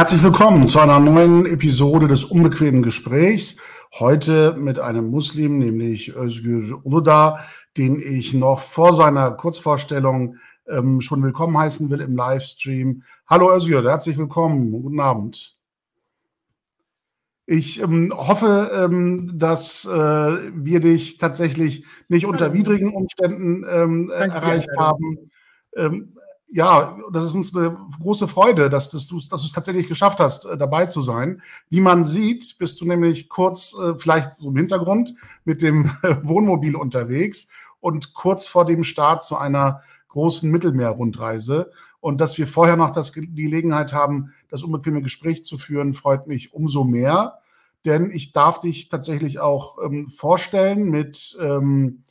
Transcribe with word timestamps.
Herzlich 0.00 0.22
willkommen 0.22 0.66
zu 0.66 0.80
einer 0.80 0.98
neuen 0.98 1.44
Episode 1.44 2.08
des 2.08 2.24
unbequemen 2.24 2.82
Gesprächs. 2.82 3.56
Heute 3.98 4.54
mit 4.54 4.78
einem 4.78 5.10
Muslim, 5.10 5.58
nämlich 5.58 6.16
Özgür 6.16 6.80
Uludağ, 6.86 7.40
den 7.76 8.00
ich 8.00 8.32
noch 8.32 8.60
vor 8.60 8.94
seiner 8.94 9.32
Kurzvorstellung 9.32 10.36
ähm, 10.66 11.02
schon 11.02 11.22
willkommen 11.22 11.58
heißen 11.58 11.90
will 11.90 12.00
im 12.00 12.16
Livestream. 12.16 13.02
Hallo 13.26 13.54
Özgür, 13.54 13.84
herzlich 13.84 14.16
willkommen. 14.16 14.72
Guten 14.72 15.00
Abend. 15.00 15.58
Ich 17.44 17.82
ähm, 17.82 18.10
hoffe, 18.16 18.70
ähm, 18.74 19.38
dass 19.38 19.84
äh, 19.84 19.90
wir 19.90 20.80
dich 20.80 21.18
tatsächlich 21.18 21.84
nicht 22.08 22.24
unter 22.24 22.54
widrigen 22.54 22.94
Umständen 22.94 23.66
ähm, 23.68 24.08
erreicht 24.08 24.70
haben. 24.78 25.30
Ja, 26.52 26.98
das 27.12 27.24
ist 27.24 27.34
uns 27.36 27.56
eine 27.56 27.76
große 28.02 28.26
Freude, 28.26 28.68
dass, 28.68 28.90
dass 28.90 29.06
du 29.06 29.18
es 29.18 29.52
tatsächlich 29.52 29.86
geschafft 29.86 30.18
hast, 30.18 30.46
äh, 30.46 30.58
dabei 30.58 30.86
zu 30.86 31.00
sein. 31.00 31.42
Wie 31.68 31.80
man 31.80 32.02
sieht, 32.02 32.58
bist 32.58 32.80
du 32.80 32.86
nämlich 32.86 33.28
kurz, 33.28 33.74
äh, 33.74 33.94
vielleicht 33.96 34.32
so 34.32 34.48
im 34.48 34.56
Hintergrund, 34.56 35.14
mit 35.44 35.62
dem 35.62 35.92
Wohnmobil 36.22 36.74
unterwegs 36.74 37.48
und 37.78 38.14
kurz 38.14 38.48
vor 38.48 38.64
dem 38.64 38.82
Start 38.82 39.22
zu 39.22 39.36
einer 39.36 39.82
großen 40.08 40.50
Mittelmeerrundreise. 40.50 41.70
Und 42.00 42.20
dass 42.20 42.36
wir 42.36 42.48
vorher 42.48 42.76
noch 42.76 42.90
das, 42.90 43.12
die 43.12 43.32
Gelegenheit 43.32 43.92
haben, 43.92 44.32
das 44.48 44.64
unbequeme 44.64 45.02
Gespräch 45.02 45.44
zu 45.44 45.56
führen, 45.56 45.92
freut 45.92 46.26
mich 46.26 46.52
umso 46.52 46.82
mehr. 46.82 47.38
Denn 47.84 48.10
ich 48.10 48.32
darf 48.32 48.60
dich 48.60 48.88
tatsächlich 48.88 49.38
auch 49.38 49.78
ähm, 49.84 50.08
vorstellen 50.08 50.90
mit 50.90 51.38
ähm, 51.40 52.02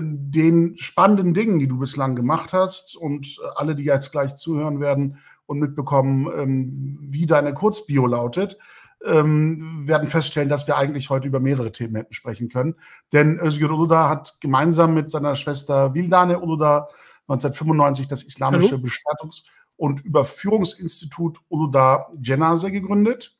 den 0.00 0.76
spannenden 0.76 1.34
Dingen, 1.34 1.58
die 1.58 1.68
du 1.68 1.78
bislang 1.78 2.16
gemacht 2.16 2.52
hast 2.52 2.96
und 2.96 3.40
alle, 3.54 3.74
die 3.74 3.84
jetzt 3.84 4.12
gleich 4.12 4.36
zuhören 4.36 4.80
werden 4.80 5.18
und 5.46 5.58
mitbekommen, 5.58 6.28
ähm, 6.36 6.98
wie 7.00 7.26
deine 7.26 7.54
Kurzbio 7.54 8.06
lautet, 8.06 8.58
ähm, 9.04 9.86
werden 9.86 10.08
feststellen, 10.08 10.48
dass 10.48 10.66
wir 10.66 10.76
eigentlich 10.76 11.10
heute 11.10 11.28
über 11.28 11.40
mehrere 11.40 11.72
Themen 11.72 11.94
hätten 11.94 12.14
sprechen 12.14 12.48
können. 12.48 12.74
Denn 13.12 13.38
Özgür 13.38 13.70
Uludağ 13.70 14.08
hat 14.08 14.38
gemeinsam 14.40 14.94
mit 14.94 15.10
seiner 15.10 15.34
Schwester 15.34 15.94
Vildane 15.94 16.38
Uludağ 16.38 16.88
1995 17.28 18.08
das 18.08 18.22
Islamische 18.22 18.76
Hallo. 18.76 18.82
Bestattungs- 18.82 19.44
und 19.76 20.04
Überführungsinstitut 20.04 21.38
Uludağ 21.50 22.06
Cenase 22.22 22.70
gegründet 22.70 23.36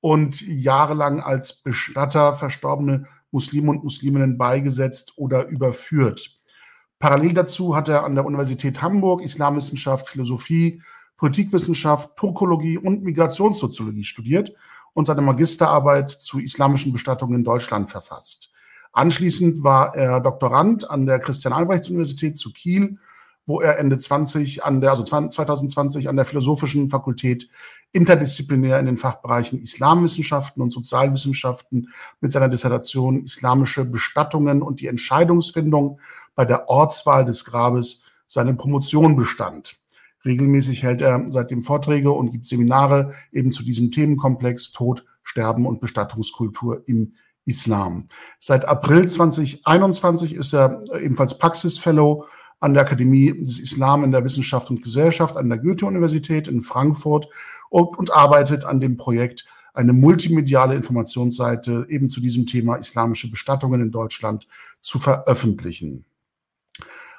und 0.00 0.40
jahrelang 0.40 1.20
als 1.20 1.62
Bestatter 1.62 2.34
verstorbene 2.34 3.06
Muslime 3.34 3.70
und 3.70 3.82
Musliminnen 3.82 4.38
beigesetzt 4.38 5.14
oder 5.16 5.48
überführt. 5.48 6.38
Parallel 7.00 7.34
dazu 7.34 7.76
hat 7.76 7.88
er 7.88 8.04
an 8.04 8.14
der 8.14 8.24
Universität 8.24 8.80
Hamburg 8.80 9.22
Islamwissenschaft, 9.22 10.08
Philosophie, 10.08 10.80
Politikwissenschaft, 11.16 12.16
Turkologie 12.16 12.78
und 12.78 13.02
Migrationssoziologie 13.02 14.04
studiert 14.04 14.54
und 14.94 15.06
seine 15.06 15.20
Magisterarbeit 15.20 16.10
zu 16.10 16.38
islamischen 16.38 16.92
Bestattungen 16.92 17.40
in 17.40 17.44
Deutschland 17.44 17.90
verfasst. 17.90 18.52
Anschließend 18.92 19.64
war 19.64 19.96
er 19.96 20.20
Doktorand 20.20 20.88
an 20.88 21.04
der 21.04 21.18
Christian-Albrechts-Universität 21.18 22.38
zu 22.38 22.52
Kiel, 22.52 22.98
wo 23.46 23.60
er 23.60 23.78
Ende 23.78 23.98
20 23.98 24.64
an 24.64 24.80
der, 24.80 24.90
also 24.90 25.02
2020 25.02 26.08
an 26.08 26.16
der 26.16 26.24
Philosophischen 26.24 26.88
Fakultät 26.88 27.50
interdisziplinär 27.94 28.80
in 28.80 28.86
den 28.86 28.96
Fachbereichen 28.96 29.60
Islamwissenschaften 29.60 30.60
und 30.60 30.70
Sozialwissenschaften 30.70 31.90
mit 32.20 32.32
seiner 32.32 32.48
Dissertation 32.48 33.22
Islamische 33.22 33.84
Bestattungen 33.84 34.62
und 34.62 34.80
die 34.80 34.88
Entscheidungsfindung 34.88 36.00
bei 36.34 36.44
der 36.44 36.68
Ortswahl 36.68 37.24
des 37.24 37.44
Grabes 37.44 38.04
seine 38.26 38.54
Promotion 38.54 39.14
bestand. 39.14 39.78
Regelmäßig 40.24 40.82
hält 40.82 41.02
er 41.02 41.24
seitdem 41.28 41.62
Vorträge 41.62 42.10
und 42.10 42.32
gibt 42.32 42.46
Seminare 42.46 43.14
eben 43.30 43.52
zu 43.52 43.62
diesem 43.62 43.92
Themenkomplex 43.92 44.72
Tod, 44.72 45.04
Sterben 45.22 45.64
und 45.64 45.80
Bestattungskultur 45.80 46.82
im 46.86 47.14
Islam. 47.44 48.08
Seit 48.40 48.64
April 48.64 49.08
2021 49.08 50.34
ist 50.34 50.52
er 50.52 50.80
ebenfalls 50.98 51.38
Praxis 51.38 51.78
Fellow 51.78 52.24
an 52.58 52.74
der 52.74 52.82
Akademie 52.82 53.42
des 53.42 53.60
Islam 53.60 54.02
in 54.02 54.10
der 54.10 54.24
Wissenschaft 54.24 54.70
und 54.70 54.82
Gesellschaft 54.82 55.36
an 55.36 55.48
der 55.48 55.58
Goethe-Universität 55.58 56.48
in 56.48 56.62
Frankfurt 56.62 57.28
und, 57.70 57.98
und 57.98 58.12
arbeitet 58.12 58.64
an 58.64 58.80
dem 58.80 58.96
Projekt 58.96 59.46
eine 59.74 59.92
multimediale 59.92 60.76
Informationsseite 60.76 61.86
eben 61.88 62.08
zu 62.08 62.20
diesem 62.20 62.46
Thema 62.46 62.76
islamische 62.76 63.30
Bestattungen 63.30 63.80
in 63.80 63.90
Deutschland 63.90 64.46
zu 64.80 64.98
veröffentlichen. 64.98 66.04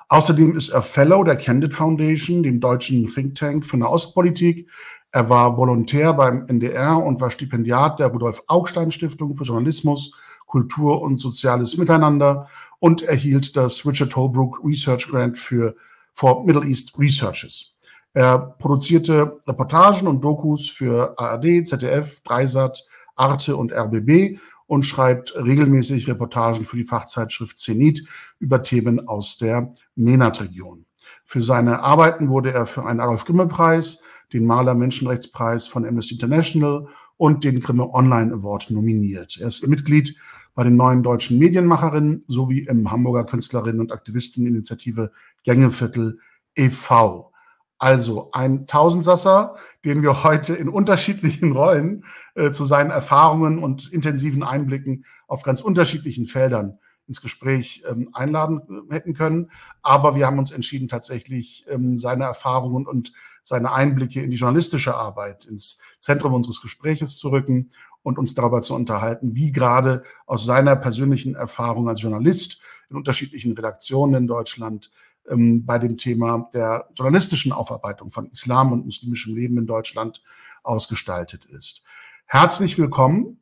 Außerdem 0.07 0.55
ist 0.55 0.69
er 0.69 0.81
Fellow 0.81 1.23
der 1.23 1.35
Candid 1.35 1.73
Foundation, 1.73 2.43
dem 2.43 2.59
deutschen 2.59 3.07
Think 3.07 3.35
Tank 3.35 3.65
für 3.65 3.77
Ostpolitik. 3.77 4.69
Er 5.11 5.29
war 5.29 5.57
Volontär 5.57 6.13
beim 6.13 6.45
NDR 6.47 6.97
und 6.97 7.19
war 7.21 7.31
Stipendiat 7.31 7.99
der 7.99 8.07
Rudolf 8.07 8.43
Augstein 8.47 8.91
Stiftung 8.91 9.35
für 9.35 9.43
Journalismus, 9.43 10.13
Kultur 10.45 11.01
und 11.01 11.19
soziales 11.19 11.77
Miteinander 11.77 12.47
und 12.79 13.01
erhielt 13.01 13.57
das 13.57 13.85
Richard 13.85 14.15
Holbrook 14.15 14.61
Research 14.63 15.07
Grant 15.07 15.37
für 15.37 15.75
for 16.13 16.45
Middle 16.45 16.65
East 16.65 16.97
Researches. 16.97 17.74
Er 18.15 18.39
produzierte 18.39 19.41
Reportagen 19.45 20.07
und 20.07 20.23
Dokus 20.23 20.69
für 20.69 21.19
ARD, 21.19 21.67
ZDF, 21.67 22.21
Dreisat, 22.21 22.85
Arte 23.17 23.57
und 23.57 23.73
RBB 23.73 24.39
und 24.67 24.83
schreibt 24.83 25.35
regelmäßig 25.35 26.07
Reportagen 26.07 26.63
für 26.63 26.77
die 26.77 26.85
Fachzeitschrift 26.85 27.59
Zenit 27.59 28.07
über 28.39 28.63
Themen 28.63 29.05
aus 29.05 29.37
der 29.37 29.73
MENAT-Region. 29.97 30.85
Für 31.25 31.41
seine 31.41 31.81
Arbeiten 31.81 32.29
wurde 32.29 32.53
er 32.53 32.65
für 32.65 32.85
einen 32.85 33.01
Adolf-Grimme-Preis, 33.01 34.01
den 34.31 34.45
Maler-Menschenrechtspreis 34.45 35.67
von 35.67 35.85
Amnesty 35.85 36.13
International 36.13 36.87
und 37.17 37.43
den 37.43 37.59
Grimme 37.59 37.93
Online 37.93 38.33
Award 38.33 38.71
nominiert. 38.71 39.37
Er 39.41 39.47
ist 39.47 39.67
Mitglied 39.67 40.15
bei 40.53 40.63
den 40.63 40.77
neuen 40.77 41.03
deutschen 41.03 41.37
Medienmacherinnen 41.37 42.23
sowie 42.29 42.61
im 42.61 42.89
Hamburger 42.89 43.25
Künstlerinnen- 43.25 43.81
und 43.81 43.91
Aktivisteninitiative 43.91 45.11
Gängeviertel 45.43 46.19
e.V. 46.55 47.33
Also 47.77 48.29
ein 48.31 48.67
Tausendsasser, 48.67 49.55
den 49.83 50.01
wir 50.01 50.23
heute 50.23 50.55
in 50.55 50.69
unterschiedlichen 50.69 51.51
Rollen 51.51 52.05
äh, 52.35 52.51
zu 52.51 52.63
seinen 52.63 52.89
Erfahrungen 52.89 53.59
und 53.61 53.91
intensiven 53.91 54.43
Einblicken 54.43 55.05
auf 55.27 55.43
ganz 55.43 55.61
unterschiedlichen 55.61 56.25
Feldern 56.25 56.79
ins 57.07 57.21
Gespräch 57.21 57.83
ähm, 57.89 58.09
einladen 58.13 58.61
äh, 58.89 58.93
hätten 58.93 59.13
können. 59.13 59.51
Aber 59.81 60.15
wir 60.15 60.25
haben 60.25 60.39
uns 60.39 60.51
entschieden, 60.51 60.87
tatsächlich 60.87 61.65
ähm, 61.69 61.97
seine 61.97 62.23
Erfahrungen 62.23 62.87
und 62.87 63.13
seine 63.43 63.73
Einblicke 63.73 64.23
in 64.23 64.31
die 64.31 64.37
journalistische 64.37 64.95
Arbeit 64.95 65.45
ins 65.45 65.79
Zentrum 65.99 66.33
unseres 66.33 66.61
Gespräches 66.61 67.17
zu 67.17 67.29
rücken 67.29 67.71
und 68.01 68.17
uns 68.17 68.33
darüber 68.35 68.61
zu 68.61 68.73
unterhalten, 68.73 69.35
wie 69.35 69.51
gerade 69.51 70.03
aus 70.25 70.45
seiner 70.45 70.75
persönlichen 70.75 71.35
Erfahrung 71.35 71.87
als 71.87 72.01
Journalist 72.01 72.61
in 72.89 72.95
unterschiedlichen 72.95 73.53
Redaktionen 73.53 74.15
in 74.15 74.27
Deutschland 74.27 74.91
ähm, 75.29 75.65
bei 75.65 75.79
dem 75.79 75.97
Thema 75.97 76.49
der 76.53 76.89
journalistischen 76.95 77.51
Aufarbeitung 77.51 78.11
von 78.11 78.27
Islam 78.27 78.71
und 78.71 78.85
muslimischem 78.85 79.35
Leben 79.35 79.57
in 79.57 79.67
Deutschland 79.67 80.23
ausgestaltet 80.63 81.45
ist. 81.45 81.83
Herzlich 82.25 82.77
willkommen 82.77 83.39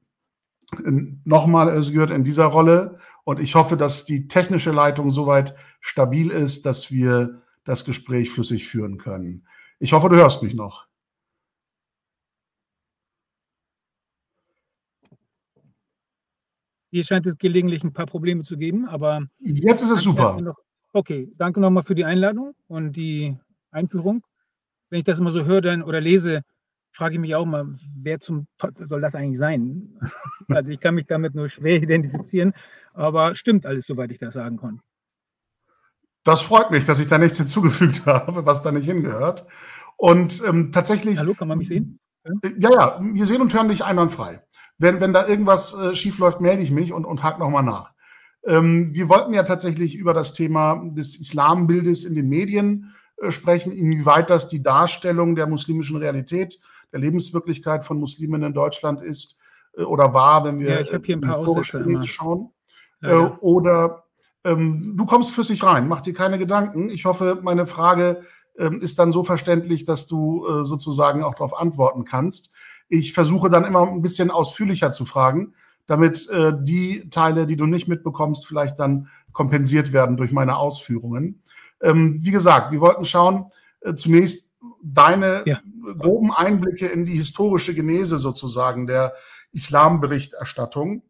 nochmal, 1.23 1.69
Özgür, 1.69 2.09
in 2.11 2.23
dieser 2.23 2.45
Rolle. 2.45 2.99
Und 3.23 3.39
ich 3.39 3.55
hoffe, 3.55 3.77
dass 3.77 4.05
die 4.05 4.27
technische 4.27 4.71
Leitung 4.71 5.09
soweit 5.11 5.55
stabil 5.81 6.29
ist, 6.29 6.65
dass 6.65 6.91
wir 6.91 7.41
das 7.63 7.85
Gespräch 7.85 8.29
flüssig 8.29 8.67
führen 8.67 8.97
können. 8.97 9.47
Ich 9.79 9.93
hoffe, 9.93 10.09
du 10.09 10.15
hörst 10.15 10.43
mich 10.43 10.53
noch. 10.53 10.87
Hier 16.91 17.03
scheint 17.03 17.25
es 17.25 17.37
gelegentlich 17.37 17.83
ein 17.83 17.93
paar 17.93 18.05
Probleme 18.05 18.43
zu 18.43 18.55
geben, 18.55 18.87
aber. 18.87 19.27
Jetzt 19.39 19.81
ist 19.81 19.89
es 19.89 20.01
super. 20.01 20.39
Noch, 20.39 20.57
Okay, 20.95 21.33
danke 21.37 21.59
nochmal 21.59 21.83
für 21.83 21.95
die 21.95 22.05
Einladung 22.05 22.53
und 22.67 22.91
die 22.91 23.35
Einführung. 23.71 24.23
Wenn 24.91 24.99
ich 24.99 25.05
das 25.05 25.17
immer 25.17 25.31
so 25.31 25.43
höre 25.43 25.61
dann, 25.61 25.81
oder 25.81 25.99
lese, 25.99 26.43
frage 26.91 27.15
ich 27.15 27.19
mich 27.19 27.33
auch 27.33 27.45
mal, 27.45 27.65
wer 28.03 28.19
zum 28.19 28.45
Teufel 28.59 28.87
soll 28.87 29.01
das 29.01 29.15
eigentlich 29.15 29.39
sein? 29.39 29.99
Also 30.49 30.71
ich 30.71 30.79
kann 30.79 30.93
mich 30.93 31.07
damit 31.07 31.33
nur 31.33 31.49
schwer 31.49 31.81
identifizieren, 31.81 32.53
aber 32.93 33.33
stimmt 33.33 33.65
alles, 33.65 33.87
soweit 33.87 34.11
ich 34.11 34.19
das 34.19 34.35
sagen 34.35 34.57
kann. 34.57 34.81
Das 36.23 36.41
freut 36.41 36.69
mich, 36.69 36.85
dass 36.85 36.99
ich 36.99 37.07
da 37.07 37.17
nichts 37.17 37.37
hinzugefügt 37.37 38.05
habe, 38.05 38.45
was 38.45 38.61
da 38.61 38.71
nicht 38.71 38.85
hingehört. 38.85 39.47
Und 39.97 40.43
ähm, 40.45 40.71
tatsächlich. 40.71 41.17
Hallo, 41.17 41.33
kann 41.33 41.47
man 41.47 41.57
mich 41.57 41.69
sehen? 41.69 41.99
Ja, 42.59 42.69
ja, 42.71 42.99
wir 43.01 43.25
sehen 43.25 43.41
und 43.41 43.53
hören 43.53 43.69
dich 43.69 43.83
einwandfrei. 43.83 44.43
Wenn, 44.77 45.01
wenn 45.01 45.13
da 45.13 45.27
irgendwas 45.27 45.73
äh, 45.73 45.95
schief 45.95 46.19
läuft, 46.19 46.39
melde 46.39 46.61
ich 46.61 46.71
mich 46.71 46.93
und, 46.93 47.05
und 47.05 47.23
hake 47.23 47.39
nochmal 47.39 47.63
nach. 47.63 47.92
Ähm, 48.45 48.93
wir 48.93 49.09
wollten 49.09 49.33
ja 49.33 49.43
tatsächlich 49.43 49.95
über 49.95 50.13
das 50.13 50.33
Thema 50.33 50.83
des 50.91 51.15
Islambildes 51.15 52.03
in 52.05 52.15
den 52.15 52.27
Medien 52.27 52.93
äh, 53.17 53.31
sprechen, 53.31 53.71
inwieweit 53.71 54.29
das 54.29 54.47
die 54.47 54.61
Darstellung 54.61 55.35
der 55.35 55.47
muslimischen 55.47 55.97
Realität, 55.97 56.59
der 56.91 56.99
Lebenswirklichkeit 56.99 57.83
von 57.83 57.99
Muslimen 57.99 58.43
in 58.43 58.53
Deutschland 58.53 59.01
ist 59.01 59.37
äh, 59.77 59.83
oder 59.83 60.13
war, 60.13 60.43
wenn 60.43 60.59
wir 60.59 60.69
ja, 60.69 60.79
ich 60.81 60.89
hier 60.89 61.17
ein 61.17 61.21
paar 61.21 61.37
Aussätze 61.37 62.07
schauen. 62.07 62.51
Äh, 63.01 63.15
oder 63.15 64.03
ähm, 64.43 64.93
du 64.97 65.05
kommst 65.05 65.31
für 65.31 65.43
sich 65.43 65.63
rein, 65.63 65.87
mach 65.87 66.01
dir 66.01 66.13
keine 66.13 66.37
Gedanken. 66.37 66.89
Ich 66.89 67.05
hoffe, 67.05 67.39
meine 67.41 67.65
Frage 67.65 68.23
ähm, 68.57 68.81
ist 68.81 68.99
dann 68.99 69.11
so 69.11 69.23
verständlich, 69.23 69.85
dass 69.85 70.07
du 70.07 70.45
äh, 70.47 70.63
sozusagen 70.63 71.23
auch 71.23 71.33
darauf 71.33 71.57
antworten 71.57 72.03
kannst. 72.03 72.51
Ich 72.89 73.13
versuche 73.13 73.49
dann 73.49 73.63
immer 73.63 73.87
ein 73.87 74.01
bisschen 74.01 74.31
ausführlicher 74.31 74.91
zu 74.91 75.05
fragen, 75.05 75.53
damit 75.85 76.29
äh, 76.29 76.53
die 76.59 77.09
Teile, 77.09 77.45
die 77.45 77.55
du 77.55 77.65
nicht 77.65 77.87
mitbekommst, 77.87 78.47
vielleicht 78.47 78.79
dann 78.79 79.09
kompensiert 79.31 79.91
werden 79.93 80.17
durch 80.17 80.31
meine 80.31 80.57
Ausführungen. 80.57 81.43
Ähm, 81.81 82.17
wie 82.21 82.31
gesagt, 82.31 82.71
wir 82.71 82.79
wollten 82.79 83.05
schauen, 83.05 83.51
äh, 83.81 83.93
zunächst 83.93 84.49
deine 84.81 85.43
ja. 85.45 85.59
groben 85.97 86.31
Einblicke 86.31 86.87
in 86.87 87.05
die 87.05 87.15
historische 87.15 87.73
Genese 87.73 88.17
sozusagen 88.17 88.87
der 88.87 89.13
Islamberichterstattung, 89.51 91.03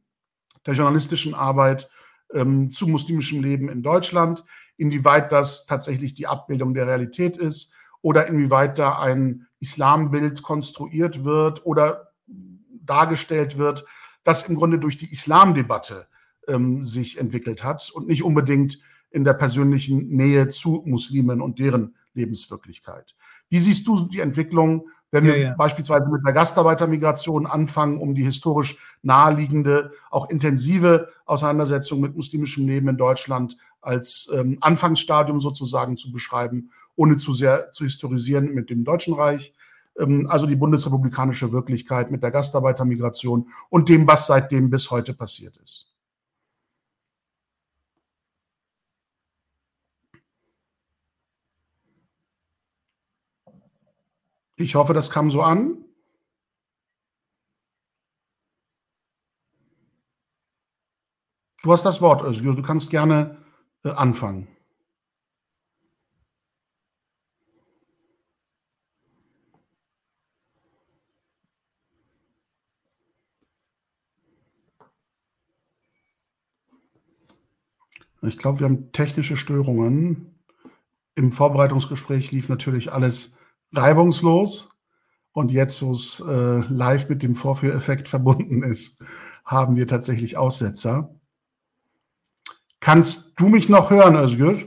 der 0.66 0.74
journalistischen 0.74 1.34
Arbeit 1.34 1.90
ähm, 2.34 2.72
zu 2.72 2.88
muslimischem 2.88 3.42
Leben 3.42 3.70
in 3.70 3.84
Deutschland, 3.84 4.44
inwieweit 4.78 5.32
das 5.32 5.66
tatsächlich 5.66 6.14
die 6.14 6.28
Abbildung 6.28 6.74
der 6.74 6.88
Realität 6.88 7.38
ist 7.38 7.74
oder 8.02 8.28
inwieweit 8.28 8.80
da 8.80 9.00
ein 9.00 9.48
Islambild 9.60 10.42
konstruiert 10.42 11.24
wird 11.24 11.66
oder 11.66 12.14
dargestellt 12.72 13.58
wird, 13.58 13.86
das 14.24 14.48
im 14.48 14.56
Grunde 14.56 14.80
durch 14.80 14.98
die 14.98 15.12
Islamdebatte 15.12 16.08
ähm, 16.48 16.84
sich 16.84 17.20
entwickelt 17.20 17.64
hat 17.64 17.90
und 17.94 18.08
nicht 18.08 18.24
unbedingt 18.24 18.80
in 19.12 19.24
der 19.24 19.34
persönlichen 19.34 20.10
Nähe 20.10 20.48
zu 20.48 20.84
Muslimen 20.86 21.42
und 21.42 21.60
deren 21.60 21.96
Lebenswirklichkeit. 22.14 23.16
Wie 23.50 23.60
siehst 23.60 23.88
du 23.88 24.08
die 24.08 24.20
Entwicklung, 24.20 24.90
wenn 25.12 25.26
ja, 25.26 25.34
wir 25.34 25.40
ja. 25.40 25.56
beispielsweise 25.56 26.08
mit 26.10 26.26
der 26.26 26.34
Gastarbeitermigration 26.34 27.46
anfangen, 27.46 28.00
um 28.00 28.16
die 28.16 28.24
historisch 28.24 28.78
naheliegende, 29.04 29.92
auch 30.10 30.30
intensive 30.30 31.10
Auseinandersetzung 31.26 32.02
mit 32.02 32.16
muslimischem 32.16 32.68
Leben 32.68 32.88
in 32.88 32.98
Deutschland 32.98 33.58
als 33.80 34.30
ähm, 34.34 34.58
Anfangsstadium 34.62 35.40
sozusagen 35.40 35.98
zu 35.98 36.12
beschreiben, 36.12 36.72
ohne 36.96 37.18
zu 37.18 37.34
sehr 37.34 37.72
zu 37.72 37.84
historisieren 37.84 38.54
mit 38.54 38.72
dem 38.72 38.84
Deutschen 38.84 39.14
Reich? 39.14 39.54
Ähm, 40.00 40.28
also 40.30 40.46
die 40.46 40.56
bundesrepublikanische 40.56 41.52
Wirklichkeit 41.52 42.12
mit 42.12 42.24
der 42.24 42.32
Gastarbeitermigration 42.32 43.50
und 43.70 43.90
dem, 43.90 44.08
was 44.08 44.28
seitdem 44.28 44.70
bis 44.70 44.92
heute 44.92 45.14
passiert 45.14 45.58
ist. 45.58 45.94
Ich 54.56 54.76
hoffe, 54.76 54.94
das 54.94 55.10
kam 55.10 55.30
so 55.32 55.42
an. 55.42 55.84
Du 61.64 61.72
hast 61.72 61.84
das 61.86 62.02
Wort, 62.02 62.22
Özgür. 62.22 62.56
Du 62.56 62.62
kannst 62.62 62.90
gerne 62.90 63.38
äh, 63.84 63.90
anfangen. 63.90 64.48
Ich 78.26 78.38
glaube, 78.38 78.60
wir 78.60 78.66
haben 78.66 78.92
technische 78.94 79.36
Störungen. 79.36 80.40
Im 81.16 81.32
Vorbereitungsgespräch 81.32 82.32
lief 82.32 82.48
natürlich 82.48 82.92
alles 82.92 83.38
reibungslos. 83.74 84.70
Und 85.34 85.52
jetzt, 85.52 85.82
wo 85.82 85.92
es 85.92 86.22
äh, 86.22 86.60
live 86.70 87.10
mit 87.10 87.22
dem 87.22 87.36
Vorführeffekt 87.36 88.08
verbunden 88.10 88.64
ist, 88.64 89.04
haben 89.44 89.76
wir 89.76 89.88
tatsächlich 89.88 90.38
Aussetzer. 90.38 91.14
Kannst 92.80 93.40
du 93.40 93.50
mich 93.50 93.70
noch 93.70 93.90
hören, 93.90 94.16
Özgür? 94.16 94.58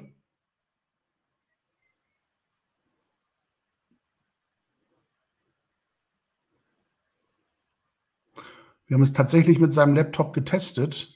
Wir 8.87 8.95
haben 8.95 9.03
es 9.03 9.13
tatsächlich 9.13 9.59
mit 9.59 9.73
seinem 9.75 9.95
Laptop 9.95 10.33
getestet, 10.33 11.16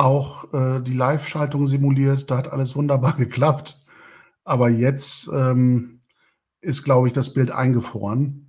auch 0.00 0.52
äh, 0.52 0.80
die 0.80 0.94
Live-Schaltung 0.94 1.66
simuliert, 1.66 2.30
da 2.30 2.38
hat 2.38 2.52
alles 2.52 2.74
wunderbar 2.74 3.12
geklappt. 3.16 3.80
Aber 4.44 4.68
jetzt 4.68 5.28
ähm, 5.32 6.02
ist, 6.60 6.82
glaube 6.84 7.06
ich, 7.06 7.12
das 7.12 7.32
Bild 7.34 7.50
eingefroren. 7.50 8.46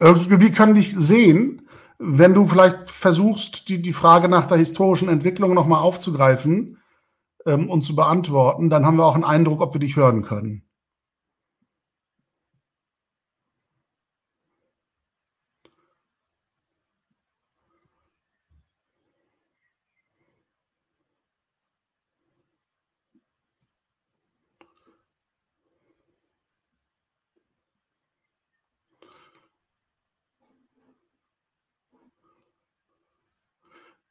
Wie 0.00 0.52
kann 0.52 0.76
ich 0.76 0.94
sehen, 0.94 1.68
wenn 1.98 2.32
du 2.32 2.46
vielleicht 2.46 2.88
versuchst, 2.88 3.68
die, 3.68 3.82
die 3.82 3.92
Frage 3.92 4.28
nach 4.28 4.46
der 4.46 4.58
historischen 4.58 5.08
Entwicklung 5.08 5.54
nochmal 5.54 5.82
aufzugreifen 5.82 6.78
ähm, 7.44 7.68
und 7.68 7.82
zu 7.82 7.96
beantworten, 7.96 8.70
dann 8.70 8.86
haben 8.86 8.96
wir 8.96 9.04
auch 9.04 9.16
einen 9.16 9.24
Eindruck, 9.24 9.60
ob 9.60 9.74
wir 9.74 9.80
dich 9.80 9.96
hören 9.96 10.22
können. 10.22 10.67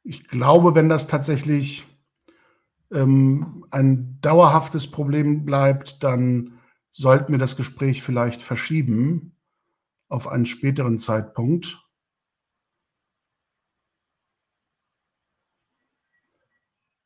Ich 0.08 0.26
glaube, 0.26 0.74
wenn 0.74 0.88
das 0.88 1.06
tatsächlich 1.06 1.84
ähm, 2.90 3.66
ein 3.70 4.18
dauerhaftes 4.22 4.90
Problem 4.90 5.44
bleibt, 5.44 6.02
dann 6.02 6.58
sollten 6.90 7.32
wir 7.32 7.38
das 7.38 7.56
Gespräch 7.56 8.02
vielleicht 8.02 8.40
verschieben 8.40 9.36
auf 10.08 10.26
einen 10.26 10.46
späteren 10.46 10.96
Zeitpunkt. 10.96 11.86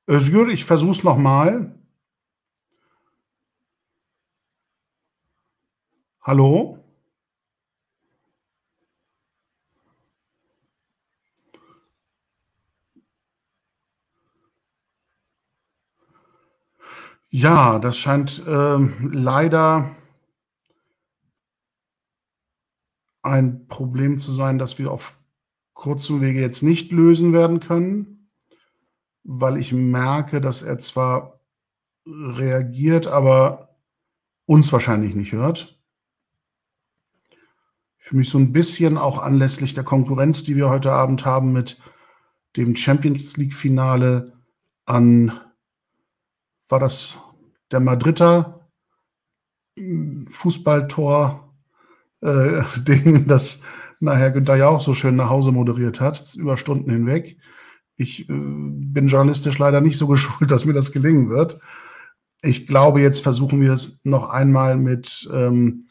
Özgür, 0.09 0.49
ich 0.49 0.65
versuche 0.65 0.93
es 0.93 1.03
nochmal. 1.03 1.77
Hallo? 6.21 6.82
Ja, 17.35 17.79
das 17.79 17.97
scheint 17.97 18.45
äh, 18.47 18.79
leider 19.11 19.97
ein 23.23 23.67
Problem 23.69 24.19
zu 24.19 24.31
sein, 24.31 24.59
das 24.59 24.79
wir 24.79 24.93
auf 24.93 25.19
kurzem 25.73 26.21
Wege 26.21 26.43
jetzt 26.43 26.63
nicht 26.63 26.93
lösen 26.93 27.33
werden 27.33 27.59
können, 27.59 28.29
weil 29.25 29.57
ich 29.57 29.73
merke, 29.73 30.43
dass 30.43 30.61
er 30.61 30.79
zwar 30.79 31.41
reagiert, 32.05 33.07
aber 33.07 33.79
uns 34.45 34.71
wahrscheinlich 34.71 35.15
nicht 35.15 35.33
hört. 35.33 35.81
Für 37.97 38.15
mich 38.15 38.29
so 38.29 38.37
ein 38.37 38.53
bisschen 38.53 38.99
auch 38.99 39.23
anlässlich 39.23 39.73
der 39.73 39.85
Konkurrenz, 39.85 40.43
die 40.43 40.57
wir 40.57 40.69
heute 40.69 40.93
Abend 40.93 41.25
haben 41.25 41.53
mit 41.53 41.81
dem 42.59 42.77
Champions 42.77 43.39
League-Finale 43.39 44.35
an 44.85 45.41
war 46.69 46.81
das 46.81 47.19
der 47.71 47.81
Madrider 47.81 48.69
Fußballtor 50.29 51.53
äh, 52.21 52.63
Ding, 52.79 53.27
das 53.27 53.61
nachher 54.01 54.31
Günther 54.31 54.57
ja 54.57 54.69
auch 54.69 54.81
so 54.81 54.95
schön 54.95 55.17
nach 55.17 55.31
Hause 55.31 55.53
moderiert 55.53 56.01
hat, 56.01 56.35
über 56.35 56.57
Stunden 56.57 56.91
hinweg. 56.91 57.39
Ich 57.97 58.29
äh, 58.29 58.33
bin 58.33 59.07
journalistisch 59.07 59.59
leider 59.59 59.81
nicht 59.81 59.97
so 59.97 60.07
geschult, 60.09 60.51
dass 60.51 60.65
mir 60.65 60.75
das 60.75 60.93
gelingen 60.93 61.31
wird. 61.31 61.61
Ich 62.43 62.67
glaube, 62.67 63.01
jetzt 63.01 63.23
versuchen 63.23 63.61
wir 63.61 63.73
es 63.73 64.05
noch 64.05 64.29
einmal 64.29 64.77
mit 64.77 65.29
ähm, 65.33 65.85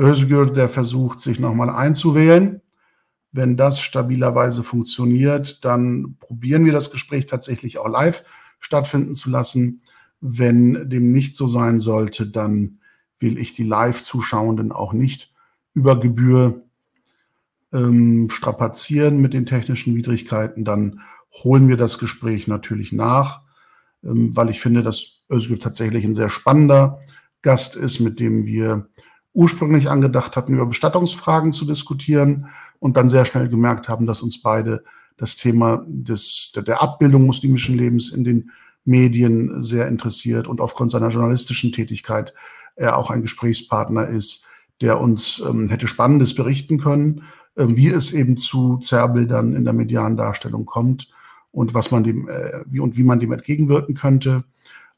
Özgür, 0.00 0.50
der 0.50 0.68
versucht, 0.68 1.20
sich 1.20 1.38
nochmal 1.38 1.70
einzuwählen. 1.70 2.62
Wenn 3.32 3.56
das 3.56 3.80
stabilerweise 3.80 4.62
funktioniert, 4.62 5.64
dann 5.64 6.16
probieren 6.20 6.64
wir 6.64 6.72
das 6.72 6.90
Gespräch 6.90 7.26
tatsächlich 7.26 7.78
auch 7.78 7.88
live 7.88 8.24
stattfinden 8.60 9.14
zu 9.14 9.28
lassen. 9.28 9.82
Wenn 10.26 10.88
dem 10.88 11.12
nicht 11.12 11.36
so 11.36 11.46
sein 11.46 11.78
sollte, 11.80 12.26
dann 12.26 12.78
will 13.18 13.36
ich 13.36 13.52
die 13.52 13.62
Live-Zuschauenden 13.62 14.72
auch 14.72 14.94
nicht 14.94 15.34
über 15.74 16.00
Gebühr 16.00 16.62
ähm, 17.74 18.30
strapazieren 18.30 19.18
mit 19.18 19.34
den 19.34 19.44
technischen 19.44 19.94
Widrigkeiten. 19.94 20.64
Dann 20.64 21.00
holen 21.30 21.68
wir 21.68 21.76
das 21.76 21.98
Gespräch 21.98 22.48
natürlich 22.48 22.90
nach, 22.90 23.42
ähm, 24.02 24.34
weil 24.34 24.48
ich 24.48 24.60
finde, 24.60 24.80
dass 24.80 25.20
Özgür 25.30 25.60
tatsächlich 25.60 26.06
ein 26.06 26.14
sehr 26.14 26.30
spannender 26.30 27.00
Gast 27.42 27.76
ist, 27.76 28.00
mit 28.00 28.18
dem 28.18 28.46
wir 28.46 28.88
ursprünglich 29.34 29.90
angedacht 29.90 30.36
hatten, 30.38 30.54
über 30.54 30.64
Bestattungsfragen 30.64 31.52
zu 31.52 31.66
diskutieren 31.66 32.46
und 32.78 32.96
dann 32.96 33.10
sehr 33.10 33.26
schnell 33.26 33.50
gemerkt 33.50 33.90
haben, 33.90 34.06
dass 34.06 34.22
uns 34.22 34.40
beide 34.40 34.84
das 35.18 35.36
Thema 35.36 35.84
des, 35.86 36.52
der, 36.54 36.62
der 36.62 36.80
Abbildung 36.80 37.26
muslimischen 37.26 37.76
Lebens 37.76 38.10
in 38.10 38.24
den 38.24 38.50
Medien 38.84 39.62
sehr 39.62 39.88
interessiert 39.88 40.46
und 40.46 40.60
aufgrund 40.60 40.90
seiner 40.90 41.08
journalistischen 41.08 41.72
Tätigkeit 41.72 42.34
er 42.76 42.96
auch 42.96 43.10
ein 43.10 43.22
Gesprächspartner 43.22 44.08
ist, 44.08 44.46
der 44.80 45.00
uns 45.00 45.40
ähm, 45.40 45.68
hätte 45.68 45.86
Spannendes 45.88 46.34
berichten 46.34 46.78
können, 46.78 47.22
äh, 47.54 47.66
wie 47.68 47.88
es 47.88 48.12
eben 48.12 48.36
zu 48.36 48.78
Zerrbildern 48.78 49.54
in 49.54 49.64
der 49.64 49.72
medialen 49.72 50.16
Darstellung 50.16 50.66
kommt 50.66 51.10
und 51.52 51.74
was 51.74 51.90
man 51.90 52.02
dem, 52.02 52.28
äh, 52.28 52.64
wie 52.66 52.80
und 52.80 52.96
wie 52.96 53.04
man 53.04 53.20
dem 53.20 53.32
entgegenwirken 53.32 53.94
könnte. 53.94 54.44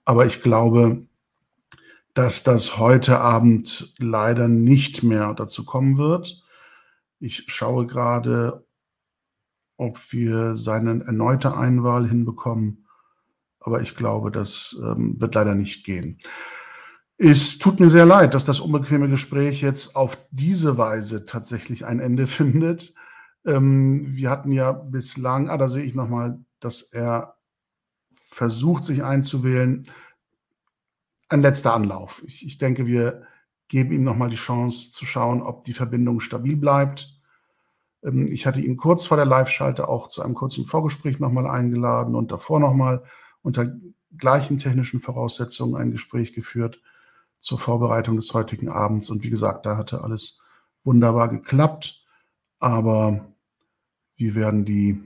Aber 0.04 0.26
ich 0.26 0.42
glaube, 0.42 1.02
dass 2.14 2.42
das 2.42 2.78
heute 2.78 3.20
Abend 3.20 3.92
leider 3.98 4.48
nicht 4.48 5.02
mehr 5.02 5.34
dazu 5.34 5.66
kommen 5.66 5.98
wird. 5.98 6.42
Ich 7.20 7.44
schaue 7.48 7.86
gerade, 7.86 8.64
ob 9.76 9.98
wir 10.12 10.56
seine 10.56 11.04
erneute 11.04 11.54
Einwahl 11.54 12.08
hinbekommen. 12.08 12.85
Aber 13.66 13.82
ich 13.82 13.96
glaube, 13.96 14.30
das 14.30 14.80
ähm, 14.80 15.20
wird 15.20 15.34
leider 15.34 15.56
nicht 15.56 15.84
gehen. 15.84 16.18
Es 17.18 17.58
tut 17.58 17.80
mir 17.80 17.88
sehr 17.88 18.06
leid, 18.06 18.32
dass 18.32 18.44
das 18.44 18.60
unbequeme 18.60 19.08
Gespräch 19.08 19.60
jetzt 19.60 19.96
auf 19.96 20.16
diese 20.30 20.78
Weise 20.78 21.24
tatsächlich 21.24 21.84
ein 21.84 21.98
Ende 21.98 22.26
findet. 22.28 22.94
Ähm, 23.44 24.04
wir 24.06 24.30
hatten 24.30 24.52
ja 24.52 24.70
bislang, 24.70 25.50
ah, 25.50 25.56
da 25.56 25.68
sehe 25.68 25.82
ich 25.82 25.96
nochmal, 25.96 26.38
dass 26.60 26.82
er 26.82 27.34
versucht, 28.12 28.84
sich 28.84 29.02
einzuwählen 29.02 29.88
ein 31.28 31.42
letzter 31.42 31.74
Anlauf. 31.74 32.22
Ich, 32.24 32.46
ich 32.46 32.58
denke, 32.58 32.86
wir 32.86 33.22
geben 33.66 33.90
ihm 33.90 34.04
nochmal 34.04 34.30
die 34.30 34.36
Chance 34.36 34.92
zu 34.92 35.04
schauen, 35.04 35.42
ob 35.42 35.64
die 35.64 35.74
Verbindung 35.74 36.20
stabil 36.20 36.56
bleibt. 36.56 37.18
Ähm, 38.04 38.28
ich 38.30 38.46
hatte 38.46 38.60
ihn 38.60 38.76
kurz 38.76 39.06
vor 39.06 39.16
der 39.16 39.26
Live-Schalte 39.26 39.88
auch 39.88 40.06
zu 40.06 40.22
einem 40.22 40.34
kurzen 40.34 40.66
Vorgespräch 40.66 41.18
nochmal 41.18 41.48
eingeladen 41.48 42.14
und 42.14 42.30
davor 42.30 42.60
nochmal 42.60 43.02
unter 43.46 43.72
gleichen 44.18 44.58
technischen 44.58 44.98
Voraussetzungen 44.98 45.76
ein 45.76 45.92
Gespräch 45.92 46.32
geführt 46.32 46.82
zur 47.38 47.58
Vorbereitung 47.58 48.16
des 48.16 48.34
heutigen 48.34 48.68
Abends. 48.68 49.08
Und 49.08 49.22
wie 49.22 49.30
gesagt, 49.30 49.66
da 49.66 49.76
hatte 49.76 50.02
alles 50.02 50.42
wunderbar 50.82 51.28
geklappt. 51.28 52.04
Aber 52.58 53.32
wir 54.16 54.34
werden 54.34 54.64
die 54.64 55.00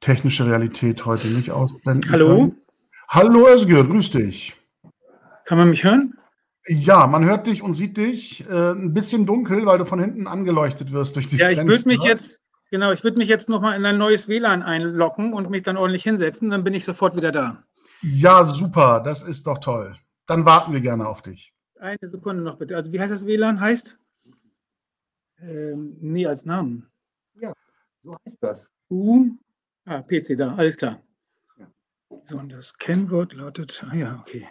technische 0.00 0.44
Realität 0.44 1.06
heute 1.06 1.28
nicht 1.28 1.50
ausblenden. 1.50 2.12
Hallo? 2.12 2.28
Können. 2.28 2.56
Hallo 3.08 3.48
Özgür, 3.48 3.86
grüß 3.86 4.10
dich. 4.10 4.54
Kann 5.46 5.56
man 5.56 5.70
mich 5.70 5.82
hören? 5.82 6.14
Ja, 6.66 7.06
man 7.06 7.24
hört 7.24 7.46
dich 7.46 7.62
und 7.62 7.72
sieht 7.72 7.96
dich. 7.96 8.46
Äh, 8.50 8.72
ein 8.72 8.92
bisschen 8.92 9.24
dunkel, 9.24 9.64
weil 9.64 9.78
du 9.78 9.86
von 9.86 9.98
hinten 9.98 10.26
angeleuchtet 10.26 10.92
wirst 10.92 11.16
durch 11.16 11.26
die 11.26 11.36
Ja, 11.36 11.48
ich 11.48 11.64
würde 11.64 11.88
mich 11.88 12.02
jetzt, 12.02 12.42
genau, 12.70 12.92
ich 12.92 13.04
würde 13.04 13.18
mich 13.18 13.28
jetzt 13.28 13.48
nochmal 13.48 13.76
in 13.76 13.84
ein 13.84 13.98
neues 13.98 14.28
WLAN 14.28 14.62
einloggen 14.62 15.32
und 15.32 15.50
mich 15.50 15.62
dann 15.62 15.76
ordentlich 15.76 16.02
hinsetzen, 16.02 16.50
dann 16.50 16.64
bin 16.64 16.74
ich 16.74 16.84
sofort 16.84 17.16
wieder 17.16 17.32
da. 17.32 17.64
Ja, 18.02 18.44
super, 18.44 19.00
das 19.00 19.22
ist 19.22 19.46
doch 19.46 19.58
toll. 19.58 19.94
Dann 20.26 20.46
warten 20.46 20.72
wir 20.72 20.80
gerne 20.80 21.06
auf 21.06 21.22
dich. 21.22 21.54
Eine 21.78 21.98
Sekunde 22.02 22.42
noch 22.42 22.58
bitte. 22.58 22.76
Also 22.76 22.92
wie 22.92 23.00
heißt 23.00 23.12
das 23.12 23.26
WLAN? 23.26 23.60
Heißt? 23.60 23.98
Ähm, 25.40 25.96
nee, 26.00 26.26
als 26.26 26.44
Namen. 26.44 26.90
Ja, 27.34 27.52
so 28.02 28.16
heißt 28.24 28.38
das. 28.40 28.70
U. 28.90 29.30
Ah, 29.84 30.02
PC 30.02 30.36
da, 30.36 30.54
alles 30.54 30.76
klar. 30.76 31.02
Ja. 31.58 31.66
So, 32.22 32.38
und 32.38 32.50
das 32.50 32.76
Kennwort 32.76 33.32
lautet, 33.32 33.82
ah 33.88 33.94
ja, 33.94 34.20
okay. 34.20 34.46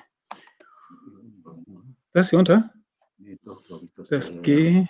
Das 2.13 2.31
hier 2.31 2.39
unter? 2.39 2.73
Nee, 3.17 3.37
doch, 3.43 3.63
glaube 3.65 3.85
ich. 3.85 3.91
Das, 3.95 4.09
das 4.09 4.41
G. 4.41 4.87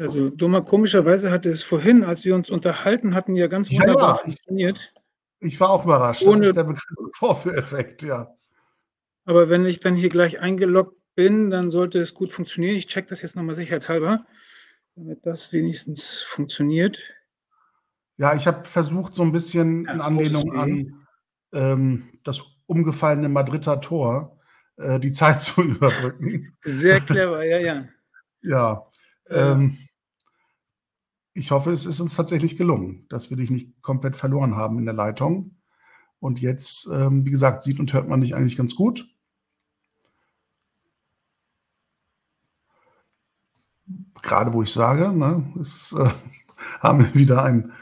Also, 0.00 0.30
dummer, 0.30 0.62
komischerweise 0.62 1.30
hatte 1.30 1.50
es 1.50 1.62
vorhin, 1.62 2.04
als 2.04 2.24
wir 2.24 2.34
uns 2.34 2.48
unterhalten 2.48 3.14
hatten, 3.14 3.36
ja 3.36 3.48
ganz 3.48 3.70
wunderbar 3.70 4.14
ja, 4.14 4.14
funktioniert. 4.14 4.94
Ich, 5.40 5.52
ich, 5.52 5.60
war 5.60 5.68
auch 5.68 5.84
überrascht. 5.84 6.22
Ohne, 6.22 6.38
das 6.38 6.48
ist 6.48 6.56
der 6.56 6.64
bekannte 6.64 7.02
Vorführeffekt, 7.12 8.02
ja. 8.02 8.34
Aber 9.26 9.50
wenn 9.50 9.66
ich 9.66 9.80
dann 9.80 9.96
hier 9.96 10.08
gleich 10.08 10.40
eingeloggt 10.40 10.96
bin, 11.16 11.50
dann 11.50 11.68
sollte 11.68 12.00
es 12.00 12.14
gut 12.14 12.32
funktionieren. 12.32 12.76
Ich 12.76 12.86
check 12.86 13.08
das 13.08 13.20
jetzt 13.20 13.36
nochmal 13.36 13.54
sicherheitshalber, 13.54 14.24
damit 14.96 15.26
das 15.26 15.52
wenigstens 15.52 16.20
funktioniert. 16.20 16.98
Ja, 18.16 18.34
ich 18.34 18.46
habe 18.46 18.64
versucht, 18.64 19.14
so 19.14 19.22
ein 19.22 19.32
bisschen 19.32 19.86
in 19.86 20.00
Anlehnung 20.00 20.56
an 20.56 21.06
ähm, 21.52 22.18
das 22.24 22.42
umgefallene 22.64 23.28
Madrider 23.28 23.82
Tor 23.82 24.40
äh, 24.78 24.98
die 24.98 25.12
Zeit 25.12 25.40
zu 25.42 25.60
überbrücken. 25.60 26.56
Sehr 26.62 27.02
clever, 27.02 27.44
ja, 27.44 27.58
ja. 27.58 27.84
ja. 28.40 28.86
Ähm, 29.28 29.76
ich 31.34 31.50
hoffe, 31.50 31.70
es 31.70 31.86
ist 31.86 32.00
uns 32.00 32.16
tatsächlich 32.16 32.56
gelungen, 32.56 33.06
dass 33.08 33.30
wir 33.30 33.36
dich 33.36 33.50
nicht 33.50 33.80
komplett 33.82 34.16
verloren 34.16 34.56
haben 34.56 34.78
in 34.78 34.84
der 34.84 34.94
Leitung. 34.94 35.56
Und 36.18 36.40
jetzt, 36.40 36.88
ähm, 36.92 37.24
wie 37.24 37.30
gesagt, 37.30 37.62
sieht 37.62 37.80
und 37.80 37.92
hört 37.92 38.08
man 38.08 38.20
dich 38.20 38.34
eigentlich 38.34 38.56
ganz 38.56 38.74
gut. 38.74 39.08
Gerade 44.22 44.52
wo 44.52 44.62
ich 44.62 44.72
sage, 44.72 45.12
ne, 45.16 45.52
ist, 45.60 45.92
äh, 45.92 46.10
haben 46.80 47.00
wir 47.00 47.14
wieder 47.14 47.42
ein 47.44 47.72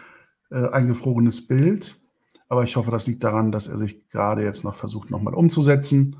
äh, 0.50 0.68
eingefrorenes 0.68 1.48
Bild. 1.48 2.00
Aber 2.48 2.62
ich 2.62 2.76
hoffe, 2.76 2.90
das 2.90 3.06
liegt 3.06 3.24
daran, 3.24 3.50
dass 3.50 3.66
er 3.66 3.78
sich 3.78 4.08
gerade 4.08 4.42
jetzt 4.42 4.64
noch 4.64 4.74
versucht, 4.74 5.10
nochmal 5.10 5.34
umzusetzen, 5.34 6.16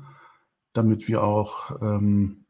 damit 0.73 1.07
wir 1.07 1.23
auch 1.23 1.81
ähm, 1.81 2.45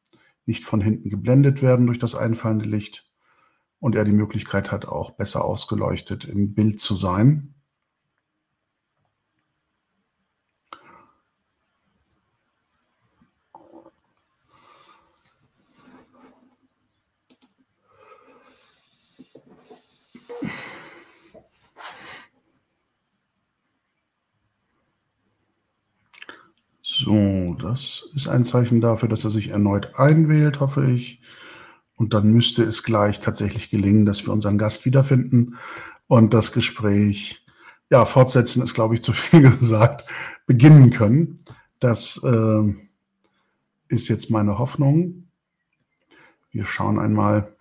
nicht 0.46 0.64
von 0.64 0.82
hinten 0.82 1.10
geblendet 1.10 1.62
werden 1.62 1.86
durch 1.86 2.00
das 2.00 2.16
einfallende 2.16 2.66
Licht 2.66 3.09
und 3.80 3.96
er 3.96 4.04
die 4.04 4.12
Möglichkeit 4.12 4.72
hat, 4.72 4.86
auch 4.86 5.12
besser 5.12 5.46
ausgeleuchtet 5.46 6.26
im 6.26 6.54
Bild 6.54 6.82
zu 6.82 6.96
sein. 6.96 7.54
So, 26.82 27.56
das 27.62 28.12
ist 28.14 28.28
ein 28.28 28.44
Zeichen 28.44 28.82
dafür, 28.82 29.08
dass 29.08 29.24
er 29.24 29.30
sich 29.30 29.50
erneut 29.50 29.96
einwählt, 29.96 30.60
hoffe 30.60 30.92
ich. 30.92 31.22
Und 32.00 32.14
dann 32.14 32.32
müsste 32.32 32.64
es 32.64 32.84
gleich 32.84 33.20
tatsächlich 33.20 33.70
gelingen, 33.70 34.06
dass 34.06 34.26
wir 34.26 34.32
unseren 34.32 34.58
Gast 34.58 34.86
wiederfinden 34.86 35.58
und 36.08 36.34
das 36.34 36.54
Gespräch, 36.54 37.46
ja, 37.90 38.06
fortsetzen 38.06 38.64
ist, 38.64 38.74
glaube 38.74 38.94
ich, 38.94 39.04
zu 39.04 39.12
viel 39.12 39.42
gesagt, 39.58 40.06
beginnen 40.48 40.92
können. 40.92 41.38
Das 41.80 42.20
äh, 42.24 42.74
ist 43.90 44.08
jetzt 44.08 44.32
meine 44.32 44.60
Hoffnung. 44.60 45.28
Wir 46.52 46.64
schauen 46.64 47.00
einmal. 47.00 47.54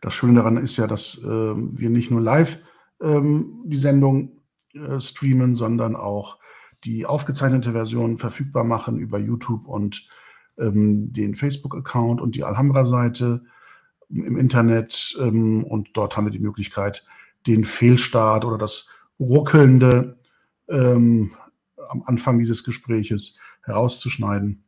Das 0.00 0.14
Schöne 0.14 0.36
daran 0.36 0.56
ist 0.56 0.78
ja, 0.78 0.86
dass 0.86 1.22
äh, 1.22 1.28
wir 1.28 1.90
nicht 1.90 2.10
nur 2.10 2.22
live 2.22 2.58
ähm, 3.02 3.64
die 3.66 3.76
Sendung 3.76 4.40
äh, 4.72 4.98
streamen, 4.98 5.54
sondern 5.54 5.94
auch 5.94 6.38
die 6.84 7.04
aufgezeichnete 7.04 7.72
Version 7.72 8.16
verfügbar 8.16 8.64
machen 8.64 8.98
über 8.98 9.18
YouTube 9.18 9.66
und 9.66 10.08
ähm, 10.58 11.12
den 11.12 11.34
Facebook-Account 11.34 12.20
und 12.20 12.34
die 12.34 12.44
Alhambra-Seite 12.44 13.42
im 14.10 14.36
Internet. 14.36 15.16
Ähm, 15.20 15.64
und 15.64 15.90
dort 15.94 16.16
haben 16.16 16.26
wir 16.26 16.32
die 16.32 16.38
Möglichkeit, 16.38 17.06
den 17.46 17.64
Fehlstart 17.64 18.44
oder 18.44 18.58
das 18.58 18.88
Ruckelnde 19.20 20.16
ähm, 20.68 21.32
am 21.88 22.02
Anfang 22.06 22.38
dieses 22.38 22.64
Gespräches 22.64 23.38
herauszuschneiden 23.62 24.64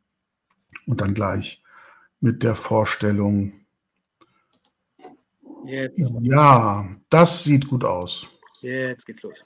und 0.85 1.01
dann 1.01 1.13
gleich 1.13 1.63
mit 2.19 2.43
der 2.43 2.55
Vorstellung. 2.55 3.53
Jetzt. 5.65 5.99
Ja, 6.21 6.87
das 7.09 7.43
sieht 7.43 7.67
gut 7.67 7.83
aus. 7.83 8.27
Jetzt 8.61 9.05
geht's 9.05 9.21
los. 9.23 9.43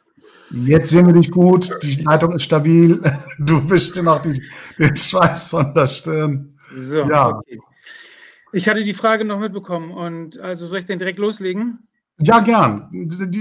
Jetzt 0.51 0.89
sehen 0.89 1.07
wir 1.07 1.13
dich 1.13 1.31
gut, 1.31 1.71
die 1.81 2.01
Leitung 2.03 2.33
ist 2.33 2.43
stabil, 2.43 3.01
du 3.39 3.69
wischst 3.69 3.95
dir 3.95 4.03
noch 4.03 4.21
die, 4.21 4.41
den 4.77 4.95
Schweiß 4.95 5.49
von 5.49 5.73
der 5.73 5.87
Stirn. 5.87 6.57
So, 6.73 7.07
ja. 7.07 7.29
Okay. 7.37 7.59
Ich 8.53 8.67
hatte 8.67 8.83
die 8.83 8.93
Frage 8.93 9.23
noch 9.23 9.39
mitbekommen 9.39 9.91
und 9.91 10.39
also 10.39 10.67
soll 10.67 10.79
ich 10.79 10.85
den 10.85 10.99
direkt 10.99 11.19
loslegen? 11.19 11.87
Ja, 12.19 12.39
gern. 12.39 12.89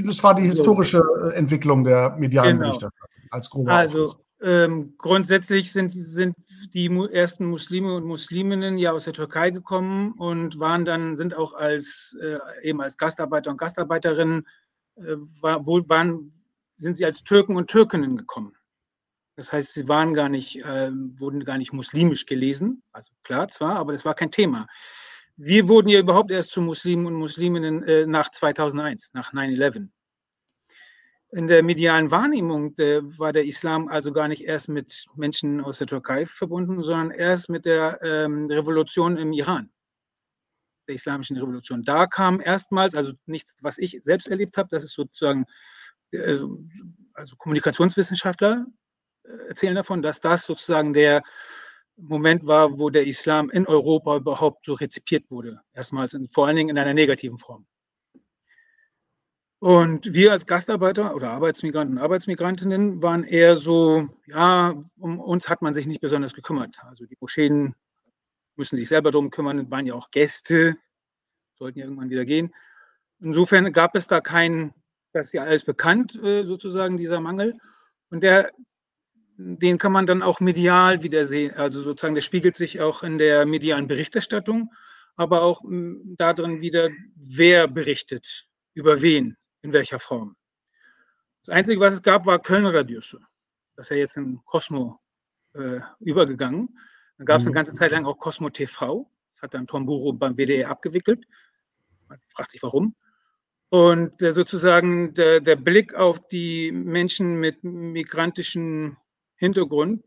Das 0.04 0.22
war 0.22 0.34
die 0.34 0.44
historische 0.44 1.02
Entwicklung 1.34 1.84
der 1.84 2.16
medialen 2.16 2.58
genau. 2.58 2.68
Berichterstattung 2.68 3.28
als 3.30 3.50
grober 3.50 3.72
Also 3.72 4.12
ähm, 4.42 4.94
grundsätzlich 4.96 5.72
sind, 5.72 5.90
sind 5.92 6.34
die 6.72 6.86
ersten 7.12 7.44
Muslime 7.46 7.94
und 7.94 8.04
Musliminnen 8.04 8.78
ja 8.78 8.92
aus 8.92 9.04
der 9.04 9.12
Türkei 9.12 9.50
gekommen 9.50 10.12
und 10.12 10.58
waren 10.58 10.84
dann, 10.84 11.16
sind 11.16 11.36
auch 11.36 11.52
als 11.52 12.16
äh, 12.22 12.38
eben 12.62 12.80
als 12.80 12.96
Gastarbeiter 12.96 13.50
und 13.50 13.58
Gastarbeiterinnen 13.58 14.46
äh, 14.96 15.16
war, 15.40 15.66
wohl, 15.66 15.86
waren 15.88 16.30
sind 16.80 16.96
sie 16.96 17.04
als 17.04 17.22
Türken 17.22 17.56
und 17.56 17.68
Türkinnen 17.68 18.16
gekommen. 18.16 18.56
Das 19.36 19.52
heißt, 19.52 19.74
sie 19.74 19.88
waren 19.88 20.14
gar 20.14 20.28
nicht, 20.28 20.64
äh, 20.64 20.90
wurden 20.92 21.44
gar 21.44 21.58
nicht 21.58 21.72
muslimisch 21.72 22.26
gelesen. 22.26 22.82
Also 22.92 23.12
klar, 23.22 23.48
zwar, 23.48 23.76
aber 23.76 23.92
das 23.92 24.04
war 24.04 24.14
kein 24.14 24.30
Thema. 24.30 24.66
Wir 25.36 25.68
wurden 25.68 25.88
ja 25.88 26.00
überhaupt 26.00 26.30
erst 26.30 26.50
zu 26.50 26.60
Muslimen 26.60 27.06
und 27.06 27.14
Musliminnen 27.14 27.82
äh, 27.84 28.06
nach 28.06 28.30
2001, 28.30 29.12
nach 29.14 29.32
9-11. 29.32 29.88
In 31.32 31.46
der 31.46 31.62
medialen 31.62 32.10
Wahrnehmung 32.10 32.76
äh, 32.78 33.00
war 33.18 33.32
der 33.32 33.46
Islam 33.46 33.88
also 33.88 34.12
gar 34.12 34.28
nicht 34.28 34.42
erst 34.44 34.68
mit 34.68 35.06
Menschen 35.14 35.60
aus 35.60 35.78
der 35.78 35.86
Türkei 35.86 36.26
verbunden, 36.26 36.82
sondern 36.82 37.10
erst 37.12 37.48
mit 37.48 37.64
der 37.64 38.00
ähm, 38.02 38.46
Revolution 38.50 39.16
im 39.16 39.32
Iran, 39.32 39.70
der 40.88 40.96
islamischen 40.96 41.36
Revolution. 41.36 41.84
Da 41.84 42.06
kam 42.06 42.40
erstmals, 42.40 42.94
also 42.94 43.12
nichts, 43.26 43.56
was 43.62 43.78
ich 43.78 44.00
selbst 44.02 44.28
erlebt 44.28 44.56
habe, 44.56 44.68
das 44.70 44.82
ist 44.82 44.94
sozusagen, 44.94 45.46
also 47.14 47.36
Kommunikationswissenschaftler 47.36 48.66
äh, 49.24 49.48
erzählen 49.48 49.74
davon, 49.74 50.02
dass 50.02 50.20
das 50.20 50.44
sozusagen 50.44 50.92
der 50.92 51.22
Moment 51.96 52.46
war, 52.46 52.78
wo 52.78 52.90
der 52.90 53.06
Islam 53.06 53.50
in 53.50 53.66
Europa 53.66 54.16
überhaupt 54.16 54.64
so 54.64 54.74
rezipiert 54.74 55.30
wurde. 55.30 55.60
Erstmals, 55.74 56.14
in, 56.14 56.28
vor 56.28 56.46
allen 56.46 56.56
Dingen 56.56 56.70
in 56.70 56.78
einer 56.78 56.94
negativen 56.94 57.38
Form. 57.38 57.66
Und 59.58 60.14
wir 60.14 60.32
als 60.32 60.46
Gastarbeiter 60.46 61.14
oder 61.14 61.32
Arbeitsmigranten 61.32 61.98
und 61.98 62.02
Arbeitsmigrantinnen 62.02 63.02
waren 63.02 63.24
eher 63.24 63.56
so, 63.56 64.08
ja, 64.26 64.74
um 64.98 65.20
uns 65.20 65.50
hat 65.50 65.60
man 65.60 65.74
sich 65.74 65.86
nicht 65.86 66.00
besonders 66.00 66.32
gekümmert. 66.32 66.78
Also 66.84 67.04
die 67.04 67.18
Moscheen 67.20 67.74
müssen 68.56 68.78
sich 68.78 68.88
selber 68.88 69.10
darum 69.10 69.30
kümmern, 69.30 69.70
waren 69.70 69.84
ja 69.84 69.92
auch 69.92 70.10
Gäste, 70.10 70.78
sollten 71.56 71.78
ja 71.78 71.84
irgendwann 71.84 72.08
wieder 72.08 72.24
gehen. 72.24 72.54
Insofern 73.20 73.70
gab 73.74 73.94
es 73.94 74.06
da 74.06 74.22
kein, 74.22 74.72
das 75.12 75.26
ist 75.26 75.32
ja 75.32 75.42
alles 75.42 75.64
bekannt, 75.64 76.14
äh, 76.22 76.44
sozusagen, 76.44 76.96
dieser 76.96 77.20
Mangel. 77.20 77.58
Und 78.10 78.22
der, 78.22 78.50
den 79.36 79.78
kann 79.78 79.92
man 79.92 80.06
dann 80.06 80.22
auch 80.22 80.40
medial 80.40 81.02
wieder 81.02 81.24
sehen. 81.24 81.54
Also 81.54 81.80
sozusagen, 81.80 82.14
der 82.14 82.22
spiegelt 82.22 82.56
sich 82.56 82.80
auch 82.80 83.02
in 83.02 83.18
der 83.18 83.46
medialen 83.46 83.88
Berichterstattung, 83.88 84.72
aber 85.16 85.42
auch 85.42 85.62
darin 85.64 86.60
wieder, 86.60 86.90
wer 87.14 87.68
berichtet, 87.68 88.48
über 88.74 89.02
wen 89.02 89.36
in 89.62 89.72
welcher 89.72 89.98
Form. 90.00 90.36
Das 91.42 91.50
Einzige, 91.54 91.80
was 91.80 91.94
es 91.94 92.02
gab, 92.02 92.26
war 92.26 92.38
Kölner 92.38 92.74
Radiusse. 92.74 93.20
Das 93.76 93.86
ist 93.86 93.90
ja 93.90 93.96
jetzt 93.96 94.16
in 94.16 94.40
Cosmo 94.44 95.00
äh, 95.54 95.80
übergegangen. 96.00 96.78
Dann 97.16 97.26
gab 97.26 97.40
es 97.40 97.46
eine 97.46 97.52
mhm. 97.52 97.56
ganze 97.56 97.74
Zeit 97.74 97.92
lang 97.92 98.04
auch 98.04 98.18
Cosmo 98.18 98.50
TV. 98.50 99.10
Das 99.32 99.42
hat 99.42 99.54
dann 99.54 99.66
Tom 99.66 99.86
Buro 99.86 100.12
beim 100.12 100.36
WDR 100.36 100.70
abgewickelt. 100.70 101.24
Man 102.08 102.18
fragt 102.28 102.50
sich 102.50 102.62
warum. 102.62 102.94
Und 103.70 104.20
äh, 104.20 104.32
sozusagen 104.32 105.14
der, 105.14 105.40
der, 105.40 105.54
Blick 105.54 105.94
auf 105.94 106.26
die 106.26 106.72
Menschen 106.72 107.36
mit 107.36 107.62
migrantischem 107.62 108.96
Hintergrund 109.36 110.04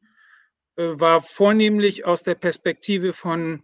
äh, 0.76 0.90
war 1.00 1.22
vornehmlich 1.22 2.06
aus 2.06 2.24
der 2.24 2.36
Perspektive 2.36 3.14
von 3.14 3.64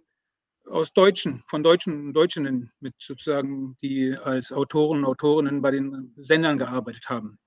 aus 0.65 0.93
Deutschen, 0.93 1.43
von 1.47 1.63
Deutschen 1.63 2.07
und 2.07 2.13
Deutschinnen 2.13 2.71
mit 2.79 2.93
sozusagen, 2.97 3.75
die 3.81 4.15
als 4.15 4.53
Autoren 4.53 4.99
und 4.99 5.05
Autorinnen 5.05 5.61
bei 5.61 5.71
den 5.71 6.13
Sendern 6.15 6.57
gearbeitet 6.57 7.09
haben. 7.09 7.37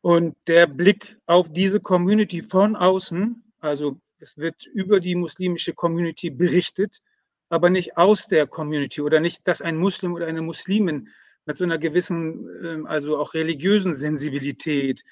Und 0.00 0.36
der 0.46 0.66
Blick 0.66 1.18
auf 1.26 1.52
diese 1.52 1.80
Community 1.80 2.40
von 2.40 2.76
außen, 2.76 3.42
also 3.58 4.00
es 4.20 4.38
wird 4.38 4.64
über 4.66 5.00
die 5.00 5.16
muslimische 5.16 5.74
Community 5.74 6.30
berichtet, 6.30 7.02
aber 7.48 7.68
nicht 7.68 7.96
aus 7.98 8.26
der 8.26 8.46
Community 8.46 9.02
oder 9.02 9.20
nicht, 9.20 9.46
dass 9.46 9.60
ein 9.60 9.76
Muslim 9.76 10.14
oder 10.14 10.28
eine 10.28 10.42
Muslimin 10.42 11.10
mit 11.46 11.56
so 11.56 11.64
einer 11.64 11.78
gewissen, 11.78 12.48
ähm, 12.64 12.86
also 12.86 13.16
auch 13.16 13.34
religiösen 13.34 13.94
Sensibilität 13.94 15.02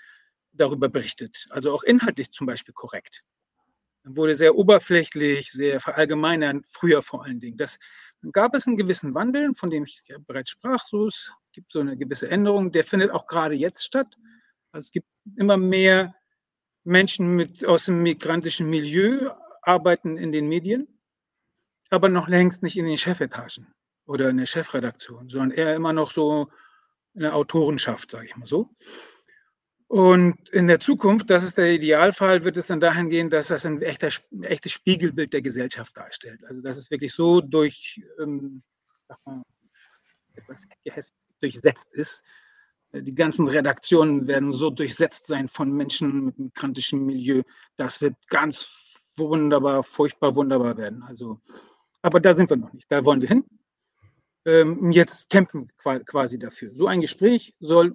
darüber 0.53 0.89
berichtet. 0.89 1.47
Also 1.51 1.73
auch 1.73 1.83
inhaltlich 1.83 2.31
zum 2.31 2.47
Beispiel 2.47 2.75
korrekt 2.75 3.25
wurde 4.05 4.35
sehr 4.35 4.55
oberflächlich, 4.55 5.51
sehr 5.51 5.81
verallgemeinert, 5.81 6.65
früher 6.69 7.03
vor 7.03 7.25
allen 7.25 7.41
Dingen. 7.41 7.57
Das 7.57 7.79
dann 8.23 8.33
gab 8.33 8.55
es 8.55 8.67
einen 8.67 8.77
gewissen 8.77 9.15
Wandel, 9.15 9.55
von 9.55 9.71
dem 9.71 9.85
ich 9.85 10.03
ja 10.07 10.17
bereits 10.27 10.51
sprach. 10.51 10.87
So, 10.87 11.07
es 11.07 11.31
gibt 11.53 11.73
so 11.73 11.81
eine 11.81 11.97
gewisse 11.97 12.31
Änderung, 12.31 12.73
der 12.73 12.85
findet 12.85 13.11
auch 13.11 13.27
gerade 13.27 13.55
jetzt 13.55 13.85
statt. 13.85 14.17
Also 14.73 14.87
es 14.87 14.91
gibt 14.93 15.07
immer 15.37 15.57
mehr 15.57 16.15
Menschen 16.85 17.35
mit, 17.35 17.65
aus 17.67 17.87
dem 17.87 18.03
migrantischen 18.03 18.69
Milieu, 18.69 19.31
arbeiten 19.63 20.17
in 20.17 20.33
den 20.33 20.49
Medien, 20.49 20.89
aber 21.91 22.09
noch 22.09 22.29
längst 22.29 22.63
nicht 22.63 22.77
in 22.77 22.87
den 22.87 22.97
Chefetagen 22.97 23.73
oder 24.07 24.31
in 24.31 24.37
der 24.37 24.47
Chefredaktion, 24.47 25.29
sondern 25.29 25.51
eher 25.53 25.75
immer 25.75 25.93
noch 25.93 26.11
so 26.11 26.49
in 27.15 27.23
der 27.23 27.35
Autorenschaft, 27.35 28.11
sage 28.11 28.27
ich 28.27 28.37
mal 28.37 28.47
so. 28.47 28.71
Und 29.87 30.49
in 30.49 30.67
der 30.67 30.81
Zukunft, 30.81 31.31
das 31.31 31.45
ist 31.45 31.59
der 31.59 31.73
Idealfall, 31.73 32.45
wird 32.45 32.57
es 32.57 32.67
dann 32.67 32.81
dahin 32.81 33.11
gehen, 33.11 33.31
dass 33.31 33.49
das 33.49 33.65
ein, 33.65 33.81
echter, 33.81 34.09
ein 34.33 34.43
echtes 34.43 34.73
Spiegelbild 34.73 35.33
der 35.33 35.43
Gesellschaft 35.43 35.97
darstellt. 35.97 36.41
Also 36.47 36.63
dass 36.63 36.77
es 36.77 36.91
wirklich 36.91 37.13
so 37.13 37.41
durch, 37.41 38.03
ähm, 38.21 38.63
etwas 40.35 40.67
durchsetzt 41.41 41.93
ist. 41.93 42.25
Die 42.93 43.15
ganzen 43.15 43.47
Redaktionen 43.49 44.27
werden 44.27 44.53
so 44.53 44.71
durchsetzt 44.71 45.27
sein 45.27 45.49
von 45.49 45.71
Menschen 45.73 46.25
mit 46.25 46.39
migrantischem 46.39 47.05
Milieu. 47.07 47.43
Das 47.77 48.01
wird 48.01 48.17
ganz 48.29 49.11
wunderbar, 49.17 49.83
furchtbar 49.83 50.35
wunderbar 50.35 50.77
werden. 50.77 51.03
Also, 51.03 51.41
aber 52.03 52.21
da 52.21 52.35
sind 52.35 52.51
wir 52.51 52.57
noch 52.57 52.73
nicht. 52.73 52.91
Da 52.91 53.05
wollen 53.05 53.21
wir 53.21 53.29
hin. 53.29 53.45
Ähm, 54.47 54.93
jetzt 54.93 55.31
kämpfen 55.31 55.71
quasi 55.79 56.39
dafür. 56.39 56.71
So 56.75 56.87
ein 56.87 57.01
Gespräch 57.01 57.55
soll 57.61 57.95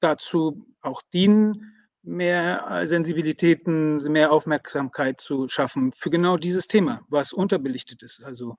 dazu 0.00 0.66
auch 0.80 1.02
dienen, 1.12 1.74
mehr 2.02 2.64
äh, 2.68 2.86
Sensibilitäten, 2.86 3.96
mehr 4.10 4.32
Aufmerksamkeit 4.32 5.20
zu 5.20 5.48
schaffen 5.48 5.92
für 5.92 6.10
genau 6.10 6.36
dieses 6.36 6.66
Thema, 6.66 7.02
was 7.08 7.32
unterbelichtet 7.32 8.02
ist. 8.02 8.24
Also 8.24 8.56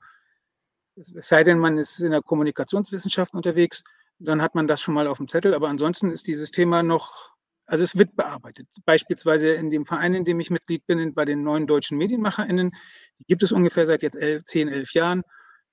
es 0.96 1.28
sei 1.28 1.44
denn, 1.44 1.58
man 1.58 1.78
ist 1.78 2.00
in 2.00 2.12
der 2.12 2.22
Kommunikationswissenschaft 2.22 3.34
unterwegs, 3.34 3.84
dann 4.20 4.42
hat 4.42 4.54
man 4.54 4.68
das 4.68 4.82
schon 4.82 4.94
mal 4.94 5.08
auf 5.08 5.18
dem 5.18 5.28
Zettel, 5.28 5.54
aber 5.56 5.70
ansonsten 5.70 6.12
ist 6.12 6.28
dieses 6.28 6.52
Thema 6.52 6.84
noch, 6.84 7.32
also 7.66 7.84
es 7.84 7.98
wird 7.98 8.16
bearbeitet. 8.16 8.68
Beispielsweise 8.86 9.54
in 9.54 9.70
dem 9.72 9.86
Verein, 9.86 10.14
in 10.14 10.26
dem 10.26 10.40
ich 10.40 10.52
Mitglied 10.52 10.86
bin, 10.86 11.14
bei 11.16 11.26
den 11.26 11.42
neuen 11.44 11.66
deutschen 11.66 11.98
MedienmacherInnen, 11.98 12.72
die 13.20 13.26
gibt 13.26 13.42
es 13.42 13.52
ungefähr 13.52 13.88
seit 13.88 14.04
jetzt 14.04 14.22
elf, 14.22 14.44
zehn, 14.44 14.68
elf 14.68 14.94
Jahren. 14.94 15.24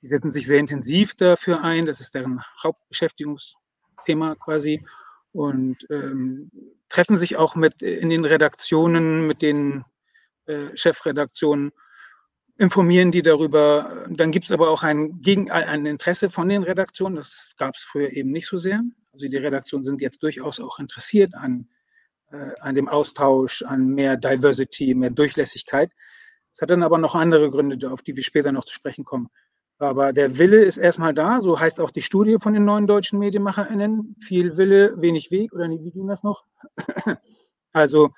Die 0.03 0.07
setzen 0.07 0.31
sich 0.31 0.47
sehr 0.47 0.59
intensiv 0.59 1.15
dafür 1.15 1.63
ein, 1.63 1.87
das 1.87 2.01
ist 2.01 2.15
deren 2.15 2.41
Hauptbeschäftigungsthema 2.63 4.37
quasi 4.37 4.87
und 5.33 5.77
ähm, 5.91 6.51
treffen 6.89 7.17
sich 7.17 7.37
auch 7.37 7.55
mit 7.55 7.83
in 7.83 8.11
den 8.11 8.25
Redaktionen, 8.25 9.27
mit 9.27 9.43
den 9.43 9.85
äh, 10.47 10.77
Chefredaktionen, 10.77 11.73
informieren 12.57 13.13
die 13.13 13.23
darüber. 13.23 14.07
Dann 14.11 14.33
gibt 14.33 14.47
es 14.47 14.53
aber 14.53 14.71
auch 14.71 14.83
ein, 14.83 15.21
Gegen 15.21 15.51
ein 15.51 15.87
Interesse 15.87 16.31
von 16.31 16.49
den 16.49 16.65
Redaktionen. 16.65 17.17
Das 17.17 17.53
gab 17.57 17.77
es 17.77 17.83
früher 17.83 18.11
eben 18.11 18.31
nicht 18.31 18.47
so 18.47 18.59
sehr. 18.59 18.81
Also 19.13 19.29
die 19.29 19.37
Redaktionen 19.37 19.85
sind 19.85 20.01
jetzt 20.01 20.23
durchaus 20.23 20.61
auch 20.61 20.79
interessiert 20.79 21.35
an, 21.35 21.69
äh, 22.31 22.51
an 22.61 22.75
dem 22.75 22.89
Austausch, 22.89 23.63
an 23.63 23.89
mehr 23.89 24.17
Diversity, 24.17 24.95
mehr 24.95 25.11
Durchlässigkeit. 25.11 25.93
Es 26.53 26.61
hat 26.61 26.71
dann 26.71 26.83
aber 26.83 26.99
noch 26.99 27.15
andere 27.15 27.51
Gründe, 27.51 27.91
auf 27.93 28.03
die 28.03 28.17
wir 28.17 28.25
später 28.25 28.51
noch 28.51 28.65
zu 28.65 28.75
sprechen 28.75 29.05
kommen. 29.05 29.29
Aber 29.79 30.13
der 30.13 30.39
Wille 30.39 30.65
ist 30.65 30.77
erstmal 30.77 31.15
da, 31.15 31.41
so 31.41 31.59
heißt 31.59 31.81
auch 31.81 31.93
die 31.93 32.03
Studie 32.03 32.39
von 32.41 32.53
den 32.53 32.65
neuen 32.65 32.87
deutschen 32.87 33.19
MedienmacherInnen. 33.19 34.17
Viel 34.19 34.57
Wille, 34.57 35.01
wenig 35.01 35.31
Weg, 35.31 35.53
oder 35.53 35.71
wie 35.71 35.91
ging 35.93 36.09
das 36.09 36.25
noch? 36.25 36.45
also, 37.73 38.11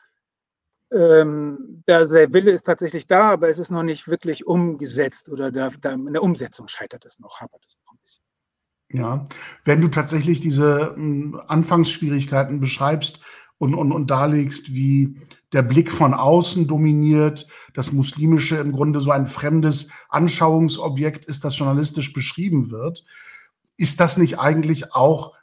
ähm, 0.93 1.85
der 1.87 2.09
Wille 2.09 2.51
ist 2.51 2.65
tatsächlich 2.65 3.07
da, 3.07 3.31
aber 3.31 3.49
es 3.49 3.59
ist 3.59 3.71
noch 3.71 3.83
nicht 3.83 4.09
wirklich 4.09 4.47
umgesetzt 4.47 5.29
oder 5.29 5.53
da, 5.53 5.71
da 5.81 5.93
in 5.93 6.13
der 6.13 6.23
Umsetzung 6.23 6.67
scheitert 6.67 7.05
es 7.05 7.21
noch, 7.21 7.41
hapert 7.41 7.65
es 7.67 7.79
noch 7.85 7.93
ein 7.93 7.99
bisschen. 8.03 8.25
Ja, 8.93 9.25
wenn 9.65 9.81
du 9.81 9.89
tatsächlich 9.89 10.41
diese 10.41 10.95
m, 10.97 11.41
Anfangsschwierigkeiten 11.47 12.59
beschreibst, 12.59 13.23
und, 13.61 13.75
und, 13.75 13.93
und 13.93 14.11
darlegst, 14.11 14.73
wie 14.73 15.19
der 15.53 15.61
Blick 15.61 15.93
von 15.93 16.15
außen 16.15 16.67
dominiert, 16.67 17.47
das 17.75 17.93
Muslimische 17.93 18.57
im 18.57 18.73
Grunde 18.73 19.01
so 19.01 19.11
ein 19.11 19.27
fremdes 19.27 19.91
Anschauungsobjekt 20.09 21.27
ist, 21.27 21.45
das 21.45 21.59
journalistisch 21.59 22.15
beschrieben 22.15 22.71
wird. 22.71 23.05
Ist 23.77 24.01
das 24.01 24.17
nicht 24.17 24.39
eigentlich 24.39 24.95
auch 24.95 25.35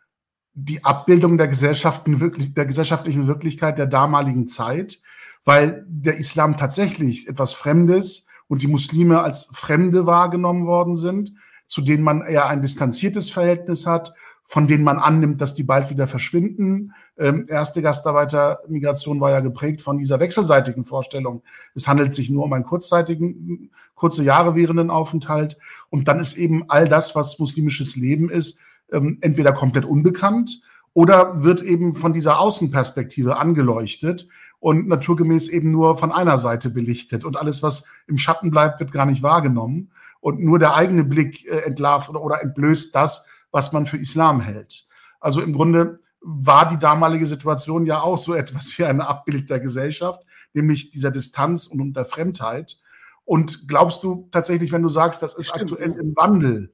die 0.56 0.84
Abbildung 0.84 1.38
der, 1.38 1.48
Gesellschaften, 1.48 2.20
der 2.56 2.66
gesellschaftlichen 2.66 3.28
Wirklichkeit 3.28 3.78
der 3.78 3.86
damaligen 3.86 4.48
Zeit? 4.48 5.00
Weil 5.46 5.86
der 5.88 6.18
Islam 6.18 6.58
tatsächlich 6.58 7.28
etwas 7.28 7.54
Fremdes 7.54 8.26
und 8.48 8.64
die 8.64 8.68
Muslime 8.68 9.22
als 9.22 9.48
Fremde 9.54 10.08
wahrgenommen 10.08 10.66
worden 10.66 10.96
sind, 10.96 11.34
zu 11.68 11.82
denen 11.82 12.04
man 12.04 12.26
eher 12.26 12.48
ein 12.48 12.64
distanziertes 12.64 13.30
Verhältnis 13.30 13.86
hat 13.86 14.16
von 14.50 14.66
denen 14.66 14.86
man 14.86 14.98
annimmt, 14.98 15.42
dass 15.42 15.56
die 15.56 15.64
bald 15.64 15.90
wieder 15.90 16.08
verschwinden. 16.08 16.94
Ähm, 17.18 17.48
erste 17.50 17.82
Gastarbeitermigration 17.82 19.20
war 19.20 19.30
ja 19.30 19.42
geprägt 19.42 19.82
von 19.82 19.98
dieser 19.98 20.22
wechselseitigen 20.22 20.86
Vorstellung. 20.86 21.44
Es 21.76 21.86
handelt 21.86 22.14
sich 22.14 22.30
nur 22.30 22.46
um 22.46 22.54
einen 22.54 22.64
kurzzeitigen, 22.64 23.70
kurze 23.94 24.24
Jahre 24.24 24.56
währenden 24.56 24.90
Aufenthalt. 24.90 25.58
Und 25.90 26.08
dann 26.08 26.22
ist 26.22 26.38
eben 26.38 26.64
all 26.70 26.88
das, 26.88 27.14
was 27.14 27.40
muslimisches 27.40 27.98
Leben 27.98 28.30
ist, 28.30 28.58
ähm, 28.90 29.18
entweder 29.20 29.52
komplett 29.52 29.84
unbekannt 29.84 30.62
oder 30.94 31.44
wird 31.44 31.62
eben 31.62 31.92
von 31.92 32.14
dieser 32.14 32.40
Außenperspektive 32.40 33.36
angeleuchtet 33.36 34.30
und 34.62 34.88
naturgemäß 34.88 35.50
eben 35.50 35.72
nur 35.72 35.98
von 35.98 36.14
einer 36.14 36.38
Seite 36.38 36.70
belichtet. 36.70 37.26
Und 37.26 37.36
alles, 37.36 37.64
was 37.64 37.84
im 38.08 38.18
Schatten 38.18 38.50
bleibt, 38.50 38.80
wird 38.80 38.94
gar 38.94 39.06
nicht 39.06 39.24
wahrgenommen. 39.24 39.92
und 40.22 40.40
nur 40.40 40.58
der 40.58 40.74
eigene 40.74 41.04
Blick 41.04 41.46
äh, 41.46 41.60
entlarvt 41.60 42.10
oder, 42.10 42.24
oder 42.24 42.42
entblößt 42.42 42.96
das, 42.96 43.26
was 43.52 43.72
man 43.74 43.86
für 43.86 43.98
Islam 43.98 44.42
hält. 44.42 44.88
Also 45.20 45.42
im 45.42 45.54
Grunde 45.54 46.00
war 46.22 46.68
die 46.68 46.80
damalige 46.80 47.28
Situation 47.28 47.86
ja 47.86 48.02
auch 48.02 48.18
so 48.18 48.34
etwas 48.34 48.78
wie 48.78 48.86
ein 48.86 49.02
Abbild 49.02 49.50
der 49.50 49.60
Gesellschaft, 49.60 50.26
nämlich 50.54 50.90
dieser 50.90 51.12
Distanz 51.12 51.68
und 51.68 51.94
der 51.94 52.06
Fremdheit. 52.06 52.78
Und 53.26 53.68
glaubst 53.68 54.04
du 54.04 54.28
tatsächlich, 54.32 54.72
wenn 54.72 54.84
du 54.84 54.90
sagst, 54.90 55.22
das 55.22 55.36
ist 55.36 55.50
Stimmt. 55.50 55.72
aktuell 55.72 55.92
im 55.92 56.16
Wandel, 56.16 56.74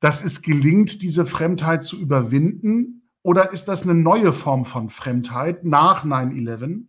dass 0.00 0.24
es 0.24 0.42
gelingt, 0.42 1.02
diese 1.02 1.26
Fremdheit 1.26 1.82
zu 1.82 1.98
überwinden? 1.98 3.08
Oder 3.22 3.52
ist 3.52 3.68
das 3.68 3.82
eine 3.82 3.94
neue 3.94 4.32
Form 4.32 4.64
von 4.64 4.90
Fremdheit 4.90 5.64
nach 5.64 6.04
9-11, 6.04 6.84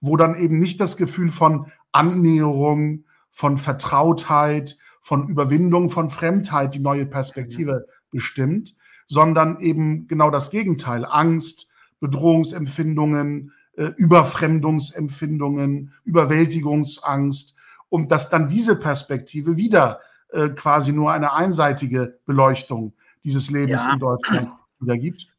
wo 0.00 0.16
dann 0.16 0.36
eben 0.36 0.58
nicht 0.58 0.80
das 0.80 0.96
Gefühl 0.96 1.28
von 1.28 1.72
Annäherung, 1.92 3.04
von 3.30 3.58
Vertrautheit, 3.58 4.78
von 5.00 5.28
Überwindung 5.28 5.90
von 5.90 6.10
Fremdheit 6.10 6.74
die 6.74 6.80
neue 6.80 7.06
Perspektive 7.06 7.86
bestimmt, 8.10 8.74
sondern 9.06 9.58
eben 9.60 10.06
genau 10.06 10.30
das 10.30 10.50
Gegenteil. 10.50 11.04
Angst, 11.04 11.68
Bedrohungsempfindungen, 12.00 13.52
äh, 13.76 13.90
Überfremdungsempfindungen, 13.96 15.92
Überwältigungsangst 16.04 17.56
und 17.88 18.10
dass 18.12 18.30
dann 18.30 18.48
diese 18.48 18.76
Perspektive 18.76 19.56
wieder 19.56 20.00
äh, 20.30 20.48
quasi 20.50 20.92
nur 20.92 21.12
eine 21.12 21.32
einseitige 21.32 22.18
Beleuchtung 22.26 22.92
dieses 23.24 23.50
Lebens 23.50 23.84
ja. 23.84 23.92
in 23.92 23.98
Deutschland 23.98 24.50
wieder 24.80 24.96
gibt? 24.96 25.29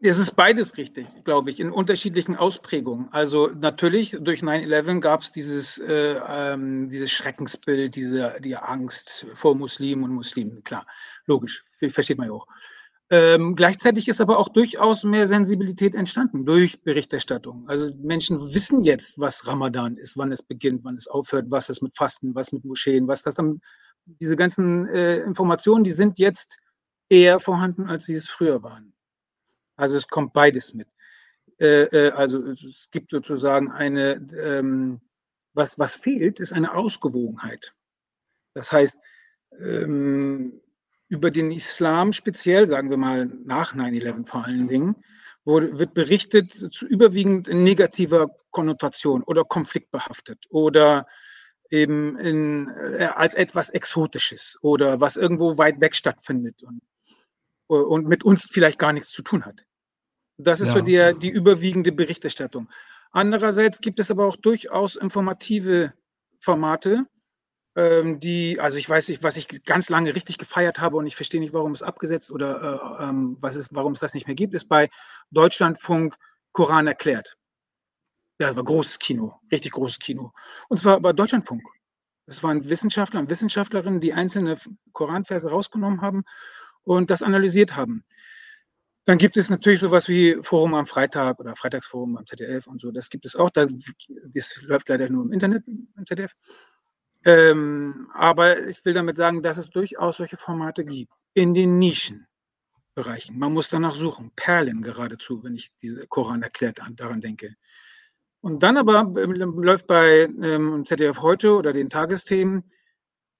Es 0.00 0.18
ist 0.18 0.36
beides 0.36 0.76
richtig, 0.76 1.08
glaube 1.24 1.50
ich, 1.50 1.58
in 1.58 1.72
unterschiedlichen 1.72 2.36
Ausprägungen. 2.36 3.08
Also 3.10 3.48
natürlich, 3.48 4.16
durch 4.20 4.42
9-11 4.42 5.00
gab 5.00 5.22
es 5.22 5.32
dieses, 5.32 5.78
äh, 5.78 6.20
ähm, 6.24 6.88
dieses 6.88 7.10
Schreckensbild, 7.10 7.96
diese 7.96 8.36
die 8.40 8.56
Angst 8.56 9.26
vor 9.34 9.56
Muslimen 9.56 10.04
und 10.04 10.12
Muslimen. 10.12 10.62
Klar, 10.62 10.86
logisch, 11.26 11.64
versteht 11.90 12.18
man 12.18 12.28
ja 12.28 12.32
auch. 12.34 12.46
Ähm, 13.10 13.56
gleichzeitig 13.56 14.06
ist 14.06 14.20
aber 14.20 14.38
auch 14.38 14.50
durchaus 14.50 15.02
mehr 15.02 15.26
Sensibilität 15.26 15.94
entstanden 15.94 16.44
durch 16.44 16.82
Berichterstattung. 16.82 17.66
Also 17.66 17.90
Menschen 17.98 18.38
wissen 18.54 18.84
jetzt, 18.84 19.18
was 19.18 19.46
Ramadan 19.46 19.96
ist, 19.96 20.16
wann 20.16 20.30
es 20.30 20.42
beginnt, 20.42 20.84
wann 20.84 20.94
es 20.94 21.08
aufhört, 21.08 21.46
was 21.48 21.70
es 21.70 21.80
mit 21.80 21.96
Fasten, 21.96 22.34
was 22.34 22.52
mit 22.52 22.64
Moscheen, 22.64 23.08
was 23.08 23.22
das 23.22 23.34
dann, 23.34 23.60
diese 24.04 24.36
ganzen 24.36 24.86
äh, 24.88 25.20
Informationen, 25.20 25.84
die 25.84 25.90
sind 25.90 26.18
jetzt 26.18 26.58
eher 27.08 27.40
vorhanden, 27.40 27.86
als 27.86 28.04
sie 28.04 28.14
es 28.14 28.28
früher 28.28 28.62
waren. 28.62 28.92
Also 29.78 29.96
es 29.96 30.08
kommt 30.08 30.32
beides 30.32 30.74
mit. 30.74 30.88
Äh, 31.58 31.84
äh, 31.84 32.10
also 32.10 32.44
es 32.50 32.90
gibt 32.90 33.12
sozusagen 33.12 33.70
eine, 33.70 34.26
ähm, 34.36 35.00
was, 35.54 35.78
was 35.78 35.94
fehlt, 35.94 36.40
ist 36.40 36.52
eine 36.52 36.74
Ausgewogenheit. 36.74 37.74
Das 38.54 38.72
heißt, 38.72 38.98
ähm, 39.60 40.60
über 41.08 41.30
den 41.30 41.50
Islam 41.52 42.12
speziell, 42.12 42.66
sagen 42.66 42.90
wir 42.90 42.96
mal 42.96 43.26
nach 43.44 43.74
9-11 43.74 44.26
vor 44.26 44.44
allen 44.44 44.68
Dingen, 44.68 44.96
wird 45.44 45.94
berichtet 45.94 46.52
zu 46.52 46.86
überwiegend 46.86 47.48
in 47.48 47.62
negativer 47.62 48.28
Konnotation 48.50 49.22
oder 49.22 49.44
konfliktbehaftet 49.44 50.44
oder 50.50 51.06
eben 51.70 52.18
in, 52.18 52.68
äh, 52.68 53.08
als 53.14 53.34
etwas 53.34 53.70
Exotisches 53.70 54.58
oder 54.60 55.00
was 55.00 55.16
irgendwo 55.16 55.56
weit 55.56 55.80
weg 55.80 55.96
stattfindet 55.96 56.62
und, 56.62 56.82
und 57.66 58.06
mit 58.06 58.24
uns 58.24 58.48
vielleicht 58.50 58.78
gar 58.78 58.92
nichts 58.92 59.10
zu 59.10 59.22
tun 59.22 59.46
hat. 59.46 59.64
Das 60.38 60.60
ist 60.60 60.68
ja. 60.68 60.74
so 60.74 60.80
die, 60.80 61.18
die 61.18 61.28
überwiegende 61.28 61.92
Berichterstattung. 61.92 62.68
Andererseits 63.10 63.80
gibt 63.80 64.00
es 64.00 64.10
aber 64.10 64.26
auch 64.26 64.36
durchaus 64.36 64.96
informative 64.96 65.92
Formate, 66.38 67.06
ähm, 67.78 68.18
die, 68.18 68.58
also 68.60 68.76
ich 68.76 68.88
weiß 68.88 69.08
nicht, 69.08 69.22
was 69.22 69.36
ich 69.36 69.64
ganz 69.64 69.88
lange 69.88 70.14
richtig 70.14 70.36
gefeiert 70.38 70.80
habe 70.80 70.96
und 70.96 71.06
ich 71.06 71.14
verstehe 71.14 71.40
nicht, 71.40 71.52
warum 71.52 71.70
es 71.72 71.82
abgesetzt 71.82 72.30
oder 72.32 73.00
äh, 73.00 73.04
ähm, 73.04 73.36
was 73.40 73.54
ist, 73.54 73.72
warum 73.72 73.92
es 73.92 74.00
das 74.00 74.14
nicht 74.14 74.26
mehr 74.26 74.34
gibt, 74.34 74.54
ist 74.54 74.68
bei 74.68 74.88
Deutschlandfunk 75.30 76.16
Koran 76.52 76.88
erklärt. 76.88 77.36
Ja, 78.40 78.48
das 78.48 78.56
war 78.56 78.64
großes 78.64 78.98
Kino, 78.98 79.40
richtig 79.52 79.72
großes 79.72 80.00
Kino. 80.00 80.32
Und 80.68 80.78
zwar 80.78 81.00
bei 81.00 81.12
Deutschlandfunk. 81.12 81.62
Es 82.26 82.42
waren 82.42 82.68
Wissenschaftler 82.68 83.20
und 83.20 83.30
Wissenschaftlerinnen, 83.30 84.00
die 84.00 84.12
einzelne 84.12 84.58
Koranverse 84.92 85.50
rausgenommen 85.50 86.02
haben 86.02 86.24
und 86.82 87.10
das 87.10 87.22
analysiert 87.22 87.76
haben. 87.76 88.04
Dann 89.08 89.16
gibt 89.16 89.38
es 89.38 89.48
natürlich 89.48 89.80
sowas 89.80 90.06
wie 90.06 90.36
Forum 90.42 90.74
am 90.74 90.84
Freitag 90.84 91.40
oder 91.40 91.56
Freitagsforum 91.56 92.18
am 92.18 92.26
ZDF 92.26 92.66
und 92.66 92.78
so. 92.78 92.90
Das 92.90 93.08
gibt 93.08 93.24
es 93.24 93.36
auch. 93.36 93.48
das 93.48 94.62
läuft 94.64 94.90
leider 94.90 95.08
nur 95.08 95.24
im 95.24 95.32
Internet 95.32 95.66
im 95.66 96.06
ZDF. 96.06 96.34
Ähm, 97.24 98.10
aber 98.12 98.68
ich 98.68 98.84
will 98.84 98.92
damit 98.92 99.16
sagen, 99.16 99.42
dass 99.42 99.56
es 99.56 99.70
durchaus 99.70 100.18
solche 100.18 100.36
Formate 100.36 100.84
gibt 100.84 101.10
in 101.32 101.54
den 101.54 101.78
Nischenbereichen. 101.78 103.38
Man 103.38 103.54
muss 103.54 103.70
danach 103.70 103.94
suchen, 103.94 104.30
Perlen 104.36 104.82
geradezu, 104.82 105.42
wenn 105.42 105.54
ich 105.54 105.70
diese 105.80 106.06
Koran 106.06 106.42
erklärt 106.42 106.78
daran 106.96 107.22
denke. 107.22 107.54
Und 108.42 108.62
dann 108.62 108.76
aber 108.76 109.10
ähm, 109.16 109.32
läuft 109.62 109.86
bei 109.86 110.28
ähm, 110.42 110.84
ZDF 110.84 111.22
heute 111.22 111.56
oder 111.56 111.72
den 111.72 111.88
Tagesthemen 111.88 112.64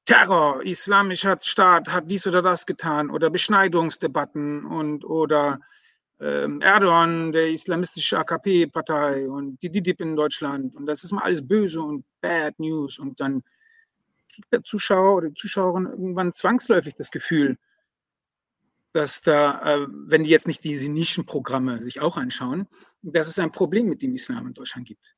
Terror, 0.09 0.63
islamischer 0.63 1.37
Staat 1.39 1.91
hat 1.91 2.11
dies 2.11 2.27
oder 2.27 2.41
das 2.41 2.65
getan 2.65 3.11
oder 3.11 3.29
Beschneidungsdebatten 3.29 4.65
und 4.65 5.05
oder 5.05 5.61
ähm, 6.19 6.63
Erdogan, 6.63 7.31
der 7.31 7.51
islamistische 7.51 8.19
AKP-Partei 8.19 9.29
und 9.29 9.63
die 9.63 9.71
DIDIP 9.71 10.01
in 10.01 10.17
Deutschland 10.17 10.75
und 10.75 10.87
das 10.87 11.05
ist 11.05 11.13
mal 11.13 11.25
alles 11.25 11.47
böse 11.47 11.83
und 11.83 12.07
Bad 12.23 12.59
News 12.59 12.99
und 12.99 13.21
dann 13.21 13.43
kriegt 14.33 14.51
der 14.51 14.63
Zuschauer 14.63 15.17
oder 15.17 15.29
die 15.29 15.35
Zuschauerin 15.35 15.85
irgendwann 15.85 16.33
zwangsläufig 16.33 16.95
das 16.95 17.11
Gefühl, 17.11 17.59
dass 18.95 19.21
da, 19.21 19.83
äh, 19.83 19.87
wenn 19.91 20.25
die 20.25 20.31
jetzt 20.31 20.47
nicht 20.47 20.65
diese 20.65 20.91
Nischenprogramme 20.91 21.83
sich 21.83 22.01
auch 22.01 22.17
anschauen, 22.17 22.67
dass 23.03 23.29
es 23.29 23.39
ein 23.39 23.53
Problem 23.53 23.91
mit 23.91 24.01
dem 24.01 24.15
Islam 24.15 24.47
in 24.47 24.55
Deutschland 24.55 24.89
gibt. 24.89 25.17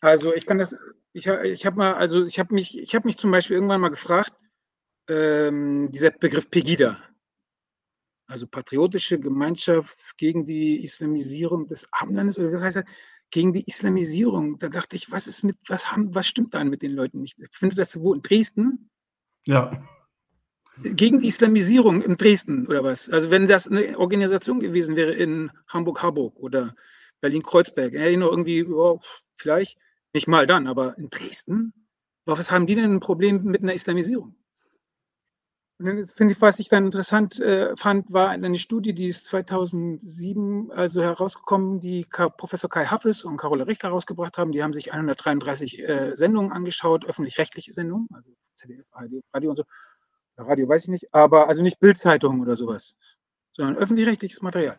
Also 0.00 0.34
ich 0.34 0.46
kann 0.46 0.56
das, 0.56 0.74
ich, 1.16 1.26
ich 1.26 1.66
habe 1.66 1.76
mal, 1.76 1.94
also 1.94 2.24
ich 2.24 2.38
habe 2.38 2.54
mich, 2.54 2.78
ich 2.78 2.94
habe 2.94 3.06
mich 3.08 3.16
zum 3.16 3.30
Beispiel 3.30 3.56
irgendwann 3.56 3.80
mal 3.80 3.88
gefragt, 3.88 4.32
ähm, 5.08 5.90
dieser 5.90 6.10
Begriff 6.10 6.50
Pegida, 6.50 7.02
also 8.26 8.46
patriotische 8.46 9.18
Gemeinschaft 9.18 10.16
gegen 10.18 10.44
die 10.44 10.84
Islamisierung 10.84 11.68
des 11.68 11.86
Abendlandes, 11.92 12.38
oder 12.38 12.52
was 12.52 12.62
heißt 12.62 12.76
das? 12.76 12.84
gegen 13.30 13.52
die 13.52 13.66
Islamisierung. 13.66 14.58
Da 14.58 14.68
dachte 14.68 14.96
ich, 14.96 15.10
was 15.10 15.26
ist 15.26 15.42
mit, 15.42 15.56
was 15.68 15.90
haben, 15.90 16.14
was 16.14 16.26
stimmt 16.26 16.54
da 16.54 16.62
mit 16.64 16.82
den 16.82 16.92
Leuten 16.92 17.20
nicht? 17.20 17.36
Ich 17.38 17.48
finde 17.50 17.74
das 17.74 18.00
wo 18.00 18.14
in 18.14 18.22
Dresden? 18.22 18.88
Ja. 19.44 19.72
Gegen 20.82 21.20
die 21.20 21.28
Islamisierung 21.28 22.02
in 22.02 22.16
Dresden 22.16 22.66
oder 22.66 22.84
was? 22.84 23.08
Also 23.08 23.30
wenn 23.30 23.48
das 23.48 23.66
eine 23.66 23.98
Organisation 23.98 24.60
gewesen 24.60 24.94
wäre 24.94 25.12
in 25.12 25.50
Hamburg-Harburg 25.68 26.36
oder 26.36 26.74
Berlin-Kreuzberg, 27.20 27.94
ja, 27.94 28.06
irgendwie, 28.06 28.64
oh, 28.64 29.00
vielleicht 29.34 29.78
nicht 30.16 30.26
mal 30.26 30.46
dann, 30.46 30.66
aber 30.66 30.98
in 30.98 31.10
Dresden, 31.10 31.72
was 32.24 32.50
haben 32.50 32.66
die 32.66 32.74
denn 32.74 32.94
ein 32.94 33.00
Problem 33.00 33.44
mit 33.44 33.62
einer 33.62 33.74
Islamisierung? 33.74 34.34
Und 35.78 35.84
dann 35.84 36.02
finde 36.04 36.32
ich, 36.32 36.40
was 36.40 36.58
ich 36.58 36.70
dann 36.70 36.86
interessant 36.86 37.38
äh, 37.38 37.76
fand, 37.76 38.10
war 38.10 38.30
eine 38.30 38.56
Studie, 38.56 38.94
die 38.94 39.08
ist 39.08 39.26
2007 39.26 40.72
also 40.72 41.02
herausgekommen, 41.02 41.80
die 41.80 42.04
Ka 42.04 42.30
Professor 42.30 42.70
Kai 42.70 42.86
Haffes 42.86 43.24
und 43.24 43.36
Carola 43.36 43.64
Richter 43.64 43.88
herausgebracht 43.88 44.38
haben. 44.38 44.52
Die 44.52 44.62
haben 44.62 44.72
sich 44.72 44.94
133 44.94 45.86
äh, 45.86 46.16
Sendungen 46.16 46.50
angeschaut, 46.50 47.04
öffentlich-rechtliche 47.04 47.74
Sendungen, 47.74 48.08
also 48.10 48.30
ZDF, 48.56 48.86
ARD, 48.90 49.22
Radio 49.34 49.50
und 49.50 49.56
so. 49.56 49.64
Radio 50.38 50.66
weiß 50.66 50.84
ich 50.84 50.88
nicht, 50.88 51.14
aber 51.14 51.46
also 51.48 51.62
nicht 51.62 51.78
Bildzeitungen 51.78 52.40
oder 52.40 52.56
sowas, 52.56 52.94
sondern 53.52 53.76
öffentlich-rechtliches 53.76 54.40
Material. 54.40 54.78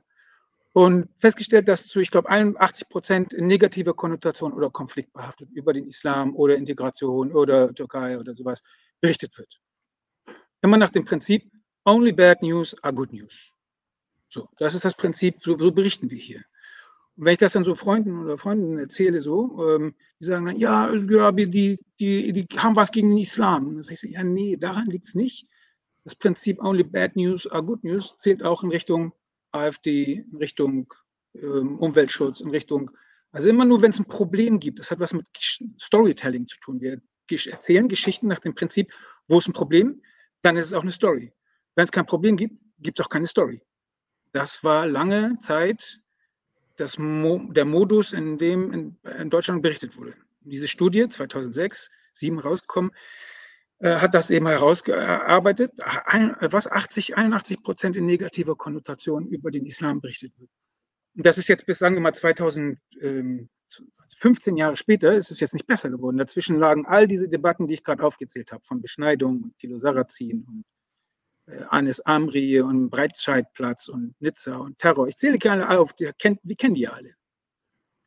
Und 0.78 1.10
festgestellt, 1.18 1.68
dass 1.68 1.88
zu, 1.88 2.00
ich 2.00 2.12
glaube, 2.12 2.30
81 2.30 2.88
Prozent 2.90 3.34
negative 3.34 3.96
Konnotation 3.96 4.54
oder 4.54 4.70
Konflikt 4.70 5.12
behaftet 5.14 5.50
über 5.52 5.74
den 5.74 5.88
Islam 5.88 6.36
oder 6.36 6.56
Integration 6.56 7.32
oder 7.32 7.74
Türkei 7.74 8.20
oder 8.20 8.36
sowas 8.36 8.62
berichtet 9.02 9.36
wird 9.38 9.60
immer 10.62 10.78
nach 10.78 10.90
dem 10.90 11.06
Prinzip, 11.06 11.50
only 11.86 12.12
bad 12.12 12.42
news 12.42 12.76
are 12.84 12.94
good 12.94 13.14
news. 13.14 13.52
So, 14.30 14.50
das 14.58 14.76
ist 14.76 14.84
das 14.84 14.96
Prinzip, 14.96 15.42
so, 15.42 15.58
so 15.58 15.72
berichten 15.72 16.10
wir 16.10 16.18
hier. 16.18 16.42
Und 17.16 17.26
wenn 17.26 17.34
ich 17.34 17.40
das 17.40 17.54
dann 17.54 17.64
so 17.64 17.76
Freunden 17.76 18.24
oder 18.24 18.38
Freunden 18.38 18.78
erzähle, 18.78 19.22
so, 19.22 19.66
ähm, 19.66 19.96
die 20.20 20.26
sagen 20.26 20.46
dann, 20.46 20.58
ja, 20.58 20.92
die, 20.92 21.80
die, 22.00 22.34
die 22.34 22.48
haben 22.58 22.76
was 22.76 22.92
gegen 22.92 23.10
den 23.10 23.18
Islam. 23.18 23.68
Und 23.68 23.76
dann 23.76 23.84
sage 23.84 23.98
ich, 24.04 24.12
ja, 24.12 24.24
nee, 24.24 24.58
daran 24.58 24.88
liegt 24.88 25.06
es 25.06 25.16
nicht. 25.16 25.48
Das 26.04 26.16
Prinzip 26.16 26.62
only 26.62 26.84
bad 26.84 27.16
news 27.16 27.48
are 27.48 27.64
good 27.64 27.84
news 27.84 28.16
zählt 28.18 28.44
auch 28.44 28.64
in 28.64 28.70
Richtung 28.70 29.14
AfD, 29.58 30.26
in 30.32 30.38
Richtung 30.38 30.94
ähm, 31.36 31.80
Umweltschutz, 31.80 32.42
in 32.42 32.50
Richtung, 32.50 32.92
also 33.32 33.50
immer 33.50 33.66
nur, 33.66 33.82
wenn 33.82 33.92
es 33.92 34.00
ein 34.00 34.06
Problem 34.06 34.60
gibt. 34.60 34.80
Das 34.80 34.92
hat 34.92 35.00
was 35.00 35.14
mit 35.14 35.28
Storytelling 35.80 36.48
zu 36.48 36.60
tun. 36.60 36.82
Wir 36.82 37.02
erzählen 37.30 37.88
Geschichten 37.88 38.28
nach 38.28 38.40
dem 38.40 38.56
Prinzip, 38.56 38.92
wo 39.28 39.38
ist 39.38 39.48
ein 39.48 39.54
Problem? 39.54 40.02
dann 40.42 40.56
ist 40.56 40.68
es 40.68 40.74
auch 40.74 40.82
eine 40.82 40.92
Story. 40.92 41.34
Wenn 41.76 41.86
es 41.86 41.92
kein 41.92 42.06
Problem 42.06 42.38
gibt, 42.38 42.56
gibt 42.80 43.00
es 43.00 43.06
auch 43.06 43.10
keine 43.10 43.28
Story. 43.28 43.62
Das 44.32 44.64
war 44.64 44.88
lange 44.88 45.38
Zeit 45.40 46.00
das 46.76 46.98
Mo 46.98 47.52
der 47.52 47.66
Modus, 47.66 48.14
in 48.14 48.38
dem 48.38 48.72
in, 48.72 48.98
in, 49.20 49.30
Deutschland 49.30 49.64
berichtet 49.64 49.98
wurde. 49.98 50.14
Diese 50.42 50.68
Studie 50.68 51.10
2006, 51.10 51.90
2007 52.14 52.40
rausgekommen, 52.40 52.92
hat 53.80 54.16
das 54.16 54.32
eben 54.32 54.48
herausgearbeitet, 54.48 55.72
was 55.78 56.68
80, 56.68 57.18
81 57.18 57.62
Prozent 57.62 57.96
in 57.96 58.06
negativer 58.06 58.56
Konnotation 58.56 59.28
über 59.28 59.52
den 59.52 59.66
Islam 59.66 60.02
berichtet 60.02 60.34
wird. 60.38 60.50
Und 61.16 61.26
das 61.26 61.38
ist 61.38 61.48
jetzt 61.48 61.66
bis, 61.66 61.80
sagen 61.80 61.96
wir 61.96 62.02
mal, 62.02 62.14
2015 62.14 62.80
ähm, 63.02 64.58
Jahre 64.58 64.78
später, 64.78 65.14
ist 65.14 65.32
es 65.32 65.40
jetzt 65.40 65.54
nicht 65.54 65.68
besser 65.68 65.90
geworden. 65.90 66.18
Dazwischen 66.18 66.58
lagen 66.58 66.86
all 66.86 67.08
diese 67.08 67.28
Debatten, 67.28 67.68
die 67.68 67.76
ich 67.76 67.84
gerade 67.84 68.04
aufgezählt 68.04 68.52
habe, 68.52 68.64
von 68.64 68.82
Beschneidung 68.82 69.42
und 69.42 69.58
Thilo 69.58 69.80
Sarrazin 69.80 70.44
und 70.48 70.66
äh, 71.48 71.64
Anis 71.70 72.00
Amri 72.02 72.62
und 72.62 72.90
Breitscheidplatz 72.90 73.88
und 73.88 74.16
Nizza 74.20 74.58
und 74.58 74.78
Terror. 74.78 75.08
Ich 75.08 75.18
zähle 75.18 75.40
gerne 75.40 75.70
auf, 75.70 75.94
die 75.94 76.12
kennt, 76.20 76.40
wir 76.44 76.56
kennen 76.56 76.76
die 76.76 76.88
alle. 76.88 77.14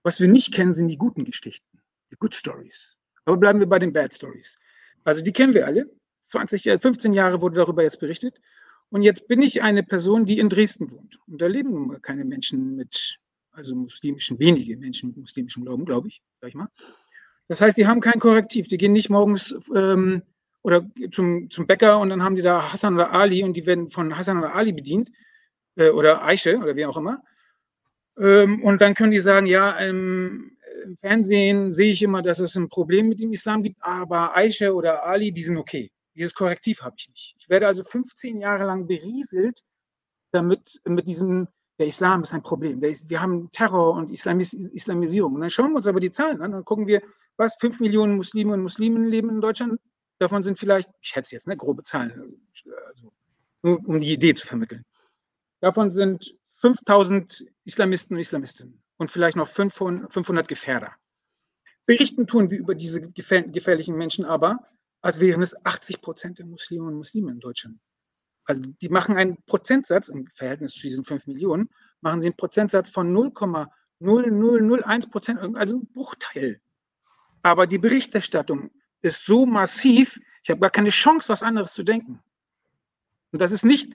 Was 0.02 0.20
wir 0.20 0.28
nicht 0.28 0.54
kennen, 0.54 0.72
sind 0.72 0.88
die 0.88 0.96
guten 0.96 1.24
Geschichten, 1.24 1.82
die 2.10 2.16
Good 2.16 2.34
Stories. 2.34 2.96
Aber 3.24 3.36
bleiben 3.36 3.58
wir 3.58 3.68
bei 3.68 3.78
den 3.78 3.92
Bad 3.92 4.14
Stories. 4.14 4.56
Also 5.04 5.22
die 5.22 5.32
kennen 5.32 5.54
wir 5.54 5.66
alle. 5.66 5.90
20, 6.24 6.62
15 6.80 7.12
Jahre 7.12 7.42
wurde 7.42 7.56
darüber 7.56 7.82
jetzt 7.82 8.00
berichtet. 8.00 8.40
Und 8.90 9.02
jetzt 9.02 9.28
bin 9.28 9.40
ich 9.42 9.62
eine 9.62 9.82
Person, 9.82 10.24
die 10.24 10.38
in 10.38 10.48
Dresden 10.48 10.90
wohnt. 10.90 11.18
Und 11.26 11.40
da 11.40 11.46
leben 11.46 12.00
keine 12.02 12.24
Menschen 12.24 12.76
mit, 12.76 13.18
also 13.52 13.74
muslimischen, 13.74 14.38
wenige 14.38 14.76
Menschen 14.76 15.10
mit 15.10 15.16
muslimischem 15.16 15.64
Glauben, 15.64 15.84
glaube 15.84 16.08
ich, 16.08 16.22
sag 16.40 16.48
ich 16.48 16.54
mal. 16.54 16.68
Das 17.48 17.60
heißt, 17.60 17.76
die 17.76 17.86
haben 17.86 18.00
kein 18.00 18.20
Korrektiv. 18.20 18.68
Die 18.68 18.78
gehen 18.78 18.92
nicht 18.92 19.10
morgens 19.10 19.56
ähm, 19.74 20.22
oder 20.62 20.88
zum, 21.10 21.50
zum 21.50 21.66
Bäcker 21.66 21.98
und 21.98 22.10
dann 22.10 22.22
haben 22.22 22.36
die 22.36 22.42
da 22.42 22.72
Hassan 22.72 22.94
oder 22.94 23.12
Ali 23.12 23.42
und 23.42 23.56
die 23.56 23.66
werden 23.66 23.88
von 23.88 24.16
Hassan 24.16 24.38
oder 24.38 24.54
Ali 24.54 24.72
bedient 24.72 25.10
äh, 25.76 25.90
oder 25.90 26.24
Aische 26.24 26.58
oder 26.58 26.76
wie 26.76 26.86
auch 26.86 26.96
immer. 26.96 27.22
Ähm, 28.18 28.62
und 28.62 28.80
dann 28.80 28.94
können 28.94 29.12
die 29.12 29.20
sagen, 29.20 29.46
ja, 29.46 29.78
ähm, 29.80 30.56
im 30.84 30.96
Fernsehen 30.96 31.72
sehe 31.72 31.92
ich 31.92 32.02
immer, 32.02 32.22
dass 32.22 32.38
es 32.38 32.56
ein 32.56 32.68
Problem 32.68 33.08
mit 33.08 33.20
dem 33.20 33.32
Islam 33.32 33.62
gibt, 33.62 33.82
aber 33.82 34.36
Aisha 34.36 34.70
oder 34.70 35.04
Ali, 35.04 35.32
die 35.32 35.42
sind 35.42 35.56
okay. 35.56 35.90
Dieses 36.14 36.34
Korrektiv 36.34 36.82
habe 36.82 36.96
ich 36.98 37.08
nicht. 37.08 37.36
Ich 37.38 37.48
werde 37.48 37.66
also 37.66 37.82
15 37.82 38.40
Jahre 38.40 38.64
lang 38.64 38.86
berieselt, 38.86 39.60
damit 40.32 40.80
mit 40.84 41.08
diesem, 41.08 41.48
der 41.78 41.86
Islam 41.86 42.22
ist 42.22 42.34
ein 42.34 42.42
Problem. 42.42 42.82
Ist, 42.82 43.10
wir 43.10 43.20
haben 43.20 43.50
Terror 43.52 43.94
und 43.94 44.10
Islamis, 44.10 44.52
Islamisierung. 44.52 45.34
Und 45.34 45.40
dann 45.40 45.50
schauen 45.50 45.70
wir 45.70 45.76
uns 45.76 45.86
aber 45.86 46.00
die 46.00 46.10
Zahlen 46.10 46.42
an, 46.42 46.52
dann 46.52 46.64
gucken 46.64 46.86
wir, 46.86 47.02
was 47.36 47.54
5 47.60 47.80
Millionen 47.80 48.16
Muslime 48.16 48.52
und 48.52 48.62
Muslimen 48.62 49.06
leben 49.06 49.30
in 49.30 49.40
Deutschland. 49.40 49.80
Davon 50.18 50.42
sind 50.42 50.58
vielleicht, 50.58 50.90
ich 51.00 51.08
schätze 51.08 51.36
jetzt, 51.36 51.46
ne, 51.46 51.56
grobe 51.56 51.82
Zahlen, 51.82 52.42
also 52.86 53.12
nur 53.62 53.78
um 53.86 54.00
die 54.00 54.12
Idee 54.12 54.34
zu 54.34 54.46
vermitteln. 54.46 54.84
Davon 55.60 55.90
sind 55.90 56.36
5000 56.60 57.46
Islamisten 57.64 58.16
und 58.16 58.20
Islamistinnen 58.20 58.79
und 59.00 59.10
vielleicht 59.10 59.36
noch 59.36 59.48
500 59.48 60.46
Gefährder. 60.46 60.94
Berichten 61.86 62.26
tun 62.26 62.50
wir 62.50 62.58
über 62.58 62.74
diese 62.74 63.00
gefährlichen 63.00 63.96
Menschen 63.96 64.26
aber, 64.26 64.68
als 65.00 65.20
wären 65.20 65.40
es 65.40 65.64
80 65.64 66.02
Prozent 66.02 66.38
der 66.38 66.44
Muslime 66.44 66.84
und 66.84 66.96
Muslime 66.96 67.32
in 67.32 67.40
Deutschland. 67.40 67.78
Also 68.44 68.60
die 68.60 68.90
machen 68.90 69.16
einen 69.16 69.38
Prozentsatz 69.46 70.10
im 70.10 70.26
Verhältnis 70.34 70.74
zu 70.74 70.82
diesen 70.82 71.04
5 71.04 71.28
Millionen, 71.28 71.70
machen 72.02 72.20
sie 72.20 72.28
einen 72.28 72.36
Prozentsatz 72.36 72.90
von 72.90 73.10
0,0001 73.10 75.10
Prozent, 75.10 75.40
also 75.56 75.78
ein 75.78 75.86
Bruchteil. 75.86 76.60
Aber 77.40 77.66
die 77.66 77.78
Berichterstattung 77.78 78.70
ist 79.00 79.24
so 79.24 79.46
massiv, 79.46 80.20
ich 80.42 80.50
habe 80.50 80.60
gar 80.60 80.68
keine 80.68 80.90
Chance, 80.90 81.30
was 81.30 81.42
anderes 81.42 81.72
zu 81.72 81.84
denken. 81.84 82.22
Und 83.32 83.40
das 83.40 83.50
ist 83.50 83.64
nicht 83.64 83.94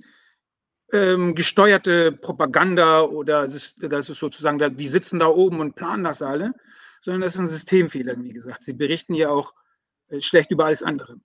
ähm, 0.91 1.36
gesteuerte 1.36 2.12
Propaganda 2.12 3.02
oder 3.02 3.48
das 3.48 3.74
ist, 4.10 4.19
sozusagen, 4.19 4.78
die 4.78 4.88
sitzen 4.88 5.19
da 5.19 5.28
oben 5.28 5.60
und 5.60 5.76
planen 5.76 6.04
das 6.04 6.21
alle, 6.21 6.54
sondern 7.02 7.21
das 7.21 7.34
ist 7.34 7.39
ein 7.39 7.48
Systemfehler, 7.48 8.15
wie 8.24 8.34
gesagt. 8.34 8.63
Sie 8.63 8.74
berichten 8.74 9.13
ja 9.13 9.30
auch 9.30 9.54
äh, 10.10 10.21
schlecht 10.21 10.52
über 10.52 10.65
alles 10.65 10.84
andere. 10.84 11.17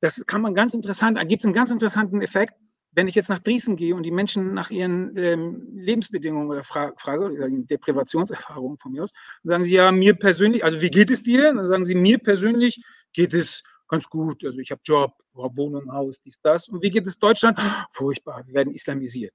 Das 0.00 0.24
kann 0.26 0.42
man 0.42 0.54
ganz 0.54 0.74
interessant, 0.74 1.18
gibt 1.28 1.40
es 1.40 1.46
einen 1.46 1.54
ganz 1.54 1.70
interessanten 1.70 2.20
Effekt, 2.20 2.54
wenn 2.92 3.08
ich 3.08 3.14
jetzt 3.14 3.28
nach 3.28 3.38
Dresden 3.38 3.76
gehe 3.76 3.94
und 3.94 4.04
die 4.04 4.10
Menschen 4.10 4.54
nach 4.54 4.70
ihren 4.70 5.14
ähm, 5.16 5.68
Lebensbedingungen 5.74 6.48
oder 6.48 6.64
fra 6.64 6.94
frage, 6.96 7.26
oder 7.26 7.48
Deprivationserfahrungen 7.50 8.78
von 8.78 8.92
mir 8.92 9.02
aus, 9.02 9.10
sagen 9.42 9.64
sie 9.64 9.74
ja, 9.74 9.92
mir 9.92 10.14
persönlich, 10.14 10.64
also 10.64 10.80
wie 10.80 10.90
geht 10.90 11.10
es 11.10 11.22
dir? 11.22 11.52
Dann 11.52 11.66
sagen 11.66 11.84
sie, 11.84 11.94
mir 11.94 12.18
persönlich 12.18 12.82
geht 13.12 13.34
es 13.34 13.62
ganz 13.88 14.08
gut. 14.08 14.44
Also 14.44 14.58
ich 14.58 14.70
habe 14.70 14.80
Job, 14.84 15.12
habe 15.36 15.56
Wohnung, 15.56 15.90
Haus, 15.92 16.20
dies, 16.20 16.38
das. 16.42 16.68
Und 16.68 16.82
wie 16.82 16.90
geht 16.90 17.06
es 17.06 17.18
Deutschland? 17.18 17.58
Furchtbar, 17.90 18.46
wir 18.46 18.54
werden 18.54 18.72
islamisiert. 18.72 19.34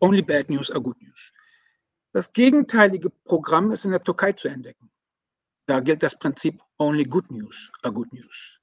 Only 0.00 0.22
bad 0.22 0.50
news 0.50 0.70
are 0.70 0.80
good 0.80 1.00
news. 1.00 1.32
Das 2.12 2.32
gegenteilige 2.32 3.10
Programm 3.10 3.70
ist 3.70 3.84
in 3.84 3.92
der 3.92 4.02
Türkei 4.02 4.32
zu 4.32 4.48
entdecken. 4.48 4.90
Da 5.66 5.80
gilt 5.80 6.02
das 6.02 6.18
Prinzip 6.18 6.60
Only 6.78 7.04
good 7.04 7.30
news 7.30 7.70
are 7.82 7.92
good 7.92 8.12
news. 8.12 8.60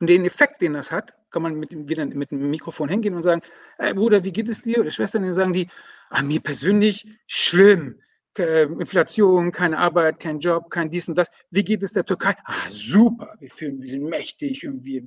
Und 0.00 0.08
den 0.08 0.24
Effekt, 0.24 0.60
den 0.60 0.74
das 0.74 0.92
hat, 0.92 1.16
kann 1.30 1.42
man 1.42 1.54
mit, 1.54 1.70
wieder 1.88 2.04
mit 2.06 2.30
dem 2.30 2.50
Mikrofon 2.50 2.88
hingehen 2.88 3.14
und 3.14 3.22
sagen, 3.22 3.42
hey 3.78 3.94
Bruder, 3.94 4.22
wie 4.22 4.32
geht 4.32 4.48
es 4.48 4.60
dir? 4.60 4.78
Oder 4.80 4.90
Schwestern, 4.90 5.22
dann 5.22 5.32
sagen 5.32 5.52
die, 5.52 5.68
ah, 6.10 6.22
mir 6.22 6.40
persönlich 6.40 7.08
schlimm. 7.26 8.00
Äh, 8.36 8.64
Inflation, 8.64 9.52
keine 9.52 9.78
Arbeit, 9.78 10.18
kein 10.18 10.40
Job, 10.40 10.68
kein 10.70 10.90
dies 10.90 11.08
und 11.08 11.16
das. 11.16 11.28
Wie 11.50 11.62
geht 11.62 11.82
es 11.84 11.92
der 11.92 12.04
Türkei? 12.04 12.34
Ah, 12.44 12.68
super, 12.68 13.32
wir 13.38 13.50
fühlen, 13.50 13.80
wir 13.80 13.88
sind 13.88 14.04
mächtig 14.04 14.66
und 14.66 14.84
wir, 14.84 15.06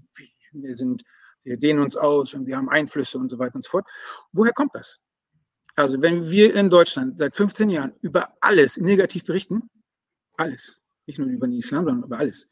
wir 0.54 0.76
sind, 0.76 1.04
wir 1.44 1.58
dehnen 1.58 1.82
uns 1.82 1.98
aus 1.98 2.34
und 2.34 2.48
wir 2.48 2.56
haben 2.56 2.70
Einflüsse 2.70 3.18
und 3.18 3.30
so 3.30 3.38
weiter 3.38 3.56
und 3.56 3.64
so 3.64 3.72
fort. 3.72 3.86
Woher 4.32 4.54
kommt 4.54 4.74
das? 4.74 5.00
Also 5.76 6.02
wenn 6.02 6.30
wir 6.30 6.56
in 6.56 6.70
Deutschland 6.70 7.20
seit 7.20 7.36
15 7.36 7.70
Jahren 7.70 7.94
über 8.02 8.34
alles 8.40 8.78
negativ 8.78 9.26
berichten, 9.26 9.70
alles, 10.38 10.82
nicht 11.06 11.20
nur 11.20 11.28
über 11.28 11.48
den 11.48 11.58
Islam, 11.58 11.86
sondern 11.86 12.06
über 12.06 12.20
alles, 12.20 12.48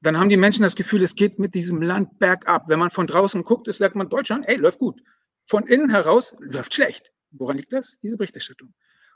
dann 0.00 0.16
haben 0.16 0.28
die 0.28 0.36
Menschen 0.36 0.62
das 0.62 0.76
Gefühl, 0.76 1.02
es 1.02 1.16
geht 1.16 1.40
mit 1.40 1.54
diesem 1.54 1.82
Land 1.82 2.20
bergab. 2.20 2.68
Wenn 2.68 2.78
man 2.78 2.90
von 2.90 3.08
draußen 3.08 3.42
guckt, 3.42 3.66
ist, 3.66 3.78
sagt 3.78 3.96
man, 3.96 4.08
Deutschland, 4.08 4.46
ey, 4.46 4.56
läuft 4.56 4.78
gut. 4.78 5.02
Von 5.44 5.66
innen 5.66 5.90
heraus 5.90 6.36
läuft 6.38 6.74
schlecht. 6.74 7.12
Woran 7.32 7.56
liegt 7.56 7.72
das? 7.72 7.98
Diese 8.00 8.16
Berichterstattung 8.16 8.72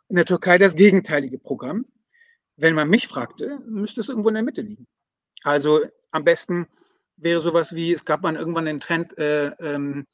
in 0.09 0.17
der 0.17 0.25
Türkei 0.25 0.59
das 0.59 0.75
gegenteilige 0.75 1.39
Programm. 1.39 1.87
Wenn 2.57 2.75
man 2.75 2.89
mich 2.89 3.09
fragte, 3.09 3.59
müsste 3.67 4.01
es 4.01 4.09
irgendwo 4.09 4.29
in 4.29 4.35
der 4.35 4.45
Mitte 4.45 4.63
liegen. 4.63 4.87
Also 5.43 5.81
am 6.11 6.25
besten 6.25 6.69
wäre 7.17 7.41
sowas 7.41 7.75
wie, 7.75 7.93
es 7.93 8.05
gab 8.05 8.23
mal 8.23 8.37
irgendwann 8.37 8.67
den 8.67 8.81
Trend, 8.81 9.17
äh, 9.19 9.49
ähm, 9.59 10.07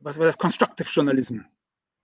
was 0.00 0.18
war 0.18 0.26
das, 0.26 0.38
Constructive 0.38 0.88
Journalism. 0.90 1.40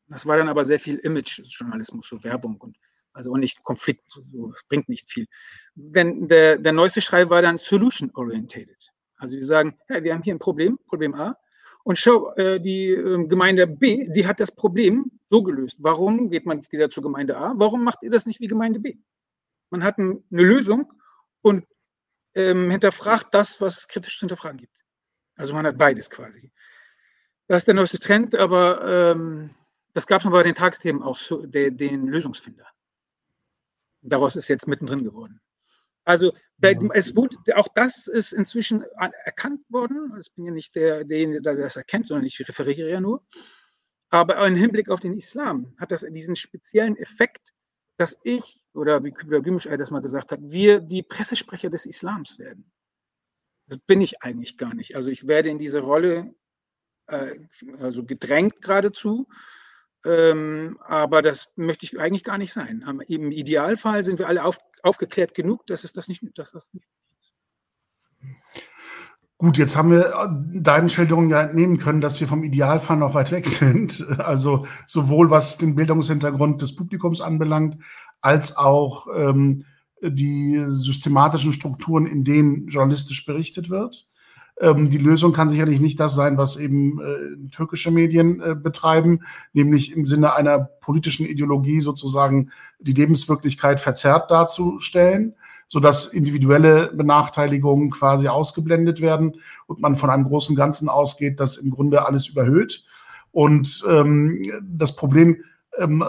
Das 0.09 0.27
war 0.27 0.37
dann 0.37 0.49
aber 0.49 0.65
sehr 0.65 0.81
viel 0.81 0.97
Image-Journalismus, 0.97 2.09
so 2.09 2.23
Werbung 2.25 2.57
und 2.61 2.77
also 3.13 3.33
auch 3.33 3.39
nicht 3.39 3.63
Konflikt, 3.63 4.05
so, 4.09 4.51
das 4.51 4.63
bringt 4.69 4.89
nicht 4.89 5.11
viel. 5.11 5.27
Denn 5.75 6.29
der, 6.29 6.59
der 6.59 6.73
neueste 6.73 7.01
Schrei 7.01 7.29
war 7.29 7.43
dann 7.43 7.59
Solution-Orientated. 7.59 8.91
Also 9.17 9.35
wir 9.35 9.45
sagen, 9.45 9.79
hey, 9.89 10.03
wir 10.05 10.15
haben 10.15 10.23
hier 10.23 10.35
ein 10.35 10.39
Problem, 10.39 10.79
Problem 10.87 11.15
A, 11.15 11.37
und 11.85 11.99
schau, 11.99 12.33
äh, 12.35 12.61
die 12.61 12.91
äh, 12.91 13.27
Gemeinde 13.27 13.67
B, 13.67 14.09
die 14.11 14.27
hat 14.27 14.41
das 14.41 14.53
Problem 14.53 15.11
so 15.29 15.43
gelöst. 15.43 15.79
Warum 15.83 16.31
geht 16.31 16.47
man 16.47 16.65
wieder 16.71 16.91
zur 16.91 17.03
Gemeinde 17.03 17.37
A? 17.37 17.55
Warum 17.57 17.85
macht 17.85 18.03
ihr 18.03 18.11
das 18.11 18.27
nicht 18.27 18.41
wie 18.41 18.49
Gemeinde 18.49 18.81
B? 18.81 18.97
Man 19.71 19.85
hat 19.85 19.99
eine 19.99 20.21
Lösung 20.31 20.93
und 21.43 21.65
ähm, 22.35 22.71
hinterfragt 22.71 23.29
das, 23.33 23.61
was 23.61 23.89
kritisch 23.89 24.19
zu 24.19 24.21
hinterfragen 24.21 24.59
gibt. 24.59 24.85
Also 25.37 25.55
man 25.55 25.67
hat 25.67 25.79
beides 25.79 26.11
quasi. 26.11 26.53
Das 27.47 27.59
ist 27.59 27.67
der 27.67 27.75
neueste 27.75 27.99
Trend, 27.99 28.35
aber 28.35 29.13
ähm, 29.13 29.51
das 29.93 30.07
gab 30.07 30.21
es 30.21 30.25
noch 30.25 30.33
bei 30.33 30.43
den 30.43 30.55
Tagsthemen 30.55 31.03
auch, 31.03 31.17
so, 31.17 31.47
der, 31.47 31.71
den 31.71 32.07
Lösungsfinder. 32.07 32.67
Daraus 34.03 34.37
ist 34.37 34.49
jetzt 34.49 34.69
mittendrin 34.69 35.05
geworden. 35.05 35.41
Also 36.05 36.33
ja. 36.63 36.73
es 36.95 37.17
wurde, 37.17 37.37
auch 37.57 37.69
das 37.75 38.07
ist 38.07 38.33
inzwischen 38.33 38.83
erkannt 39.25 39.61
worden. 39.69 40.13
Ich 40.21 40.33
bin 40.35 40.47
ja 40.47 40.53
nicht 40.53 40.75
der, 40.75 41.05
derjenige, 41.05 41.43
der 41.43 41.57
das 41.57 41.77
erkennt, 41.77 42.07
sondern 42.07 42.27
ich 42.27 42.41
referiere 42.41 42.91
ja 42.91 43.01
nur. 43.01 43.25
Aber 44.11 44.45
im 44.47 44.57
Hinblick 44.57 44.91
auf 44.91 45.01
den 45.01 45.17
Islam 45.17 45.75
hat 45.79 45.93
das 45.93 46.05
diesen 46.11 46.37
speziellen 46.37 46.97
Effekt, 46.97 47.53
dass 47.97 48.19
ich, 48.25 48.67
oder 48.75 49.05
wie 49.05 49.13
Kübler 49.13 49.41
Gümüşay 49.41 49.77
das 49.77 49.91
mal 49.91 50.01
gesagt 50.01 50.33
hat, 50.33 50.41
wir 50.43 50.81
die 50.81 51.03
Pressesprecher 51.03 51.71
des 51.71 51.87
Islams 51.87 52.39
werden. 52.39 52.73
Das 53.67 53.79
bin 53.79 54.01
ich 54.01 54.23
eigentlich 54.23 54.57
gar 54.57 54.75
nicht. 54.75 54.97
Also 54.97 55.11
ich 55.11 55.29
werde 55.29 55.51
in 55.51 55.59
diese 55.59 55.81
Rolle 55.81 56.35
äh, 57.07 57.39
also 57.79 58.05
gedrängt 58.05 58.63
geradezu. 58.63 59.27
Ähm, 60.05 60.79
aber 60.81 61.21
das 61.21 61.53
möchte 61.57 61.85
ich 61.85 62.01
eigentlich 62.01 62.25
gar 62.25 62.39
nicht 62.39 62.53
sein. 62.53 62.83
Im 63.09 63.31
Idealfall 63.33 64.03
sind 64.03 64.19
wir 64.19 64.29
alle 64.29 64.45
auf, 64.45 64.59
aufgeklärt 64.83 65.35
genug, 65.35 65.67
dass 65.67 65.85
es 65.85 65.93
das 65.93 66.09
nicht, 66.09 66.23
dass 66.37 66.53
das 66.53 66.73
nicht 66.73 66.87
ist. 66.87 67.35
Gut, 69.41 69.57
jetzt 69.57 69.75
haben 69.75 69.91
wir 69.91 70.07
äh, 70.07 70.61
deinen 70.61 70.91
Schilderungen 70.91 71.31
ja 71.31 71.41
entnehmen 71.41 71.79
können, 71.79 72.03
dass 72.03 72.21
wir 72.21 72.29
vom 72.29 72.45
Idealfall 72.45 72.99
noch 72.99 73.15
weit 73.15 73.31
weg 73.31 73.47
sind. 73.49 74.07
Also 74.19 74.67
sowohl 74.87 75.31
was 75.31 75.57
den 75.57 75.75
Bildungshintergrund 75.75 76.61
des 76.61 76.77
Publikums 76.77 77.23
anbelangt, 77.23 77.79
als 78.21 78.57
auch 78.59 79.07
ähm, 79.15 79.65
die 80.03 80.63
systematischen 80.69 81.53
Strukturen, 81.53 82.07
in 82.07 82.25
denen 82.25 82.67
journalistisch 82.69 83.25
berichtet 83.25 83.71
wird. 83.71 84.10
Ähm, 84.61 84.91
die 84.91 84.99
Lösung 84.99 85.33
kann 85.33 85.49
sicherlich 85.49 85.81
nicht 85.81 85.99
das 85.99 86.15
sein, 86.15 86.37
was 86.37 86.57
eben 86.57 87.01
äh, 87.01 87.49
türkische 87.51 87.91
Medien 87.91 88.41
äh, 88.41 88.55
betreiben, 88.55 89.21
nämlich 89.55 89.97
im 89.97 90.05
Sinne 90.05 90.35
einer 90.35 90.59
politischen 90.59 91.27
Ideologie 91.27 91.81
sozusagen 91.81 92.51
die 92.79 92.93
Lebenswirklichkeit 92.93 93.81
verzerrt 93.81 94.31
darzustellen, 94.31 95.35
sodass 95.69 96.09
individuelle 96.09 96.93
Benachteiligungen 96.93 97.91
quasi 97.91 98.29
ausgeblendet 98.29 99.01
werden 99.01 99.37
und 99.67 99.81
man 99.81 99.97
von 99.97 100.11
einem 100.11 100.25
großen 100.25 100.55
Ganzen 100.55 100.89
ausgeht, 100.91 101.41
das 101.41 101.57
im 101.57 101.71
Grunde 101.71 102.07
alles 102.07 102.29
überhöht. 102.29 102.85
Und 103.33 103.83
ähm, 103.89 104.51
das 104.63 104.95
Problem 104.95 105.39
ähm, 105.79 106.05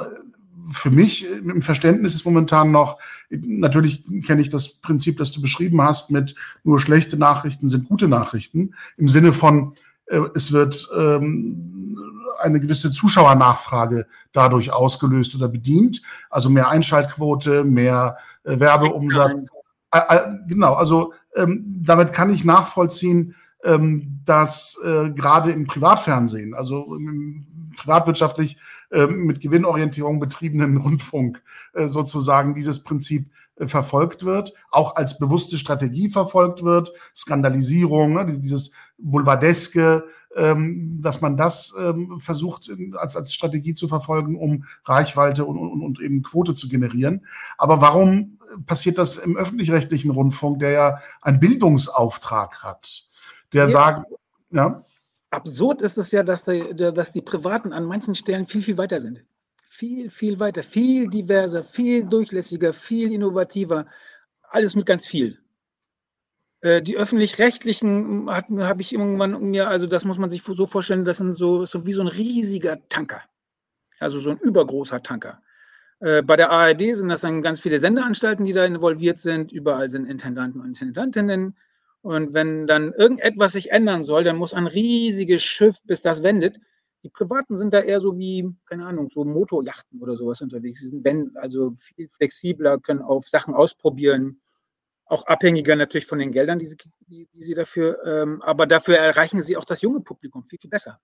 für 0.71 0.89
mich 0.89 1.30
im 1.30 1.62
Verständnis 1.62 2.13
ist 2.13 2.26
momentan 2.26 2.71
noch, 2.71 2.97
natürlich 3.30 4.04
kenne 4.26 4.41
ich 4.41 4.50
das 4.50 4.69
Prinzip, 4.69 5.17
das 5.17 5.32
du 5.32 5.41
beschrieben 5.41 5.82
hast, 5.82 6.12
mit 6.12 6.36
nur 6.63 6.80
schlechte 6.80 7.17
Nachrichten 7.17 7.67
sind 7.67 7.88
gute 7.88 8.08
Nachrichten, 8.08 8.74
im 8.97 9.10
Sinne 9.10 9.34
von, 9.34 9.74
äh, 10.08 10.19
es 10.36 10.52
wird 10.52 10.89
ähm, 10.97 11.97
eine 12.41 12.60
gewisse 12.60 12.91
Zuschauernachfrage 12.91 14.08
dadurch 14.34 14.71
ausgelöst 14.71 15.36
oder 15.36 15.47
bedient, 15.47 16.02
also 16.30 16.50
mehr 16.50 16.69
Einschaltquote, 16.69 17.63
mehr 17.63 18.17
äh, 18.43 18.60
Werbeumsatz. 18.60 19.47
Äh, 19.91 20.00
äh, 20.10 20.19
genau, 20.47 20.74
also 20.74 21.13
ähm, 21.36 21.82
damit 21.84 22.13
kann 22.13 22.34
ich 22.34 22.43
nachvollziehen, 22.43 23.36
ähm, 23.63 24.21
dass 24.26 24.80
äh, 24.84 25.12
gerade 25.12 25.52
im 25.52 25.67
Privatfernsehen, 25.67 26.54
also 26.54 26.95
im, 26.95 27.45
privatwirtschaftlich 27.78 28.58
äh, 28.58 28.60
mit 29.08 29.39
Gewinnorientierung 29.39 30.19
betriebenen 30.19 30.77
Rundfunk 30.77 31.41
äh, 31.73 31.88
sozusagen 31.88 32.56
dieses 32.56 32.84
Prinzip 32.84 33.32
äh, 33.56 33.67
verfolgt 33.67 34.25
wird, 34.25 34.54
auch 34.69 34.95
als 34.95 35.17
bewusste 35.17 35.58
Strategie 35.58 36.10
verfolgt 36.10 36.63
wird, 36.63 36.91
Skandalisierung, 37.15 38.13
ne, 38.13 38.25
dieses 38.25 38.71
Boulevardeske, 38.97 40.04
ähm, 40.36 40.99
dass 41.01 41.21
man 41.21 41.38
das 41.38 41.73
ähm, 41.80 42.19
versucht 42.19 42.71
als, 42.97 43.15
als 43.15 43.34
Strategie 43.34 43.73
zu 43.73 43.88
verfolgen, 43.88 44.36
um 44.36 44.65
Reichweite 44.86 45.45
und, 45.45 45.58
und, 45.58 45.82
und 45.82 45.99
eben 45.99 46.21
Quote 46.21 46.54
zu 46.54 46.69
generieren. 46.69 47.25
Aber 47.58 47.82
warum 47.82 48.39
passiert 48.65 48.97
das 48.97 49.17
im 49.17 49.38
öffentlich-rechtlichen 49.38 50.12
Rundfunk, 50.12 50.60
der 50.60 50.71
ja 50.71 50.99
einen 51.21 51.39
Bildungsauftrag 51.39 52.63
hat, 52.63 53.10
der 53.54 53.65
ja. 53.65 53.69
sagt, 53.69 54.06
ja. 54.51 54.84
Absurd 55.32 55.82
ist 55.82 55.98
es 55.98 56.12
ja, 56.12 56.24
dass 56.24 56.44
die, 56.44 56.76
dass 56.76 57.13
die 57.13 57.22
Privaten 57.22 57.74
an 57.74 57.86
manchen 57.86 58.15
Stellen 58.15 58.46
viel, 58.46 58.62
viel 58.62 58.78
weiter 58.78 59.00
sind. 59.00 59.24
Viel, 59.70 60.12
viel 60.12 60.39
weiter, 60.39 60.62
viel 60.62 61.10
diverser, 61.10 61.63
viel 61.63 62.06
durchlässiger, 62.06 62.74
viel 62.74 63.12
innovativer. 63.13 63.88
Alles 64.44 64.76
mit 64.76 64.86
ganz 64.86 65.08
viel. 65.08 65.39
Äh, 66.60 66.82
die 66.82 66.98
öffentlich-rechtlichen 66.98 68.30
habe 68.30 68.82
ich 68.82 68.94
irgendwann 68.94 69.41
mir, 69.50 69.70
also 69.70 69.88
das 69.88 70.06
muss 70.06 70.17
man 70.17 70.30
sich 70.30 70.44
so 70.44 70.65
vorstellen, 70.67 71.06
das 71.06 71.17
sind 71.17 71.34
so, 71.34 71.65
so 71.65 71.86
wie 71.86 71.94
so 71.94 72.02
ein 72.02 72.08
riesiger 72.08 72.78
Tanker. 72.89 73.22
Also 74.00 74.20
so 74.20 74.32
ein 74.32 74.38
übergroßer 74.38 75.02
Tanker. 75.02 75.41
Äh, 76.02 76.24
bei 76.24 76.36
der 76.36 76.52
ARD 76.52 76.96
sind 76.96 77.10
das 77.10 77.22
dann 77.22 77.41
ganz 77.41 77.62
viele 77.62 77.80
Sendeanstalten, 77.80 78.46
die 78.46 78.54
da 78.54 78.65
involviert 78.65 79.20
sind. 79.20 79.52
Überall 79.52 79.89
sind 79.89 80.08
Intendanten 80.08 80.60
und 80.60 80.67
Intendantinnen. 80.67 81.56
Und 82.01 82.33
wenn 82.33 82.67
dann 82.67 82.93
irgendetwas 82.93 83.51
sich 83.53 83.71
ändern 83.71 84.03
soll, 84.03 84.23
dann 84.23 84.37
muss 84.37 84.53
ein 84.53 84.67
riesiges 84.67 85.43
Schiff, 85.43 85.77
bis 85.83 86.01
das 86.01 86.23
wendet. 86.23 86.57
Die 87.03 87.09
Privaten 87.09 87.57
sind 87.57 87.73
da 87.73 87.79
eher 87.81 88.01
so 88.01 88.17
wie, 88.17 88.49
keine 88.65 88.85
Ahnung, 88.85 89.09
so 89.09 89.23
Motorjachten 89.23 90.01
oder 90.01 90.15
sowas 90.15 90.41
unterwegs. 90.41 90.81
Sie 90.81 90.87
sind 90.87 91.37
also 91.37 91.73
viel 91.77 92.07
flexibler, 92.07 92.79
können 92.79 93.01
auf 93.01 93.27
Sachen 93.27 93.53
ausprobieren 93.53 94.41
auch 95.11 95.25
abhängiger 95.25 95.75
natürlich 95.75 96.07
von 96.07 96.19
den 96.19 96.31
Geldern, 96.31 96.57
die 96.57 96.65
sie, 96.65 96.77
die, 97.01 97.27
die 97.33 97.41
sie 97.41 97.53
dafür, 97.53 97.99
ähm, 98.05 98.41
aber 98.41 98.65
dafür 98.65 98.97
erreichen 98.97 99.43
sie 99.43 99.57
auch 99.57 99.65
das 99.65 99.81
junge 99.81 99.99
Publikum 99.99 100.45
viel, 100.45 100.57
viel 100.57 100.69
besser. 100.69 101.01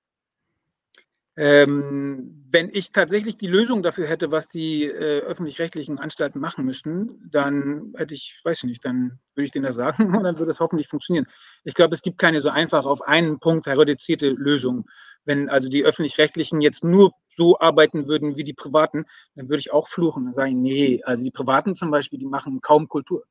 Ähm, 1.38 2.44
wenn 2.50 2.70
ich 2.74 2.92
tatsächlich 2.92 3.38
die 3.38 3.48
Lösung 3.48 3.84
dafür 3.84 4.08
hätte, 4.08 4.32
was 4.32 4.48
die 4.48 4.86
äh, 4.86 5.20
öffentlich-rechtlichen 5.20 6.00
Anstalten 6.00 6.40
machen 6.40 6.66
müssten, 6.66 7.30
dann 7.30 7.94
hätte 7.96 8.16
ich, 8.16 8.40
weiß 8.44 8.64
nicht, 8.64 8.84
dann 8.84 9.20
würde 9.36 9.46
ich 9.46 9.52
denen 9.52 9.66
das 9.66 9.76
sagen 9.76 10.16
und 10.18 10.24
dann 10.24 10.40
würde 10.40 10.50
es 10.50 10.60
hoffentlich 10.60 10.88
funktionieren. 10.88 11.28
Ich 11.64 11.76
glaube, 11.76 11.94
es 11.94 12.02
gibt 12.02 12.18
keine 12.18 12.42
so 12.42 12.50
einfach 12.50 12.86
auf 12.88 13.04
einen 13.04 13.40
Punkt 13.40 13.68
reduzierte 13.68 14.30
Lösung. 14.30 14.90
Wenn 15.26 15.48
also 15.48 15.70
die 15.70 15.84
öffentlich-rechtlichen 15.84 16.60
jetzt 16.60 16.84
nur 16.84 17.12
so 17.36 17.60
arbeiten 17.60 18.08
würden 18.08 18.36
wie 18.36 18.44
die 18.44 18.54
Privaten, 18.54 19.06
dann 19.36 19.48
würde 19.48 19.60
ich 19.60 19.72
auch 19.72 19.88
fluchen 19.88 20.26
und 20.26 20.34
sagen, 20.34 20.60
nee, 20.60 21.04
also 21.04 21.24
die 21.24 21.32
Privaten 21.32 21.76
zum 21.76 21.92
Beispiel, 21.92 22.18
die 22.18 22.26
machen 22.26 22.62
kaum 22.62 22.88
Kultur 22.88 23.24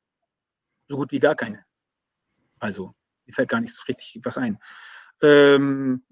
so 0.88 0.96
gut 0.96 1.12
wie 1.12 1.18
gar 1.18 1.34
keine. 1.34 1.64
Also, 2.58 2.94
mir 3.26 3.32
fällt 3.32 3.48
gar 3.48 3.60
nichts 3.60 3.86
richtig 3.88 4.20
was 4.22 4.38
ein. 4.38 4.58
Ähm, 5.22 6.04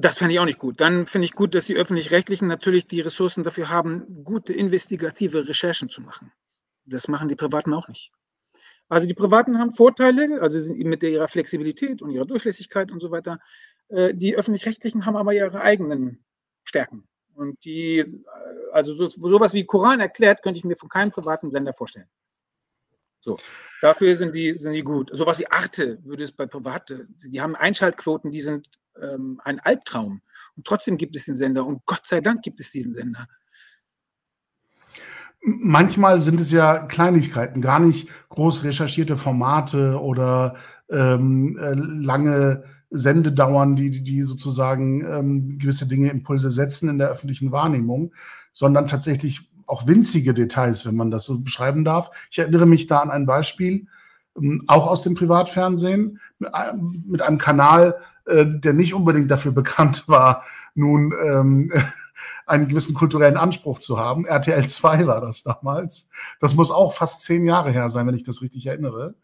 das 0.00 0.18
fände 0.18 0.32
ich 0.32 0.38
auch 0.38 0.44
nicht 0.44 0.60
gut. 0.60 0.80
Dann 0.80 1.06
finde 1.06 1.24
ich 1.24 1.32
gut, 1.32 1.56
dass 1.56 1.66
die 1.66 1.74
Öffentlich-Rechtlichen 1.74 2.46
natürlich 2.46 2.86
die 2.86 3.00
Ressourcen 3.00 3.42
dafür 3.42 3.68
haben, 3.68 4.22
gute 4.22 4.52
investigative 4.52 5.48
Recherchen 5.48 5.88
zu 5.88 6.02
machen. 6.02 6.32
Das 6.84 7.08
machen 7.08 7.28
die 7.28 7.34
Privaten 7.34 7.74
auch 7.74 7.88
nicht. 7.88 8.12
Also 8.88 9.08
die 9.08 9.14
Privaten 9.14 9.58
haben 9.58 9.72
Vorteile, 9.72 10.40
also 10.40 10.72
mit 10.72 11.02
ihrer 11.02 11.26
Flexibilität 11.26 12.00
und 12.00 12.12
ihrer 12.12 12.26
Durchlässigkeit 12.26 12.92
und 12.92 13.00
so 13.00 13.10
weiter. 13.10 13.40
Äh, 13.88 14.14
die 14.14 14.36
Öffentlich-Rechtlichen 14.36 15.04
haben 15.04 15.16
aber 15.16 15.34
ihre 15.34 15.60
eigenen 15.60 16.24
Stärken. 16.62 17.08
Und 17.34 17.62
die, 17.64 17.98
äh, 17.98 18.24
also 18.70 18.94
so, 18.94 19.08
sowas 19.08 19.52
wie 19.52 19.66
Koran 19.66 19.98
erklärt, 19.98 20.44
könnte 20.44 20.58
ich 20.58 20.64
mir 20.64 20.76
von 20.76 20.88
keinem 20.88 21.10
privaten 21.10 21.50
Sender 21.50 21.74
vorstellen. 21.74 22.08
So. 23.20 23.36
Dafür 23.82 24.14
sind 24.14 24.32
die, 24.36 24.54
sind 24.54 24.74
die 24.74 24.82
gut. 24.82 25.10
Sowas 25.12 25.40
wie 25.40 25.48
Arte 25.48 25.98
würde 26.04 26.22
es 26.22 26.30
bei 26.30 26.46
Private, 26.46 27.08
die 27.08 27.40
haben 27.40 27.56
Einschaltquoten, 27.56 28.30
die 28.30 28.40
sind 28.40 28.77
ähm, 29.02 29.40
ein 29.44 29.60
Albtraum. 29.60 30.20
Und 30.56 30.66
trotzdem 30.66 30.96
gibt 30.96 31.16
es 31.16 31.24
den 31.24 31.36
Sender 31.36 31.66
und 31.66 31.84
Gott 31.86 32.04
sei 32.04 32.20
Dank 32.20 32.42
gibt 32.42 32.60
es 32.60 32.70
diesen 32.70 32.92
Sender. 32.92 33.26
Manchmal 35.40 36.20
sind 36.20 36.40
es 36.40 36.50
ja 36.50 36.78
Kleinigkeiten, 36.78 37.62
gar 37.62 37.78
nicht 37.78 38.08
groß 38.28 38.64
recherchierte 38.64 39.16
Formate 39.16 40.00
oder 40.00 40.56
ähm, 40.90 41.56
äh, 41.58 41.74
lange 41.74 42.64
Sendedauern, 42.90 43.76
die, 43.76 44.02
die 44.02 44.22
sozusagen 44.22 45.04
ähm, 45.06 45.58
gewisse 45.58 45.86
Dinge, 45.86 46.10
Impulse 46.10 46.50
setzen 46.50 46.88
in 46.88 46.98
der 46.98 47.08
öffentlichen 47.08 47.52
Wahrnehmung, 47.52 48.14
sondern 48.52 48.86
tatsächlich 48.86 49.50
auch 49.66 49.86
winzige 49.86 50.32
Details, 50.32 50.86
wenn 50.86 50.96
man 50.96 51.10
das 51.10 51.24
so 51.26 51.40
beschreiben 51.40 51.84
darf. 51.84 52.10
Ich 52.30 52.38
erinnere 52.38 52.66
mich 52.66 52.86
da 52.86 53.00
an 53.00 53.10
ein 53.10 53.26
Beispiel, 53.26 53.86
ähm, 54.36 54.64
auch 54.66 54.86
aus 54.86 55.02
dem 55.02 55.14
Privatfernsehen, 55.14 56.20
mit 57.06 57.22
einem 57.22 57.38
Kanal, 57.38 57.96
äh, 58.28 58.46
der 58.46 58.74
nicht 58.74 58.94
unbedingt 58.94 59.30
dafür 59.30 59.52
bekannt 59.52 60.04
war, 60.06 60.44
nun 60.74 61.14
ähm, 61.24 61.72
einen 62.46 62.68
gewissen 62.68 62.94
kulturellen 62.94 63.36
Anspruch 63.36 63.78
zu 63.78 63.98
haben. 63.98 64.26
RTL 64.26 64.68
2 64.68 65.06
war 65.06 65.20
das 65.20 65.42
damals. 65.42 66.10
Das 66.38 66.54
muss 66.54 66.70
auch 66.70 66.92
fast 66.92 67.22
zehn 67.22 67.44
Jahre 67.44 67.70
her 67.70 67.88
sein, 67.88 68.06
wenn 68.06 68.14
ich 68.14 68.24
das 68.24 68.42
richtig 68.42 68.66
erinnere. 68.66 69.14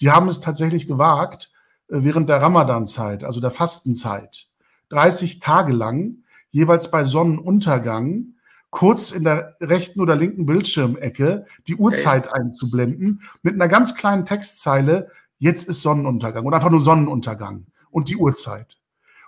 Die 0.00 0.10
haben 0.10 0.28
es 0.28 0.40
tatsächlich 0.40 0.86
gewagt, 0.86 1.52
äh, 1.88 2.02
während 2.02 2.28
der 2.28 2.42
Ramadan-Zeit, 2.42 3.24
also 3.24 3.40
der 3.40 3.50
Fastenzeit, 3.50 4.48
30 4.90 5.38
Tage 5.38 5.72
lang, 5.72 6.24
jeweils 6.50 6.90
bei 6.90 7.04
Sonnenuntergang, 7.04 8.34
kurz 8.70 9.10
in 9.10 9.24
der 9.24 9.56
rechten 9.60 10.00
oder 10.00 10.16
linken 10.16 10.46
Bildschirmecke 10.46 11.46
die 11.66 11.76
Uhrzeit 11.76 12.28
okay. 12.28 12.40
einzublenden 12.40 13.22
mit 13.42 13.54
einer 13.54 13.68
ganz 13.68 13.96
kleinen 13.96 14.24
Textzeile, 14.24 15.10
jetzt 15.38 15.68
ist 15.68 15.82
Sonnenuntergang 15.82 16.44
oder 16.44 16.56
einfach 16.56 16.70
nur 16.70 16.80
Sonnenuntergang 16.80 17.66
und 17.90 18.08
die 18.08 18.16
Uhrzeit. 18.16 18.78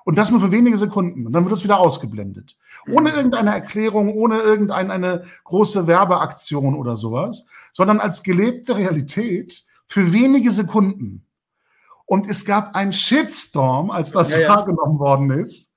Und 0.04 0.18
das 0.18 0.30
nur 0.30 0.40
für 0.40 0.50
wenige 0.50 0.76
Sekunden. 0.76 1.26
Und 1.26 1.32
dann 1.32 1.44
wird 1.44 1.54
es 1.54 1.64
wieder 1.64 1.78
ausgeblendet. 1.78 2.56
Ohne 2.88 3.10
mhm. 3.10 3.16
irgendeine 3.16 3.50
Erklärung, 3.50 4.14
ohne 4.14 4.38
irgendeine 4.38 5.24
große 5.44 5.86
Werbeaktion 5.86 6.74
oder 6.74 6.96
sowas, 6.96 7.46
sondern 7.72 8.00
als 8.00 8.22
gelebte 8.22 8.76
Realität 8.76 9.64
für 9.86 10.12
wenige 10.12 10.50
Sekunden. 10.50 11.24
Und 12.04 12.28
es 12.28 12.44
gab 12.44 12.74
einen 12.74 12.92
Shitstorm, 12.92 13.90
als 13.90 14.10
das 14.10 14.32
ja, 14.32 14.40
ja. 14.40 14.48
wahrgenommen 14.48 14.98
worden 14.98 15.30
ist. 15.30 15.72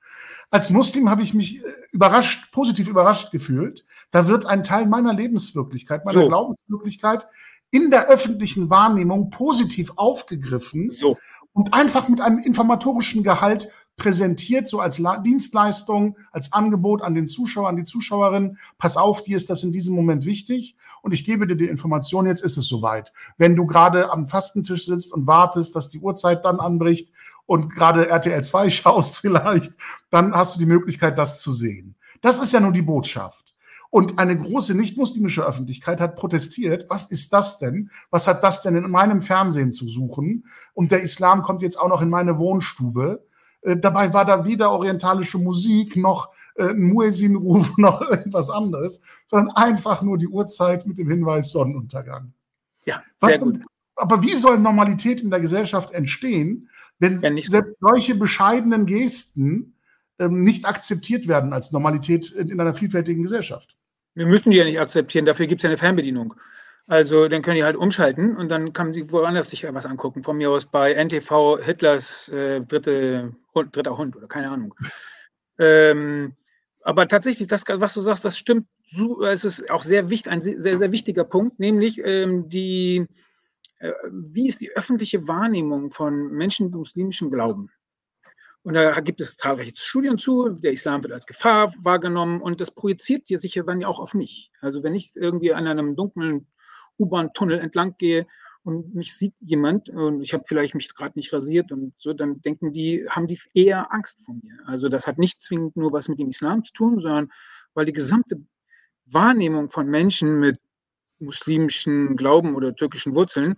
Als 0.50 0.70
Muslim 0.70 1.10
habe 1.10 1.22
ich 1.22 1.34
mich 1.34 1.64
äh, 1.64 1.68
überrascht, 1.92 2.52
positiv 2.52 2.88
überrascht 2.88 3.32
gefühlt. 3.32 3.86
Da 4.12 4.28
wird 4.28 4.46
ein 4.46 4.64
Teil 4.64 4.86
meiner 4.86 5.14
Lebenswirklichkeit, 5.14 6.06
meiner 6.06 6.22
so. 6.22 6.28
Glaubenswirklichkeit 6.28 7.28
in 7.72 7.90
der 7.90 8.08
öffentlichen 8.08 8.70
Wahrnehmung 8.70 9.30
positiv 9.30 9.92
aufgegriffen 9.98 10.92
so. 10.92 11.18
Und 11.56 11.74
einfach 11.74 12.10
mit 12.10 12.20
einem 12.20 12.40
informatorischen 12.40 13.24
Gehalt 13.24 13.72
präsentiert, 13.96 14.68
so 14.68 14.82
als 14.82 15.02
Dienstleistung, 15.26 16.18
als 16.34 16.52
Angebot 16.52 17.02
an 17.02 17.16
den 17.16 17.28
Zuschauer, 17.28 17.70
an 17.70 17.78
die 17.78 17.86
Zuschauerin. 17.86 18.58
Pass 18.78 18.98
auf, 18.98 19.24
dir 19.24 19.38
ist 19.38 19.50
das 19.50 19.64
in 19.64 19.72
diesem 19.72 19.96
Moment 19.96 20.26
wichtig 20.26 20.76
und 21.02 21.14
ich 21.14 21.24
gebe 21.24 21.48
dir 21.48 21.56
die 21.56 21.70
Information, 21.70 22.26
jetzt 22.26 22.44
ist 22.44 22.58
es 22.58 22.68
soweit. 22.68 23.14
Wenn 23.38 23.56
du 23.56 23.66
gerade 23.66 24.12
am 24.12 24.28
Fastentisch 24.28 24.86
sitzt 24.86 25.14
und 25.14 25.28
wartest, 25.28 25.78
dass 25.78 25.88
die 25.88 26.00
Uhrzeit 26.00 26.44
dann 26.44 26.60
anbricht 26.60 27.14
und 27.46 27.70
gerade 27.74 28.10
RTL 28.10 28.44
2 28.44 28.70
schaust 28.70 29.18
vielleicht, 29.18 29.72
dann 30.10 30.34
hast 30.34 30.56
du 30.56 30.60
die 30.60 30.66
Möglichkeit, 30.66 31.18
das 31.18 31.40
zu 31.40 31.54
sehen. 31.54 31.96
Das 32.20 32.38
ist 32.40 32.52
ja 32.52 32.60
nur 32.60 32.74
die 32.74 32.82
Botschaft. 32.82 33.55
Und 33.96 34.20
eine 34.20 34.38
große 34.38 34.76
nicht-muslimische 34.76 35.46
Öffentlichkeit 35.46 36.02
hat 36.02 36.18
protestiert. 36.18 36.86
Was 36.90 37.10
ist 37.10 37.32
das 37.32 37.60
denn? 37.60 37.90
Was 38.10 38.28
hat 38.28 38.44
das 38.44 38.62
denn 38.62 38.76
in 38.76 38.92
meinem 38.92 39.22
Fernsehen 39.22 39.72
zu 39.72 39.88
suchen? 39.88 40.48
Und 40.74 40.92
der 40.92 41.02
Islam 41.02 41.44
kommt 41.44 41.62
jetzt 41.62 41.80
auch 41.80 41.88
noch 41.88 42.02
in 42.02 42.10
meine 42.10 42.38
Wohnstube. 42.38 43.26
Äh, 43.62 43.78
dabei 43.78 44.14
war 44.14 44.26
da 44.26 44.44
weder 44.44 44.72
orientalische 44.72 45.38
Musik 45.38 45.96
noch 45.96 46.34
äh, 46.56 46.72
ein 46.72 46.82
Muezzin-Ruf 46.82 47.72
noch 47.78 48.02
irgendwas 48.02 48.50
anderes, 48.50 49.00
sondern 49.28 49.56
einfach 49.56 50.02
nur 50.02 50.18
die 50.18 50.28
Uhrzeit 50.28 50.86
mit 50.86 50.98
dem 50.98 51.10
Hinweis 51.10 51.52
Sonnenuntergang. 51.52 52.34
Ja, 52.84 53.02
sehr 53.22 53.40
gut. 53.40 53.62
Aber 53.96 54.22
wie 54.22 54.36
soll 54.36 54.58
Normalität 54.58 55.22
in 55.22 55.30
der 55.30 55.40
Gesellschaft 55.40 55.92
entstehen, 55.92 56.70
wenn 57.00 57.22
ja, 57.22 57.32
selbst 57.42 57.78
solche 57.80 58.16
bescheidenen 58.16 58.88
Gesten 58.88 59.78
ähm, 60.20 60.44
nicht 60.44 60.66
akzeptiert 60.66 61.30
werden 61.30 61.54
als 61.54 61.72
Normalität 61.72 62.34
in, 62.34 62.50
in, 62.50 62.60
einer 62.60 62.74
vielfältigen 62.74 63.24
Gesellschaft? 63.24 63.78
Wir 64.16 64.26
müssen 64.26 64.50
die 64.50 64.58
ja 64.58 64.64
nicht 64.64 64.80
akzeptieren, 64.80 65.26
dafür 65.26 65.46
gibt 65.48 65.60
es 65.60 65.64
ja 65.64 65.70
eine 65.70 65.78
Fernbedienung. 65.78 66.34
Also 66.88 67.28
dann 67.28 67.42
können 67.42 67.58
die 67.58 67.64
halt 67.64 67.76
umschalten 67.76 68.38
und 68.38 68.50
dann 68.50 68.72
kann 68.72 68.94
sie 68.94 69.12
woanders 69.12 69.50
sich 69.50 69.64
was 69.74 69.86
angucken. 69.86 70.24
Von 70.24 70.38
mir 70.38 70.52
aus 70.52 70.66
bei 70.66 70.94
NTV 70.94 71.60
Hitlers 71.60 72.30
äh, 72.30 72.62
dritte, 72.62 73.34
Hund, 73.54 73.76
dritter 73.76 73.98
Hund 73.98 74.16
oder 74.16 74.28
keine 74.28 74.50
Ahnung. 74.50 74.76
Ähm, 75.58 76.34
aber 76.84 77.08
tatsächlich, 77.08 77.48
das, 77.48 77.64
was 77.68 77.96
du 77.96 78.02
sagst, 78.02 78.26
das 78.26 78.38
stimmt. 78.38 78.68
Es 79.28 79.44
ist 79.44 79.72
auch 79.72 79.82
sehr 79.82 80.12
wichtig, 80.12 80.32
ein 80.32 80.42
sehr, 80.42 80.78
sehr 80.78 80.92
wichtiger 80.92 81.24
Punkt, 81.24 81.60
nämlich 81.60 82.00
ähm, 82.06 82.48
die, 82.48 83.08
äh, 83.80 83.92
wie 84.12 84.48
ist 84.48 84.62
die 84.62 84.72
öffentliche 84.72 85.28
Wahrnehmung 85.28 85.90
von 85.90 86.32
Menschen 86.32 86.68
mit 86.68 86.76
muslimischem 86.76 87.32
Glauben? 87.32 87.72
Und 88.66 88.74
da 88.74 89.00
gibt 89.00 89.22
es 89.22 89.38
zahlreiche 89.38 89.74
Studien 89.76 90.18
zu. 90.18 90.50
Der 90.50 90.72
Islam 90.72 91.04
wird 91.04 91.14
als 91.14 91.28
Gefahr 91.28 91.72
wahrgenommen 91.84 92.42
und 92.42 92.60
das 92.60 92.72
projiziert 92.72 93.30
dir 93.30 93.38
sicher 93.38 93.64
dann 93.64 93.80
ja 93.80 93.88
auch 93.88 94.00
auf 94.00 94.16
mich. 94.16 94.50
Also 94.60 94.82
wenn 94.82 94.96
ich 94.96 95.12
irgendwie 95.14 95.54
an 95.54 95.68
einem 95.68 95.96
dunklen 95.96 96.48
U-Bahn-Tunnel 96.98 97.60
entlang 97.60 97.94
gehe 98.00 98.26
und 98.64 98.96
mich 98.96 99.16
sieht 99.16 99.36
jemand 99.40 99.90
und 99.90 100.24
ich 100.24 100.34
habe 100.34 100.46
vielleicht 100.48 100.74
mich 100.74 100.96
gerade 100.96 101.14
nicht 101.16 101.32
rasiert 101.32 101.72
und 101.72 101.94
so, 102.00 102.14
dann 102.14 102.42
denken 102.42 102.72
die, 102.72 103.06
haben 103.08 103.28
die 103.28 103.40
eher 103.54 103.94
Angst 103.94 104.26
vor 104.26 104.34
mir. 104.34 104.58
Also 104.66 104.90
das 104.90 105.06
hat 105.06 105.20
nicht 105.20 105.44
zwingend 105.44 105.78
nur 105.78 105.94
was 105.94 106.10
mit 106.10 106.20
dem 106.20 106.30
Islam 106.30 106.64
zu 106.64 106.74
tun, 106.74 107.00
sondern 107.00 107.32
weil 107.76 107.86
die 107.86 107.94
gesamte 107.94 108.42
Wahrnehmung 109.06 109.70
von 109.70 109.88
Menschen 109.88 110.40
mit 110.40 110.60
muslimischen 111.20 112.16
Glauben 112.18 112.56
oder 112.56 112.76
türkischen 112.76 113.14
Wurzeln 113.14 113.58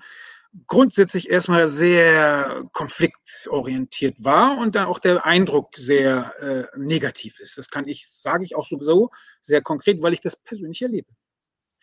grundsätzlich 0.66 1.30
erstmal 1.30 1.68
sehr 1.68 2.64
konfliktorientiert 2.72 4.24
war 4.24 4.58
und 4.58 4.76
dann 4.76 4.88
auch 4.88 4.99
der 4.99 5.26
Eindruck 5.26 5.78
sehr 5.78 6.34
äh, 6.39 6.80
negativ 6.80 7.39
ist. 7.39 7.58
Das 7.58 7.70
kann 7.70 7.88
ich, 7.88 8.08
sage 8.08 8.43
ich 8.43 8.55
auch 8.55 8.66
sowieso 8.66 9.12
sehr 9.41 9.62
konkret, 9.62 10.01
weil 10.01 10.14
ich 10.14 10.22
das 10.22 10.36
persönlich 10.36 10.82
erlebe. 10.82 11.12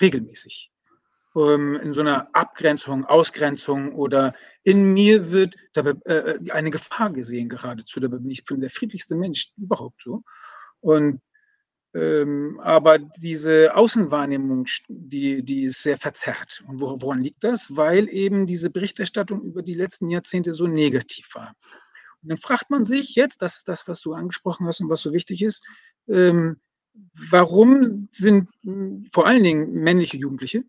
Regelmäßig 0.00 0.72
ähm, 1.36 1.76
in 1.82 1.92
so 1.92 2.00
einer 2.00 2.28
Abgrenzung, 2.32 3.04
Ausgrenzung 3.04 3.94
oder 3.94 4.34
in 4.62 4.92
mir 4.92 5.30
wird 5.32 5.56
dabei, 5.72 5.94
äh, 6.04 6.50
eine 6.50 6.70
Gefahr 6.70 7.12
gesehen 7.12 7.48
geradezu. 7.48 8.00
Dabei 8.00 8.18
bin 8.18 8.30
ich 8.30 8.44
bin 8.44 8.60
der 8.60 8.70
friedlichste 8.70 9.14
Mensch 9.16 9.52
überhaupt 9.56 10.02
so. 10.02 10.22
Und 10.80 11.20
ähm, 11.94 12.58
aber 12.60 12.98
diese 12.98 13.74
Außenwahrnehmung, 13.76 14.66
die, 14.88 15.44
die 15.44 15.64
ist 15.64 15.82
sehr 15.82 15.96
verzerrt. 15.96 16.64
Und 16.66 16.80
woran 16.80 17.22
liegt 17.22 17.44
das? 17.44 17.76
Weil 17.76 18.08
eben 18.08 18.46
diese 18.46 18.68
Berichterstattung 18.68 19.42
über 19.42 19.62
die 19.62 19.74
letzten 19.74 20.10
Jahrzehnte 20.10 20.52
so 20.52 20.66
negativ 20.66 21.34
war. 21.34 21.54
Und 22.22 22.30
dann 22.30 22.38
fragt 22.38 22.70
man 22.70 22.84
sich 22.84 23.14
jetzt, 23.14 23.42
das 23.42 23.58
ist 23.58 23.68
das, 23.68 23.86
was 23.86 24.00
du 24.00 24.12
angesprochen 24.12 24.66
hast 24.66 24.80
und 24.80 24.90
was 24.90 25.02
so 25.02 25.12
wichtig 25.12 25.42
ist, 25.42 25.64
ähm, 26.08 26.56
warum 27.30 28.08
sind 28.10 28.48
vor 29.12 29.26
allen 29.26 29.42
Dingen 29.42 29.72
männliche 29.72 30.16
Jugendliche 30.16 30.64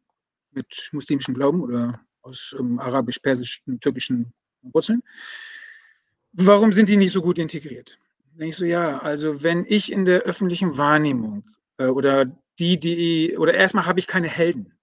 mit 0.51 0.89
muslimischem 0.91 1.33
Glauben 1.33 1.61
oder 1.61 2.01
aus 2.21 2.55
ähm, 2.59 2.79
arabisch-persischen, 2.79 3.79
türkischen 3.79 4.33
Wurzeln. 4.61 5.01
Warum 6.33 6.73
sind 6.73 6.89
die 6.89 6.97
nicht 6.97 7.11
so 7.11 7.21
gut 7.21 7.39
integriert? 7.39 7.97
Denke 8.37 8.49
ich 8.49 8.57
so, 8.57 8.65
ja, 8.65 8.97
also 8.97 9.43
wenn 9.43 9.63
ich 9.65 9.89
in 9.93 10.03
der 10.03 10.23
öffentlichen 10.23 10.77
Wahrnehmung 10.77 11.45
äh, 11.77 11.85
oder 11.85 12.25
die, 12.59 12.77
die, 12.77 13.37
oder 13.37 13.53
erstmal 13.53 13.85
habe 13.85 13.99
ich 13.99 14.07
keine 14.07 14.27
Helden. 14.27 14.73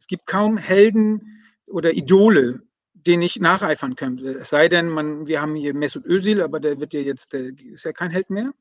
Es 0.00 0.08
gibt 0.08 0.26
kaum 0.26 0.58
Helden 0.58 1.44
oder 1.68 1.92
Idole, 1.92 2.62
denen 2.94 3.22
ich 3.22 3.38
nacheifern 3.38 3.94
könnte. 3.94 4.24
Es 4.30 4.48
sei 4.48 4.68
denn, 4.68 4.88
man, 4.88 5.28
wir 5.28 5.40
haben 5.40 5.54
hier 5.54 5.74
Mesut 5.74 6.06
Özil, 6.06 6.42
aber 6.42 6.58
der 6.58 6.80
wird 6.80 6.92
ja 6.92 7.00
jetzt, 7.00 7.32
der 7.32 7.52
ist 7.56 7.84
ja 7.84 7.92
kein 7.92 8.10
Held 8.10 8.30
mehr. 8.30 8.52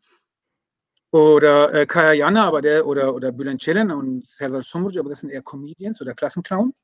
Oder 1.12 1.74
äh, 1.74 1.86
Kaya 1.88 2.14
Jana, 2.14 2.46
aber 2.46 2.62
der, 2.62 2.86
oder, 2.86 3.16
oder 3.16 3.32
Bülent 3.32 3.64
Ceylan 3.64 3.90
und 3.90 4.24
Serdar 4.24 4.62
Somruc, 4.62 4.98
aber 4.98 5.10
das 5.10 5.22
sind 5.22 5.32
eher 5.32 5.42
Comedians 5.42 6.00
oder 6.00 6.14
Klassenclown. 6.14 6.76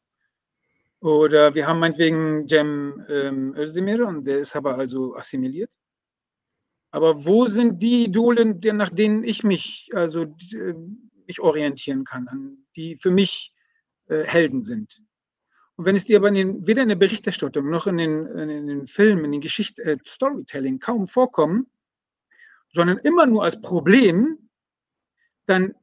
Oder 1.02 1.54
wir 1.54 1.68
haben 1.68 1.80
meinetwegen 1.80 2.48
Cem 2.48 3.00
ähm, 3.10 3.54
Özdemir 3.56 4.08
und 4.08 4.26
der 4.26 4.40
ist 4.40 4.56
aber 4.56 4.76
also 4.76 5.16
assimiliert. 5.16 5.70
Aber 6.94 7.26
wo 7.26 7.48
sind 7.48 7.82
die 7.82 8.04
Idole, 8.06 8.46
nach 8.76 8.92
denen 8.92 9.24
ich 9.24 9.44
mich, 9.44 9.90
also 9.94 10.26
äh, 10.54 10.76
mich 11.26 11.40
orientieren 11.40 12.04
kann, 12.06 12.28
an, 12.28 12.68
die 12.76 12.98
für 12.98 13.10
mich 13.10 13.52
äh, 14.10 14.24
Helden 14.26 14.62
sind? 14.62 15.02
Und 15.76 15.86
wenn 15.86 15.96
es 15.96 16.06
dir 16.06 16.18
aber 16.18 16.28
in 16.28 16.36
den, 16.36 16.68
weder 16.68 16.84
in 16.84 16.90
der 16.90 16.96
Berichterstattung 16.96 17.68
noch 17.68 17.88
in 17.88 17.98
den, 17.98 18.28
in 18.28 18.68
den 18.68 18.86
Filmen, 18.86 19.26
in 19.26 19.32
den 19.32 19.42
Geschichten, 19.42 19.82
äh, 19.82 19.98
Storytelling 20.06 20.80
kaum 20.80 21.08
vorkommen, 21.08 21.66
sondern 22.72 23.00
immer 23.00 23.26
nur 23.26 23.44
als 23.44 23.60
Problem, 23.60 24.38
dann 25.48 25.74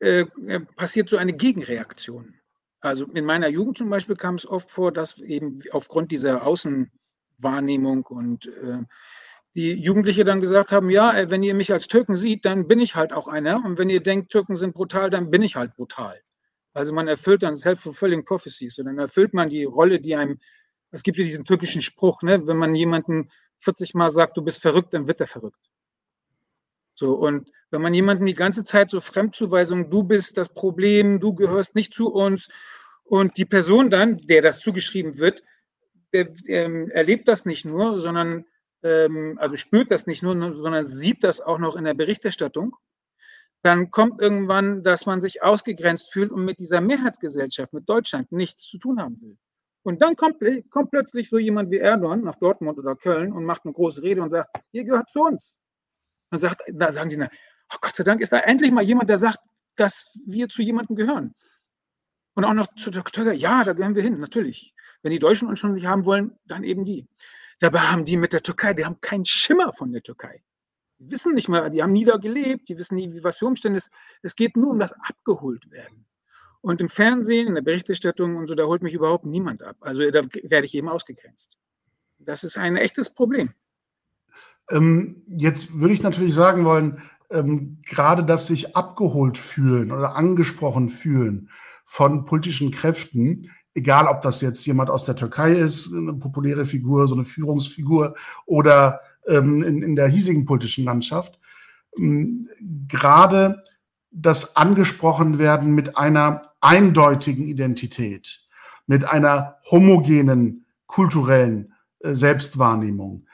äh, 0.00 0.24
äh, 0.46 0.60
passiert 0.60 1.10
so 1.10 1.18
eine 1.18 1.34
Gegenreaktion. 1.34 2.36
Also 2.80 3.04
in 3.04 3.26
meiner 3.26 3.48
Jugend 3.48 3.76
zum 3.76 3.90
Beispiel 3.90 4.16
kam 4.16 4.36
es 4.36 4.46
oft 4.48 4.70
vor, 4.70 4.92
dass 4.92 5.18
eben 5.18 5.58
aufgrund 5.72 6.10
dieser 6.10 6.46
Außenwahrnehmung 6.46 8.06
und 8.06 8.48
die 9.54 9.72
Jugendliche 9.72 10.24
dann 10.24 10.40
gesagt 10.40 10.72
haben, 10.72 10.90
ja, 10.90 11.16
äh, 11.16 11.30
wenn 11.30 11.42
ihr 11.42 11.54
mich 11.54 11.72
als 11.72 11.86
Türken 11.88 12.16
sieht, 12.16 12.44
dann 12.44 12.66
bin 12.66 12.80
ich 12.80 12.94
halt 12.94 13.12
auch 13.12 13.28
einer. 13.28 13.64
Und 13.64 13.78
wenn 13.78 13.90
ihr 13.90 14.02
denkt, 14.02 14.32
Türken 14.32 14.56
sind 14.56 14.74
brutal, 14.74 15.10
dann 15.10 15.30
bin 15.30 15.42
ich 15.42 15.56
halt 15.56 15.74
brutal. 15.76 16.20
Also 16.72 16.92
man 16.92 17.06
erfüllt 17.06 17.42
dann 17.42 17.54
self-fulfilling 17.54 18.24
prophecies. 18.24 18.78
Und 18.78 18.86
dann 18.86 18.98
erfüllt 18.98 19.32
man 19.32 19.48
die 19.48 19.64
Rolle, 19.64 20.00
die 20.00 20.16
einem, 20.16 20.40
es 20.90 21.02
gibt 21.02 21.18
ja 21.18 21.24
diesen 21.24 21.44
türkischen 21.44 21.82
Spruch, 21.82 22.22
ne, 22.22 22.46
wenn 22.46 22.56
man 22.56 22.74
jemanden 22.74 23.30
40 23.58 23.94
Mal 23.94 24.10
sagt, 24.10 24.36
du 24.36 24.42
bist 24.42 24.60
verrückt, 24.60 24.92
dann 24.92 25.06
wird 25.06 25.20
er 25.20 25.28
verrückt. 25.28 25.70
So, 26.96 27.14
und 27.14 27.50
wenn 27.70 27.82
man 27.82 27.94
jemanden 27.94 28.26
die 28.26 28.34
ganze 28.34 28.64
Zeit 28.64 28.90
so 28.90 29.00
Fremdzuweisung, 29.00 29.90
du 29.90 30.04
bist 30.04 30.36
das 30.36 30.48
Problem, 30.48 31.20
du 31.20 31.34
gehörst 31.34 31.74
nicht 31.74 31.94
zu 31.94 32.08
uns, 32.08 32.48
und 33.04 33.36
die 33.36 33.44
Person 33.44 33.90
dann, 33.90 34.18
der 34.18 34.42
das 34.42 34.60
zugeschrieben 34.60 35.18
wird, 35.18 35.42
der, 36.12 36.28
ähm, 36.46 36.90
erlebt 36.90 37.28
das 37.28 37.44
nicht 37.44 37.64
nur, 37.64 37.98
sondern 37.98 38.46
also 38.84 39.56
spürt 39.56 39.90
das 39.90 40.06
nicht 40.06 40.22
nur, 40.22 40.52
sondern 40.52 40.86
sieht 40.86 41.24
das 41.24 41.40
auch 41.40 41.58
noch 41.58 41.76
in 41.76 41.84
der 41.84 41.94
Berichterstattung, 41.94 42.76
dann 43.62 43.90
kommt 43.90 44.20
irgendwann, 44.20 44.82
dass 44.82 45.06
man 45.06 45.22
sich 45.22 45.42
ausgegrenzt 45.42 46.12
fühlt 46.12 46.30
und 46.30 46.44
mit 46.44 46.60
dieser 46.60 46.82
Mehrheitsgesellschaft, 46.82 47.72
mit 47.72 47.88
Deutschland 47.88 48.30
nichts 48.30 48.64
zu 48.64 48.76
tun 48.76 49.00
haben 49.00 49.18
will. 49.22 49.38
Und 49.84 50.02
dann 50.02 50.16
kommt, 50.16 50.36
kommt 50.70 50.90
plötzlich 50.90 51.30
so 51.30 51.38
jemand 51.38 51.70
wie 51.70 51.78
Erdogan 51.78 52.22
nach 52.22 52.36
Dortmund 52.36 52.78
oder 52.78 52.94
Köln 52.94 53.32
und 53.32 53.44
macht 53.44 53.64
eine 53.64 53.72
große 53.72 54.02
Rede 54.02 54.20
und 54.20 54.30
sagt, 54.30 54.54
ihr 54.72 54.84
gehört 54.84 55.08
zu 55.08 55.22
uns. 55.22 55.58
Dann 56.30 56.40
sagt, 56.40 56.62
da 56.72 56.92
sagen 56.92 57.08
die, 57.08 57.22
oh 57.22 57.76
Gott 57.80 57.96
sei 57.96 58.04
Dank 58.04 58.20
ist 58.20 58.32
da 58.32 58.38
endlich 58.40 58.70
mal 58.70 58.84
jemand, 58.84 59.08
der 59.08 59.18
sagt, 59.18 59.38
dass 59.76 60.10
wir 60.26 60.48
zu 60.48 60.60
jemandem 60.62 60.96
gehören. 60.96 61.34
Und 62.34 62.44
auch 62.44 62.54
noch 62.54 62.66
zu 62.76 62.90
der 62.90 63.04
Türkei, 63.04 63.34
ja, 63.34 63.64
da 63.64 63.72
gehören 63.72 63.94
wir 63.94 64.02
hin, 64.02 64.18
natürlich. 64.18 64.74
Wenn 65.02 65.12
die 65.12 65.18
Deutschen 65.18 65.48
uns 65.48 65.58
schon 65.58 65.72
nicht 65.72 65.86
haben 65.86 66.04
wollen, 66.04 66.38
dann 66.44 66.64
eben 66.64 66.84
die. 66.84 67.08
Dabei 67.64 67.78
haben 67.78 68.04
die 68.04 68.18
mit 68.18 68.34
der 68.34 68.42
Türkei, 68.42 68.74
die 68.74 68.84
haben 68.84 69.00
keinen 69.00 69.24
Schimmer 69.24 69.72
von 69.72 69.90
der 69.90 70.02
Türkei. 70.02 70.42
Die 70.98 71.10
wissen 71.10 71.32
nicht 71.34 71.48
mal, 71.48 71.70
die 71.70 71.82
haben 71.82 71.94
nie 71.94 72.04
da 72.04 72.18
gelebt, 72.18 72.68
die 72.68 72.76
wissen 72.76 72.96
nie, 72.96 73.22
was 73.22 73.38
für 73.38 73.46
Umstände 73.46 73.78
es 73.78 73.86
ist. 73.86 73.94
Es 74.20 74.36
geht 74.36 74.54
nur 74.54 74.72
um 74.72 74.78
das 74.78 74.92
abgeholt 74.92 75.70
werden. 75.70 76.04
Und 76.60 76.82
im 76.82 76.90
Fernsehen, 76.90 77.48
in 77.48 77.54
der 77.54 77.62
Berichterstattung 77.62 78.36
und 78.36 78.48
so, 78.48 78.54
da 78.54 78.64
holt 78.64 78.82
mich 78.82 78.92
überhaupt 78.92 79.24
niemand 79.24 79.62
ab. 79.62 79.78
Also 79.80 80.10
da 80.10 80.20
werde 80.42 80.66
ich 80.66 80.74
eben 80.74 80.90
ausgegrenzt. 80.90 81.56
Das 82.18 82.44
ist 82.44 82.58
ein 82.58 82.76
echtes 82.76 83.08
Problem. 83.08 83.54
Ähm, 84.68 85.22
jetzt 85.26 85.72
würde 85.72 85.94
ich 85.94 86.02
natürlich 86.02 86.34
sagen 86.34 86.66
wollen, 86.66 87.00
ähm, 87.30 87.80
gerade 87.86 88.24
das 88.24 88.46
sich 88.46 88.76
abgeholt 88.76 89.38
fühlen 89.38 89.90
oder 89.90 90.16
angesprochen 90.16 90.90
fühlen 90.90 91.48
von 91.86 92.26
politischen 92.26 92.72
Kräften, 92.72 93.50
egal 93.74 94.06
ob 94.06 94.20
das 94.22 94.40
jetzt 94.40 94.64
jemand 94.66 94.90
aus 94.90 95.04
der 95.04 95.16
Türkei 95.16 95.52
ist, 95.52 95.92
eine 95.92 96.14
populäre 96.14 96.64
Figur, 96.64 97.06
so 97.06 97.14
eine 97.14 97.24
Führungsfigur 97.24 98.14
oder 98.46 99.00
ähm, 99.26 99.62
in, 99.62 99.82
in 99.82 99.96
der 99.96 100.08
hiesigen 100.08 100.46
politischen 100.46 100.84
Landschaft, 100.84 101.38
ähm, 101.98 102.48
gerade 102.88 103.62
das 104.10 104.56
angesprochen 104.56 105.38
werden 105.38 105.74
mit 105.74 105.96
einer 105.96 106.42
eindeutigen 106.60 107.48
Identität, 107.48 108.46
mit 108.86 109.04
einer 109.04 109.56
homogenen 109.70 110.66
kulturellen 110.86 111.74
äh, 112.00 112.14
Selbstwahrnehmung, 112.14 113.26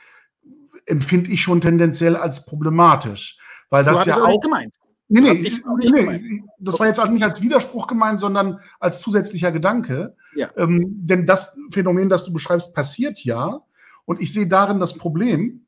empfinde 0.87 1.31
ich 1.31 1.43
schon 1.43 1.61
tendenziell 1.61 2.17
als 2.17 2.47
problematisch. 2.47 3.39
Weil 3.69 3.85
das 3.85 4.05
ja 4.07 4.23
auch. 4.23 4.41
Gemeint. 4.41 4.75
Nee, 5.13 5.21
nee, 5.23 5.33
ich, 5.33 5.61
nee, 5.91 6.45
das 6.61 6.79
war 6.79 6.87
jetzt 6.87 7.01
auch 7.01 7.09
nicht 7.09 7.25
als 7.25 7.43
Widerspruch 7.43 7.89
gemeint, 7.89 8.21
sondern 8.21 8.61
als 8.79 9.01
zusätzlicher 9.01 9.51
Gedanke. 9.51 10.15
Ja. 10.37 10.51
Ähm, 10.57 10.85
denn 11.05 11.27
das 11.27 11.57
Phänomen, 11.73 12.09
das 12.09 12.23
du 12.23 12.33
beschreibst, 12.33 12.73
passiert 12.75 13.19
ja. 13.25 13.61
Und 14.05 14.21
ich 14.21 14.33
sehe 14.33 14.47
darin 14.47 14.79
das 14.79 14.95
Problem, 14.95 15.67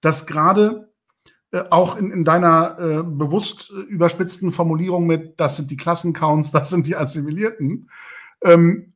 dass 0.00 0.28
gerade 0.28 0.88
äh, 1.50 1.64
auch 1.70 1.96
in, 1.96 2.12
in 2.12 2.24
deiner 2.24 2.78
äh, 2.78 3.02
bewusst 3.02 3.70
überspitzten 3.70 4.52
Formulierung 4.52 5.04
mit, 5.08 5.40
das 5.40 5.56
sind 5.56 5.72
die 5.72 5.76
Klassencounts, 5.76 6.50
das 6.52 6.70
sind 6.70 6.86
die 6.86 6.94
Assimilierten, 6.94 7.90
ähm, 8.44 8.92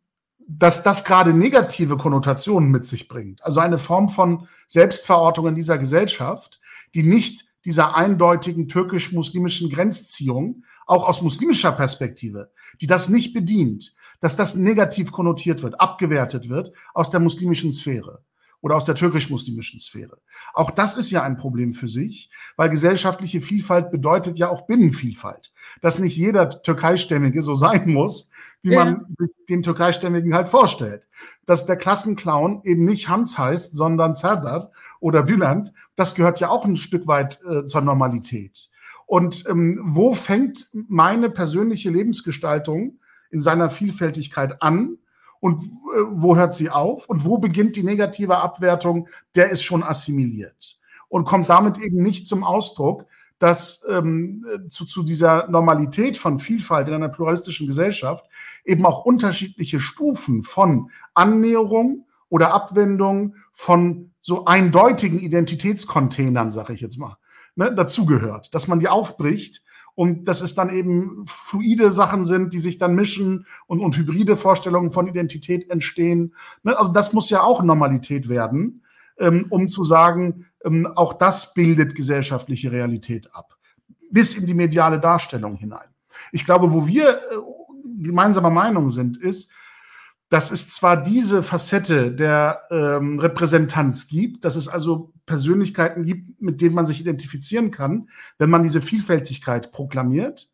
dass 0.47 0.85
das 0.85 1.05
gerade 1.05 1.35
negative 1.35 1.97
Konnotationen 1.97 2.71
mit 2.71 2.87
sich 2.87 3.09
bringt. 3.09 3.43
Also 3.43 3.59
eine 3.59 3.79
Form 3.79 4.09
von 4.09 4.47
Selbstverortung 4.69 5.49
in 5.49 5.57
dieser 5.57 5.79
Gesellschaft, 5.79 6.61
die 6.95 7.03
nicht 7.03 7.48
dieser 7.69 7.95
eindeutigen 7.95 8.67
türkisch-muslimischen 8.67 9.69
Grenzziehung, 9.69 10.65
auch 10.87 11.07
aus 11.07 11.21
muslimischer 11.21 11.71
Perspektive, 11.71 12.51
die 12.81 12.87
das 12.87 13.11
nicht 13.11 13.35
bedient, 13.35 13.95
dass 14.21 14.37
das 14.37 14.55
negativ 14.55 15.13
konnotiert 15.13 15.63
wird, 15.63 15.79
abgewertet 15.79 16.49
wird 16.49 16.73
aus 16.95 17.11
der 17.11 17.21
muslimischen 17.21 17.71
Sphäre 17.71 18.25
oder 18.61 18.77
aus 18.77 18.85
der 18.85 18.95
türkisch-muslimischen 18.95 19.79
Sphäre. 19.79 20.19
Auch 20.53 20.71
das 20.71 20.97
ist 20.97 21.11
ja 21.11 21.23
ein 21.23 21.37
Problem 21.37 21.73
für 21.73 21.89
sich, 21.89 22.31
weil 22.57 22.71
gesellschaftliche 22.71 23.41
Vielfalt 23.41 23.91
bedeutet 23.91 24.39
ja 24.39 24.49
auch 24.49 24.67
Binnenvielfalt. 24.67 25.53
Dass 25.81 25.99
nicht 25.99 26.17
jeder 26.17 26.63
Türkeistämmige 26.63 27.43
so 27.43 27.55
sein 27.55 27.91
muss, 27.93 28.31
wie 28.63 28.73
ja. 28.73 28.85
man 28.85 29.17
den 29.49 29.63
Türkeistämmigen 29.63 30.35
halt 30.35 30.49
vorstellt. 30.49 31.07
Dass 31.47 31.67
der 31.67 31.77
Klassenclown 31.77 32.63
eben 32.65 32.85
nicht 32.85 33.09
Hans 33.09 33.39
heißt, 33.39 33.77
sondern 33.77 34.15
Serdar 34.15 34.73
oder 35.01 35.23
Bülent, 35.23 35.73
das 35.95 36.15
gehört 36.15 36.41
ja 36.41 36.49
auch 36.49 36.65
ein 36.65 36.77
Stück 36.77 37.07
weit 37.07 37.41
äh, 37.49 37.65
zur 37.67 37.83
Normalität. 37.83 38.71
Und 39.07 39.45
ähm, 39.49 39.81
wo 39.85 40.15
fängt 40.15 40.69
meine 40.73 41.31
persönliche 41.31 41.91
Lebensgestaltung 41.91 42.99
in 43.31 43.41
seiner 43.41 43.71
Vielfältigkeit 43.71 44.61
an 44.63 44.99
und 45.41 45.59
äh, 45.59 46.03
wo 46.11 46.37
hört 46.37 46.55
sie 46.55 46.71
auf? 46.71 47.09
Und 47.09 47.25
wo 47.25 47.39
beginnt 47.39 47.77
die 47.77 47.85
negative 47.85 48.39
Abwertung, 48.39 49.09
der 49.35 49.51
ist 49.51 49.63
schon 49.63 49.83
assimiliert 49.83 50.79
und 51.09 51.25
kommt 51.25 51.49
damit 51.49 51.79
eben 51.79 52.03
nicht 52.03 52.27
zum 52.27 52.45
Ausdruck, 52.45 53.07
dass 53.39 53.85
ähm, 53.89 54.45
zu, 54.69 54.85
zu 54.85 55.03
dieser 55.03 55.49
Normalität 55.49 56.17
von 56.17 56.41
Vielfalt 56.41 56.89
in 56.89 56.95
einer 56.95 57.09
pluralistischen 57.09 57.67
Gesellschaft 57.67 58.27
eben 58.65 58.85
auch 58.85 59.05
unterschiedliche 59.05 59.81
Stufen 59.81 60.43
von 60.43 60.91
Annäherung 61.15 62.07
oder 62.29 62.53
Abwendung 62.53 63.37
von 63.53 64.11
so 64.21 64.45
eindeutigen 64.45 65.21
Identitätscontainern, 65.21 66.51
sage 66.51 66.73
ich 66.73 66.81
jetzt 66.81 66.99
mal, 66.99 67.17
ne, 67.55 67.73
dazugehört, 67.73 68.55
dass 68.55 68.67
man 68.67 68.81
die 68.81 68.89
aufbricht 68.89 69.63
und 69.99 70.29
dass 70.29 70.43
es 70.43 70.55
dann 70.55 70.71
eben 70.71 71.25
fluide 71.25 71.91
Sachen 71.91 72.23
sind, 72.23 72.55
die 72.55 72.61
sich 72.61 72.79
dann 72.79 72.95
mischen 72.95 73.47
und, 73.67 73.81
und 73.81 73.97
hybride 73.97 74.37
Vorstellungen 74.37 74.93
von 74.93 75.09
Identität 75.09 75.69
entstehen. 75.71 76.37
Ne? 76.63 76.79
Also 76.79 76.93
das 76.93 77.13
muss 77.13 77.31
ja 77.31 77.43
auch 77.43 77.65
Normalität 77.65 78.29
werden, 78.29 78.85
ähm, 79.19 79.47
um 79.51 79.67
zu 79.67 79.83
sagen, 79.83 80.47
ähm, 80.65 80.87
auch 80.87 81.15
das 81.15 81.53
bildet 81.53 81.97
gesellschaftliche 81.97 82.71
Realität 82.71 83.35
ab, 83.35 83.57
bis 84.13 84.39
in 84.39 84.47
die 84.47 84.55
mediale 84.55 85.01
Darstellung 85.01 85.57
hinein. 85.57 85.89
Ich 86.31 86.45
glaube, 86.45 86.73
wo 86.73 86.87
wir 86.87 87.09
äh, 87.09 87.19
gemeinsamer 88.01 88.51
Meinung 88.51 88.89
sind, 88.91 89.17
ist, 89.17 89.51
dass 90.29 90.51
es 90.51 90.69
zwar 90.69 91.03
diese 91.03 91.43
Facette 91.43 92.13
der 92.13 92.63
ähm, 92.71 93.19
Repräsentanz 93.19 94.09
gibt, 94.09 94.45
dass 94.45 94.57
es 94.57 94.69
also 94.69 95.13
Persönlichkeiten 95.25 96.03
gibt, 96.03 96.41
mit 96.43 96.61
denen 96.61 96.75
man 96.75 96.87
sich 96.87 97.01
identifizieren 97.01 97.71
kann, 97.71 98.11
wenn 98.37 98.51
man 98.51 98.63
diese 98.63 98.83
Vielfältigkeit 98.83 99.73
proklamiert. 99.73 100.51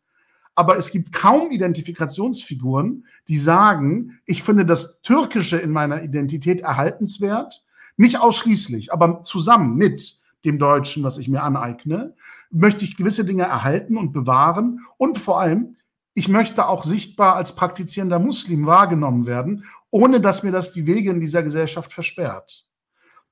Aber 0.55 0.77
es 0.77 0.91
gibt 0.91 1.11
kaum 1.11 1.51
Identifikationsfiguren, 1.51 3.05
die 3.27 3.35
sagen, 3.35 4.19
ich 4.25 4.43
finde 4.43 4.65
das 4.65 5.01
Türkische 5.01 5.57
in 5.57 5.71
meiner 5.71 6.03
Identität 6.03 6.61
erhaltenswert, 6.61 7.65
nicht 7.97 8.19
ausschließlich, 8.19 8.93
aber 8.93 9.23
zusammen 9.23 9.75
mit 9.75 10.19
dem 10.45 10.57
Deutschen, 10.57 11.03
was 11.03 11.17
ich 11.17 11.27
mir 11.27 11.43
aneigne, 11.43 12.13
möchte 12.51 12.85
ich 12.85 12.95
gewisse 12.95 13.25
Dinge 13.25 13.43
erhalten 13.43 13.97
und 13.97 14.13
bewahren 14.13 14.79
und 14.97 15.17
vor 15.17 15.41
allem 15.41 15.75
ich 16.15 16.29
möchte 16.29 16.67
auch 16.67 16.83
sichtbar 16.83 17.35
als 17.35 17.55
praktizierender 17.55 18.19
Muslim 18.19 18.65
wahrgenommen 18.65 19.27
werden, 19.27 19.65
ohne 19.91 20.21
dass 20.21 20.43
mir 20.43 20.51
das 20.51 20.71
die 20.71 20.87
Wege 20.87 21.11
in 21.11 21.19
dieser 21.19 21.43
Gesellschaft 21.43 21.93
versperrt. 21.93 22.65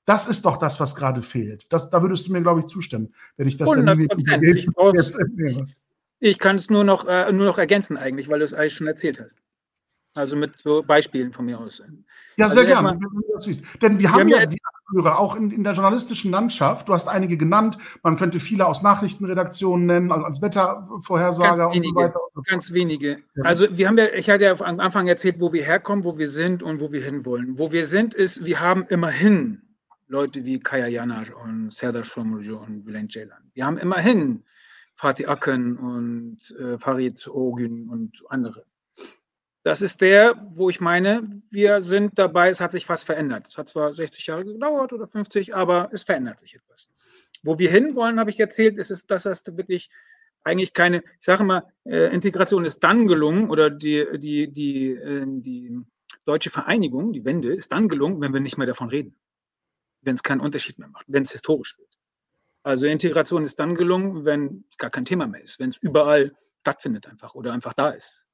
Das 0.06 0.28
ist 0.28 0.46
doch 0.46 0.58
das, 0.58 0.82
was 0.82 0.96
gerade 0.96 1.22
fehlt. 1.22 1.72
Das, 1.72 1.90
da 1.90 2.02
würdest 2.02 2.28
du 2.28 2.34
mir, 2.34 2.42
glaube 2.42 2.60
ich, 2.60 2.66
zustimmen, 2.68 3.16
wenn 3.38 3.48
ich 3.48 3.56
das 3.56 3.70
dann 3.70 4.00
jetzt 4.94 5.18
entnehme. 5.18 5.68
Ich 6.20 6.40
kann 6.40 6.58
es 6.58 6.70
nur 6.70 6.84
noch, 6.84 7.08
äh, 7.08 7.32
nur 7.32 7.46
noch 7.46 7.58
ergänzen 7.58 7.98
eigentlich, 7.98 8.30
weil 8.30 8.40
du 8.40 8.46
es 8.46 8.54
eigentlich 8.54 8.76
schon 8.76 8.88
erzählt 8.88 9.20
hast. 9.20 9.38
Also 10.16 10.36
mit 10.36 10.60
so 10.60 10.84
Beispielen 10.84 11.34
von 11.34 11.46
mir 11.46 11.60
aus. 11.60 11.82
Ja, 12.38 12.48
sehr 12.48 12.62
also 12.62 12.84
gerne. 12.84 13.00
Denn 13.82 13.94
wir, 13.94 14.00
wir 14.00 14.12
haben, 14.12 14.22
haben 14.22 14.28
ja 14.28 14.46
die 14.46 14.60
Akteure 14.64 15.18
auch 15.18 15.36
in, 15.36 15.50
in, 15.50 15.64
der 15.64 15.74
journalistischen 15.74 16.30
Landschaft. 16.30 16.88
Du 16.88 16.94
hast 16.94 17.08
einige 17.08 17.36
genannt. 17.36 17.80
Man 18.04 18.16
könnte 18.16 18.40
viele 18.40 18.68
aus 18.68 18.84
Nachrichtenredaktionen 18.84 19.88
nennen, 19.88 20.12
also 20.12 20.26
als 20.26 20.42
Wettervorhersager 20.42 21.70
und 21.70 21.84
so 21.84 21.96
weiter. 21.96 22.20
Ganz 22.46 22.74
wenige. 22.74 23.24
Also 23.42 23.66
wir 23.76 23.88
haben 23.88 23.98
ja, 23.98 24.06
ich 24.14 24.30
hatte 24.30 24.44
ja 24.44 24.60
am 24.60 24.80
Anfang 24.80 25.08
erzählt, 25.08 25.40
wo 25.40 25.52
wir 25.52 25.64
herkommen, 25.64 26.04
wo 26.04 26.18
wir 26.18 26.28
sind 26.28 26.62
und 26.62 26.80
wo 26.80 26.92
wir 26.92 27.04
hinwollen. 27.04 27.58
Wo 27.58 27.72
wir 27.72 27.88
sind, 27.88 28.14
ist, 28.14 28.46
wir 28.46 28.60
haben 28.60 28.86
immerhin 28.90 29.62
Leute 30.08 30.46
wie 30.46 30.60
Kaya 30.60 30.88
Yanar 30.88 31.26
und 31.44 31.74
Serdar 31.74 32.04
Shomurjo 32.04 32.58
und 32.58 32.84
Bülent 32.84 33.12
Ceylan. 33.12 33.50
Wir 33.56 33.66
haben 33.66 33.78
immerhin 33.78 34.44
Fatih 34.96 35.28
Akın 35.28 35.76
und 35.78 36.40
äh, 36.60 36.78
Farid 36.78 37.28
Ogün 37.28 37.90
und 37.90 38.24
andere. 38.30 38.64
Das 39.64 39.82
ist 39.82 40.02
der, 40.02 40.36
wo 40.50 40.70
ich 40.70 40.82
meine, 40.82 41.42
wir 41.50 41.82
sind 41.82 42.20
dabei, 42.20 42.50
es 42.50 42.60
hat 42.60 42.74
sich 42.74 42.90
was 42.90 43.04
verändert. 43.04 43.48
Es 43.48 43.58
hat 43.58 43.70
zwar 43.70 43.94
60 43.94 44.28
Jahre 44.28 44.44
gedauert 44.44 44.92
oder 44.92 45.08
50, 45.08 45.56
aber 45.56 45.90
es 45.94 46.04
verändert 46.04 46.40
sich 46.42 46.56
etwas. 46.56 46.90
Wo 47.44 47.58
wir 47.58 47.72
hinwollen, 47.72 48.20
habe 48.20 48.30
ich 48.30 48.40
erzählt, 48.40 48.78
ist 48.78 48.92
es, 48.92 49.08
dass 49.08 49.24
das 49.24 49.46
wirklich 49.46 49.90
eigentlich 50.44 50.74
keine, 50.74 50.98
ich 50.98 51.26
sage 51.26 51.46
mal, 51.46 51.64
äh, 51.86 52.14
Integration 52.14 52.66
ist 52.66 52.84
dann 52.84 53.08
gelungen 53.08 53.50
oder 53.50 53.70
die, 53.70 54.06
die, 54.18 54.52
die, 54.52 54.92
äh, 54.92 55.24
die 55.26 55.80
deutsche 56.26 56.50
Vereinigung, 56.50 57.14
die 57.14 57.24
Wende, 57.24 57.54
ist 57.54 57.72
dann 57.72 57.88
gelungen, 57.88 58.20
wenn 58.20 58.34
wir 58.34 58.42
nicht 58.42 58.58
mehr 58.58 58.68
davon 58.68 58.90
reden. 58.90 59.16
Wenn 60.02 60.16
es 60.16 60.24
keinen 60.24 60.42
Unterschied 60.42 60.78
mehr 60.78 60.90
macht, 60.90 61.06
wenn 61.08 61.24
es 61.24 61.32
historisch 61.32 61.78
wird. 61.78 61.98
Also 62.64 62.86
Integration 62.86 63.44
ist 63.44 63.60
dann 63.60 63.76
gelungen, 63.76 64.26
wenn 64.26 64.66
es 64.70 64.78
gar 64.78 64.90
kein 64.90 65.06
Thema 65.06 65.28
mehr 65.28 65.42
ist, 65.42 65.60
wenn 65.60 65.70
es 65.70 65.78
überall 65.78 66.36
stattfindet 66.62 67.08
einfach 67.08 67.36
oder 67.36 67.54
einfach 67.54 67.74
da 67.74 67.90
ist. 67.90 68.28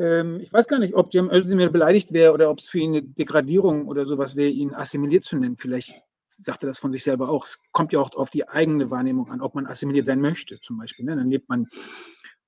Ähm, 0.00 0.40
ich 0.40 0.50
weiß 0.52 0.66
gar 0.66 0.78
nicht, 0.78 0.94
ob 0.94 1.12
Cem 1.12 1.30
Özdemir 1.30 1.70
beleidigt 1.70 2.12
wäre 2.12 2.32
oder 2.32 2.50
ob 2.50 2.58
es 2.58 2.68
für 2.68 2.78
ihn 2.78 2.92
eine 2.92 3.02
Degradierung 3.02 3.86
oder 3.86 4.06
sowas 4.06 4.34
wäre, 4.34 4.48
ihn 4.48 4.74
assimiliert 4.74 5.24
zu 5.24 5.36
nennen. 5.36 5.58
Vielleicht 5.58 6.02
sagt 6.28 6.64
er 6.64 6.68
das 6.68 6.78
von 6.78 6.90
sich 6.90 7.04
selber 7.04 7.28
auch. 7.28 7.44
Es 7.44 7.60
kommt 7.70 7.92
ja 7.92 8.00
auch 8.00 8.10
auf 8.14 8.30
die 8.30 8.48
eigene 8.48 8.90
Wahrnehmung 8.90 9.30
an, 9.30 9.42
ob 9.42 9.54
man 9.54 9.66
assimiliert 9.66 10.06
sein 10.06 10.20
möchte, 10.20 10.58
zum 10.62 10.78
Beispiel. 10.78 11.04
Ne? 11.04 11.16
Dann 11.16 11.28
lebt 11.28 11.50
man. 11.50 11.68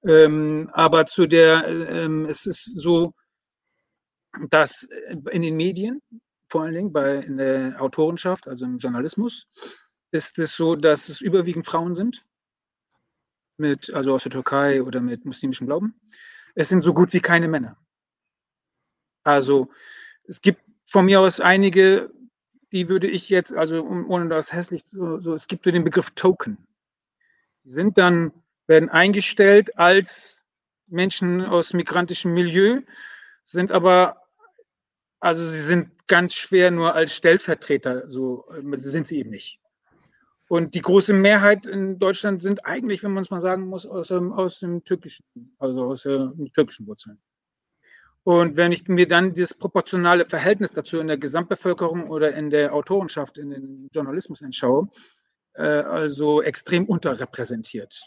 Ähm, 0.05 0.71
aber 0.73 1.05
zu 1.05 1.27
der, 1.27 1.67
ähm, 1.67 2.25
es 2.25 2.47
ist 2.47 2.65
so, 2.65 3.13
dass 4.49 4.89
in 5.31 5.43
den 5.43 5.57
Medien, 5.57 6.01
vor 6.49 6.63
allen 6.63 6.75
Dingen 6.75 6.93
bei 6.93 7.19
in 7.19 7.37
der 7.37 7.81
Autorenschaft, 7.83 8.49
also 8.49 8.65
im 8.65 8.79
Journalismus, 8.79 9.47
ist 10.11 10.39
es 10.39 10.57
so, 10.57 10.75
dass 10.75 11.11
es 11.11 11.21
überwiegend 11.21 11.67
Frauen 11.67 11.95
sind, 11.95 12.25
mit, 13.59 13.93
also 13.93 14.15
aus 14.15 14.23
der 14.23 14.33
Türkei 14.33 14.83
oder 14.83 15.03
mit 15.03 15.27
muslimischem 15.27 15.67
Glauben 15.67 16.01
es 16.55 16.69
sind 16.69 16.83
so 16.83 16.95
gut 16.95 17.13
wie 17.13 17.21
keine 17.21 17.49
Männer. 17.49 17.77
Also 19.25 19.69
es 20.25 20.41
gibt 20.41 20.63
von 20.85 21.05
mir 21.05 21.21
aus 21.21 21.41
einige, 21.41 22.11
die 22.73 22.89
würde 22.89 23.09
ich 23.09 23.29
jetzt, 23.29 23.55
also 23.55 23.85
ohne 23.85 24.29
das 24.29 24.53
hässlich 24.53 24.85
so, 24.85 25.19
so 25.19 25.35
es 25.35 25.47
gibt 25.47 25.65
so 25.65 25.71
den 25.71 25.85
Begriff 25.85 26.11
Token. 26.11 26.67
Die 27.65 27.71
sind 27.71 27.99
dann, 27.99 28.33
werden 28.67 28.89
eingestellt 28.89 29.79
als 29.79 30.45
Menschen 30.87 31.45
aus 31.45 31.73
migrantischem 31.73 32.33
Milieu, 32.33 32.81
sind 33.45 33.73
aber, 33.73 34.23
also 35.21 35.47
sie 35.47 35.63
sind 35.63 36.07
ganz 36.07 36.35
schwer 36.35 36.71
nur 36.71 36.95
als 36.95 37.15
Stellvertreter, 37.17 38.09
so 38.09 38.47
sind 38.73 39.07
sie 39.07 39.19
eben 39.19 39.31
nicht. 39.31 39.62
Und 40.53 40.75
die 40.75 40.83
große 40.83 41.15
Mehrheit 41.15 41.67
in 41.67 41.99
Deutschland 41.99 42.43
sind 42.43 42.67
eigentlich, 42.67 43.03
wenn 43.03 43.15
man 43.15 43.23
es 43.25 43.31
mal 43.31 43.41
sagen 43.41 43.69
muss, 43.69 43.87
aus 43.87 44.09
dem, 44.09 44.35
aus 44.35 44.59
dem 44.59 44.85
türkischen, 44.85 45.25
also 45.59 45.85
aus 45.85 46.03
den 46.03 46.53
türkischen 46.53 46.87
Wurzeln. 46.87 47.23
Und 48.23 48.59
wenn 48.59 48.71
ich 48.71 48.87
mir 48.87 49.09
dann 49.09 49.33
das 49.33 49.55
proportionale 49.55 50.27
Verhältnis 50.27 50.75
dazu 50.75 51.01
in 51.01 51.07
der 51.07 51.17
Gesamtbevölkerung 51.17 52.11
oder 52.11 52.35
in 52.35 52.51
der 52.51 52.75
Autorenschaft, 52.75 53.39
in 53.39 53.49
den 53.49 53.89
Journalismus 53.95 54.43
anschaue, 54.43 54.91
äh, 55.55 55.63
also 55.63 56.43
extrem 56.43 56.85
unterrepräsentiert. 56.85 58.03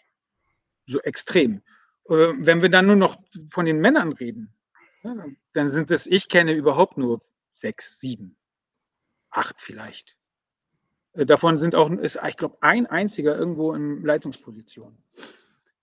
So 0.85 1.01
extrem. 1.01 1.63
Äh, 2.09 2.33
wenn 2.37 2.61
wir 2.61 2.69
dann 2.69 2.85
nur 2.85 2.95
noch 2.95 3.17
von 3.49 3.65
den 3.65 3.79
Männern 3.79 4.13
reden, 4.13 4.53
ja, 5.01 5.15
dann 5.53 5.69
sind 5.69 5.89
es, 5.89 6.05
ich 6.05 6.29
kenne 6.29 6.53
überhaupt 6.53 6.95
nur 6.95 7.21
sechs, 7.55 7.99
sieben, 7.99 8.37
acht 9.31 9.55
vielleicht. 9.59 10.15
Äh, 11.15 11.25
davon 11.25 11.57
sind 11.57 11.75
auch, 11.75 11.89
ist, 11.91 12.19
ich 12.27 12.37
glaube, 12.37 12.57
ein 12.61 12.85
einziger 12.85 13.37
irgendwo 13.37 13.73
in 13.73 14.03
Leitungsposition. 14.03 14.97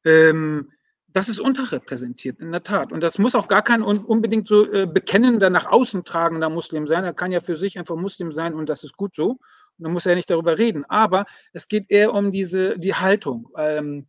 Ähm, 0.04 0.70
das 1.08 1.28
ist 1.28 1.40
unterrepräsentiert, 1.40 2.40
in 2.40 2.52
der 2.52 2.62
Tat. 2.62 2.90
Und 2.90 3.02
das 3.02 3.18
muss 3.18 3.34
auch 3.34 3.46
gar 3.46 3.62
kein 3.62 3.82
unbedingt 3.82 4.48
so 4.48 4.70
äh, 4.72 4.86
bekennender, 4.86 5.50
nach 5.50 5.66
außen 5.66 6.04
tragender 6.04 6.48
Muslim 6.48 6.86
sein. 6.86 7.04
Er 7.04 7.12
kann 7.12 7.32
ja 7.32 7.40
für 7.40 7.56
sich 7.56 7.78
einfach 7.78 7.96
Muslim 7.96 8.32
sein 8.32 8.54
und 8.54 8.68
das 8.68 8.82
ist 8.82 8.96
gut 8.96 9.14
so. 9.14 9.32
Und 9.32 9.40
dann 9.78 9.92
muss 9.92 10.06
er 10.06 10.14
nicht 10.14 10.30
darüber 10.30 10.56
reden. 10.56 10.84
Aber 10.86 11.26
es 11.52 11.68
geht 11.68 11.90
eher 11.90 12.14
um 12.14 12.32
diese, 12.32 12.78
die 12.78 12.94
Haltung. 12.94 13.50
Ähm, 13.56 14.06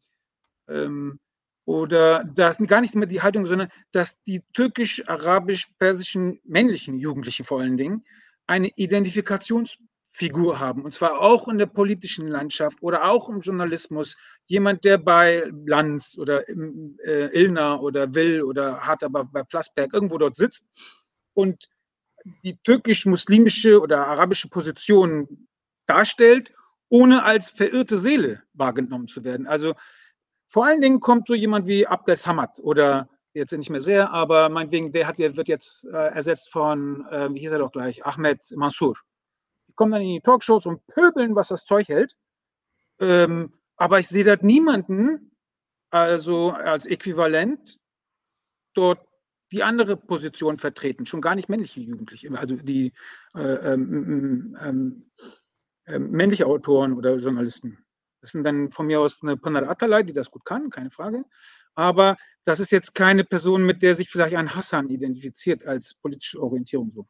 ähm, 0.70 1.20
oder 1.66 2.26
das 2.26 2.58
gar 2.58 2.82
nicht 2.82 2.96
mehr 2.96 3.08
die 3.08 3.22
Haltung, 3.22 3.46
sondern 3.46 3.70
dass 3.92 4.22
die 4.24 4.42
türkisch-arabisch-persischen 4.54 6.42
männlichen 6.44 7.00
Jugendlichen 7.00 7.46
vor 7.46 7.62
allen 7.62 7.78
Dingen 7.78 8.06
eine 8.48 8.70
Identifikationsfigur 10.14 10.60
haben. 10.60 10.84
Und 10.84 10.94
zwar 10.94 11.20
auch 11.20 11.48
in 11.48 11.58
der 11.58 11.66
politischen 11.66 12.28
Landschaft 12.28 12.82
oder 12.82 13.10
auch 13.10 13.30
im 13.30 13.40
Journalismus. 13.40 14.18
Jemand, 14.46 14.84
der 14.86 14.98
bei 14.98 15.44
Lanz 15.66 16.18
oder 16.18 16.48
äh, 16.48 17.40
Ilna 17.40 17.80
oder 17.80 18.14
Will 18.14 18.44
oder 18.44 18.86
hat 18.86 19.04
aber 19.04 19.26
bei 19.26 19.44
Plasberg 19.44 19.94
irgendwo 19.94 20.18
dort 20.18 20.38
sitzt 20.38 20.66
und 21.34 21.70
die 22.44 22.58
türkisch-muslimische 22.64 23.82
oder 23.82 24.08
arabische 24.08 24.50
Position 24.50 25.48
darstellt, 25.88 26.54
ohne 26.90 27.24
als 27.24 27.50
verirrte 27.50 27.98
Seele 27.98 28.44
wahrgenommen 28.54 29.08
zu 29.08 29.24
werden. 29.24 29.48
Also 29.48 29.74
vor 30.48 30.66
allen 30.66 30.82
Dingen 30.82 31.00
kommt 31.00 31.28
so 31.28 31.34
jemand 31.34 31.68
wie 31.68 31.88
Abdel 31.88 32.16
Samad 32.16 32.60
oder 32.62 33.10
jetzt 33.34 33.52
nicht 33.52 33.72
mehr 33.72 33.82
sehr, 33.82 34.12
aber 34.12 34.48
meinetwegen, 34.50 34.92
der 34.92 35.08
hat, 35.08 35.18
der 35.18 35.36
wird 35.36 35.48
jetzt 35.48 35.86
äh, 35.86 36.14
ersetzt 36.14 36.52
von, 36.52 37.06
äh, 37.10 37.34
wie 37.34 37.40
hieß 37.40 37.52
er 37.52 37.60
doch 37.60 37.72
gleich, 37.72 38.06
Ahmed 38.06 38.40
Mansour. 38.56 38.96
Die 39.74 39.76
kommen 39.76 39.92
dann 39.92 40.02
in 40.04 40.10
die 40.10 40.22
Talkshows 40.22 40.68
und 40.68 40.86
pöbeln, 40.86 41.36
was 41.36 41.48
das 41.48 41.66
Zeug 41.66 41.88
hält. 41.88 42.16
Ähm, 43.00 43.54
aber 43.76 43.98
ich 43.98 44.08
sehe 44.08 44.24
dort 44.24 44.44
niemanden, 44.44 45.32
also 45.90 46.52
als 46.52 46.86
Äquivalent, 46.86 47.80
dort 48.76 49.00
die 49.52 49.64
andere 49.64 49.98
Position 49.98 50.58
vertreten, 50.58 51.08
schon 51.08 51.22
gar 51.22 51.34
nicht 51.34 51.50
männliche 51.50 51.80
Jugendliche, 51.80 52.32
also 52.38 52.56
die 52.56 52.94
äh, 53.36 53.74
ähm, 53.74 54.56
ähm, 54.62 55.12
ähm, 55.88 56.12
männliche 56.12 56.46
Autoren 56.46 56.94
oder 56.94 57.18
Journalisten. 57.18 57.84
Das 58.22 58.32
sind 58.32 58.44
dann 58.44 58.72
von 58.72 58.86
mir 58.86 59.00
aus 59.02 59.22
eine 59.24 59.36
Panada 59.36 59.70
Atalay, 59.70 60.04
die 60.04 60.14
das 60.14 60.32
gut 60.32 60.46
kann, 60.46 60.70
keine 60.70 60.92
Frage. 60.92 61.26
Aber 61.76 62.16
das 62.46 62.60
ist 62.60 62.72
jetzt 62.72 62.96
keine 62.96 63.24
Person, 63.24 63.66
mit 63.66 63.82
der 63.82 63.96
sich 63.96 64.10
vielleicht 64.10 64.36
ein 64.36 64.56
Hassan 64.56 64.90
identifiziert 64.90 65.66
als 65.66 65.96
politische 65.96 66.42
Orientierung 66.42 66.92
so. 66.94 67.08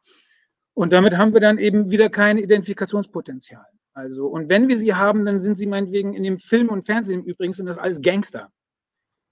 Und 0.74 0.92
damit 0.92 1.16
haben 1.16 1.32
wir 1.32 1.40
dann 1.40 1.58
eben 1.58 1.90
wieder 1.90 2.10
kein 2.10 2.36
Identifikationspotenzial. 2.36 3.66
Also, 3.92 4.26
und 4.26 4.48
wenn 4.48 4.68
wir 4.68 4.76
sie 4.76 4.94
haben, 4.94 5.24
dann 5.24 5.38
sind 5.38 5.56
sie 5.56 5.66
meinetwegen 5.66 6.14
in 6.14 6.24
dem 6.24 6.38
Film 6.38 6.68
und 6.68 6.82
Fernsehen 6.82 7.24
übrigens 7.24 7.58
sind 7.58 7.66
das 7.66 7.78
alles 7.78 8.02
Gangster. 8.02 8.50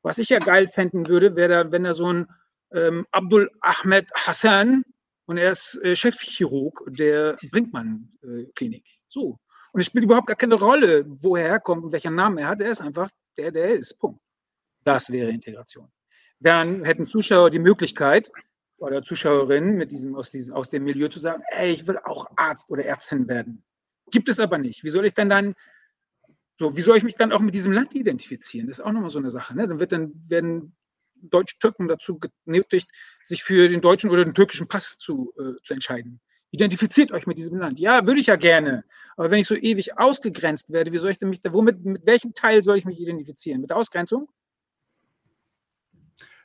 Was 0.03 0.19
ich 0.19 0.29
ja 0.29 0.39
geil 0.39 0.69
fänden 0.69 1.09
würde, 1.09 1.35
wäre 1.35 1.49
da, 1.65 1.73
wenn 1.73 1.85
da 1.85 1.95
so 1.95 2.13
ein 2.13 2.29
ähm, 2.73 3.07
Abdul 3.11 3.51
Ahmed 3.61 4.09
Hassan 4.15 4.85
und 5.27 5.39
er 5.39 5.51
ist 5.51 5.81
äh, 5.83 5.97
Chefchirurg 5.97 6.85
der 6.87 7.37
Brinkmann-Klinik. 7.51 8.85
Äh, 8.87 8.99
so. 9.09 9.39
Und 9.73 9.81
es 9.81 9.87
spielt 9.87 10.05
überhaupt 10.05 10.29
gar 10.29 10.37
keine 10.37 10.55
Rolle, 10.55 11.05
woher 11.07 11.49
er 11.49 11.61
kommt 11.61 11.85
und 11.85 11.93
welchen 11.93 12.15
Namen 12.15 12.39
er 12.39 12.49
hat. 12.49 12.61
Er 12.61 12.71
ist 12.71 12.81
einfach 12.81 13.11
der, 13.37 13.51
der 13.51 13.65
er 13.65 13.75
ist. 13.75 13.99
Punkt. 13.99 14.21
Das 14.85 15.11
wäre 15.11 15.31
Integration. 15.31 15.91
Dann 16.41 16.85
hätten 16.85 17.07
Zuschauer 17.07 17.51
die 17.51 17.59
Möglichkeit 17.59 18.31
oder 18.83 19.03
Zuschauerinnen 19.03 19.77
mit 19.77 19.93
diesem, 19.93 20.17
aus, 20.17 20.31
diesem, 20.31 20.55
aus 20.55 20.69
dem 20.69 20.85
Milieu 20.85 21.09
zu 21.09 21.21
sagen, 21.21 21.43
ey, 21.51 21.73
ich 21.73 21.87
will 21.87 21.99
auch 21.99 22.27
Arzt 22.37 22.71
oder 22.71 22.85
Ärztin 22.85 23.29
werden. 23.29 23.63
Gibt 24.11 24.29
es 24.29 24.41
aber 24.41 24.59
nicht. 24.59 24.83
Wie 24.83 24.91
soll 24.91 25.07
ich 25.07 25.15
denn 25.15 25.31
dann, 25.31 25.55
so, 26.59 26.77
wie 26.77 26.81
soll 26.81 26.97
ich 26.97 27.05
mich 27.05 27.15
dann 27.15 27.33
auch 27.33 27.41
mit 27.41 27.55
diesem 27.55 27.73
Land 27.73 27.95
identifizieren? 27.95 28.67
Das 28.67 28.81
ist 28.81 28.85
auch 28.85 28.93
nochmal 28.93 29.11
so 29.11 29.21
eine 29.21 29.31
Sache. 29.31 29.57
Ne? 29.57 29.69
Dann 29.69 29.79
wird 29.79 29.93
dann, 29.93 30.13
werden 30.29 30.77
Deutsch-Türken 31.15 31.87
dazu 31.87 32.19
genötigt, 32.45 32.91
sich 33.23 33.45
für 33.45 33.69
den 33.69 33.81
deutschen 33.81 34.11
oder 34.11 34.25
den 34.25 34.35
türkischen 34.35 34.67
Pass 34.67 34.99
zu, 34.99 35.33
äh, 35.39 35.63
zu 35.63 35.75
entscheiden. 35.75 36.21
Identifiziert 36.51 37.13
euch 37.13 37.27
mit 37.27 37.39
diesem 37.39 37.59
Land. 37.59 37.79
Ja, 37.79 38.07
würde 38.07 38.21
ich 38.21 38.27
ja 38.27 38.37
gerne. 38.37 38.85
Aber 39.17 39.31
wenn 39.31 39.39
ich 39.39 39.47
so 39.47 39.55
ewig 39.55 39.97
ausgegrenzt 39.99 40.71
werde, 40.73 40.93
wie 40.93 40.99
soll 40.99 41.13
ich 41.13 41.19
denn 41.19 41.31
mich 41.31 41.41
womit, 41.45 41.85
mit 41.85 42.05
welchem 42.05 42.35
Teil 42.35 42.63
soll 42.63 42.77
ich 42.77 42.85
mich 42.85 43.01
identifizieren? 43.01 43.61
Mit 43.61 43.71
der 43.71 43.77
Ausgrenzung? 43.77 44.29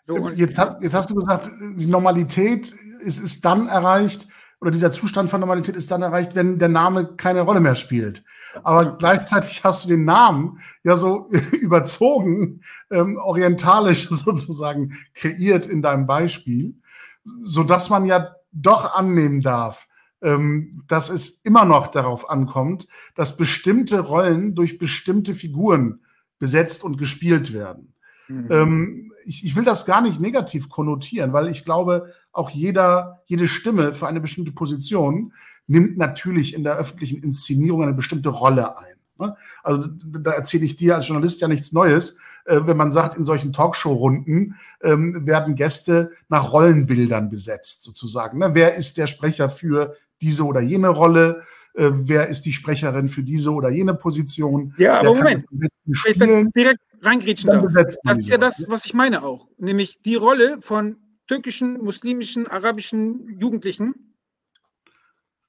So, 0.08 0.30
jetzt, 0.30 0.58
jetzt, 0.82 0.94
hast 0.94 1.10
du 1.10 1.16
gesagt, 1.16 1.52
die 1.76 1.86
Normalität 1.86 2.74
ist, 3.02 3.20
ist 3.20 3.44
dann 3.44 3.68
erreicht, 3.68 4.28
oder 4.62 4.72
dieser 4.72 4.92
Zustand 4.92 5.30
von 5.30 5.42
Normalität 5.42 5.76
ist 5.76 5.92
dann 5.92 6.02
erreicht, 6.02 6.34
wenn 6.34 6.58
der 6.58 6.70
Name 6.70 7.16
keine 7.18 7.42
Rolle 7.42 7.60
mehr 7.60 7.76
spielt. 7.76 8.24
Aber 8.64 8.98
gleichzeitig 8.98 9.64
hast 9.64 9.84
du 9.84 9.90
den 9.90 10.06
Namen 10.06 10.60
ja 10.84 10.96
so 10.96 11.30
überzogen, 11.62 12.62
ähm, 12.90 13.18
orientalisch 13.18 14.08
sozusagen 14.10 14.98
kreiert 15.14 15.68
in 15.68 15.82
deinem 15.82 16.08
Beispiel, 16.08 16.76
so 17.24 17.64
dass 17.64 17.90
man 17.90 18.06
ja 18.06 18.34
doch 18.54 18.96
annehmen 18.96 19.42
darf, 19.42 19.88
ähm, 20.22 20.84
dass 20.88 21.10
es 21.10 21.42
immer 21.42 21.66
noch 21.66 21.88
darauf 21.88 22.30
ankommt, 22.30 22.88
dass 23.14 23.38
bestimmte 23.38 24.00
Rollen 24.00 24.56
durch 24.56 24.78
bestimmte 24.78 25.36
Figuren 25.36 26.00
besetzt 26.40 26.84
und 26.86 26.98
gespielt 26.98 27.52
werden. 27.54 27.94
Mhm. 28.28 28.48
Ähm, 28.50 29.12
ich, 29.28 29.44
ich 29.44 29.56
will 29.56 29.66
das 29.66 29.86
gar 29.86 30.02
nicht 30.02 30.20
negativ 30.20 30.70
konnotieren, 30.70 31.34
weil 31.34 31.50
ich 31.50 31.66
glaube, 31.66 32.14
auch 32.32 32.50
jeder, 32.50 33.22
jede 33.26 33.48
Stimme 33.48 33.92
für 33.92 34.08
eine 34.08 34.22
bestimmte 34.22 34.54
Position 34.54 35.34
nimmt 35.68 35.98
natürlich 35.98 36.54
in 36.54 36.64
der 36.64 36.78
öffentlichen 36.78 37.22
Inszenierung 37.22 37.84
eine 37.84 37.94
bestimmte 37.94 38.30
Rolle 38.30 38.78
ein. 38.78 38.96
Ne? 39.20 39.36
Also 39.64 39.86
da 39.88 40.32
erzähle 40.32 40.66
ich 40.66 40.78
dir 40.78 40.96
als 40.96 41.08
Journalist 41.08 41.42
ja 41.42 41.48
nichts 41.48 41.74
Neues, 41.74 42.18
äh, 42.46 42.62
wenn 42.64 42.78
man 42.78 42.92
sagt, 42.92 43.18
in 43.18 43.26
solchen 43.26 43.52
Talkshow-Runden 43.52 44.56
ähm, 44.82 45.26
werden 45.28 45.56
Gäste 45.56 46.12
nach 46.30 46.54
Rollenbildern 46.54 47.30
besetzt, 47.30 47.84
sozusagen. 47.84 48.40
Ne? 48.40 48.52
Wer 48.54 48.76
ist 48.76 48.98
der 48.98 49.08
Sprecher 49.08 49.50
für 49.50 49.96
diese 50.22 50.46
oder 50.46 50.62
jene 50.62 50.88
Rolle? 50.88 51.44
Äh, 51.74 51.90
wer 51.94 52.28
ist 52.28 52.46
die 52.46 52.54
Sprecherin 52.54 53.10
für 53.10 53.24
diese 53.24 53.52
oder 53.52 53.70
jene 53.70 53.94
Position? 53.94 54.74
Ja, 54.78 55.00
aber 55.00 55.16
Moment. 55.16 55.46
Ich 55.86 56.18
bin 56.18 56.50
direkt 56.52 56.80
reingrätschen 57.02 57.50
darf. 57.50 57.72
Das 58.04 58.18
ist 58.18 58.30
ja 58.30 58.38
das, 58.38 58.66
was 58.68 58.86
ich 58.86 58.94
meine 58.94 59.24
auch. 59.24 59.48
Nämlich 59.58 60.02
die 60.02 60.16
Rolle 60.16 60.62
von 60.62 60.98
türkischen, 61.28 61.84
muslimischen, 61.84 62.48
arabischen 62.48 63.38
Jugendlichen. 63.40 64.16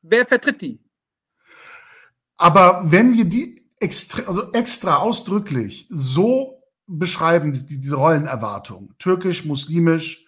Wer 0.02 0.26
vertritt 0.26 0.60
die? 0.62 0.80
Aber 2.36 2.82
wenn 2.86 3.14
wir 3.14 3.24
die 3.24 3.66
extra, 3.80 4.22
also 4.22 4.52
extra 4.52 4.96
ausdrücklich 4.96 5.86
so 5.90 6.62
beschreiben, 6.86 7.52
diese 7.52 7.96
Rollenerwartung, 7.96 8.94
türkisch, 8.98 9.44
muslimisch, 9.44 10.24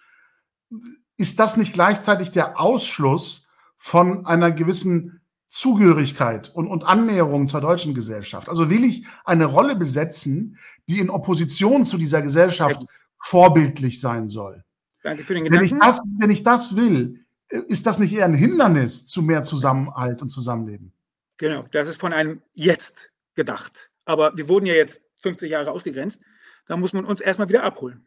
ist 1.17 1.39
das 1.39 1.57
nicht 1.57 1.73
gleichzeitig 1.73 2.31
der 2.31 2.59
Ausschluss 2.59 3.47
von 3.77 4.25
einer 4.25 4.51
gewissen 4.51 5.20
Zugehörigkeit 5.51 6.49
und, 6.55 6.67
und 6.67 6.85
Annäherung 6.85 7.45
zur 7.45 7.59
deutschen 7.59 7.93
Gesellschaft. 7.93 8.47
Also 8.47 8.69
will 8.69 8.85
ich 8.85 9.05
eine 9.25 9.43
Rolle 9.43 9.75
besetzen, 9.75 10.57
die 10.87 10.99
in 10.99 11.09
Opposition 11.09 11.83
zu 11.83 11.97
dieser 11.97 12.21
Gesellschaft 12.21 12.81
vorbildlich 13.19 13.99
sein 13.99 14.29
soll. 14.29 14.63
Danke 15.03 15.23
für 15.23 15.33
den 15.33 15.43
Gedanken. 15.43 15.69
Wenn 15.69 15.77
ich 15.77 15.83
das, 15.83 16.01
wenn 16.19 16.31
ich 16.31 16.43
das 16.43 16.77
will, 16.77 17.25
ist 17.49 17.85
das 17.85 17.99
nicht 17.99 18.13
eher 18.13 18.23
ein 18.23 18.33
Hindernis 18.33 19.05
zu 19.05 19.21
mehr 19.21 19.43
Zusammenhalt 19.43 20.21
und 20.21 20.29
Zusammenleben? 20.29 20.93
Genau, 21.35 21.65
das 21.71 21.89
ist 21.89 21.99
von 21.99 22.13
einem 22.13 22.41
Jetzt 22.53 23.11
gedacht. 23.35 23.91
Aber 24.05 24.31
wir 24.37 24.47
wurden 24.47 24.65
ja 24.65 24.73
jetzt 24.73 25.01
50 25.17 25.51
Jahre 25.51 25.71
ausgegrenzt. 25.71 26.21
Da 26.69 26.77
muss 26.77 26.93
man 26.93 27.03
uns 27.03 27.19
erstmal 27.19 27.49
wieder 27.49 27.63
abholen. 27.63 28.05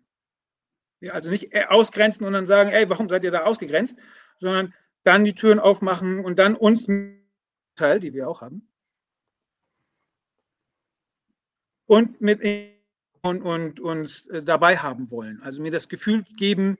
Ja, 1.00 1.12
also 1.12 1.28
nicht 1.28 1.54
ausgrenzen 1.68 2.26
und 2.26 2.32
dann 2.32 2.46
sagen, 2.46 2.70
ey, 2.70 2.88
warum 2.88 3.10
seid 3.10 3.22
ihr 3.22 3.30
da 3.30 3.42
ausgegrenzt? 3.42 3.98
Sondern 4.38 4.72
dann 5.02 5.26
die 5.26 5.34
Türen 5.34 5.60
aufmachen 5.60 6.24
und 6.24 6.38
dann 6.38 6.54
uns 6.54 6.88
Teil, 7.74 8.00
die 8.00 8.12
wir 8.12 8.28
auch 8.28 8.40
haben. 8.40 8.68
Und 11.86 12.20
mit 12.20 12.40
und, 13.22 13.42
und 13.42 13.80
uns 13.80 14.26
äh, 14.28 14.42
dabei 14.42 14.76
haben 14.76 15.10
wollen. 15.10 15.40
Also 15.42 15.62
mir 15.62 15.70
das 15.70 15.88
Gefühl 15.88 16.24
geben, 16.36 16.76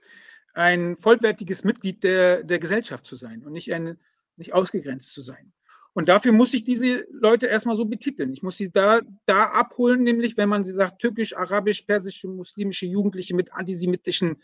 ein 0.53 0.95
vollwertiges 0.95 1.63
Mitglied 1.63 2.03
der, 2.03 2.43
der 2.43 2.59
Gesellschaft 2.59 3.05
zu 3.05 3.15
sein 3.15 3.43
und 3.43 3.51
nicht, 3.51 3.73
ein, 3.73 3.97
nicht 4.37 4.53
ausgegrenzt 4.53 5.11
zu 5.11 5.21
sein. 5.21 5.51
Und 5.93 6.09
dafür 6.09 6.33
muss 6.33 6.53
ich 6.53 6.63
diese 6.63 7.07
Leute 7.09 7.47
erstmal 7.47 7.75
so 7.75 7.85
betiteln. 7.85 8.31
Ich 8.33 8.43
muss 8.43 8.57
sie 8.57 8.69
da, 8.69 9.01
da 9.25 9.45
abholen, 9.45 10.03
nämlich 10.03 10.37
wenn 10.37 10.49
man 10.49 10.63
sie 10.63 10.73
sagt, 10.73 10.99
türkisch, 10.99 11.35
arabisch, 11.35 11.83
persische, 11.83 12.27
muslimische 12.27 12.85
Jugendliche 12.85 13.33
mit 13.33 13.53
antisemitischen, 13.53 14.37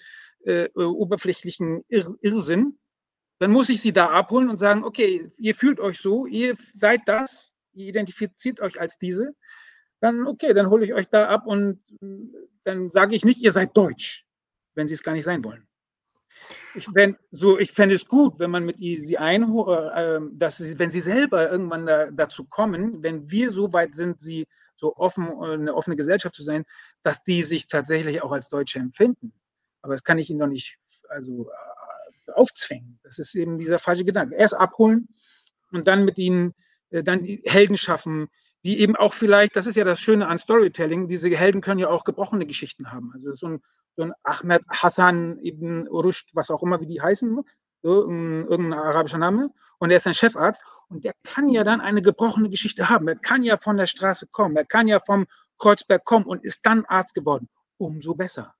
äh, 0.46 0.64
äh 0.64 0.84
oberflächlichen 0.84 1.84
Irr 1.90 2.16
Irrsinn, 2.22 2.80
dann 3.42 3.52
muss 3.52 3.70
ich 3.70 3.82
sie 3.82 3.92
da 3.92 4.06
abholen 4.12 4.50
und 4.50 4.60
sagen, 4.60 4.84
okay, 4.84 5.28
ihr 5.40 5.56
fühlt 5.56 5.80
euch 5.80 5.98
so, 5.98 6.28
ihr 6.28 6.56
seid 6.74 7.02
das, 7.08 7.56
ihr 7.74 7.88
identifiziert 7.88 8.60
euch 8.60 8.80
als 8.80 9.00
diese, 9.00 9.34
dann 10.00 10.28
okay, 10.28 10.54
dann 10.54 10.70
hole 10.70 10.86
ich 10.86 10.94
euch 10.94 11.08
da 11.08 11.28
ab 11.28 11.48
und 11.48 11.82
äh, 12.04 12.06
dann 12.66 12.92
sage 12.92 13.16
ich 13.16 13.26
nicht, 13.26 13.42
ihr 13.42 13.52
seid 13.52 13.76
deutsch, 13.76 14.28
wenn 14.76 14.88
sie 14.88 14.94
es 14.94 15.02
gar 15.02 15.14
nicht 15.14 15.26
sein 15.26 15.44
wollen. 15.44 15.68
Ich 16.76 16.86
fände 16.86 17.18
so, 17.32 17.58
ich 17.58 17.72
fände 17.72 17.96
es 17.96 18.06
gut, 18.06 18.38
wenn 18.38 18.52
man 18.52 18.64
mit 18.64 18.78
sie 18.78 19.18
einholt, 19.18 19.92
äh, 19.96 20.18
ähm, 20.18 20.38
dass 20.38 20.58
sie, 20.58 20.78
wenn 20.78 20.92
sie 20.92 21.02
selber 21.02 21.50
irgendwann 21.50 21.88
da, 21.88 22.12
dazu 22.12 22.46
kommen, 22.46 23.02
wenn 23.02 23.32
wir 23.32 23.50
so 23.50 23.74
weit 23.74 23.96
sind, 23.96 24.22
sie 24.22 24.46
so 24.76 24.96
offen, 24.98 25.28
eine 25.42 25.74
offene 25.74 25.96
Gesellschaft 25.96 26.36
zu 26.36 26.44
sein, 26.44 26.64
dass 27.02 27.24
die 27.24 27.42
sich 27.42 27.68
tatsächlich 27.68 28.22
auch 28.22 28.34
als 28.34 28.50
Deutsche 28.50 28.78
empfinden. 28.78 29.34
Aber 29.82 29.94
das 29.94 30.04
kann 30.04 30.20
ich 30.20 30.30
ihnen 30.30 30.40
noch 30.40 30.48
nicht, 30.48 30.78
also 31.10 31.50
aufzwängen. 32.32 33.00
Das 33.04 33.20
ist 33.20 33.36
eben 33.36 33.58
dieser 33.58 33.80
falsche 33.80 34.06
Gedanke. 34.06 34.36
Erst 34.36 34.56
abholen 34.56 35.08
und 35.72 35.88
dann 35.88 36.06
mit 36.06 36.18
ihnen, 36.18 36.54
äh, 36.90 37.04
dann 37.04 37.24
Helden 37.24 37.78
schaffen, 37.78 38.28
die 38.64 38.80
eben 38.80 38.96
auch 38.96 39.14
vielleicht, 39.14 39.56
das 39.56 39.68
ist 39.68 39.76
ja 39.76 39.84
das 39.84 40.00
Schöne 40.00 40.28
an 40.28 40.38
Storytelling, 40.38 41.08
diese 41.08 41.30
Helden 41.30 41.62
können 41.62 41.80
ja 41.80 41.90
auch 41.90 42.04
gebrochene 42.04 42.46
Geschichten 42.46 42.92
haben. 42.92 43.12
Also 43.14 43.34
so 43.34 43.48
ein, 43.48 43.62
so 43.96 44.04
ein 44.04 44.14
Ahmed 44.24 44.62
Hassan 44.70 45.40
ibn 45.40 45.88
Urushd, 45.88 46.30
was 46.34 46.52
auch 46.52 46.62
immer, 46.64 46.80
wie 46.80 46.86
die 46.86 47.02
heißen, 47.02 47.42
so, 47.82 48.04
irgendein 48.04 48.74
arabischer 48.74 49.18
Name, 49.18 49.50
und 49.80 49.90
er 49.90 49.98
ist 49.98 50.06
ein 50.06 50.14
Chefarzt, 50.14 50.64
und 50.90 51.04
der 51.04 51.14
kann 51.24 51.50
ja 51.50 51.64
dann 51.64 51.82
eine 51.82 52.04
gebrochene 52.04 52.50
Geschichte 52.50 52.90
haben. 52.90 53.08
Er 53.08 53.16
kann 53.16 53.42
ja 53.42 53.58
von 53.58 53.78
der 53.78 53.88
Straße 53.88 54.28
kommen, 54.32 54.56
er 54.56 54.66
kann 54.66 54.88
ja 54.88 55.00
vom 55.00 55.26
Kreuzberg 55.58 56.06
kommen 56.06 56.26
und 56.26 56.44
ist 56.44 56.64
dann 56.64 56.86
Arzt 56.86 57.16
geworden. 57.16 57.50
Umso 57.78 58.14
besser. 58.14 58.54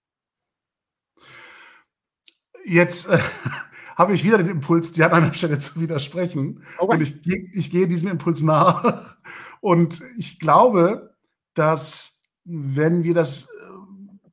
Jetzt 2.72 3.10
äh, 3.10 3.20
habe 3.98 4.14
ich 4.14 4.24
wieder 4.24 4.38
den 4.38 4.48
Impuls, 4.48 4.94
dir 4.94 5.06
an 5.06 5.24
einer 5.24 5.34
Stelle 5.34 5.58
zu 5.58 5.82
widersprechen. 5.82 6.64
Oh, 6.80 6.86
und 6.86 7.02
ich, 7.02 7.16
ich 7.54 7.70
gehe 7.70 7.88
diesem 7.88 8.08
Impuls 8.08 8.42
nach. 8.42 9.18
Und 9.62 10.02
ich 10.18 10.40
glaube, 10.40 11.14
dass 11.54 12.24
wenn 12.46 13.04
wir 13.04 13.14
das 13.14 13.44
äh, 13.44 13.48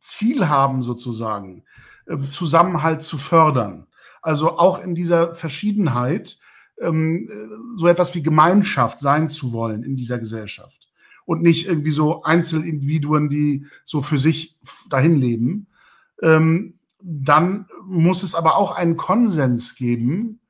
Ziel 0.01 0.49
haben, 0.49 0.83
sozusagen, 0.83 1.65
ähm, 2.09 2.31
Zusammenhalt 2.31 3.03
zu 3.03 3.19
fördern, 3.19 3.89
also 4.23 4.57
auch 4.57 4.83
in 4.83 4.95
dieser 4.95 5.35
Verschiedenheit 5.35 6.39
ähm, 6.81 7.29
so 7.77 7.89
etwas 7.89 8.15
wie 8.15 8.23
Gemeinschaft 8.23 9.01
sein 9.01 9.29
zu 9.29 9.53
wollen 9.53 9.83
in 9.83 9.97
dieser 9.97 10.19
Gesellschaft 10.19 10.89
und 11.27 11.43
nicht 11.43 11.67
irgendwie 11.67 11.91
so 11.91 12.23
Einzelindividuen, 12.23 13.29
die 13.29 13.67
so 13.85 14.01
für 14.01 14.17
sich 14.17 14.57
dahin 14.89 15.19
leben, 15.19 15.67
ähm, 16.23 16.78
dann 17.01 17.67
muss 17.87 18.23
es 18.23 18.35
aber 18.35 18.57
auch 18.57 18.73
einen 18.73 18.97
Konsens 18.97 19.77
geben, 19.77 20.41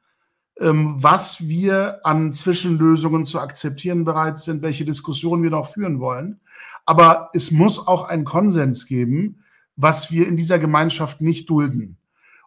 ähm, 0.61 0.97
was 0.99 1.47
wir 1.47 2.01
an 2.05 2.33
Zwischenlösungen 2.33 3.25
zu 3.25 3.41
akzeptieren 3.41 4.05
bereit 4.05 4.39
sind, 4.39 4.63
welche 4.63 4.85
Diskussionen 4.85 5.43
wir 5.43 5.51
noch 5.51 5.67
führen 5.67 6.01
wollen. 6.01 6.41
Aber 6.85 7.31
es 7.35 7.51
muss 7.51 7.87
auch 7.87 8.05
einen 8.05 8.25
Konsens 8.25 8.87
geben, 8.87 9.45
was 9.77 10.11
wir 10.11 10.27
in 10.27 10.37
dieser 10.37 10.59
Gemeinschaft 10.59 11.21
nicht 11.21 11.49
dulden. 11.49 11.99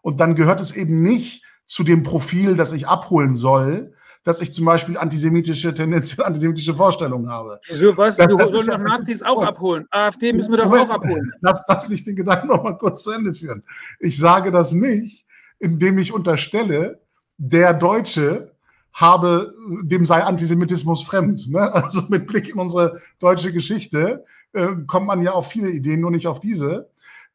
Und 0.02 0.20
dann 0.20 0.36
gehört 0.36 0.60
es 0.60 0.72
eben 0.72 1.02
nicht 1.04 1.44
zu 1.66 1.84
dem 1.84 2.04
Profil, 2.04 2.56
das 2.56 2.74
ich 2.74 2.88
abholen 2.88 3.36
soll, 3.36 3.94
dass 4.24 4.40
ich 4.40 4.54
zum 4.54 4.66
Beispiel 4.66 4.98
antisemitische 4.98 5.74
tendenziell 5.74 6.26
antisemitische 6.26 6.74
Vorstellungen 6.74 7.30
habe. 7.30 7.60
Wieso 7.68 7.96
was? 7.98 8.18
Das, 8.18 8.28
du 8.28 8.38
sollst 8.38 8.70
doch 8.70 8.78
Nazis 8.78 9.24
auch 9.24 9.44
abholen. 9.44 9.88
AfD 9.90 10.34
müssen 10.34 10.52
wir 10.52 10.58
doch 10.58 10.66
Moment, 10.66 10.90
auch 10.90 10.96
abholen. 10.96 11.32
Lass, 11.42 11.62
lass 11.68 11.90
mich 11.90 12.04
den 12.04 12.16
Gedanken 12.16 12.48
noch 12.48 12.64
mal 12.64 12.78
kurz 12.78 13.04
zu 13.04 13.12
Ende 13.12 13.34
führen. 13.34 13.64
Ich 14.00 14.18
sage 14.18 14.52
das 14.52 14.74
nicht, 14.74 15.26
indem 15.60 15.98
ich 15.98 16.14
unterstelle, 16.14 17.02
der 17.38 17.74
Deutsche 17.74 18.52
habe, 18.94 19.54
dem 19.84 20.06
sei 20.06 20.24
Antisemitismus 20.24 21.02
fremd. 21.04 21.48
Ne? 21.50 21.60
Also 21.74 22.04
mit 22.10 22.28
Blick 22.28 22.50
in 22.50 22.60
unsere 22.60 23.02
deutsche 23.20 23.52
Geschichte 23.52 24.26
äh, 24.54 24.68
kommt 24.86 25.08
man 25.08 25.24
ja 25.24 25.32
auf 25.32 25.50
viele 25.50 25.70
Ideen, 25.70 26.02
nur 26.02 26.12
nicht 26.12 26.28
auf 26.28 26.40
diese. 26.40 26.90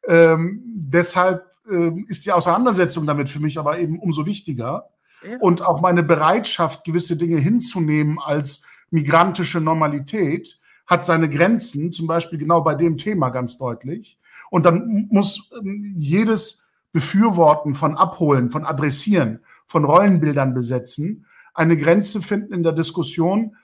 Ähm, 0.07 0.61
deshalb 0.65 1.45
äh, 1.69 1.91
ist 2.07 2.25
die 2.25 2.31
Auseinandersetzung 2.31 3.05
damit 3.05 3.29
für 3.29 3.39
mich 3.39 3.57
aber 3.57 3.79
eben 3.79 3.99
umso 3.99 4.25
wichtiger. 4.25 4.89
Und 5.39 5.61
auch 5.61 5.81
meine 5.81 6.03
Bereitschaft, 6.03 6.83
gewisse 6.83 7.17
Dinge 7.17 7.37
hinzunehmen 7.37 8.19
als 8.19 8.63
migrantische 8.91 9.59
Normalität, 9.59 10.59
hat 10.85 11.05
seine 11.05 11.29
Grenzen, 11.29 11.91
zum 11.91 12.07
Beispiel 12.07 12.39
genau 12.39 12.61
bei 12.61 12.75
dem 12.75 12.97
Thema 12.97 13.29
ganz 13.29 13.57
deutlich. 13.57 14.17
Und 14.49 14.65
dann 14.65 15.07
muss 15.11 15.49
ähm, 15.59 15.91
jedes 15.95 16.65
Befürworten 16.93 17.75
von 17.75 17.97
Abholen, 17.97 18.49
von 18.49 18.65
Adressieren, 18.65 19.41
von 19.67 19.83
Rollenbildern 19.83 20.53
besetzen, 20.53 21.25
eine 21.53 21.75
Grenze 21.75 22.21
finden 22.21 22.53
in 22.53 22.63
der 22.63 22.71
Diskussion, 22.71 23.57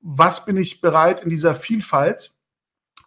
was 0.00 0.44
bin 0.44 0.56
ich 0.56 0.80
bereit 0.80 1.22
in 1.22 1.30
dieser 1.30 1.54
Vielfalt 1.54 2.34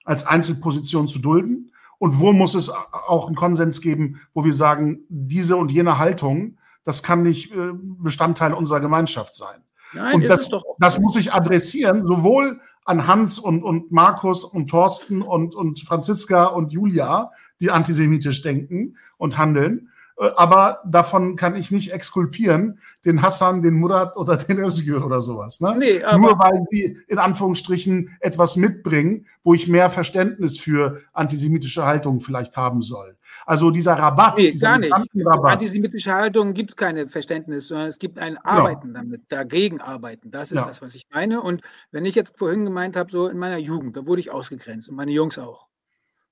als 0.03 0.25
Einzelposition 0.25 1.07
zu 1.07 1.19
dulden 1.19 1.71
und 1.99 2.19
wo 2.19 2.33
muss 2.33 2.55
es 2.55 2.69
auch 2.69 3.27
einen 3.27 3.35
Konsens 3.35 3.81
geben, 3.81 4.19
wo 4.33 4.43
wir 4.43 4.53
sagen, 4.53 5.05
diese 5.07 5.55
und 5.55 5.71
jene 5.71 5.99
Haltung, 5.99 6.57
das 6.84 7.03
kann 7.03 7.23
nicht 7.23 7.51
äh, 7.53 7.71
Bestandteil 7.73 8.53
unserer 8.53 8.79
Gemeinschaft 8.79 9.36
sein. 9.36 9.63
Nein, 9.93 10.15
und 10.15 10.29
das, 10.29 10.49
das 10.79 10.99
muss 10.99 11.15
ich 11.17 11.34
adressieren, 11.34 12.07
sowohl 12.07 12.61
an 12.86 13.07
Hans 13.07 13.39
und, 13.39 13.63
und 13.63 13.91
Markus 13.91 14.43
und 14.43 14.69
Thorsten 14.69 15.21
und, 15.21 15.53
und 15.53 15.79
Franziska 15.82 16.45
und 16.45 16.71
Julia, 16.71 17.32
die 17.59 17.71
antisemitisch 17.71 18.41
denken 18.41 18.95
und 19.17 19.38
handeln, 19.38 19.89
äh, 20.21 20.29
aber 20.36 20.82
davon 20.86 21.36
kann 21.36 21.55
ich 21.55 21.71
nicht 21.71 21.91
exkulpieren, 21.91 22.79
den 23.05 23.21
Hassan, 23.21 23.61
den 23.61 23.75
Murat 23.75 24.17
oder 24.17 24.38
den 24.38 24.59
Özgür 24.59 25.05
oder 25.05 25.21
sowas. 25.21 25.59
Ne? 25.59 25.75
Nee, 25.77 26.01
Nur 26.17 26.38
weil 26.39 26.63
sie 26.69 26.97
in 27.07 27.17
Anführungsstrichen 27.17 28.15
etwas 28.19 28.55
mitbringen, 28.55 29.25
wo 29.43 29.53
ich 29.53 29.67
mehr 29.67 29.89
Verständnis 29.89 30.57
für 30.59 31.01
antisemitische 31.13 31.86
Haltung 31.86 32.19
vielleicht 32.19 32.55
haben 32.55 32.82
soll. 32.82 33.17
Also 33.51 33.69
dieser 33.69 33.95
Rabatt. 33.95 34.37
Nee, 34.37 34.51
dieser 34.51 34.69
gar 34.69 34.77
nicht. 34.77 34.93
Rabatt. 35.25 35.51
Antisemitische 35.51 36.13
Haltung 36.13 36.53
gibt 36.53 36.69
es 36.69 36.77
keine 36.77 37.09
Verständnis, 37.09 37.67
sondern 37.67 37.87
es 37.87 37.99
gibt 37.99 38.17
ein 38.17 38.37
Arbeiten 38.37 38.93
ja. 38.93 39.01
damit, 39.01 39.23
dagegen 39.27 39.81
arbeiten. 39.81 40.31
Das 40.31 40.53
ist 40.53 40.59
ja. 40.59 40.65
das, 40.65 40.81
was 40.81 40.95
ich 40.95 41.03
meine. 41.11 41.41
Und 41.41 41.61
wenn 41.91 42.05
ich 42.05 42.15
jetzt 42.15 42.37
vorhin 42.37 42.63
gemeint 42.63 42.95
habe, 42.95 43.11
so 43.11 43.27
in 43.27 43.37
meiner 43.37 43.57
Jugend, 43.57 43.97
da 43.97 44.07
wurde 44.07 44.21
ich 44.21 44.31
ausgegrenzt 44.31 44.87
und 44.87 44.95
meine 44.95 45.11
Jungs 45.11 45.37
auch. 45.37 45.67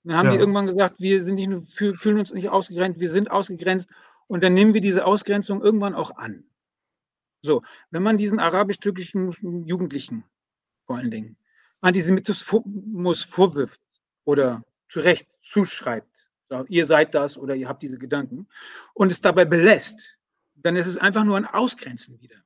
dann 0.05 0.15
haben 0.15 0.27
ja. 0.27 0.31
die 0.31 0.37
irgendwann 0.37 0.67
gesagt, 0.67 1.01
wir 1.01 1.21
sind 1.21 1.35
nicht 1.35 1.49
nur, 1.49 1.61
fühlen 1.61 2.19
uns 2.19 2.33
nicht 2.33 2.47
ausgegrenzt, 2.47 3.01
wir 3.01 3.09
sind 3.09 3.29
ausgegrenzt. 3.29 3.89
Und 4.27 4.41
dann 4.41 4.53
nehmen 4.53 4.73
wir 4.73 4.79
diese 4.79 5.05
Ausgrenzung 5.05 5.61
irgendwann 5.61 5.95
auch 5.95 6.15
an. 6.15 6.45
So, 7.41 7.63
wenn 7.91 8.01
man 8.01 8.15
diesen 8.15 8.39
arabisch-türkischen 8.39 9.65
Jugendlichen 9.65 10.23
vor 10.85 10.95
allen 10.95 11.11
Dingen 11.11 11.35
Antisemitismus 11.81 13.23
vorwirft 13.23 13.81
oder 14.23 14.63
zu 14.87 15.01
Recht 15.01 15.27
zuschreibt, 15.41 16.28
ihr 16.67 16.85
seid 16.85 17.15
das 17.15 17.37
oder 17.37 17.55
ihr 17.55 17.67
habt 17.67 17.81
diese 17.81 17.97
Gedanken 17.97 18.47
und 18.93 19.11
es 19.11 19.21
dabei 19.21 19.45
belässt, 19.45 20.17
dann 20.55 20.75
ist 20.75 20.87
es 20.87 20.97
einfach 20.97 21.23
nur 21.23 21.37
ein 21.37 21.45
Ausgrenzen 21.45 22.19
wieder. 22.21 22.37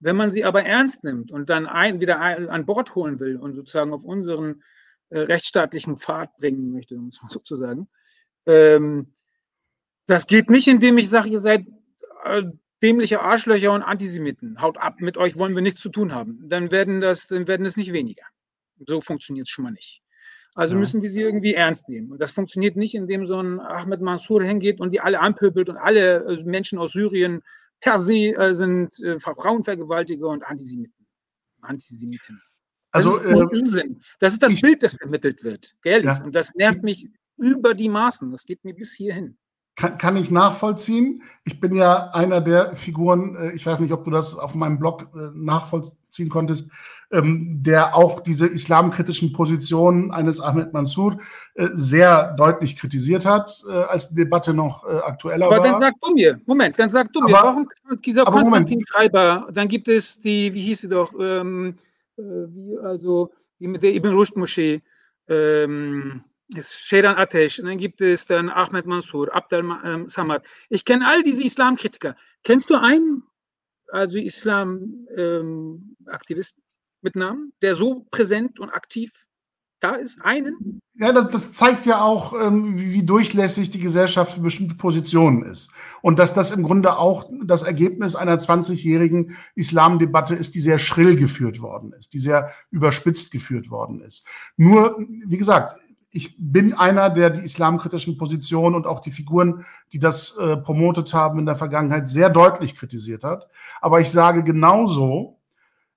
Wenn 0.00 0.16
man 0.16 0.30
sie 0.30 0.44
aber 0.44 0.64
ernst 0.64 1.04
nimmt 1.04 1.30
und 1.30 1.50
dann 1.50 1.66
ein, 1.66 2.00
wieder 2.00 2.20
ein, 2.20 2.48
an 2.48 2.66
Bord 2.66 2.94
holen 2.94 3.20
will 3.20 3.36
und 3.36 3.54
sozusagen 3.54 3.92
auf 3.92 4.04
unseren 4.04 4.62
äh, 5.10 5.18
rechtsstaatlichen 5.20 5.96
Pfad 5.96 6.36
bringen 6.38 6.72
möchte, 6.72 6.96
um 6.96 7.08
es 7.08 7.20
mal 7.20 7.28
so 7.28 7.38
zu 7.38 7.56
sagen, 7.56 7.88
ähm, 8.46 9.14
das 10.06 10.26
geht 10.26 10.50
nicht, 10.50 10.66
indem 10.68 10.98
ich 10.98 11.08
sage, 11.08 11.28
ihr 11.28 11.38
seid 11.38 11.66
äh, 12.24 12.42
dämliche 12.82 13.20
Arschlöcher 13.20 13.72
und 13.72 13.82
Antisemiten. 13.82 14.60
Haut 14.60 14.78
ab, 14.78 15.00
mit 15.00 15.16
euch 15.16 15.38
wollen 15.38 15.54
wir 15.54 15.62
nichts 15.62 15.80
zu 15.80 15.90
tun 15.90 16.14
haben. 16.14 16.48
Dann 16.48 16.70
werden 16.70 17.00
das, 17.00 17.26
dann 17.26 17.46
werden 17.46 17.66
es 17.66 17.76
nicht 17.76 17.92
weniger. 17.92 18.24
So 18.86 19.00
funktioniert 19.02 19.46
es 19.46 19.50
schon 19.50 19.64
mal 19.64 19.72
nicht. 19.72 20.02
Also 20.54 20.74
ja. 20.74 20.80
müssen 20.80 21.02
wir 21.02 21.10
sie 21.10 21.22
irgendwie 21.22 21.54
ernst 21.54 21.88
nehmen. 21.88 22.10
Und 22.10 22.20
das 22.20 22.30
funktioniert 22.30 22.76
nicht, 22.76 22.94
indem 22.94 23.24
so 23.26 23.40
ein 23.40 23.60
Ahmed 23.60 24.00
Mansour 24.00 24.42
hingeht 24.42 24.80
und 24.80 24.92
die 24.92 25.00
alle 25.00 25.20
anpöbelt 25.20 25.68
und 25.68 25.76
alle 25.76 26.24
äh, 26.24 26.44
Menschen 26.44 26.78
aus 26.78 26.92
Syrien 26.92 27.42
per 27.80 27.98
se 27.98 28.34
äh, 28.34 28.54
sind 28.54 29.00
äh, 29.00 29.18
Frauenvergewaltiger 29.20 30.28
und 30.28 30.44
Antisemiten. 30.44 31.06
Antisemiten. 31.62 32.42
Das 32.92 33.06
also, 33.06 33.18
ist 33.50 33.76
äh, 33.76 33.88
Das 34.18 34.32
ist 34.32 34.42
das 34.42 34.52
ich, 34.52 34.62
Bild, 34.62 34.82
das 34.82 34.94
vermittelt 34.94 35.44
wird. 35.44 35.74
Ehrlich. 35.84 36.06
Ja. 36.06 36.22
Und 36.24 36.34
das 36.34 36.52
nervt 36.54 36.82
mich 36.82 37.08
über 37.36 37.74
die 37.74 37.88
Maßen. 37.88 38.30
Das 38.32 38.44
geht 38.44 38.64
mir 38.64 38.74
bis 38.74 38.92
hierhin 38.94 39.38
kann, 39.80 39.98
kann 39.98 40.16
ich 40.16 40.30
nachvollziehen. 40.30 41.22
Ich 41.44 41.58
bin 41.58 41.74
ja 41.74 42.10
einer 42.10 42.40
der 42.40 42.76
Figuren, 42.76 43.34
äh, 43.36 43.52
ich 43.52 43.64
weiß 43.64 43.80
nicht, 43.80 43.92
ob 43.92 44.04
du 44.04 44.10
das 44.10 44.34
auf 44.36 44.54
meinem 44.54 44.78
Blog 44.78 45.08
äh, 45.14 45.30
nachvollziehen 45.34 46.28
konntest, 46.28 46.70
ähm, 47.12 47.62
der 47.62 47.96
auch 47.96 48.20
diese 48.20 48.46
islamkritischen 48.46 49.32
Positionen 49.32 50.10
eines 50.10 50.40
Ahmed 50.40 50.72
Mansour 50.72 51.18
äh, 51.54 51.68
sehr 51.72 52.34
deutlich 52.36 52.76
kritisiert 52.76 53.26
hat, 53.26 53.64
als 53.68 54.10
die 54.10 54.16
Debatte 54.16 54.54
noch 54.54 54.84
aktueller 54.84 55.46
aber 55.46 55.56
war. 55.56 55.64
Aber 55.64 55.72
dann 55.72 55.80
sag 55.80 55.94
du 56.00 56.14
mir, 56.14 56.40
Moment, 56.46 56.78
dann 56.78 56.90
sag 56.90 57.12
du 57.12 57.20
mir, 57.20 57.36
aber, 57.36 57.48
warum 57.48 57.68
dieser 58.04 58.24
Konstantin 58.24 58.84
Schreiber, 58.86 59.48
dann 59.52 59.68
gibt 59.68 59.88
es 59.88 60.20
die, 60.20 60.54
wie 60.54 60.62
hieß 60.62 60.82
sie 60.82 60.88
doch, 60.88 61.12
ähm, 61.18 61.74
wie, 62.16 62.78
also 62.82 63.32
die 63.58 63.68
mit 63.68 63.82
der 63.82 63.94
Ibn 63.94 64.12
Rushd 64.12 64.36
Moschee, 64.36 64.82
ähm, 65.28 66.22
Sheran 66.58 67.16
Atesh, 67.16 67.60
und 67.60 67.66
dann 67.66 67.78
gibt 67.78 68.00
es 68.00 68.26
dann 68.26 68.48
Ahmed 68.48 68.86
Mansour, 68.86 69.32
Abdel 69.34 69.64
ähm, 69.84 70.08
Samad. 70.08 70.42
Ich 70.68 70.84
kenne 70.84 71.06
all 71.06 71.22
diese 71.22 71.44
Islamkritiker. 71.44 72.16
Kennst 72.42 72.70
du 72.70 72.74
einen, 72.74 73.22
also 73.92 74.18
Islam-Aktivist 74.18 76.56
ähm, 76.56 76.62
mit 77.02 77.16
Namen, 77.16 77.52
der 77.62 77.74
so 77.74 78.06
präsent 78.10 78.60
und 78.60 78.70
aktiv 78.70 79.26
da 79.80 79.92
ist? 79.92 80.20
Einen? 80.22 80.80
Ja, 80.94 81.12
das, 81.12 81.30
das 81.30 81.52
zeigt 81.52 81.86
ja 81.86 82.02
auch, 82.02 82.34
ähm, 82.38 82.76
wie 82.78 83.02
durchlässig 83.02 83.70
die 83.70 83.80
Gesellschaft 83.80 84.34
für 84.34 84.40
bestimmte 84.40 84.74
Positionen 84.74 85.42
ist. 85.44 85.70
Und 86.02 86.18
dass 86.18 86.34
das 86.34 86.50
im 86.50 86.62
Grunde 86.62 86.98
auch 86.98 87.30
das 87.44 87.62
Ergebnis 87.62 88.14
einer 88.14 88.36
20-jährigen 88.36 89.36
Islamdebatte 89.54 90.34
ist, 90.34 90.54
die 90.54 90.60
sehr 90.60 90.78
schrill 90.78 91.16
geführt 91.16 91.62
worden 91.62 91.92
ist, 91.94 92.12
die 92.12 92.18
sehr 92.18 92.50
überspitzt 92.70 93.32
geführt 93.32 93.70
worden 93.70 94.02
ist. 94.02 94.26
Nur, 94.56 94.98
wie 95.26 95.38
gesagt, 95.38 95.76
ich 96.12 96.34
bin 96.38 96.74
einer, 96.74 97.08
der 97.08 97.30
die 97.30 97.44
islamkritischen 97.44 98.18
Positionen 98.18 98.74
und 98.74 98.86
auch 98.86 99.00
die 99.00 99.12
Figuren, 99.12 99.64
die 99.92 100.00
das 100.00 100.36
äh, 100.36 100.56
promotet 100.56 101.14
haben 101.14 101.38
in 101.38 101.46
der 101.46 101.56
Vergangenheit, 101.56 102.08
sehr 102.08 102.30
deutlich 102.30 102.76
kritisiert 102.76 103.22
hat. 103.22 103.48
Aber 103.80 104.00
ich 104.00 104.10
sage 104.10 104.42
genauso, 104.42 105.38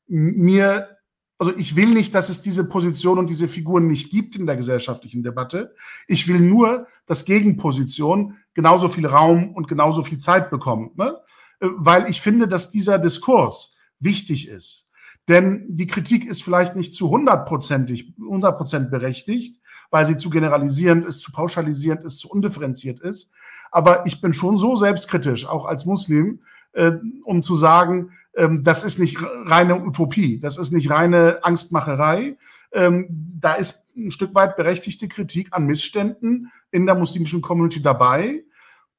mir 0.08 0.93
also 1.40 1.58
ich 1.58 1.76
will 1.76 1.90
nicht, 1.90 2.14
dass 2.16 2.30
es 2.30 2.42
diese 2.42 2.68
Position 2.68 3.18
und 3.18 3.30
diese 3.30 3.48
Figuren 3.48 3.88
nicht 3.88 4.12
gibt 4.12 4.36
in 4.36 4.46
der 4.46 4.56
gesellschaftlichen 4.56 5.24
Debatte. 5.24 5.76
Ich 6.08 6.28
will 6.28 6.40
nur, 6.40 6.88
dass 7.06 7.26
Gegenpositionen 7.26 8.38
genauso 8.54 8.88
viel 8.88 9.08
Raum 9.08 9.54
und 9.54 9.68
genauso 9.68 10.04
viel 10.04 10.20
Zeit 10.20 10.50
bekommen, 10.50 10.92
ne? 10.96 11.18
Äh, 11.60 11.68
weil 11.76 12.10
ich 12.10 12.22
finde, 12.22 12.48
dass 12.48 12.72
dieser 12.72 13.00
Diskurs 13.00 13.78
wichtig 14.00 14.48
ist. 14.48 14.90
Denn 15.30 15.66
die 15.70 15.88
Kritik 15.88 16.26
ist 16.26 16.44
vielleicht 16.44 16.76
nicht 16.76 16.94
zu 16.94 17.10
hundertprozentig, 17.10 18.14
hundertprozent 18.20 18.92
berechtigt, 18.92 19.62
weil 19.90 20.06
sie 20.06 20.18
zu 20.18 20.30
generalisierend 20.30 21.06
ist, 21.06 21.22
zu 21.22 21.32
pauschalisierend 21.32 22.04
ist, 22.04 22.20
zu 22.20 22.30
undifferenziert 22.30 23.00
ist. 23.00 23.32
Aber 23.72 24.06
ich 24.06 24.20
bin 24.20 24.34
schon 24.34 24.58
so 24.58 24.76
selbstkritisch, 24.76 25.46
auch 25.46 25.66
als 25.66 25.86
Muslim, 25.86 26.42
äh, 26.74 26.92
um 27.24 27.42
zu 27.42 27.56
sagen, 27.56 28.12
ähm, 28.36 28.64
das 28.64 28.84
ist 28.84 29.00
nicht 29.00 29.18
reine 29.22 29.82
Utopie, 29.82 30.40
das 30.40 30.58
ist 30.58 30.72
nicht 30.72 30.90
reine 30.90 31.40
Angstmacherei. 31.44 32.38
Ähm, 32.72 33.08
da 33.40 33.54
ist 33.54 33.84
ein 33.96 34.12
Stück 34.12 34.34
weit 34.36 34.56
berechtigte 34.56 35.08
Kritik 35.08 35.50
an 35.52 35.66
Missständen 35.66 36.52
in 36.72 36.86
der 36.86 36.96
muslimischen 36.96 37.42
Community 37.42 37.82
dabei. 37.82 38.44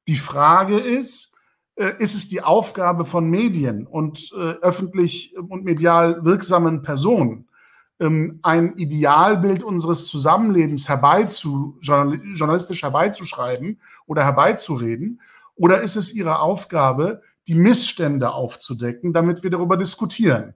Die 0.07 0.15
Frage 0.15 0.79
ist, 0.79 1.35
äh, 1.75 1.91
ist 1.99 2.15
es 2.15 2.29
die 2.29 2.41
Aufgabe 2.41 3.03
von 3.03 3.29
Medien 3.29 3.85
und 3.85 4.31
äh, 4.33 4.53
öffentlich 4.61 5.35
und 5.37 5.65
medial 5.65 6.23
wirksamen 6.23 6.83
Personen, 6.83 7.49
ähm, 7.99 8.39
ein 8.43 8.77
Idealbild 8.77 9.63
unseres 9.63 10.07
Zusammenlebens 10.07 10.87
herbeizu, 10.87 11.77
journalistisch 11.81 12.83
herbeizuschreiben 12.83 13.81
oder 14.05 14.23
herbeizureden? 14.23 15.21
Oder 15.55 15.81
ist 15.81 15.95
es 15.95 16.13
ihre 16.13 16.39
Aufgabe, 16.39 17.21
die 17.47 17.55
Missstände 17.55 18.31
aufzudecken, 18.31 19.13
damit 19.13 19.43
wir 19.43 19.49
darüber 19.49 19.77
diskutieren 19.77 20.55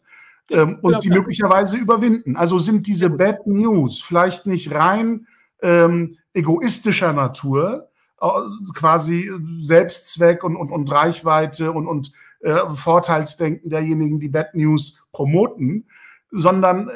ähm, 0.49 0.79
und 0.81 1.01
sie 1.01 1.09
möglicherweise 1.09 1.77
überwinden. 1.77 2.35
Also 2.35 2.57
sind 2.57 2.87
diese 2.87 3.09
Bad 3.09 3.47
News 3.47 4.01
vielleicht 4.01 4.45
nicht 4.45 4.73
rein 4.73 5.27
ähm, 5.61 6.17
egoistischer 6.33 7.13
Natur, 7.13 7.89
äh, 8.21 8.27
quasi 8.73 9.29
Selbstzweck 9.59 10.43
und, 10.43 10.55
und, 10.55 10.71
und 10.71 10.91
Reichweite 10.91 11.71
und, 11.71 11.87
und 11.87 12.11
äh, 12.41 12.57
Vorteilsdenken 12.73 13.69
derjenigen, 13.69 14.19
die 14.19 14.29
Bad 14.29 14.55
News 14.55 15.05
promoten, 15.11 15.87
sondern 16.31 16.89
äh, 16.89 16.93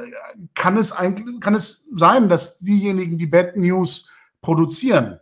kann 0.56 0.78
es 0.78 0.92
eigentlich, 0.92 1.40
kann 1.40 1.56
es 1.56 1.88
sein, 1.96 2.30
dass 2.30 2.58
diejenigen, 2.60 3.18
die 3.18 3.28
Bad 3.28 3.58
News 3.58 4.12
produzieren, 4.42 5.20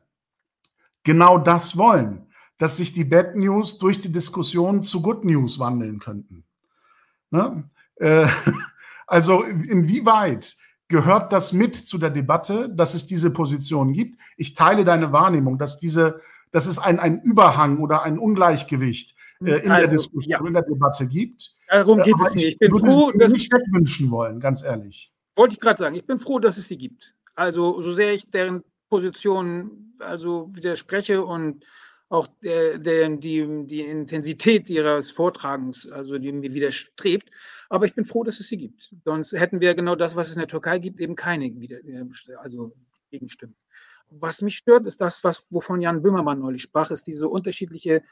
genau 1.04 1.38
das 1.38 1.78
wollen 1.78 2.28
dass 2.62 2.78
sich 2.78 2.94
die 2.94 3.06
Bad 3.06 3.36
News 3.36 3.80
durch 3.80 3.98
die 3.98 4.12
Diskussion 4.12 4.84
zu 4.84 5.02
Good 5.02 5.26
News 5.26 5.58
wandeln 5.58 5.98
könnten. 5.98 6.44
Ne? 7.32 7.68
Äh, 7.96 8.28
also 9.08 9.42
inwieweit 9.42 10.58
gehört 10.88 11.34
das 11.34 11.54
mit 11.54 11.74
zu 11.74 11.98
der 11.98 12.12
Debatte, 12.12 12.70
dass 12.70 12.94
es 12.94 13.08
diese 13.08 13.34
Position 13.34 13.94
gibt? 13.94 14.20
Ich 14.38 14.54
teile 14.54 14.86
deine 14.86 15.12
Wahrnehmung, 15.12 15.58
dass 15.58 15.80
diese, 15.80 16.22
dass 16.52 16.68
es 16.68 16.78
ein, 16.78 17.00
ein 17.00 17.24
Überhang 17.24 17.80
oder 17.80 18.04
ein 18.04 18.20
Ungleichgewicht 18.20 19.16
äh, 19.44 19.64
in 19.64 19.72
also, 19.72 19.88
der 19.88 19.98
Diskussion, 19.98 20.30
ja. 20.30 20.46
in 20.46 20.54
der 20.54 20.62
Debatte 20.62 21.08
gibt. 21.08 21.56
Darum 21.68 22.04
geht 22.04 22.14
es 22.24 22.36
nicht. 22.36 22.46
Ich 22.46 22.60
bin 22.60 22.78
froh, 22.78 23.12
dass 23.12 23.32
nicht 23.32 23.52
wünschen 23.72 24.12
wollen, 24.12 24.40
ganz 24.40 24.62
ehrlich. 24.62 25.12
Wollte 25.36 25.56
ich 25.56 25.60
gerade 25.60 25.80
sagen. 25.80 25.96
Ich 25.96 26.06
bin 26.06 26.20
froh, 26.20 26.38
dass 26.38 26.58
es 26.58 26.68
sie 26.68 26.78
gibt. 26.78 27.16
Also 27.34 27.82
so 27.82 27.92
sehr 27.92 28.14
ich 28.14 28.30
deren 28.30 28.64
Position 28.88 29.96
also 29.98 30.56
widerspreche 30.56 31.26
und 31.26 31.66
auch 32.12 32.28
der, 32.44 32.78
der, 32.78 33.10
die, 33.10 33.66
die 33.66 33.82
Intensität 33.82 34.70
ihres 34.70 35.12
Vortragens, 35.12 35.90
also 35.90 36.18
die 36.18 36.34
mir 36.34 36.54
widerstrebt. 36.54 37.32
Aber 37.70 37.86
ich 37.86 37.96
bin 37.96 38.04
froh, 38.04 38.26
dass 38.26 38.42
es 38.42 38.50
sie 38.50 38.58
gibt. 38.58 38.94
Sonst 39.06 39.32
hätten 39.32 39.62
wir 39.62 39.74
genau 39.76 39.96
das, 39.96 40.18
was 40.18 40.28
es 40.28 40.34
in 40.34 40.40
der 40.40 40.50
Türkei 40.50 40.80
gibt, 40.80 41.00
eben 41.00 41.16
keine 41.16 41.46
wieder, 41.62 41.78
also 42.40 42.74
Gegenstimmen. 43.12 43.56
Was 44.10 44.42
mich 44.42 44.58
stört, 44.58 44.88
ist 44.88 45.00
das, 45.00 45.24
was, 45.24 45.48
wovon 45.52 45.82
Jan 45.82 46.02
Böhmermann 46.02 46.40
neulich 46.40 46.64
sprach, 46.64 46.92
ist 46.92 47.08
diese 47.08 47.30
unterschiedliche 47.30 48.04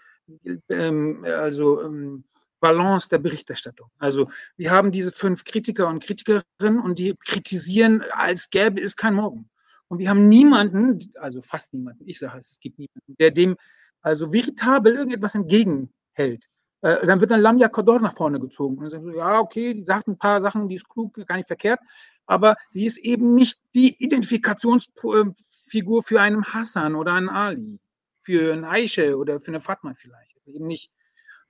ähm, 0.69 1.25
also, 1.25 1.81
ähm, 1.83 2.23
Balance 2.61 3.09
der 3.09 3.17
Berichterstattung. 3.17 3.89
Also 3.97 4.29
wir 4.55 4.71
haben 4.71 4.93
diese 4.93 5.11
fünf 5.11 5.43
Kritiker 5.43 5.89
und 5.89 6.01
Kritikerinnen 6.01 6.79
und 6.81 6.99
die 6.99 7.15
kritisieren, 7.25 8.03
als 8.11 8.49
gäbe 8.49 8.81
es 8.81 8.95
kein 8.95 9.15
Morgen. 9.15 9.49
Und 9.89 9.99
wir 9.99 10.09
haben 10.09 10.29
niemanden, 10.29 10.99
also 11.15 11.41
fast 11.41 11.73
niemanden, 11.73 12.07
ich 12.07 12.19
sage 12.19 12.39
es, 12.39 12.51
es 12.51 12.59
gibt 12.61 12.79
niemanden, 12.79 13.15
der 13.19 13.31
dem 13.31 13.57
also 14.01 14.31
veritabel 14.31 14.95
irgendetwas 14.95 15.35
entgegenhält, 15.35 16.49
äh, 16.81 17.05
dann 17.05 17.19
wird 17.19 17.31
dann 17.31 17.41
Lamia 17.41 17.67
Kodor 17.67 17.99
nach 17.99 18.13
vorne 18.13 18.39
gezogen. 18.39 18.77
Und 18.77 18.83
dann 18.83 18.91
sagen 18.91 19.03
so, 19.03 19.11
ja, 19.11 19.39
okay, 19.39 19.73
die 19.73 19.83
sagt 19.83 20.07
ein 20.07 20.17
paar 20.17 20.41
Sachen, 20.41 20.69
die 20.69 20.75
ist 20.75 20.87
klug, 20.87 21.13
gar 21.27 21.37
nicht 21.37 21.47
verkehrt, 21.47 21.79
aber 22.25 22.55
sie 22.69 22.85
ist 22.85 22.97
eben 22.97 23.35
nicht 23.35 23.59
die 23.75 24.01
Identifikationsfigur 24.03 26.03
für 26.03 26.21
einen 26.21 26.45
Hassan 26.45 26.95
oder 26.95 27.13
einen 27.13 27.29
Ali, 27.29 27.79
für 28.21 28.53
einen 28.53 28.65
Aisha 28.65 29.13
oder 29.13 29.39
für 29.39 29.49
eine 29.49 29.61
Fatma 29.61 29.93
vielleicht. 29.95 30.37
Eben 30.45 30.67
nicht. 30.67 30.91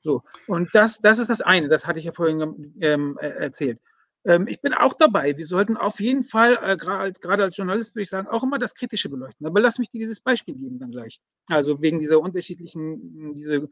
So. 0.01 0.23
Und 0.47 0.69
das, 0.73 0.99
das 0.99 1.19
ist 1.19 1.29
das 1.29 1.41
eine, 1.41 1.67
das 1.67 1.85
hatte 1.85 1.99
ich 1.99 2.05
ja 2.05 2.13
vorhin 2.13 2.73
ähm, 2.81 3.17
erzählt. 3.17 3.79
Ähm, 4.25 4.47
ich 4.47 4.61
bin 4.61 4.73
auch 4.73 4.93
dabei. 4.93 5.37
Wir 5.37 5.45
sollten 5.45 5.77
auf 5.77 5.99
jeden 5.99 6.23
Fall, 6.23 6.57
äh, 6.61 6.77
gerade 6.77 7.43
als, 7.43 7.57
Journalist 7.57 7.95
würde 7.95 8.03
ich 8.03 8.09
sagen, 8.09 8.27
auch 8.27 8.43
immer 8.43 8.59
das 8.59 8.75
Kritische 8.75 9.09
beleuchten. 9.09 9.45
Aber 9.45 9.61
lass 9.61 9.79
mich 9.79 9.89
dir 9.89 9.99
dieses 9.99 10.19
Beispiel 10.19 10.55
geben 10.55 10.79
dann 10.79 10.91
gleich. 10.91 11.19
Also 11.47 11.81
wegen 11.81 11.99
dieser 11.99 12.19
unterschiedlichen, 12.19 13.29
diese 13.29 13.69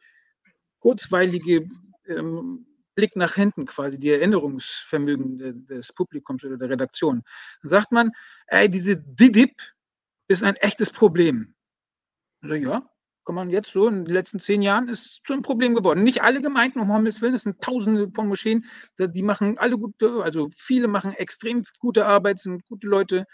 kurzweilige 0.79 1.67
ähm, 2.07 2.65
Blick 2.95 3.15
nach 3.15 3.35
hinten 3.35 3.65
quasi, 3.65 3.99
die 3.99 4.09
Erinnerungsvermögen 4.09 5.37
de, 5.37 5.53
des 5.53 5.93
Publikums 5.93 6.43
oder 6.43 6.57
der 6.57 6.69
Redaktion. 6.69 7.23
Dann 7.61 7.69
sagt 7.69 7.91
man, 7.91 8.11
ey, 8.47 8.69
diese 8.69 8.97
DIDIP 8.97 9.61
ist 10.27 10.43
ein 10.43 10.55
echtes 10.55 10.91
Problem. 10.91 11.55
Also 12.41 12.55
ja, 12.55 12.89
kann 13.27 13.35
man 13.35 13.49
jetzt 13.49 13.73
so 13.73 13.89
in 13.89 14.05
den 14.05 14.13
letzten 14.13 14.39
zehn 14.39 14.61
Jahren 14.61 14.87
ist 14.87 15.21
zu 15.25 15.33
einem 15.33 15.41
Problem 15.41 15.75
geworden. 15.75 16.01
Nicht 16.01 16.23
alle 16.23 16.41
Gemeinden, 16.41 16.79
um 16.79 16.89
Himmels 16.93 17.21
Willen, 17.21 17.33
es 17.33 17.41
sind 17.41 17.59
tausende 17.59 18.09
von 18.15 18.29
Moscheen, 18.29 18.63
die 18.97 19.21
machen 19.21 19.57
alle 19.57 19.77
gute, 19.77 20.23
also 20.23 20.47
viele 20.55 20.87
machen 20.87 21.11
extrem 21.11 21.63
gute 21.79 22.05
Arbeit, 22.05 22.39
sind 22.39 22.65
gute 22.69 22.87
Leute. 22.87 23.25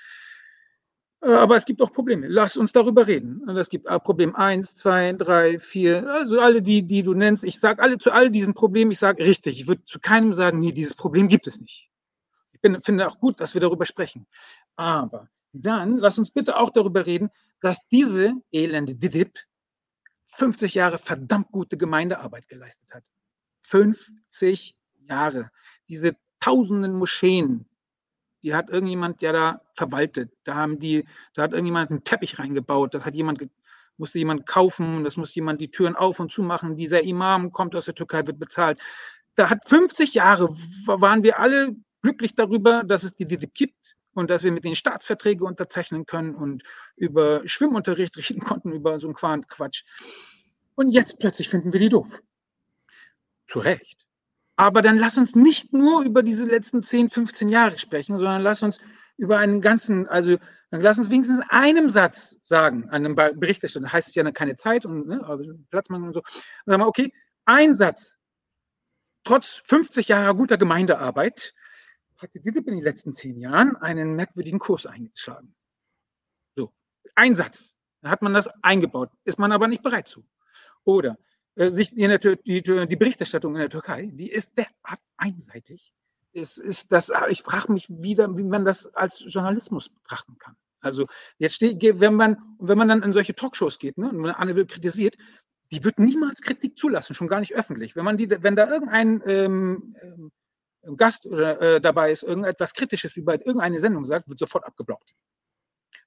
Äh, 1.21 1.31
aber 1.31 1.57
es 1.57 1.65
gibt 1.65 1.79
auch 1.79 1.91
Probleme. 1.91 2.27
Lass 2.27 2.57
uns 2.57 2.71
darüber 2.71 3.05
reden. 3.05 3.43
Und 3.47 3.55
es 3.55 3.69
gibt 3.69 3.85
Problem 3.85 4.35
eins, 4.35 4.73
zwei, 4.73 5.13
drei, 5.13 5.59
vier, 5.59 6.09
also 6.11 6.39
alle 6.39 6.63
die, 6.63 6.87
die 6.87 7.03
du 7.03 7.13
nennst. 7.13 7.43
Ich 7.43 7.59
sage 7.59 7.83
alle 7.83 7.99
zu 7.99 8.11
all 8.11 8.31
diesen 8.31 8.55
Problemen, 8.55 8.89
ich 8.89 8.99
sage 8.99 9.23
richtig. 9.23 9.61
Ich 9.61 9.67
würde 9.67 9.83
zu 9.83 9.99
keinem 9.99 10.33
sagen, 10.33 10.57
nee, 10.57 10.71
dieses 10.71 10.95
Problem 10.95 11.27
gibt 11.27 11.45
es 11.45 11.61
nicht. 11.61 11.91
Ich 12.51 12.61
bin, 12.61 12.81
finde 12.81 13.07
auch 13.07 13.19
gut, 13.19 13.39
dass 13.39 13.53
wir 13.53 13.61
darüber 13.61 13.85
sprechen. 13.85 14.25
Aber 14.75 15.29
dann 15.51 15.97
lass 15.97 16.17
uns 16.17 16.31
bitte 16.31 16.57
auch 16.57 16.71
darüber 16.71 17.05
reden, 17.05 17.29
dass 17.61 17.87
diese 17.89 18.33
elende 18.51 18.95
DIDIP 18.95 19.37
50 20.35 20.73
Jahre 20.73 20.97
verdammt 20.97 21.51
gute 21.51 21.77
Gemeindearbeit 21.77 22.47
geleistet 22.47 22.93
hat. 22.93 23.03
50 23.61 24.75
Jahre. 25.07 25.49
Diese 25.89 26.15
tausenden 26.39 26.93
Moscheen, 26.93 27.65
die 28.41 28.53
hat 28.53 28.69
irgendjemand, 28.69 29.21
der 29.21 29.33
da 29.33 29.61
verwaltet. 29.75 30.33
Da 30.43 30.55
haben 30.55 30.79
die, 30.79 31.05
da 31.33 31.43
hat 31.43 31.53
irgendjemand 31.53 31.91
einen 31.91 32.03
Teppich 32.03 32.39
reingebaut. 32.39 32.93
Das 32.93 33.05
hat 33.05 33.13
jemand, 33.13 33.47
musste 33.97 34.17
jemand 34.17 34.45
kaufen. 34.45 35.03
Das 35.03 35.17
muss 35.17 35.33
jemand 35.35 35.61
die 35.61 35.71
Türen 35.71 35.95
auf 35.95 36.19
und 36.19 36.31
zu 36.31 36.43
machen. 36.43 36.75
Dieser 36.75 37.03
Imam 37.03 37.51
kommt 37.51 37.75
aus 37.75 37.85
der 37.85 37.95
Türkei, 37.95 38.25
wird 38.27 38.39
bezahlt. 38.39 38.79
Da 39.35 39.49
hat 39.49 39.65
50 39.65 40.13
Jahre 40.13 40.49
waren 40.85 41.23
wir 41.23 41.39
alle 41.39 41.75
glücklich 42.01 42.35
darüber, 42.35 42.83
dass 42.83 43.03
es 43.03 43.15
die 43.15 43.25
DITIB 43.25 43.53
gibt 43.53 43.95
und 44.13 44.29
dass 44.29 44.43
wir 44.43 44.51
mit 44.51 44.63
den 44.63 44.75
Staatsverträge 44.75 45.43
unterzeichnen 45.43 46.05
können 46.05 46.35
und 46.35 46.63
über 46.95 47.41
Schwimmunterricht 47.45 48.17
reden 48.29 48.41
konnten, 48.41 48.71
über 48.71 48.99
so 48.99 49.07
einen 49.07 49.45
Quatsch. 49.47 49.83
Und 50.75 50.89
jetzt 50.89 51.19
plötzlich 51.19 51.49
finden 51.49 51.73
wir 51.73 51.79
die 51.79 51.89
doof. 51.89 52.21
Zu 53.47 53.59
Recht. 53.59 54.05
Aber 54.55 54.81
dann 54.81 54.97
lass 54.97 55.17
uns 55.17 55.35
nicht 55.35 55.73
nur 55.73 56.03
über 56.03 56.23
diese 56.23 56.45
letzten 56.45 56.83
10, 56.83 57.09
15 57.09 57.49
Jahre 57.49 57.77
sprechen, 57.77 58.17
sondern 58.17 58.41
lass 58.41 58.63
uns 58.63 58.79
über 59.17 59.37
einen 59.37 59.61
ganzen, 59.61 60.07
also 60.07 60.37
dann 60.69 60.81
lass 60.81 60.97
uns 60.97 61.09
wenigstens 61.09 61.39
einem 61.49 61.89
Satz 61.89 62.39
sagen, 62.41 62.89
an 62.89 63.05
einem 63.05 63.15
Berichterstatter, 63.15 63.91
heißt 63.91 64.09
es 64.09 64.15
ja 64.15 64.23
dann 64.23 64.33
keine 64.33 64.55
Zeit 64.55 64.85
und 64.85 65.07
ne, 65.07 65.23
also 65.23 65.43
Platzmann 65.69 66.03
und 66.03 66.13
so. 66.13 66.21
Dann 66.21 66.73
sagen 66.73 66.81
wir, 66.81 66.87
okay, 66.87 67.13
ein 67.45 67.75
Satz, 67.75 68.17
trotz 69.23 69.61
50 69.65 70.07
Jahre 70.07 70.35
guter 70.35 70.57
Gemeindearbeit, 70.57 71.53
hatte 72.23 72.39
DITIB 72.39 72.67
in 72.69 72.75
den 72.75 72.83
letzten 72.83 73.13
zehn 73.13 73.37
Jahren 73.37 73.75
einen 73.75 74.15
merkwürdigen 74.15 74.59
Kurs 74.59 74.85
eingeschlagen. 74.85 75.53
So, 76.55 76.73
ein 77.15 77.35
Satz. 77.35 77.75
Da 78.01 78.09
hat 78.09 78.21
man 78.21 78.33
das 78.33 78.49
eingebaut, 78.63 79.11
ist 79.23 79.39
man 79.39 79.51
aber 79.51 79.67
nicht 79.67 79.83
bereit 79.83 80.07
zu. 80.07 80.25
Oder 80.83 81.17
äh, 81.55 81.69
sich 81.69 81.91
die, 81.91 82.07
die, 82.45 82.61
die, 82.61 82.95
Berichterstattung 82.95 83.53
in 83.53 83.61
der 83.61 83.69
Türkei, 83.69 84.09
die 84.11 84.29
ist 84.29 84.57
derart 84.57 84.99
einseitig. 85.17 85.93
Es 86.33 86.57
ist 86.57 86.91
das, 86.91 87.11
ich 87.29 87.43
frage 87.43 87.71
mich 87.71 87.87
wieder, 87.89 88.35
wie 88.37 88.43
man 88.43 88.65
das 88.65 88.93
als 88.95 89.23
Journalismus 89.27 89.89
betrachten 89.89 90.37
kann. 90.37 90.57
Also 90.81 91.07
jetzt 91.37 91.55
steht, 91.55 91.81
wenn 92.01 92.15
man, 92.15 92.57
wenn 92.59 92.77
man 92.77 92.89
dann 92.89 93.03
in 93.03 93.13
solche 93.13 93.35
Talkshows 93.35 93.79
geht, 93.79 93.97
ne, 93.97 94.09
und 94.09 94.25
Anne 94.31 94.65
kritisiert, 94.65 95.15
die 95.71 95.83
wird 95.83 95.97
niemals 95.99 96.41
Kritik 96.41 96.77
zulassen, 96.77 97.13
schon 97.13 97.29
gar 97.29 97.39
nicht 97.39 97.55
öffentlich. 97.55 97.95
Wenn 97.95 98.03
man 98.03 98.17
die, 98.17 98.29
wenn 98.29 98.55
da 98.55 98.69
irgendein 98.69 99.21
ähm, 99.25 99.95
ähm, 100.01 100.31
Gast 100.95 101.25
äh, 101.25 101.79
dabei 101.79 102.11
ist, 102.11 102.23
irgendetwas 102.23 102.73
Kritisches 102.73 103.17
über 103.17 103.33
irgendeine 103.35 103.79
Sendung 103.79 104.03
sagt, 104.05 104.27
wird 104.27 104.39
sofort 104.39 104.65
abgeblockt. 104.65 105.13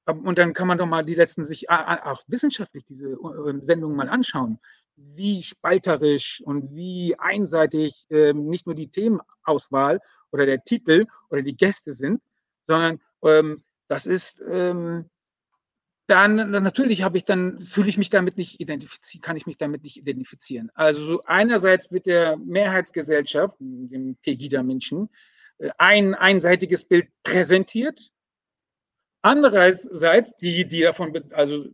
Und 0.06 0.38
dann 0.38 0.52
kann 0.52 0.68
man 0.68 0.78
doch 0.78 0.86
mal 0.86 1.04
die 1.04 1.16
letzten 1.16 1.44
sich 1.44 1.68
auch 1.68 2.22
wissenschaftlich 2.28 2.84
diese 2.84 3.08
äh, 3.08 3.60
Sendungen 3.60 3.96
mal 3.96 4.08
anschauen, 4.08 4.60
wie 4.94 5.42
spalterisch 5.42 6.40
und 6.44 6.74
wie 6.74 7.16
einseitig 7.18 8.06
äh, 8.10 8.32
nicht 8.32 8.66
nur 8.66 8.76
die 8.76 8.88
Themenauswahl 8.88 10.00
oder 10.30 10.46
der 10.46 10.62
Titel 10.62 11.06
oder 11.28 11.42
die 11.42 11.56
Gäste 11.56 11.92
sind, 11.92 12.22
sondern 12.68 13.00
ähm, 13.22 13.64
das 13.88 14.06
ist 14.06 14.42
ähm, 14.48 15.10
dann 16.06 16.50
natürlich 16.50 17.02
habe 17.02 17.18
ich 17.18 17.24
dann 17.24 17.60
fühle 17.60 17.88
ich 17.88 17.98
mich 17.98 18.10
damit 18.10 18.36
nicht 18.38 18.60
identifizieren, 18.60 19.22
kann 19.22 19.36
ich 19.36 19.46
mich 19.46 19.58
damit 19.58 19.82
nicht 19.82 19.96
identifizieren. 19.96 20.70
Also 20.74 21.04
so 21.04 21.22
einerseits 21.24 21.92
wird 21.92 22.06
der 22.06 22.36
Mehrheitsgesellschaft, 22.36 23.56
dem 23.58 24.16
Pegida-Menschen, 24.22 25.10
äh, 25.58 25.70
ein 25.78 26.14
einseitiges 26.14 26.84
Bild 26.84 27.08
präsentiert. 27.24 28.12
Andererseits 29.22 30.36
die, 30.36 30.68
die 30.68 30.82
davon, 30.82 31.32
also 31.32 31.66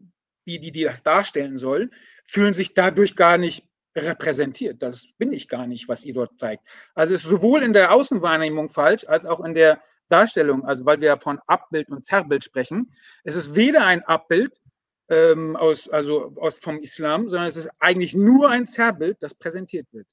die, 0.46 0.58
die, 0.58 0.72
die 0.72 0.84
das 0.84 1.02
darstellen 1.02 1.58
sollen, 1.58 1.92
fühlen 2.24 2.54
sich 2.54 2.72
dadurch 2.72 3.14
gar 3.14 3.36
nicht 3.36 3.66
repräsentiert. 3.94 4.82
Das 4.82 5.08
bin 5.18 5.32
ich 5.32 5.48
gar 5.48 5.66
nicht, 5.66 5.88
was 5.88 6.04
ihr 6.04 6.14
dort 6.14 6.38
zeigt. 6.38 6.64
Also 6.94 7.12
ist 7.12 7.24
sowohl 7.24 7.62
in 7.62 7.74
der 7.74 7.92
Außenwahrnehmung 7.92 8.70
falsch, 8.70 9.04
als 9.06 9.26
auch 9.26 9.44
in 9.44 9.52
der 9.52 9.82
Darstellung, 10.12 10.64
also 10.64 10.84
weil 10.84 11.00
wir 11.00 11.18
von 11.18 11.40
Abbild 11.46 11.88
und 11.88 12.04
Zerrbild 12.04 12.44
sprechen. 12.44 12.92
Es 13.24 13.34
ist 13.34 13.54
weder 13.54 13.86
ein 13.86 14.02
Abbild 14.04 14.60
ähm, 15.08 15.56
aus, 15.56 15.88
also 15.88 16.34
aus 16.36 16.58
vom 16.58 16.78
Islam, 16.80 17.28
sondern 17.28 17.48
es 17.48 17.56
ist 17.56 17.70
eigentlich 17.80 18.14
nur 18.14 18.50
ein 18.50 18.66
Zerrbild, 18.66 19.22
das 19.22 19.34
präsentiert 19.34 19.92
wird. 19.92 20.06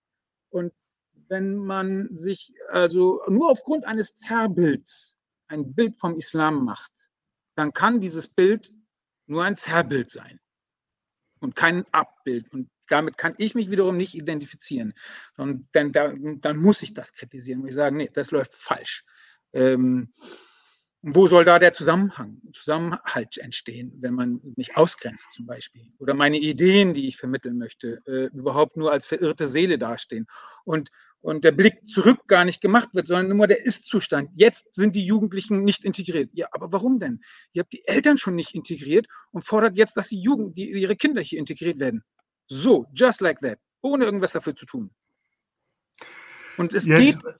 Und 0.49 0.73
wenn 1.27 1.57
man 1.57 2.09
sich 2.15 2.53
also 2.69 3.21
nur 3.27 3.51
aufgrund 3.51 3.85
eines 3.85 4.15
Zerrbilds 4.15 5.19
ein 5.47 5.73
Bild 5.73 5.99
vom 5.99 6.15
Islam 6.15 6.65
macht, 6.65 6.91
dann 7.55 7.73
kann 7.73 7.99
dieses 7.99 8.27
Bild 8.27 8.71
nur 9.27 9.43
ein 9.43 9.57
Zerrbild 9.57 10.11
sein 10.11 10.39
und 11.39 11.55
kein 11.55 11.85
Abbild. 11.91 12.51
Und 12.53 12.69
damit 12.87 13.17
kann 13.17 13.35
ich 13.37 13.55
mich 13.55 13.69
wiederum 13.69 13.97
nicht 13.97 14.15
identifizieren. 14.15 14.93
Und 15.37 15.67
dann, 15.73 15.91
dann, 15.91 16.41
dann 16.41 16.57
muss 16.57 16.81
ich 16.81 16.93
das 16.93 17.13
kritisieren 17.13 17.61
und 17.61 17.67
ich 17.67 17.75
sage, 17.75 17.95
nee, 17.95 18.09
das 18.11 18.31
läuft 18.31 18.53
falsch. 18.53 19.03
Ähm, 19.53 20.11
wo 21.01 21.27
soll 21.27 21.45
da 21.45 21.59
der 21.59 21.71
Zusammenhang, 21.71 22.41
Zusammenhalt 22.51 23.37
entstehen, 23.37 23.93
wenn 24.01 24.13
man 24.13 24.41
mich 24.57 24.75
ausgrenzt 24.75 25.31
zum 25.31 25.45
Beispiel? 25.45 25.93
Oder 25.97 26.13
meine 26.13 26.37
Ideen, 26.37 26.93
die 26.93 27.07
ich 27.07 27.15
vermitteln 27.15 27.57
möchte, 27.57 28.01
äh, 28.05 28.25
überhaupt 28.35 28.75
nur 28.75 28.91
als 28.91 29.05
verirrte 29.05 29.47
Seele 29.47 29.77
dastehen. 29.77 30.27
Und, 30.65 30.89
und 31.21 31.45
der 31.45 31.53
Blick 31.53 31.87
zurück 31.87 32.27
gar 32.27 32.43
nicht 32.43 32.59
gemacht 32.59 32.89
wird, 32.93 33.07
sondern 33.07 33.37
nur 33.37 33.47
der 33.47 33.63
Ist-Zustand. 33.63 34.31
Jetzt 34.35 34.73
sind 34.73 34.93
die 34.93 35.05
Jugendlichen 35.05 35.63
nicht 35.63 35.85
integriert. 35.85 36.31
Ja, 36.33 36.47
aber 36.51 36.73
warum 36.73 36.99
denn? 36.99 37.21
Ihr 37.53 37.61
habt 37.61 37.71
die 37.71 37.87
Eltern 37.87 38.17
schon 38.17 38.35
nicht 38.35 38.53
integriert 38.53 39.07
und 39.31 39.45
fordert 39.45 39.77
jetzt, 39.77 39.95
dass 39.95 40.09
die 40.09 40.19
Jugend, 40.19 40.57
die, 40.57 40.69
ihre 40.69 40.97
Kinder 40.97 41.21
hier 41.21 41.39
integriert 41.39 41.79
werden. 41.79 42.03
So, 42.47 42.87
just 42.93 43.21
like 43.21 43.39
that, 43.39 43.59
ohne 43.81 44.03
irgendwas 44.03 44.33
dafür 44.33 44.55
zu 44.55 44.65
tun. 44.65 44.91
Und 46.57 46.73
es 46.73 46.85
jetzt, 46.85 47.21
geht 47.21 47.33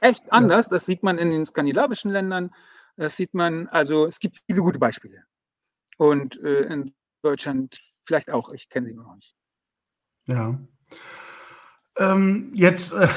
echt 0.00 0.32
anders. 0.32 0.66
Ja. 0.66 0.70
Das 0.72 0.86
sieht 0.86 1.02
man 1.02 1.18
in 1.18 1.30
den 1.30 1.46
skandinavischen 1.46 2.10
Ländern. 2.10 2.50
Das 2.96 3.16
sieht 3.16 3.34
man, 3.34 3.68
also 3.68 4.06
es 4.06 4.18
gibt 4.18 4.40
viele 4.46 4.60
gute 4.60 4.78
Beispiele. 4.78 5.24
Und 5.98 6.40
äh, 6.42 6.62
in 6.62 6.94
Deutschland 7.22 7.78
vielleicht 8.04 8.30
auch. 8.30 8.52
Ich 8.52 8.68
kenne 8.68 8.86
sie 8.86 8.94
noch 8.94 9.14
nicht. 9.14 9.34
Ja. 10.26 10.58
Ähm, 11.98 12.52
jetzt 12.54 12.92
äh, 12.92 13.08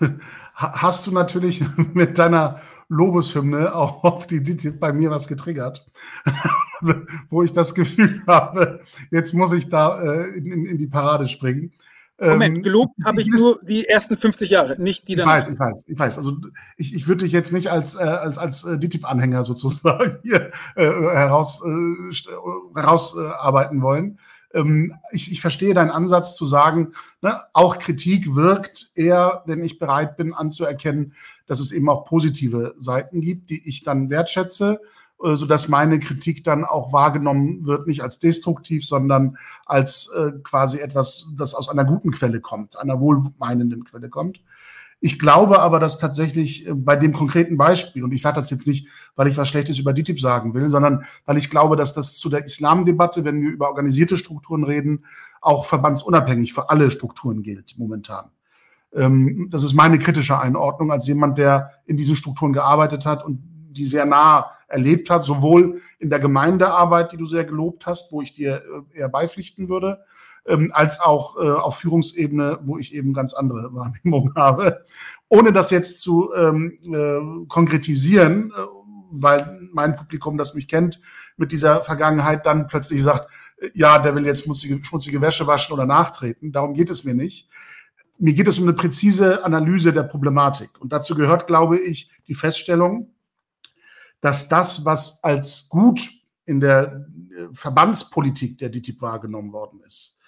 hast 0.54 1.06
du 1.06 1.12
natürlich 1.12 1.64
mit 1.94 2.18
deiner 2.18 2.60
Lobeshymne 2.88 3.74
auch 3.74 4.04
auf 4.04 4.26
die 4.26 4.42
DTIP 4.42 4.78
bei 4.78 4.92
mir 4.92 5.10
was 5.10 5.26
getriggert, 5.26 5.86
wo 7.30 7.42
ich 7.42 7.52
das 7.52 7.74
Gefühl 7.74 8.22
habe, 8.26 8.84
jetzt 9.10 9.32
muss 9.32 9.52
ich 9.52 9.70
da 9.70 10.02
äh, 10.02 10.36
in, 10.36 10.66
in, 10.66 10.78
die 10.78 10.86
Parade 10.86 11.26
springen. 11.26 11.72
Moment, 12.30 12.58
ähm, 12.58 12.62
gelobt 12.62 12.94
habe 13.04 13.20
ich 13.20 13.28
nur 13.28 13.60
die 13.62 13.86
ersten 13.86 14.16
50 14.16 14.50
Jahre, 14.50 14.80
nicht 14.80 15.08
die 15.08 15.16
dann. 15.16 15.28
Ich 15.28 15.34
weiß, 15.34 15.48
ich 15.48 15.58
weiß, 15.58 15.84
ich 15.86 15.98
weiß. 15.98 16.18
Also 16.18 16.36
ich, 16.76 16.94
ich 16.94 17.08
würde 17.08 17.24
dich 17.24 17.32
jetzt 17.32 17.52
nicht 17.52 17.68
als, 17.68 17.94
äh, 17.94 18.02
als, 18.02 18.38
als 18.38 18.64
äh, 18.64 18.78
DTIP-Anhänger 18.78 19.44
sozusagen 19.44 20.18
hier 20.22 20.50
äh, 20.76 20.84
heraus, 20.84 21.62
äh, 21.64 22.12
herausarbeiten 22.74 23.78
äh, 23.78 23.82
wollen. 23.82 24.18
Ähm, 24.54 24.94
ich, 25.10 25.32
ich 25.32 25.40
verstehe 25.40 25.74
deinen 25.74 25.90
Ansatz 25.90 26.36
zu 26.36 26.44
sagen, 26.44 26.92
ne, 27.22 27.40
auch 27.52 27.78
Kritik 27.78 28.34
wirkt 28.34 28.90
eher, 28.94 29.42
wenn 29.46 29.64
ich 29.64 29.78
bereit 29.78 30.16
bin 30.16 30.34
anzuerkennen, 30.34 31.14
dass 31.46 31.60
es 31.60 31.72
eben 31.72 31.88
auch 31.88 32.04
positive 32.04 32.74
Seiten 32.78 33.20
gibt, 33.20 33.50
die 33.50 33.68
ich 33.68 33.82
dann 33.82 34.10
wertschätze 34.10 34.80
so 35.22 35.46
dass 35.46 35.68
meine 35.68 35.98
Kritik 35.98 36.44
dann 36.44 36.64
auch 36.64 36.92
wahrgenommen 36.92 37.64
wird, 37.64 37.86
nicht 37.86 38.02
als 38.02 38.18
destruktiv, 38.18 38.84
sondern 38.84 39.36
als 39.66 40.10
äh, 40.16 40.32
quasi 40.42 40.78
etwas, 40.78 41.28
das 41.36 41.54
aus 41.54 41.68
einer 41.68 41.84
guten 41.84 42.10
Quelle 42.10 42.40
kommt, 42.40 42.78
einer 42.78 43.00
wohlmeinenden 43.00 43.84
Quelle 43.84 44.08
kommt. 44.08 44.40
Ich 45.04 45.18
glaube 45.18 45.58
aber, 45.58 45.80
dass 45.80 45.98
tatsächlich 45.98 46.66
äh, 46.66 46.74
bei 46.74 46.94
dem 46.94 47.12
konkreten 47.12 47.56
Beispiel, 47.56 48.04
und 48.04 48.12
ich 48.12 48.22
sage 48.22 48.36
das 48.36 48.50
jetzt 48.50 48.68
nicht, 48.68 48.86
weil 49.16 49.26
ich 49.26 49.36
was 49.36 49.48
Schlechtes 49.48 49.78
über 49.78 49.92
DITIB 49.92 50.20
sagen 50.20 50.54
will, 50.54 50.68
sondern 50.68 51.04
weil 51.26 51.36
ich 51.38 51.50
glaube, 51.50 51.76
dass 51.76 51.92
das 51.92 52.14
zu 52.14 52.28
der 52.28 52.44
Islamdebatte, 52.44 53.24
wenn 53.24 53.40
wir 53.42 53.50
über 53.50 53.68
organisierte 53.68 54.16
Strukturen 54.16 54.62
reden, 54.62 55.04
auch 55.40 55.64
verbandsunabhängig 55.64 56.52
für 56.52 56.70
alle 56.70 56.90
Strukturen 56.90 57.42
gilt 57.42 57.74
momentan. 57.78 58.30
Ähm, 58.94 59.48
das 59.50 59.64
ist 59.64 59.74
meine 59.74 59.98
kritische 59.98 60.38
Einordnung 60.38 60.92
als 60.92 61.06
jemand, 61.08 61.36
der 61.36 61.70
in 61.84 61.96
diesen 61.96 62.14
Strukturen 62.14 62.52
gearbeitet 62.52 63.04
hat 63.04 63.24
und 63.24 63.51
die 63.72 63.84
sehr 63.84 64.04
nah 64.04 64.50
erlebt 64.68 65.10
hat, 65.10 65.24
sowohl 65.24 65.80
in 65.98 66.10
der 66.10 66.18
Gemeindearbeit, 66.18 67.12
die 67.12 67.16
du 67.16 67.24
sehr 67.24 67.44
gelobt 67.44 67.86
hast, 67.86 68.12
wo 68.12 68.22
ich 68.22 68.34
dir 68.34 68.62
äh, 68.94 68.98
eher 68.98 69.08
beipflichten 69.08 69.68
würde, 69.68 70.00
ähm, 70.46 70.70
als 70.74 71.00
auch 71.00 71.36
äh, 71.36 71.50
auf 71.50 71.76
Führungsebene, 71.76 72.58
wo 72.62 72.78
ich 72.78 72.94
eben 72.94 73.12
ganz 73.12 73.34
andere 73.34 73.70
Wahrnehmungen 73.74 74.34
habe. 74.34 74.84
Ohne 75.28 75.52
das 75.52 75.70
jetzt 75.70 76.00
zu 76.00 76.32
ähm, 76.34 76.78
äh, 76.82 77.46
konkretisieren, 77.48 78.52
weil 79.10 79.68
mein 79.72 79.96
Publikum, 79.96 80.36
das 80.36 80.54
mich 80.54 80.68
kennt, 80.68 81.00
mit 81.36 81.52
dieser 81.52 81.82
Vergangenheit 81.82 82.46
dann 82.46 82.66
plötzlich 82.66 83.02
sagt, 83.02 83.28
ja, 83.74 83.98
der 83.98 84.14
will 84.14 84.26
jetzt 84.26 84.44
schmutzige, 84.44 84.82
schmutzige 84.82 85.20
Wäsche 85.20 85.46
waschen 85.46 85.72
oder 85.72 85.86
nachtreten. 85.86 86.52
Darum 86.52 86.74
geht 86.74 86.90
es 86.90 87.04
mir 87.04 87.14
nicht. 87.14 87.48
Mir 88.18 88.34
geht 88.34 88.48
es 88.48 88.58
um 88.58 88.64
eine 88.64 88.74
präzise 88.74 89.44
Analyse 89.44 89.92
der 89.92 90.02
Problematik. 90.02 90.80
Und 90.80 90.92
dazu 90.92 91.14
gehört, 91.14 91.46
glaube 91.46 91.78
ich, 91.78 92.10
die 92.26 92.34
Feststellung, 92.34 93.10
dass 94.22 94.48
das, 94.48 94.86
was 94.86 95.22
als 95.22 95.68
gut 95.68 96.00
in 96.46 96.60
der 96.60 97.06
äh, 97.36 97.48
Verbandspolitik 97.52 98.56
der 98.56 98.70
DTIP 98.70 99.02
wahrgenommen 99.02 99.52
worden 99.52 99.80
ist. 99.84 100.18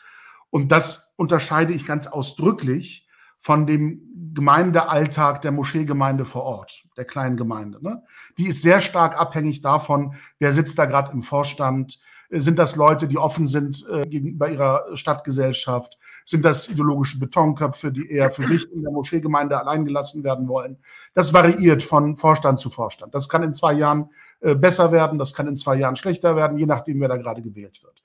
Und 0.50 0.70
das 0.70 1.12
unterscheide 1.16 1.72
ich 1.72 1.86
ganz 1.86 2.06
ausdrücklich 2.06 3.08
von 3.38 3.66
dem 3.66 4.02
Gemeindealltag 4.34 5.42
der 5.42 5.52
Moscheegemeinde 5.52 6.24
vor 6.24 6.42
Ort, 6.42 6.84
der 6.96 7.04
kleinen 7.04 7.36
Gemeinde. 7.36 7.82
Ne? 7.82 8.02
Die 8.36 8.46
ist 8.46 8.62
sehr 8.62 8.80
stark 8.80 9.18
abhängig 9.18 9.62
davon, 9.62 10.14
wer 10.38 10.52
sitzt 10.52 10.78
da 10.78 10.86
gerade 10.86 11.12
im 11.12 11.22
Vorstand, 11.22 12.00
sind 12.40 12.58
das 12.58 12.76
Leute, 12.76 13.06
die 13.08 13.18
offen 13.18 13.46
sind 13.46 13.86
äh, 13.88 14.02
gegenüber 14.02 14.48
ihrer 14.50 14.96
Stadtgesellschaft? 14.96 15.98
Sind 16.24 16.44
das 16.44 16.68
ideologische 16.68 17.18
Betonköpfe, 17.18 17.92
die 17.92 18.10
eher 18.10 18.30
für 18.30 18.46
sich 18.46 18.70
in 18.72 18.82
der 18.82 18.92
Moscheegemeinde 18.92 19.58
allein 19.58 19.84
gelassen 19.84 20.24
werden 20.24 20.48
wollen? 20.48 20.78
Das 21.14 21.32
variiert 21.32 21.82
von 21.82 22.16
Vorstand 22.16 22.58
zu 22.58 22.70
Vorstand. 22.70 23.14
Das 23.14 23.28
kann 23.28 23.42
in 23.42 23.52
zwei 23.52 23.74
Jahren 23.74 24.10
äh, 24.40 24.54
besser 24.54 24.92
werden, 24.92 25.18
das 25.18 25.34
kann 25.34 25.46
in 25.46 25.56
zwei 25.56 25.76
Jahren 25.76 25.96
schlechter 25.96 26.36
werden, 26.36 26.58
je 26.58 26.66
nachdem, 26.66 27.00
wer 27.00 27.08
da 27.08 27.16
gerade 27.16 27.42
gewählt 27.42 27.82
wird. 27.82 28.02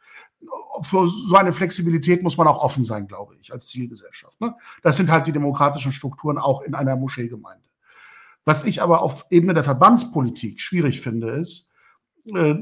Für 0.81 1.07
so 1.07 1.35
eine 1.35 1.51
Flexibilität 1.51 2.23
muss 2.23 2.37
man 2.37 2.47
auch 2.47 2.61
offen 2.63 2.83
sein, 2.83 3.07
glaube 3.07 3.35
ich, 3.39 3.51
als 3.51 3.67
Zielgesellschaft. 3.67 4.39
Ne? 4.39 4.55
Das 4.81 4.97
sind 4.97 5.11
halt 5.11 5.27
die 5.27 5.31
demokratischen 5.31 5.91
Strukturen 5.91 6.37
auch 6.37 6.61
in 6.61 6.75
einer 6.75 6.95
Moscheegemeinde. 6.95 7.63
Was 8.45 8.63
ich 8.63 8.81
aber 8.81 9.01
auf 9.01 9.25
Ebene 9.29 9.53
der 9.53 9.63
Verbandspolitik 9.63 10.61
schwierig 10.61 11.01
finde, 11.01 11.31
ist, 11.31 11.69
äh, 12.33 12.55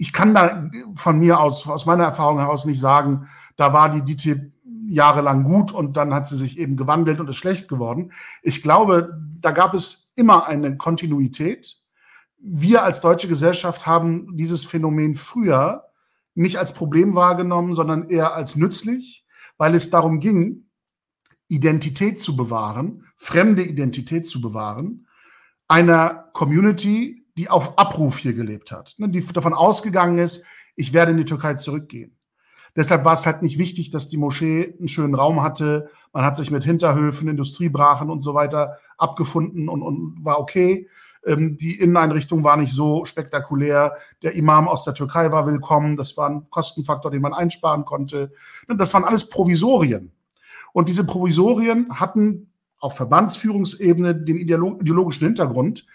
ich 0.00 0.14
kann 0.14 0.32
da 0.32 0.70
von 0.94 1.18
mir 1.18 1.40
aus, 1.40 1.68
aus 1.68 1.84
meiner 1.84 2.04
Erfahrung 2.04 2.38
heraus 2.38 2.64
nicht 2.64 2.80
sagen, 2.80 3.28
da 3.56 3.74
war 3.74 3.90
die 3.90 4.00
DTIP 4.00 4.50
jahrelang 4.88 5.44
gut 5.44 5.72
und 5.72 5.98
dann 5.98 6.14
hat 6.14 6.26
sie 6.26 6.36
sich 6.36 6.58
eben 6.58 6.78
gewandelt 6.78 7.20
und 7.20 7.28
ist 7.28 7.36
schlecht 7.36 7.68
geworden. 7.68 8.10
Ich 8.42 8.62
glaube, 8.62 9.20
da 9.42 9.50
gab 9.50 9.74
es 9.74 10.14
immer 10.16 10.46
eine 10.46 10.78
Kontinuität. 10.78 11.76
Wir 12.38 12.82
als 12.82 13.02
deutsche 13.02 13.28
Gesellschaft 13.28 13.86
haben 13.86 14.38
dieses 14.38 14.64
Phänomen 14.64 15.16
früher 15.16 15.84
nicht 16.34 16.56
als 16.56 16.72
Problem 16.72 17.14
wahrgenommen, 17.14 17.74
sondern 17.74 18.08
eher 18.08 18.34
als 18.34 18.56
nützlich, 18.56 19.26
weil 19.58 19.74
es 19.74 19.90
darum 19.90 20.18
ging, 20.18 20.64
Identität 21.48 22.18
zu 22.18 22.36
bewahren, 22.36 23.04
fremde 23.18 23.62
Identität 23.62 24.26
zu 24.26 24.40
bewahren, 24.40 25.06
einer 25.68 26.30
Community, 26.32 27.19
die 27.40 27.48
auf 27.48 27.78
Abruf 27.78 28.18
hier 28.18 28.34
gelebt 28.34 28.70
hat, 28.70 28.96
ne, 28.98 29.08
die 29.08 29.26
davon 29.26 29.54
ausgegangen 29.54 30.18
ist, 30.18 30.44
ich 30.76 30.92
werde 30.92 31.12
in 31.12 31.16
die 31.16 31.24
Türkei 31.24 31.54
zurückgehen. 31.54 32.14
Deshalb 32.76 33.06
war 33.06 33.14
es 33.14 33.24
halt 33.24 33.40
nicht 33.40 33.56
wichtig, 33.56 33.88
dass 33.88 34.10
die 34.10 34.18
Moschee 34.18 34.74
einen 34.78 34.88
schönen 34.88 35.14
Raum 35.14 35.42
hatte. 35.42 35.88
Man 36.12 36.22
hat 36.22 36.36
sich 36.36 36.50
mit 36.50 36.64
Hinterhöfen, 36.64 37.28
Industriebrachen 37.28 38.10
und 38.10 38.20
so 38.20 38.34
weiter 38.34 38.76
abgefunden 38.98 39.70
und, 39.70 39.80
und 39.82 40.18
war 40.22 40.38
okay. 40.38 40.86
Ähm, 41.26 41.56
die 41.56 41.80
Inneneinrichtung 41.80 42.44
war 42.44 42.58
nicht 42.58 42.74
so 42.74 43.06
spektakulär. 43.06 43.96
Der 44.22 44.34
Imam 44.34 44.68
aus 44.68 44.84
der 44.84 44.92
Türkei 44.92 45.32
war 45.32 45.46
willkommen. 45.46 45.96
Das 45.96 46.18
war 46.18 46.28
ein 46.28 46.50
Kostenfaktor, 46.50 47.10
den 47.10 47.22
man 47.22 47.32
einsparen 47.32 47.86
konnte. 47.86 48.32
Das 48.68 48.92
waren 48.92 49.04
alles 49.04 49.30
Provisorien. 49.30 50.12
Und 50.74 50.90
diese 50.90 51.04
Provisorien 51.04 51.98
hatten 51.98 52.52
auf 52.78 52.96
Verbandsführungsebene 52.96 54.14
den 54.14 54.36
ideologischen 54.36 55.26
Hintergrund. 55.26 55.86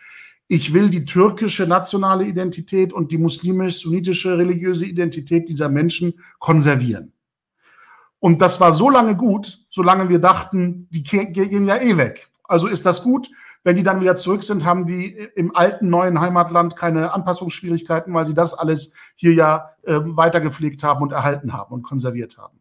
Ich 0.47 0.73
will 0.73 0.89
die 0.89 1.05
türkische 1.05 1.65
nationale 1.65 2.25
Identität 2.25 2.93
und 2.93 3.11
die 3.11 3.17
muslimisch-sunnitische 3.17 4.37
religiöse 4.37 4.85
Identität 4.85 5.49
dieser 5.49 5.69
Menschen 5.69 6.19
konservieren. 6.39 7.13
Und 8.19 8.41
das 8.41 8.59
war 8.59 8.73
so 8.73 8.89
lange 8.89 9.15
gut, 9.15 9.65
solange 9.69 10.09
wir 10.09 10.19
dachten, 10.19 10.87
die 10.91 11.03
gehen 11.03 11.67
ja 11.67 11.77
eh 11.77 11.97
weg. 11.97 12.29
Also 12.43 12.67
ist 12.67 12.85
das 12.85 13.03
gut. 13.03 13.29
Wenn 13.63 13.75
die 13.75 13.83
dann 13.83 13.99
wieder 13.99 14.15
zurück 14.15 14.43
sind, 14.43 14.63
haben 14.63 14.85
die 14.85 15.11
im 15.35 15.55
alten 15.55 15.89
neuen 15.89 16.21
Heimatland 16.21 16.75
keine 16.75 17.13
Anpassungsschwierigkeiten, 17.13 18.13
weil 18.13 18.25
sie 18.25 18.35
das 18.35 18.53
alles 18.53 18.93
hier 19.15 19.33
ja 19.33 19.71
äh, 19.83 19.97
weitergepflegt 20.03 20.83
haben 20.83 21.01
und 21.01 21.11
erhalten 21.11 21.51
haben 21.51 21.73
und 21.73 21.81
konserviert 21.81 22.37
haben. 22.37 22.59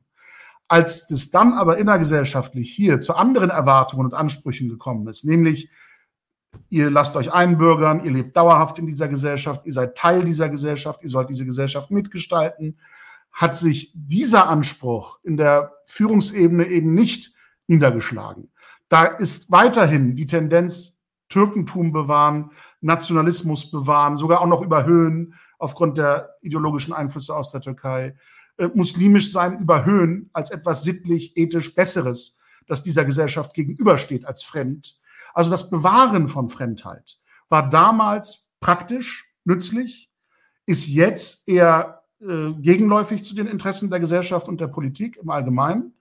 Als 0.66 1.06
das 1.06 1.30
dann 1.30 1.52
aber 1.52 1.76
innergesellschaftlich 1.76 2.72
hier 2.72 3.00
zu 3.00 3.14
anderen 3.16 3.50
Erwartungen 3.50 4.06
und 4.06 4.14
Ansprüchen 4.14 4.70
gekommen 4.70 5.06
ist, 5.06 5.24
nämlich 5.24 5.68
ihr 6.68 6.90
lasst 6.90 7.16
euch 7.16 7.32
einbürgern, 7.32 8.04
ihr 8.04 8.10
lebt 8.10 8.36
dauerhaft 8.36 8.78
in 8.78 8.86
dieser 8.86 9.08
Gesellschaft, 9.08 9.62
ihr 9.64 9.72
seid 9.72 9.96
Teil 9.96 10.24
dieser 10.24 10.48
Gesellschaft, 10.48 11.00
ihr 11.02 11.08
sollt 11.08 11.30
diese 11.30 11.44
Gesellschaft 11.44 11.90
mitgestalten, 11.90 12.78
hat 13.32 13.56
sich 13.56 13.92
dieser 13.94 14.48
Anspruch 14.48 15.18
in 15.22 15.36
der 15.36 15.72
Führungsebene 15.86 16.66
eben 16.66 16.94
nicht 16.94 17.34
niedergeschlagen. 17.66 18.50
Da 18.88 19.04
ist 19.04 19.50
weiterhin 19.50 20.14
die 20.14 20.26
Tendenz, 20.26 21.00
Türkentum 21.28 21.92
bewahren, 21.92 22.52
Nationalismus 22.80 23.70
bewahren, 23.70 24.16
sogar 24.16 24.40
auch 24.40 24.46
noch 24.46 24.62
überhöhen 24.62 25.34
aufgrund 25.58 25.98
der 25.98 26.36
ideologischen 26.42 26.92
Einflüsse 26.92 27.34
aus 27.34 27.50
der 27.50 27.60
Türkei. 27.60 28.14
Äh, 28.56 28.68
muslimisch 28.74 29.32
sein 29.32 29.58
überhöhen 29.58 30.30
als 30.32 30.50
etwas 30.50 30.84
sittlich, 30.84 31.36
ethisch 31.36 31.74
Besseres, 31.74 32.38
das 32.66 32.82
dieser 32.82 33.04
Gesellschaft 33.04 33.54
gegenübersteht 33.54 34.26
als 34.26 34.42
fremd. 34.42 34.96
Also 35.34 35.50
das 35.50 35.68
Bewahren 35.68 36.28
von 36.28 36.48
Fremdheit 36.48 37.18
war 37.48 37.68
damals 37.68 38.48
praktisch, 38.60 39.26
nützlich, 39.44 40.10
ist 40.64 40.88
jetzt 40.88 41.46
eher 41.46 42.02
äh, 42.20 42.52
gegenläufig 42.54 43.24
zu 43.24 43.34
den 43.34 43.46
Interessen 43.46 43.90
der 43.90 44.00
Gesellschaft 44.00 44.48
und 44.48 44.60
der 44.60 44.68
Politik 44.68 45.18
im 45.20 45.28
Allgemeinen, 45.28 45.92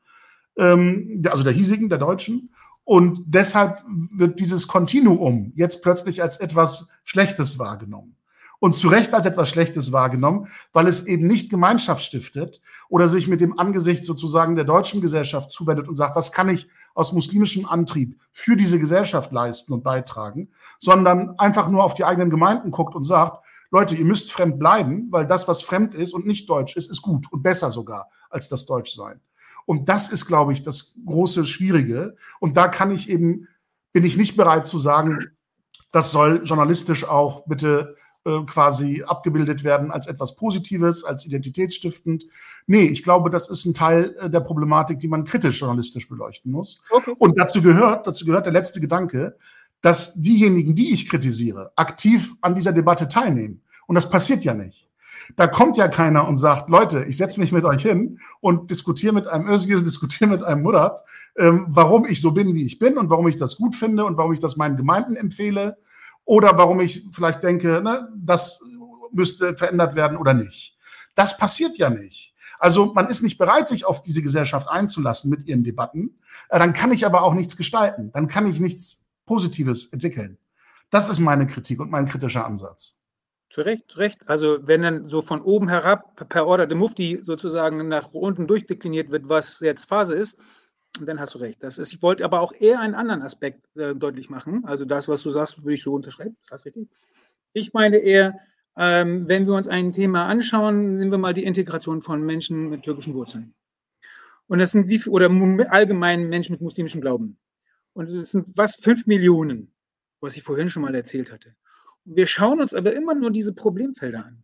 ähm, 0.57 1.21
also 1.27 1.43
der 1.43 1.51
hiesigen, 1.51 1.89
der 1.89 1.97
Deutschen. 1.97 2.53
Und 2.85 3.21
deshalb 3.25 3.81
wird 4.11 4.39
dieses 4.39 4.67
Kontinuum 4.67 5.51
jetzt 5.55 5.83
plötzlich 5.83 6.21
als 6.21 6.37
etwas 6.37 6.89
Schlechtes 7.03 7.59
wahrgenommen. 7.59 8.15
Und 8.59 8.73
zu 8.75 8.87
Recht 8.87 9.13
als 9.13 9.25
etwas 9.25 9.49
Schlechtes 9.49 9.91
wahrgenommen, 9.91 10.47
weil 10.71 10.87
es 10.87 11.05
eben 11.05 11.27
nicht 11.27 11.49
Gemeinschaft 11.49 12.03
stiftet 12.03 12.61
oder 12.87 13.09
sich 13.09 13.27
mit 13.27 13.41
dem 13.41 13.59
Angesicht 13.59 14.05
sozusagen 14.05 14.55
der 14.55 14.63
deutschen 14.63 15.01
Gesellschaft 15.01 15.49
zuwendet 15.49 15.89
und 15.89 15.95
sagt, 15.95 16.15
was 16.15 16.31
kann 16.31 16.47
ich 16.47 16.69
aus 16.93 17.13
muslimischem 17.13 17.65
Antrieb 17.65 18.19
für 18.31 18.55
diese 18.55 18.79
Gesellschaft 18.79 19.31
leisten 19.31 19.73
und 19.73 19.83
beitragen, 19.83 20.49
sondern 20.79 21.37
einfach 21.39 21.69
nur 21.69 21.83
auf 21.83 21.93
die 21.93 22.05
eigenen 22.05 22.29
Gemeinden 22.29 22.71
guckt 22.71 22.95
und 22.95 23.03
sagt, 23.03 23.43
Leute, 23.71 23.95
ihr 23.95 24.05
müsst 24.05 24.31
fremd 24.31 24.59
bleiben, 24.59 25.07
weil 25.09 25.25
das, 25.25 25.47
was 25.47 25.63
fremd 25.63 25.95
ist 25.95 26.13
und 26.13 26.27
nicht 26.27 26.47
deutsch 26.49 26.75
ist, 26.75 26.91
ist 26.91 27.01
gut 27.01 27.31
und 27.31 27.41
besser 27.41 27.71
sogar 27.71 28.09
als 28.29 28.47
das 28.47 28.67
Deutschsein. 28.67 29.19
Und 29.65 29.89
das 29.89 30.11
ist, 30.11 30.27
glaube 30.27 30.53
ich, 30.53 30.61
das 30.61 30.93
große 31.05 31.45
Schwierige. 31.45 32.15
Und 32.39 32.57
da 32.57 32.67
kann 32.67 32.91
ich 32.91 33.09
eben, 33.09 33.47
bin 33.91 34.03
ich 34.03 34.17
nicht 34.17 34.35
bereit 34.35 34.67
zu 34.67 34.77
sagen, 34.77 35.31
das 35.91 36.11
soll 36.11 36.41
journalistisch 36.43 37.07
auch 37.07 37.45
bitte 37.45 37.95
quasi 38.45 39.03
abgebildet 39.05 39.63
werden 39.63 39.91
als 39.91 40.07
etwas 40.07 40.35
Positives, 40.35 41.03
als 41.03 41.25
identitätsstiftend. 41.25 42.25
Nee, 42.67 42.83
ich 42.83 43.03
glaube, 43.03 43.29
das 43.29 43.49
ist 43.49 43.65
ein 43.65 43.73
Teil 43.73 44.15
äh, 44.19 44.29
der 44.29 44.39
Problematik, 44.39 44.99
die 44.99 45.07
man 45.07 45.25
kritisch 45.25 45.59
journalistisch 45.59 46.07
beleuchten 46.07 46.51
muss. 46.51 46.81
Okay. 46.89 47.13
Und 47.19 47.37
dazu 47.37 47.61
gehört, 47.61 48.07
dazu 48.07 48.25
gehört 48.25 48.45
der 48.45 48.53
letzte 48.53 48.79
Gedanke, 48.79 49.37
dass 49.81 50.13
diejenigen, 50.13 50.75
die 50.75 50.93
ich 50.93 51.09
kritisiere, 51.09 51.73
aktiv 51.75 52.33
an 52.39 52.55
dieser 52.55 52.71
Debatte 52.71 53.09
teilnehmen. 53.09 53.61
Und 53.85 53.95
das 53.95 54.09
passiert 54.09 54.45
ja 54.45 54.53
nicht. 54.53 54.89
Da 55.35 55.47
kommt 55.47 55.77
ja 55.77 55.87
keiner 55.89 56.27
und 56.27 56.37
sagt, 56.37 56.69
Leute, 56.69 57.03
ich 57.05 57.17
setze 57.17 57.39
mich 57.39 57.51
mit 57.51 57.65
euch 57.65 57.81
hin 57.81 58.19
und 58.39 58.71
diskutiere 58.71 59.13
mit 59.13 59.27
einem 59.27 59.47
Özgür, 59.49 59.81
diskutiere 59.83 60.29
mit 60.29 60.43
einem 60.43 60.63
Murat, 60.63 61.03
ähm, 61.37 61.65
warum 61.67 62.05
ich 62.05 62.21
so 62.21 62.31
bin, 62.31 62.53
wie 62.53 62.65
ich 62.65 62.79
bin 62.79 62.97
und 62.97 63.09
warum 63.09 63.27
ich 63.27 63.35
das 63.35 63.57
gut 63.57 63.75
finde 63.75 64.05
und 64.05 64.15
warum 64.15 64.31
ich 64.31 64.39
das 64.39 64.55
meinen 64.55 64.77
Gemeinden 64.77 65.17
empfehle 65.17 65.77
oder 66.25 66.57
warum 66.57 66.79
ich 66.79 67.07
vielleicht 67.11 67.43
denke, 67.43 67.81
ne, 67.81 68.09
das 68.15 68.61
müsste 69.11 69.55
verändert 69.55 69.95
werden 69.95 70.17
oder 70.17 70.33
nicht. 70.33 70.77
Das 71.15 71.37
passiert 71.37 71.77
ja 71.77 71.89
nicht. 71.89 72.33
Also 72.59 72.93
man 72.93 73.07
ist 73.07 73.21
nicht 73.21 73.37
bereit, 73.37 73.67
sich 73.67 73.85
auf 73.85 74.01
diese 74.01 74.21
Gesellschaft 74.21 74.69
einzulassen 74.69 75.29
mit 75.29 75.45
ihren 75.45 75.63
Debatten. 75.63 76.19
Äh, 76.49 76.59
dann 76.59 76.73
kann 76.73 76.91
ich 76.91 77.05
aber 77.05 77.23
auch 77.23 77.33
nichts 77.33 77.57
gestalten. 77.57 78.11
Dann 78.13 78.27
kann 78.27 78.47
ich 78.47 78.59
nichts 78.59 79.01
Positives 79.25 79.91
entwickeln. 79.91 80.37
Das 80.89 81.09
ist 81.09 81.19
meine 81.19 81.47
Kritik 81.47 81.79
und 81.79 81.91
mein 81.91 82.05
kritischer 82.05 82.45
Ansatz. 82.45 82.97
Zu 83.49 83.61
Recht, 83.61 83.91
zu 83.91 83.99
Recht. 83.99 84.29
Also 84.29 84.59
wenn 84.61 84.81
dann 84.81 85.05
so 85.05 85.21
von 85.21 85.41
oben 85.41 85.67
herab 85.67 86.27
per 86.29 86.47
Order 86.47 86.65
de 86.65 86.77
Mufti 86.77 87.19
sozusagen 87.21 87.87
nach 87.87 88.13
unten 88.13 88.47
durchdekliniert 88.47 89.11
wird, 89.11 89.29
was 89.29 89.59
jetzt 89.59 89.89
Phase 89.89 90.15
ist, 90.15 90.39
dann 91.01 91.19
hast 91.19 91.35
du 91.35 91.39
recht. 91.39 91.63
Das 91.63 91.77
ist, 91.77 91.93
ich 91.93 92.01
wollte 92.01 92.23
aber 92.23 92.41
auch 92.41 92.53
eher 92.53 92.79
einen 92.79 92.95
anderen 92.95 93.21
Aspekt 93.21 93.65
äh, 93.75 93.95
deutlich 93.95 94.29
machen. 94.29 94.63
Also 94.65 94.85
das, 94.85 95.07
was 95.07 95.23
du 95.23 95.29
sagst, 95.29 95.63
würde 95.63 95.73
ich 95.73 95.83
so 95.83 95.93
unterschreiben. 95.93 96.37
Das 96.49 96.65
richtig. 96.65 96.87
Ich 97.53 97.73
meine 97.73 97.97
eher, 97.97 98.39
ähm, 98.77 99.27
wenn 99.27 99.45
wir 99.45 99.53
uns 99.53 99.67
ein 99.67 99.91
Thema 99.91 100.27
anschauen, 100.27 100.97
nehmen 100.97 101.11
wir 101.11 101.17
mal 101.17 101.33
die 101.33 101.43
Integration 101.43 102.01
von 102.01 102.23
Menschen 102.23 102.69
mit 102.69 102.83
türkischen 102.83 103.13
Wurzeln. 103.13 103.53
Und 104.47 104.59
das 104.59 104.71
sind 104.71 104.87
wie 104.87 104.99
viel, 104.99 105.11
oder 105.11 105.29
allgemein 105.71 106.29
Menschen 106.29 106.53
mit 106.53 106.61
muslimischem 106.61 107.01
Glauben. 107.01 107.37
Und 107.93 108.09
es 108.09 108.31
sind 108.31 108.49
was, 108.55 108.75
fünf 108.75 109.05
Millionen, 109.07 109.73
was 110.19 110.35
ich 110.35 110.43
vorhin 110.43 110.69
schon 110.69 110.83
mal 110.83 110.95
erzählt 110.95 111.31
hatte. 111.31 111.55
Wir 112.05 112.27
schauen 112.27 112.59
uns 112.59 112.73
aber 112.73 112.93
immer 112.93 113.15
nur 113.15 113.31
diese 113.31 113.53
Problemfelder 113.53 114.25
an 114.25 114.43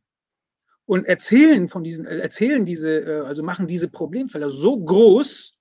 und 0.86 1.06
erzählen 1.06 1.68
von 1.68 1.84
diesen, 1.84 2.06
äh, 2.06 2.18
erzählen 2.18 2.66
diese, 2.66 3.02
äh, 3.02 3.20
also 3.22 3.44
machen 3.44 3.68
diese 3.68 3.90
Problemfelder 3.90 4.50
so 4.50 4.78
groß, 4.80 5.59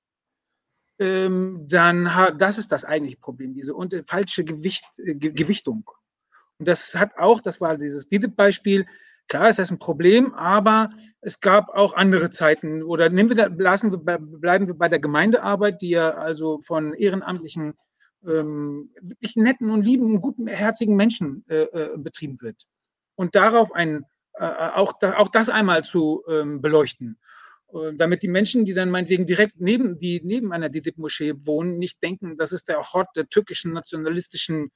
ähm, 0.98 1.66
dann 1.68 2.10
das 2.38 2.58
ist 2.58 2.72
das 2.72 2.84
eigentliche 2.84 3.18
Problem, 3.18 3.54
diese 3.54 3.74
und, 3.74 3.94
falsche 4.06 4.44
Gewicht, 4.44 4.84
äh, 4.98 5.14
Gewichtung. 5.14 5.88
Und 6.58 6.68
das 6.68 6.94
hat 6.94 7.16
auch, 7.18 7.40
das 7.40 7.60
war 7.60 7.76
dieses 7.76 8.08
DITIB-Beispiel, 8.08 8.86
klar 9.28 9.48
ist 9.48 9.58
das 9.58 9.70
ein 9.70 9.78
Problem, 9.78 10.34
aber 10.34 10.90
es 11.20 11.40
gab 11.40 11.68
auch 11.70 11.94
andere 11.94 12.30
Zeiten. 12.30 12.82
Oder 12.82 13.10
nehmen 13.10 13.28
wir 13.28 13.36
da, 13.36 13.46
lassen 13.46 13.92
wir, 13.92 14.18
bleiben 14.18 14.66
wir 14.66 14.74
bei 14.74 14.88
der 14.88 14.98
Gemeindearbeit, 14.98 15.82
die 15.82 15.90
ja 15.90 16.10
also 16.10 16.60
von 16.62 16.94
ehrenamtlichen 16.94 17.74
ähm, 18.26 18.90
wirklich 19.00 19.36
netten 19.36 19.70
und 19.70 19.82
lieben, 19.82 20.20
gutenherzigen 20.20 20.96
Menschen 20.96 21.44
äh, 21.48 21.62
äh, 21.62 21.98
betrieben 21.98 22.40
wird. 22.40 22.66
Und 23.14 23.34
darauf 23.34 23.72
ein, 23.72 24.04
äh, 24.34 24.44
auch, 24.44 24.94
da, 24.98 25.16
auch 25.18 25.28
das 25.28 25.48
einmal 25.48 25.84
zu 25.84 26.24
ähm, 26.28 26.60
beleuchten. 26.60 27.18
Äh, 27.72 27.94
damit 27.94 28.22
die 28.22 28.28
Menschen, 28.28 28.64
die 28.64 28.74
dann 28.74 28.90
meinetwegen 28.90 29.26
direkt 29.26 29.60
neben, 29.60 29.98
die 29.98 30.20
neben 30.24 30.52
einer 30.52 30.68
DDIP-Moschee 30.68 31.34
wohnen, 31.44 31.78
nicht 31.78 32.02
denken, 32.02 32.36
das 32.36 32.52
ist 32.52 32.68
der 32.68 32.82
Hort 32.92 33.08
der 33.16 33.28
türkischen 33.28 33.72
nationalistischen 33.72 34.70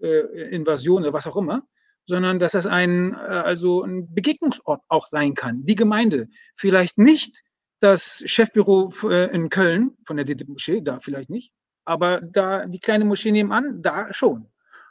äh, 0.00 0.54
Invasion 0.54 1.02
oder 1.02 1.12
was 1.12 1.26
auch 1.26 1.36
immer, 1.36 1.62
sondern 2.06 2.38
dass 2.38 2.52
das 2.52 2.66
ein, 2.66 3.12
äh, 3.12 3.16
also 3.16 3.82
ein 3.82 4.12
Begegnungsort 4.12 4.82
auch 4.88 5.06
sein 5.06 5.34
kann. 5.34 5.64
Die 5.64 5.76
Gemeinde. 5.76 6.28
Vielleicht 6.54 6.98
nicht 6.98 7.42
das 7.80 8.22
Chefbüro 8.26 8.92
in 9.32 9.48
Köln 9.48 9.96
von 10.06 10.16
der 10.16 10.24
DDIP-Moschee, 10.24 10.82
da 10.82 11.00
vielleicht 11.00 11.30
nicht, 11.30 11.52
aber 11.84 12.20
da 12.20 12.64
die 12.66 12.78
kleine 12.78 13.04
Moschee 13.04 13.32
nebenan, 13.32 13.82
da 13.82 14.14
schon. 14.14 14.46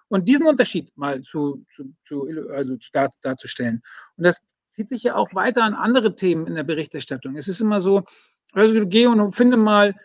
Und 0.10 0.28
diesen 0.28 0.46
Unterschied 0.46 0.92
mal 0.98 1.22
zu, 1.22 1.66
zu, 1.70 1.96
zu 2.04 2.28
also 2.50 2.76
dar, 2.92 3.14
darzustellen. 3.22 3.82
Und 4.18 4.26
das 4.26 4.42
zieht 4.82 4.90
sich 4.90 5.04
ja 5.04 5.16
auch 5.16 5.36
weiter 5.36 5.64
an 5.64 5.76
andere 5.76 6.16
Themen 6.16 6.48
in 6.48 6.56
der 6.56 6.64
Berichterstattung. 6.64 7.36
Es 7.38 7.48
ist 7.48 7.62
immer 7.62 7.80
so, 7.80 8.04
also 8.52 8.88
geh 8.88 9.06
und 9.06 9.34
finde 9.34 9.56
mal 9.56 9.96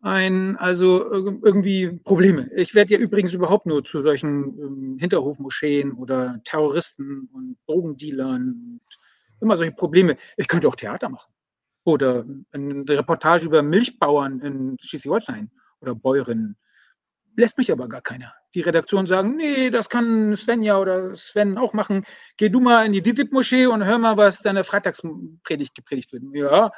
ein, 0.00 0.56
also 0.56 1.08
irgendwie 1.12 2.00
Probleme. 2.04 2.52
Ich 2.56 2.74
werde 2.74 2.94
ja 2.94 3.00
übrigens 3.00 3.32
überhaupt 3.32 3.66
nur 3.66 3.84
zu 3.84 4.02
solchen 4.02 4.58
ähm, 4.58 4.96
Hinterhofmoscheen 4.98 5.92
oder 5.92 6.40
Terroristen 6.42 7.28
und 7.32 7.56
Drogendealern 7.66 8.80
und 8.82 8.98
immer 9.40 9.56
solche 9.56 9.72
Probleme. 9.72 10.16
Ich 10.36 10.48
könnte 10.48 10.66
auch 10.66 10.76
Theater 10.76 11.08
machen. 11.08 11.32
Oder 11.84 12.24
eine 12.50 12.84
Reportage 12.88 13.46
über 13.46 13.62
Milchbauern 13.62 14.40
in 14.40 14.76
Schleswig-Holstein 14.80 15.50
oder 15.80 15.94
Bäuerinnen. 15.94 16.56
Lässt 17.36 17.56
mich 17.56 17.70
aber 17.70 17.88
gar 17.88 18.02
keiner. 18.02 18.32
Die 18.54 18.60
Redaktion 18.60 19.06
sagen, 19.06 19.36
nee, 19.36 19.70
das 19.70 19.88
kann 19.88 20.36
Svenja 20.36 20.78
oder 20.78 21.16
Sven 21.16 21.58
auch 21.58 21.72
machen. 21.72 22.04
Geh 22.36 22.48
du 22.48 22.60
mal 22.60 22.86
in 22.86 22.92
die 22.92 23.02
DITIB-Moschee 23.02 23.66
und 23.66 23.84
hör 23.84 23.98
mal, 23.98 24.16
was 24.16 24.42
deine 24.42 24.64
Freitagspredigt 24.64 25.74
gepredigt 25.74 26.12
wird. 26.12 26.22
Ja, 26.32 26.70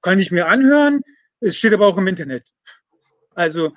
kann 0.00 0.18
ich 0.18 0.30
mir 0.30 0.46
anhören, 0.46 1.00
es 1.40 1.56
steht 1.56 1.74
aber 1.74 1.86
auch 1.86 1.98
im 1.98 2.06
Internet. 2.06 2.52
Also 3.34 3.72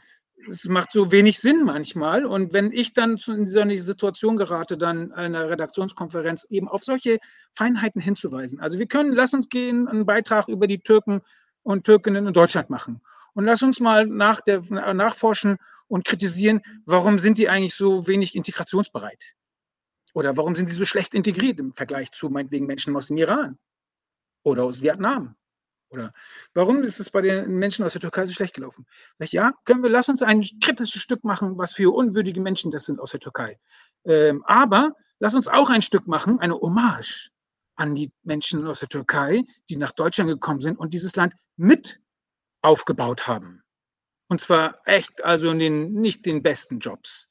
es 0.47 0.65
macht 0.65 0.91
so 0.91 1.11
wenig 1.11 1.39
Sinn 1.39 1.63
manchmal. 1.63 2.25
Und 2.25 2.53
wenn 2.53 2.71
ich 2.71 2.93
dann 2.93 3.17
in 3.27 3.45
dieser 3.45 3.67
Situation 3.77 4.37
gerate, 4.37 4.77
dann 4.77 5.11
einer 5.11 5.49
Redaktionskonferenz 5.49 6.45
eben 6.49 6.67
auf 6.67 6.83
solche 6.83 7.17
Feinheiten 7.53 8.01
hinzuweisen. 8.01 8.59
Also 8.59 8.79
wir 8.79 8.87
können, 8.87 9.11
lass 9.13 9.33
uns 9.33 9.49
gehen, 9.49 9.87
einen 9.87 10.05
Beitrag 10.05 10.47
über 10.47 10.67
die 10.67 10.79
Türken 10.79 11.21
und 11.63 11.85
Türkinnen 11.85 12.27
in 12.27 12.33
Deutschland 12.33 12.69
machen. 12.69 13.01
Und 13.33 13.45
lass 13.45 13.61
uns 13.61 13.79
mal 13.79 14.07
nach 14.07 14.41
der, 14.41 14.61
nachforschen 14.93 15.57
und 15.87 16.05
kritisieren, 16.05 16.61
warum 16.85 17.19
sind 17.19 17.37
die 17.37 17.49
eigentlich 17.49 17.75
so 17.75 18.07
wenig 18.07 18.35
integrationsbereit? 18.35 19.35
Oder 20.13 20.35
warum 20.37 20.55
sind 20.55 20.69
die 20.69 20.73
so 20.73 20.85
schlecht 20.85 21.13
integriert 21.13 21.59
im 21.59 21.73
Vergleich 21.73 22.11
zu 22.11 22.29
meinetwegen 22.29 22.65
Menschen 22.65 22.95
aus 22.95 23.07
dem 23.07 23.17
Iran 23.17 23.57
oder 24.43 24.63
aus 24.63 24.81
Vietnam 24.81 25.35
oder 25.89 26.13
warum 26.53 26.83
ist 26.83 26.99
es 26.99 27.09
bei 27.09 27.21
den 27.21 27.57
Menschen 27.57 27.85
aus 27.85 27.93
der 27.93 28.01
Türkei 28.01 28.25
so 28.25 28.33
schlecht 28.33 28.53
gelaufen? 28.53 28.85
Sag 29.17 29.27
ich, 29.27 29.31
ja, 29.31 29.53
können 29.65 29.83
wir, 29.83 29.89
lass 29.89 30.09
uns 30.09 30.21
ein 30.21 30.43
kritisches 30.61 31.01
Stück 31.01 31.23
machen, 31.23 31.57
was 31.57 31.73
für 31.73 31.93
unwürdige 31.93 32.41
Menschen 32.41 32.71
das 32.71 32.85
sind 32.85 32.99
aus 32.99 33.11
der 33.11 33.19
Türkei. 33.19 33.57
Ähm, 34.05 34.43
aber 34.45 34.93
lass 35.19 35.35
uns 35.35 35.47
auch 35.47 35.69
ein 35.69 35.81
Stück 35.81 36.07
machen, 36.07 36.39
eine 36.39 36.55
Hommage 36.55 37.31
an 37.75 37.95
die 37.95 38.11
Menschen 38.23 38.65
aus 38.67 38.79
der 38.79 38.89
Türkei, 38.89 39.43
die 39.69 39.77
nach 39.77 39.91
Deutschland 39.91 40.29
gekommen 40.29 40.61
sind 40.61 40.77
und 40.77 40.93
dieses 40.93 41.15
Land 41.15 41.35
mit 41.55 42.01
aufgebaut 42.61 43.27
haben. 43.27 43.63
Und 44.27 44.41
zwar 44.41 44.81
echt, 44.85 45.23
also 45.23 45.51
in 45.51 45.59
den, 45.59 45.93
nicht 45.93 46.25
den 46.25 46.43
besten 46.43 46.79
Jobs. 46.79 47.29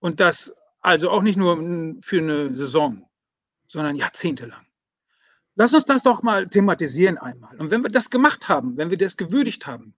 Und 0.00 0.20
das 0.20 0.54
also 0.84 1.10
auch 1.10 1.22
nicht 1.22 1.38
nur 1.38 1.56
für 2.02 2.18
eine 2.18 2.54
Saison, 2.54 3.08
sondern 3.68 3.96
jahrzehntelang. 3.96 4.66
Lass 5.56 5.72
uns 5.72 5.86
das 5.86 6.02
doch 6.02 6.22
mal 6.22 6.46
thematisieren 6.46 7.16
einmal. 7.16 7.56
Und 7.58 7.70
wenn 7.70 7.82
wir 7.82 7.90
das 7.90 8.10
gemacht 8.10 8.48
haben, 8.48 8.76
wenn 8.76 8.90
wir 8.90 8.98
das 8.98 9.16
gewürdigt 9.16 9.66
haben, 9.66 9.94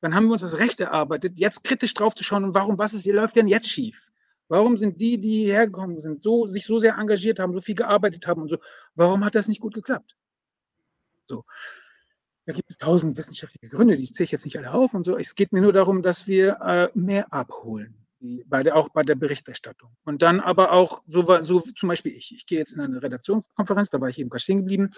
dann 0.00 0.14
haben 0.14 0.26
wir 0.26 0.34
uns 0.34 0.42
das 0.42 0.58
Recht 0.58 0.78
erarbeitet, 0.78 1.40
jetzt 1.40 1.64
kritisch 1.64 1.92
drauf 1.94 2.14
zu 2.14 2.22
schauen, 2.22 2.54
warum, 2.54 2.78
was 2.78 2.94
ist, 2.94 3.04
läuft 3.06 3.34
denn 3.34 3.48
jetzt 3.48 3.68
schief? 3.68 4.12
Warum 4.46 4.76
sind 4.76 5.00
die, 5.00 5.18
die 5.18 5.44
hierher 5.44 5.66
gekommen 5.66 5.98
sind, 5.98 6.22
so, 6.22 6.46
sich 6.46 6.64
so 6.64 6.78
sehr 6.78 6.96
engagiert 6.96 7.40
haben, 7.40 7.52
so 7.52 7.60
viel 7.60 7.74
gearbeitet 7.74 8.26
haben 8.28 8.42
und 8.42 8.48
so, 8.48 8.58
warum 8.94 9.24
hat 9.24 9.34
das 9.34 9.48
nicht 9.48 9.60
gut 9.60 9.74
geklappt? 9.74 10.16
So. 11.26 11.44
Da 12.48 12.54
gibt 12.54 12.70
es 12.70 12.78
tausend 12.78 13.18
wissenschaftliche 13.18 13.68
Gründe, 13.68 13.94
die 13.94 14.10
zähle 14.10 14.24
ich 14.24 14.30
jetzt 14.30 14.46
nicht 14.46 14.56
alle 14.56 14.72
auf 14.72 14.94
und 14.94 15.04
so. 15.04 15.18
Es 15.18 15.34
geht 15.34 15.52
mir 15.52 15.60
nur 15.60 15.74
darum, 15.74 16.00
dass 16.00 16.26
wir 16.26 16.56
äh, 16.62 16.88
mehr 16.94 17.30
abholen 17.30 17.94
bei 18.46 18.62
der, 18.62 18.74
auch 18.74 18.88
bei 18.88 19.02
der 19.02 19.16
Berichterstattung. 19.16 19.90
Und 20.04 20.22
dann 20.22 20.40
aber 20.40 20.72
auch, 20.72 21.02
so, 21.06 21.26
so 21.42 21.60
zum 21.60 21.90
Beispiel 21.90 22.12
ich, 22.12 22.34
ich 22.34 22.46
gehe 22.46 22.58
jetzt 22.58 22.72
in 22.72 22.80
eine 22.80 23.02
Redaktionskonferenz, 23.02 23.90
da 23.90 24.00
war 24.00 24.08
ich 24.08 24.18
eben 24.18 24.30
gerade 24.30 24.40
stehen 24.40 24.60
geblieben, 24.60 24.92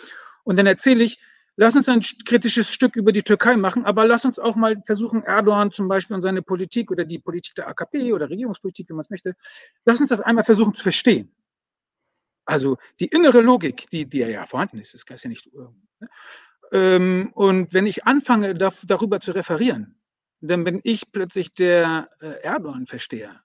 und 0.45 0.61
dann 0.61 0.67
erzähle 0.67 1.03
ich, 1.03 1.21
lass 1.57 1.75
uns 1.75 1.89
ein 1.89 2.03
kritisches 2.25 2.73
Stück 2.73 2.95
über 2.95 3.11
die 3.11 3.25
Türkei 3.25 3.57
machen, 3.57 3.85
aber 3.85 4.07
lass 4.07 4.25
uns 4.25 4.39
auch 4.39 4.55
mal 4.55 4.81
versuchen, 4.87 5.25
Erdogan 5.25 5.73
zum 5.73 5.89
Beispiel 5.89 6.15
und 6.15 6.23
seine 6.23 6.43
Politik 6.43 6.93
oder 6.93 7.05
die 7.05 7.19
Politik 7.19 7.57
der 7.57 7.67
AKP 7.67 8.13
oder 8.13 8.31
Regierungspolitik, 8.31 8.89
wie 8.89 8.93
man 8.93 9.01
es 9.01 9.11
möchte, 9.11 9.35
lass 9.85 9.99
uns 9.99 10.11
das 10.11 10.21
einmal 10.21 10.45
versuchen 10.45 10.73
zu 10.73 10.85
verstehen. 10.85 11.35
Also 12.45 12.79
die 13.01 13.07
innere 13.07 13.41
Logik, 13.41 13.91
die, 13.91 14.07
die 14.07 14.19
ja 14.19 14.47
vorhanden 14.47 14.79
ist, 14.79 14.95
das 14.95 15.05
kann 15.05 15.19
ja 15.21 15.29
nicht. 15.29 15.53
Ne? 15.53 16.09
Ähm, 16.73 17.31
und 17.35 17.73
wenn 17.75 17.87
ich 17.87 18.07
anfange, 18.07 18.55
darüber 18.55 19.21
zu 19.21 19.33
referieren, 19.33 20.01
dann 20.41 20.65
bin 20.65 20.81
ich 20.83 21.13
plötzlich 21.13 21.53
der 21.55 22.09
äh, 22.21 22.43
Erdogan-Versteher. 22.43 23.43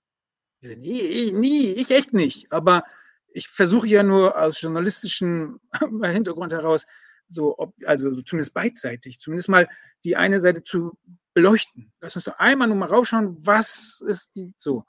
Nie, 0.61 1.31
nie, 1.31 1.73
ich 1.73 1.91
echt 1.91 2.13
nicht. 2.13 2.51
Aber 2.51 2.83
ich 3.27 3.47
versuche 3.49 3.87
ja 3.87 4.01
nur 4.01 4.41
aus 4.41 4.61
journalistischen 4.61 5.59
Hintergrund 6.03 6.53
heraus, 6.53 6.85
so, 7.27 7.57
ob, 7.57 7.73
also 7.85 8.11
so 8.11 8.21
zumindest 8.21 8.53
beidseitig, 8.53 9.19
zumindest 9.19 9.49
mal 9.49 9.67
die 10.03 10.15
eine 10.15 10.39
Seite 10.39 10.63
zu 10.63 10.97
beleuchten. 11.33 11.91
Lass 11.99 12.15
uns 12.15 12.25
doch 12.25 12.37
einmal 12.37 12.67
nur 12.67 12.77
mal 12.77 12.89
raufschauen, 12.89 13.35
was 13.45 14.01
ist 14.07 14.35
die 14.35 14.53
so. 14.57 14.85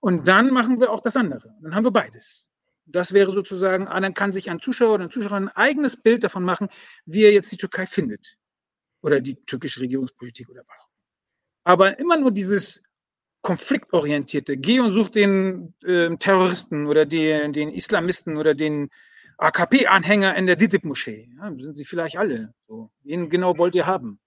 Und 0.00 0.28
dann 0.28 0.52
machen 0.52 0.80
wir 0.80 0.90
auch 0.90 1.00
das 1.00 1.16
andere. 1.16 1.54
Dann 1.60 1.74
haben 1.74 1.84
wir 1.84 1.90
beides. 1.90 2.50
Das 2.90 3.12
wäre 3.12 3.30
sozusagen, 3.32 3.86
ah, 3.86 4.00
dann 4.00 4.14
kann 4.14 4.32
sich 4.32 4.50
ein 4.50 4.60
Zuschauer 4.60 4.94
oder 4.94 5.04
eine 5.04 5.10
Zuschauerin 5.10 5.48
ein 5.48 5.56
eigenes 5.56 5.96
Bild 6.00 6.24
davon 6.24 6.44
machen, 6.44 6.68
wie 7.04 7.24
er 7.24 7.32
jetzt 7.32 7.52
die 7.52 7.56
Türkei 7.56 7.86
findet. 7.86 8.36
Oder 9.02 9.20
die 9.20 9.36
türkische 9.44 9.80
Regierungspolitik 9.80 10.48
oder 10.48 10.62
was 10.66 10.88
aber 11.68 11.98
immer 11.98 12.16
nur 12.16 12.30
dieses 12.30 12.82
konfliktorientierte, 13.42 14.56
geh 14.56 14.80
und 14.80 14.90
such 14.90 15.10
den 15.10 15.74
äh, 15.84 16.16
Terroristen 16.16 16.86
oder 16.86 17.04
den, 17.04 17.52
den 17.52 17.68
Islamisten 17.68 18.38
oder 18.38 18.54
den 18.54 18.88
AKP-Anhänger 19.36 20.34
in 20.34 20.46
der 20.46 20.56
DITIB-Moschee. 20.56 21.28
Ja, 21.36 21.52
sind 21.58 21.76
sie 21.76 21.84
vielleicht 21.84 22.16
alle. 22.16 22.54
So. 22.66 22.90
Wen 23.02 23.28
genau 23.28 23.58
wollt 23.58 23.74
ihr 23.74 23.84
haben? 23.84 24.18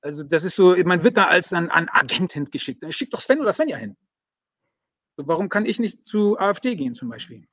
Also 0.00 0.24
das 0.24 0.44
ist 0.44 0.56
so, 0.56 0.74
man 0.76 1.04
wird 1.04 1.18
da 1.18 1.26
als 1.26 1.52
ein, 1.52 1.70
ein 1.70 1.90
Agent 1.90 2.32
hingeschickt. 2.32 2.82
Schickt 2.94 3.12
doch 3.12 3.20
Sven 3.20 3.42
oder 3.42 3.52
Svenja 3.52 3.76
hin. 3.76 3.98
Warum 5.16 5.50
kann 5.50 5.66
ich 5.66 5.78
nicht 5.78 6.06
zu 6.06 6.38
AfD 6.38 6.74
gehen 6.74 6.94
zum 6.94 7.10
Beispiel? 7.10 7.46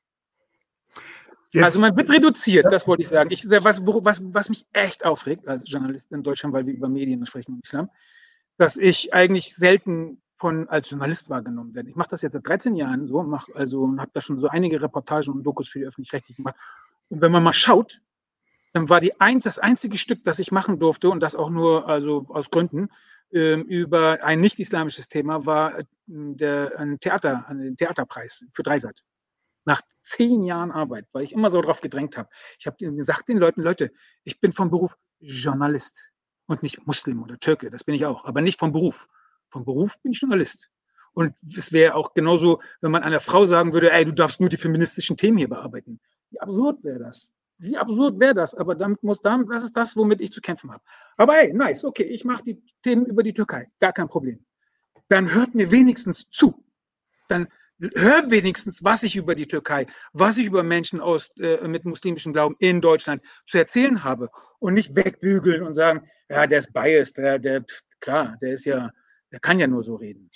Jetzt, 1.52 1.64
also 1.64 1.80
man 1.80 1.98
wird 1.98 2.10
reduziert, 2.10 2.68
das 2.72 2.88
wollte 2.88 3.02
ich 3.02 3.10
sagen. 3.10 3.32
Ich, 3.32 3.50
was, 3.50 3.86
was, 3.86 4.34
was 4.34 4.50
mich 4.50 4.68
echt 4.74 5.04
aufregt 5.04 5.48
als 5.48 5.70
Journalist 5.70 6.12
in 6.12 6.22
Deutschland, 6.22 6.54
weil 6.54 6.66
wir 6.68 6.74
über 6.74 6.90
Medien 6.90 7.26
sprechen 7.26 7.54
und 7.54 7.66
Islam, 7.66 7.90
dass 8.58 8.78
ich 8.78 9.14
eigentlich 9.14 9.56
selten 9.56 10.22
von 10.36 10.70
als 10.70 10.90
Journalist 10.90 11.30
wahrgenommen 11.30 11.74
werde. 11.74 11.90
Ich 11.90 11.96
mache 11.96 12.10
das 12.12 12.22
jetzt 12.22 12.34
seit 12.34 12.48
13 12.48 12.76
Jahren 12.76 13.06
so, 13.06 13.24
mach 13.24 13.48
also 13.56 13.94
habe 13.98 14.12
da 14.14 14.22
schon 14.22 14.38
so 14.38 14.48
einige 14.48 14.82
Reportagen 14.82 15.34
und 15.34 15.44
Dokus 15.44 15.70
für 15.70 15.80
die 15.80 15.86
öffentlich-rechtlichen 15.86 16.44
gemacht. 16.44 16.56
Und 17.10 17.22
wenn 17.22 17.32
man 17.32 17.44
mal 17.44 17.54
schaut, 17.54 18.00
dann 18.74 18.88
war 18.88 19.02
die 19.02 19.20
eins, 19.20 19.44
das 19.44 19.60
einzige 19.60 19.98
Stück, 19.98 20.24
das 20.24 20.40
ich 20.40 20.52
machen 20.52 20.78
durfte 20.78 21.10
und 21.10 21.20
das 21.20 21.36
auch 21.36 21.50
nur 21.50 21.90
also 21.90 22.26
aus 22.30 22.52
Gründen 22.52 22.90
ähm, 23.32 23.64
über 23.64 24.24
ein 24.24 24.40
nicht-islamisches 24.40 25.08
Thema 25.08 25.46
war 25.46 25.80
äh, 25.80 25.84
der 26.08 26.80
ein 26.80 27.00
Theater, 27.00 27.46
ein 27.48 27.76
Theaterpreis 27.76 28.46
für 28.54 28.64
Dreisat. 28.64 29.04
Nach 29.66 29.82
zehn 30.04 30.44
Jahren 30.44 30.72
Arbeit, 30.72 31.08
weil 31.12 31.24
ich 31.24 31.34
immer 31.34 31.50
so 31.50 31.62
drauf 31.62 31.82
gedrängt 31.82 32.18
habe. 32.18 32.30
Ich 32.60 32.66
habe 32.66 32.78
gesagt 32.96 33.30
den 33.30 33.38
Leuten, 33.38 33.62
Leute, 33.62 33.92
ich 34.24 34.40
bin 34.40 34.54
vom 34.54 34.72
Beruf 34.72 34.98
Journalist 35.20 36.14
und 36.48 36.64
nicht 36.64 36.86
Muslim 36.88 37.22
oder 37.22 37.38
Türke. 37.38 37.70
Das 37.70 37.84
bin 37.84 37.96
ich 37.96 38.06
auch, 38.06 38.26
aber 38.26 38.42
nicht 38.42 38.60
vom 38.60 38.72
Beruf. 38.72 39.08
Vom 39.50 39.66
Beruf 39.66 40.00
bin 40.02 40.14
ich 40.14 40.22
Journalist. 40.22 40.72
Und 41.14 41.38
es 41.58 41.72
wäre 41.74 41.96
auch 41.96 42.14
genauso, 42.14 42.62
wenn 42.82 42.92
man 42.92 43.04
einer 43.04 43.20
Frau 43.20 43.46
sagen 43.46 43.74
würde, 43.74 43.92
ey, 43.92 44.06
du 44.06 44.14
darfst 44.14 44.40
nur 44.40 44.50
die 44.50 44.58
feministischen 44.58 45.18
Themen 45.18 45.38
hier 45.38 45.50
bearbeiten. 45.50 46.00
Wie 46.30 46.40
absurd 46.40 46.84
wäre 46.84 47.00
das? 47.00 47.34
Wie 47.58 47.76
absurd 47.76 48.20
wäre 48.20 48.34
das? 48.34 48.56
Aber 48.56 48.76
damit 48.76 49.04
muss, 49.04 49.20
damit, 49.22 49.50
das 49.52 49.66
ist 49.66 49.76
das, 49.76 49.98
womit 49.98 50.22
ich 50.22 50.32
zu 50.32 50.40
kämpfen 50.40 50.72
habe. 50.72 50.84
Aber 51.18 51.34
hey, 51.34 51.54
nice, 51.54 51.84
okay, 51.84 52.04
ich 52.04 52.24
mache 52.24 52.44
die 52.44 52.64
Themen 52.84 53.06
über 53.06 53.22
die 53.22 53.34
Türkei. 53.34 53.70
Gar 53.80 53.92
kein 53.92 54.08
Problem. 54.08 54.46
Dann 55.10 55.34
hört 55.34 55.56
mir 55.56 55.70
wenigstens 55.72 56.30
zu. 56.30 56.64
Dann 57.28 57.48
hör 57.96 58.30
wenigstens, 58.30 58.84
was 58.84 59.04
ich 59.04 59.16
über 59.16 59.36
die 59.36 59.48
Türkei, 59.48 59.86
was 60.14 60.38
ich 60.38 60.46
über 60.46 60.64
Menschen 60.64 61.00
aus, 61.00 61.30
äh, 61.40 61.68
mit 61.68 61.86
muslimischem 61.86 62.34
Glauben 62.34 62.56
in 62.60 62.82
Deutschland 62.82 63.22
zu 63.46 63.58
erzählen 63.58 64.04
habe 64.04 64.30
und 64.60 64.74
nicht 64.74 64.96
wegbügeln 64.96 65.64
und 65.64 65.74
sagen, 65.74 66.02
ja, 66.30 66.48
der 66.48 66.60
ist 66.60 66.74
biased, 66.74 67.18
der, 67.18 67.40
der, 67.40 67.64
klar, 68.00 68.38
der 68.42 68.54
ist 68.54 68.66
ja, 68.66 68.90
der 69.32 69.40
kann 69.40 69.60
ja 69.60 69.68
nur 69.68 69.84
so 69.84 69.96
reden. 69.96 70.30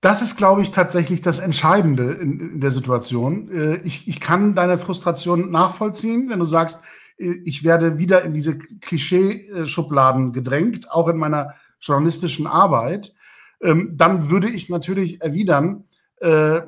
Das 0.00 0.22
ist, 0.22 0.36
glaube 0.36 0.62
ich, 0.62 0.70
tatsächlich 0.70 1.22
das 1.22 1.40
Entscheidende 1.40 2.12
in, 2.12 2.38
in 2.38 2.60
der 2.60 2.70
Situation. 2.70 3.50
Äh, 3.50 3.76
ich, 3.82 4.06
ich 4.06 4.20
kann 4.20 4.54
deine 4.54 4.78
Frustration 4.78 5.50
nachvollziehen, 5.50 6.30
wenn 6.30 6.38
du 6.38 6.44
sagst, 6.44 6.80
äh, 7.18 7.32
ich 7.44 7.64
werde 7.64 7.98
wieder 7.98 8.22
in 8.22 8.32
diese 8.32 8.56
Klischee-Schubladen 8.56 10.32
gedrängt, 10.32 10.92
auch 10.92 11.08
in 11.08 11.16
meiner 11.16 11.54
journalistischen 11.80 12.46
Arbeit. 12.46 13.14
Ähm, 13.60 13.94
dann 13.96 14.30
würde 14.30 14.48
ich 14.48 14.68
natürlich 14.68 15.20
erwidern, 15.20 15.87
äh, 16.20 16.62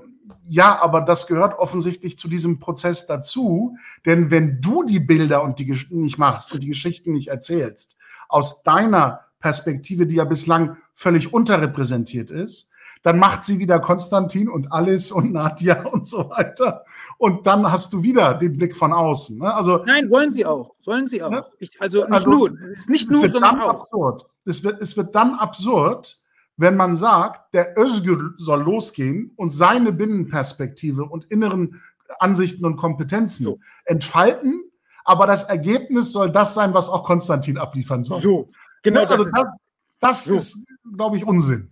ja, 0.44 0.80
aber 0.82 1.00
das 1.00 1.26
gehört 1.26 1.58
offensichtlich 1.58 2.18
zu 2.18 2.28
diesem 2.28 2.58
Prozess 2.58 3.06
dazu, 3.06 3.76
denn 4.06 4.30
wenn 4.30 4.60
du 4.60 4.82
die 4.82 5.00
Bilder 5.00 5.42
und 5.42 5.58
die 5.58 5.66
Geschichten 5.66 6.00
nicht 6.00 6.18
machst 6.18 6.52
und 6.52 6.62
die 6.62 6.68
Geschichten 6.68 7.12
nicht 7.12 7.28
erzählst, 7.28 7.96
aus 8.28 8.62
deiner 8.62 9.20
Perspektive, 9.40 10.06
die 10.06 10.16
ja 10.16 10.24
bislang 10.24 10.76
völlig 10.94 11.32
unterrepräsentiert 11.32 12.30
ist, 12.30 12.70
dann 13.02 13.18
macht 13.18 13.44
sie 13.44 13.58
wieder 13.58 13.80
Konstantin 13.80 14.48
und 14.48 14.72
Alice 14.72 15.10
und 15.10 15.32
Nadja 15.32 15.86
und 15.92 16.06
so 16.06 16.30
weiter. 16.30 16.84
Und 17.16 17.46
dann 17.46 17.70
hast 17.70 17.92
du 17.92 18.02
wieder 18.02 18.34
den 18.34 18.56
Blick 18.56 18.76
von 18.76 18.92
außen. 18.92 19.38
Ne? 19.38 19.54
Also, 19.54 19.82
Nein, 19.86 20.10
wollen 20.10 20.30
sie 20.30 20.44
auch. 20.44 20.74
Sollen 20.80 21.06
sie 21.06 21.22
auch. 21.22 21.30
Ne? 21.30 21.44
Ich, 21.58 21.80
also 21.80 22.04
nicht 22.04 22.12
also, 22.12 22.30
nur. 22.30 22.50
Es 22.70 22.80
ist 22.80 22.90
nicht 22.90 23.10
nur, 23.10 23.28
sondern 23.28 23.60
auch. 23.60 23.82
Absurd. 23.82 24.26
Es 24.44 24.62
wird, 24.62 24.82
es 24.82 24.96
wird 24.96 25.14
dann 25.14 25.34
absurd, 25.34 26.18
wenn 26.60 26.76
man 26.76 26.94
sagt, 26.94 27.54
der 27.54 27.78
Özgür 27.78 28.34
soll 28.36 28.62
losgehen 28.62 29.32
und 29.36 29.50
seine 29.50 29.92
Binnenperspektive 29.92 31.04
und 31.04 31.24
inneren 31.24 31.80
Ansichten 32.18 32.66
und 32.66 32.76
Kompetenzen 32.76 33.44
so. 33.44 33.60
entfalten, 33.86 34.64
aber 35.02 35.26
das 35.26 35.44
Ergebnis 35.44 36.12
soll 36.12 36.30
das 36.30 36.52
sein, 36.52 36.74
was 36.74 36.90
auch 36.90 37.04
Konstantin 37.04 37.56
abliefern 37.56 38.04
soll. 38.04 38.20
So, 38.20 38.50
genau. 38.82 39.04
Ja, 39.04 39.08
also 39.08 39.24
das, 39.24 39.56
das 40.00 40.24
so. 40.24 40.34
ist, 40.34 40.66
glaube 40.96 41.16
ich, 41.16 41.26
Unsinn. 41.26 41.69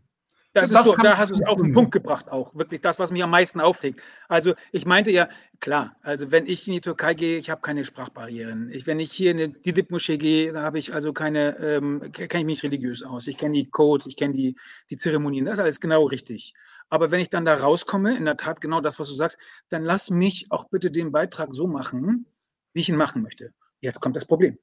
Das, 0.61 0.71
das 0.71 0.87
so, 0.87 0.95
da 0.95 1.17
hast 1.17 1.31
du 1.31 1.35
es 1.35 1.43
auf 1.47 1.61
den 1.61 1.73
Punkt 1.73 1.93
gebracht 1.93 2.31
auch. 2.31 2.55
Wirklich 2.55 2.81
das, 2.81 2.99
was 2.99 3.11
mich 3.11 3.23
am 3.23 3.31
meisten 3.31 3.61
aufregt. 3.61 4.01
Also 4.29 4.55
ich 4.73 4.87
meinte 4.87 5.11
ja, 5.11 5.29
klar, 5.61 5.97
also 6.03 6.31
wenn 6.31 6.47
ich 6.47 6.67
in 6.67 6.75
die 6.75 6.81
Türkei 6.81 7.15
gehe, 7.15 7.39
ich 7.39 7.51
habe 7.51 7.61
keine 7.61 7.85
Sprachbarrieren. 7.85 8.71
Ich, 8.71 8.87
wenn 8.87 9.01
ich 9.01 9.13
hier 9.13 9.33
in 9.33 9.61
die 9.63 9.73
Dip-Moschee 9.73 10.19
gehe, 10.19 10.53
da 10.53 10.63
habe 10.63 10.79
ich 10.79 10.95
also 10.95 11.13
keine, 11.13 11.57
ähm, 11.59 12.01
kenne 12.13 12.41
ich 12.41 12.45
mich 12.45 12.63
religiös 12.63 13.03
aus. 13.03 13.27
Ich 13.27 13.37
kenne 13.37 13.55
die 13.55 13.71
Codes, 13.71 14.07
ich 14.07 14.17
kenne 14.17 14.35
die, 14.35 14.57
die 14.91 14.97
Zeremonien, 14.97 15.45
das 15.45 15.55
ist 15.55 15.61
alles 15.61 15.81
genau 15.81 16.05
richtig. 16.05 16.55
Aber 16.89 17.11
wenn 17.11 17.21
ich 17.21 17.31
dann 17.31 17.45
da 17.45 17.55
rauskomme, 17.55 18.17
in 18.17 18.25
der 18.25 18.37
Tat 18.37 18.61
genau 18.61 18.81
das, 18.81 18.99
was 18.99 19.09
du 19.09 19.15
sagst, 19.15 19.39
dann 19.69 19.85
lass 19.85 20.11
mich 20.11 20.47
auch 20.51 20.69
bitte 20.69 20.91
den 20.91 21.13
Beitrag 21.13 21.55
so 21.55 21.67
machen, 21.67 22.27
wie 22.73 22.81
ich 22.81 22.89
ihn 22.89 22.97
machen 22.97 23.23
möchte. 23.23 23.51
Jetzt 23.81 24.01
kommt 24.01 24.17
das 24.17 24.27
Problem 24.27 24.59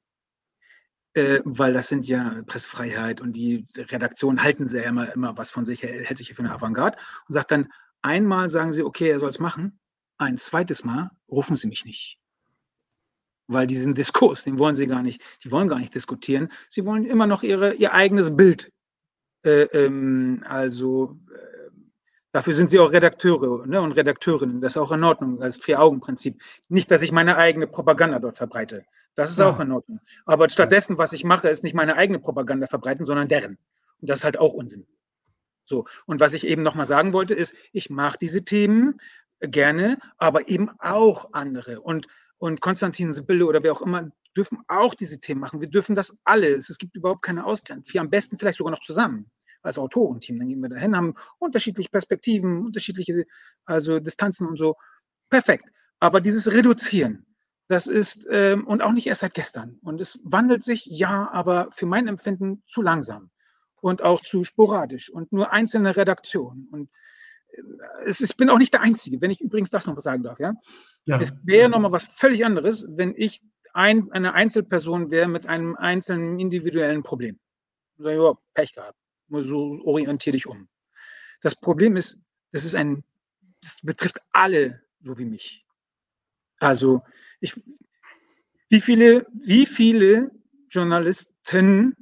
äh, 1.16 1.40
weil 1.44 1.72
das 1.72 1.88
sind 1.88 2.06
ja 2.06 2.42
Pressefreiheit 2.46 3.22
und 3.22 3.32
die 3.32 3.64
Redaktion 3.74 4.42
halten 4.42 4.68
sie 4.68 4.76
ja 4.76 4.82
immer, 4.84 5.12
immer 5.14 5.36
was 5.38 5.50
von 5.50 5.64
sich, 5.64 5.82
hält 5.82 6.18
sich 6.18 6.28
ja 6.28 6.34
für 6.34 6.42
eine 6.42 6.52
Avantgarde 6.52 6.98
und 7.26 7.32
sagt 7.32 7.50
dann, 7.50 7.72
einmal 8.02 8.50
sagen 8.50 8.72
sie, 8.72 8.82
okay, 8.82 9.08
er 9.08 9.18
soll 9.18 9.30
es 9.30 9.38
machen, 9.38 9.80
ein 10.18 10.36
zweites 10.36 10.84
Mal 10.84 11.10
rufen 11.28 11.56
sie 11.56 11.68
mich 11.68 11.86
nicht. 11.86 12.18
Weil 13.48 13.66
diesen 13.66 13.94
Diskurs, 13.94 14.44
den 14.44 14.58
wollen 14.58 14.74
sie 14.74 14.86
gar 14.86 15.02
nicht, 15.02 15.22
die 15.42 15.50
wollen 15.50 15.68
gar 15.68 15.78
nicht 15.78 15.94
diskutieren, 15.94 16.52
sie 16.68 16.84
wollen 16.84 17.06
immer 17.06 17.26
noch 17.26 17.42
ihre, 17.42 17.72
ihr 17.74 17.94
eigenes 17.94 18.36
Bild. 18.36 18.70
Äh, 19.42 19.62
ähm, 19.72 20.44
also 20.46 21.18
äh, 21.32 21.70
dafür 22.32 22.52
sind 22.52 22.68
sie 22.68 22.78
auch 22.78 22.92
Redakteure 22.92 23.66
ne, 23.66 23.80
und 23.80 23.92
Redakteurinnen, 23.92 24.60
das 24.60 24.72
ist 24.72 24.76
auch 24.76 24.92
in 24.92 25.02
Ordnung, 25.02 25.38
das 25.38 25.56
Vier-Augen-Prinzip. 25.56 26.42
Nicht, 26.68 26.90
dass 26.90 27.00
ich 27.00 27.12
meine 27.12 27.38
eigene 27.38 27.66
Propaganda 27.66 28.18
dort 28.18 28.36
verbreite. 28.36 28.84
Das 29.16 29.30
ist 29.30 29.38
ja. 29.38 29.48
auch 29.48 29.58
in 29.60 29.72
Ordnung. 29.72 30.00
Aber 30.26 30.48
stattdessen, 30.48 30.98
was 30.98 31.12
ich 31.12 31.24
mache, 31.24 31.48
ist 31.48 31.64
nicht 31.64 31.74
meine 31.74 31.96
eigene 31.96 32.20
Propaganda 32.20 32.66
verbreiten, 32.66 33.04
sondern 33.04 33.28
deren. 33.28 33.58
Und 34.00 34.10
das 34.10 34.20
ist 34.20 34.24
halt 34.24 34.38
auch 34.38 34.52
Unsinn. 34.52 34.86
So. 35.64 35.86
Und 36.06 36.20
was 36.20 36.34
ich 36.34 36.46
eben 36.46 36.62
nochmal 36.62 36.86
sagen 36.86 37.12
wollte, 37.12 37.34
ist, 37.34 37.54
ich 37.72 37.90
mache 37.90 38.18
diese 38.20 38.44
Themen 38.44 39.00
gerne, 39.40 39.98
aber 40.18 40.48
eben 40.48 40.70
auch 40.78 41.32
andere. 41.32 41.80
Und, 41.80 42.06
und 42.38 42.60
Konstantin 42.60 43.12
Sibylle 43.12 43.46
oder 43.46 43.62
wer 43.62 43.72
auch 43.72 43.82
immer 43.82 44.10
dürfen 44.36 44.58
auch 44.68 44.94
diese 44.94 45.18
Themen 45.18 45.40
machen. 45.40 45.60
Wir 45.60 45.68
dürfen 45.68 45.96
das 45.96 46.16
alles. 46.24 46.68
Es 46.68 46.78
gibt 46.78 46.94
überhaupt 46.94 47.22
keine 47.22 47.44
Ausgrenzung. 47.44 47.92
Wir 47.94 48.00
am 48.02 48.10
besten 48.10 48.38
vielleicht 48.38 48.58
sogar 48.58 48.70
noch 48.70 48.80
zusammen 48.80 49.30
als 49.62 49.78
Autorenteam. 49.78 50.38
Dann 50.38 50.48
gehen 50.48 50.60
wir 50.60 50.68
dahin, 50.68 50.96
haben 50.96 51.14
unterschiedliche 51.38 51.90
Perspektiven, 51.90 52.66
unterschiedliche 52.66 53.24
also 53.64 53.98
Distanzen 53.98 54.46
und 54.46 54.58
so. 54.58 54.76
Perfekt. 55.30 55.64
Aber 55.98 56.20
dieses 56.20 56.52
Reduzieren, 56.52 57.25
das 57.68 57.86
ist, 57.86 58.26
ähm, 58.30 58.66
und 58.66 58.82
auch 58.82 58.92
nicht 58.92 59.06
erst 59.06 59.20
seit 59.20 59.34
gestern. 59.34 59.78
Und 59.82 60.00
es 60.00 60.20
wandelt 60.22 60.64
sich, 60.64 60.86
ja, 60.86 61.28
aber 61.32 61.68
für 61.72 61.86
mein 61.86 62.06
Empfinden 62.06 62.62
zu 62.66 62.80
langsam 62.80 63.30
und 63.80 64.02
auch 64.02 64.22
zu 64.22 64.44
sporadisch 64.44 65.10
und 65.10 65.32
nur 65.32 65.52
einzelne 65.52 65.96
Redaktionen. 65.96 66.68
Und 66.70 66.90
äh, 67.48 67.60
es 68.06 68.20
ist, 68.20 68.30
ich 68.30 68.36
bin 68.36 68.50
auch 68.50 68.58
nicht 68.58 68.72
der 68.72 68.82
Einzige, 68.82 69.20
wenn 69.20 69.30
ich 69.30 69.40
übrigens 69.40 69.70
das 69.70 69.86
noch 69.86 70.00
sagen 70.00 70.22
darf. 70.22 70.38
Ja? 70.38 70.54
ja. 71.06 71.20
Es 71.20 71.34
wäre 71.44 71.68
nochmal 71.68 71.92
was 71.92 72.04
völlig 72.04 72.44
anderes, 72.44 72.86
wenn 72.90 73.14
ich 73.16 73.42
ein, 73.72 74.10
eine 74.12 74.32
Einzelperson 74.34 75.10
wäre 75.10 75.28
mit 75.28 75.46
einem 75.46 75.76
einzelnen 75.76 76.38
individuellen 76.38 77.02
Problem. 77.02 77.38
So, 77.98 78.08
ja, 78.08 78.32
Pech 78.54 78.74
gehabt. 78.74 78.98
So 79.28 79.80
orientiere 79.84 80.32
dich 80.32 80.46
um. 80.46 80.68
Das 81.42 81.56
Problem 81.56 81.96
ist, 81.96 82.20
das 82.52 82.64
ist 82.64 82.76
ein, 82.76 83.02
das 83.60 83.76
betrifft 83.82 84.20
alle 84.32 84.82
so 85.02 85.18
wie 85.18 85.24
mich. 85.24 85.65
Also 86.58 87.02
ich, 87.40 87.54
wie, 88.68 88.80
viele, 88.80 89.26
wie 89.32 89.66
viele 89.66 90.30
Journalisten 90.68 91.96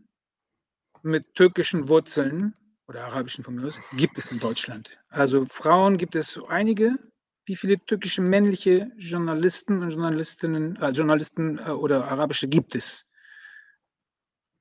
mit 1.02 1.34
türkischen 1.34 1.88
Wurzeln 1.88 2.54
oder 2.86 3.04
arabischen 3.04 3.44
von 3.44 3.56
mir 3.56 3.66
aus 3.66 3.80
gibt 3.96 4.18
es 4.18 4.30
in 4.30 4.38
Deutschland? 4.38 4.98
Also 5.08 5.46
Frauen 5.50 5.98
gibt 5.98 6.14
es 6.14 6.40
einige. 6.48 6.98
Wie 7.46 7.56
viele 7.56 7.78
türkische 7.78 8.22
männliche 8.22 8.90
Journalisten 8.96 9.82
und 9.82 9.90
Journalistinnen, 9.90 10.76
äh, 10.76 10.90
Journalisten 10.90 11.58
äh, 11.58 11.70
oder 11.70 12.08
arabische 12.08 12.48
gibt 12.48 12.74
es? 12.74 13.06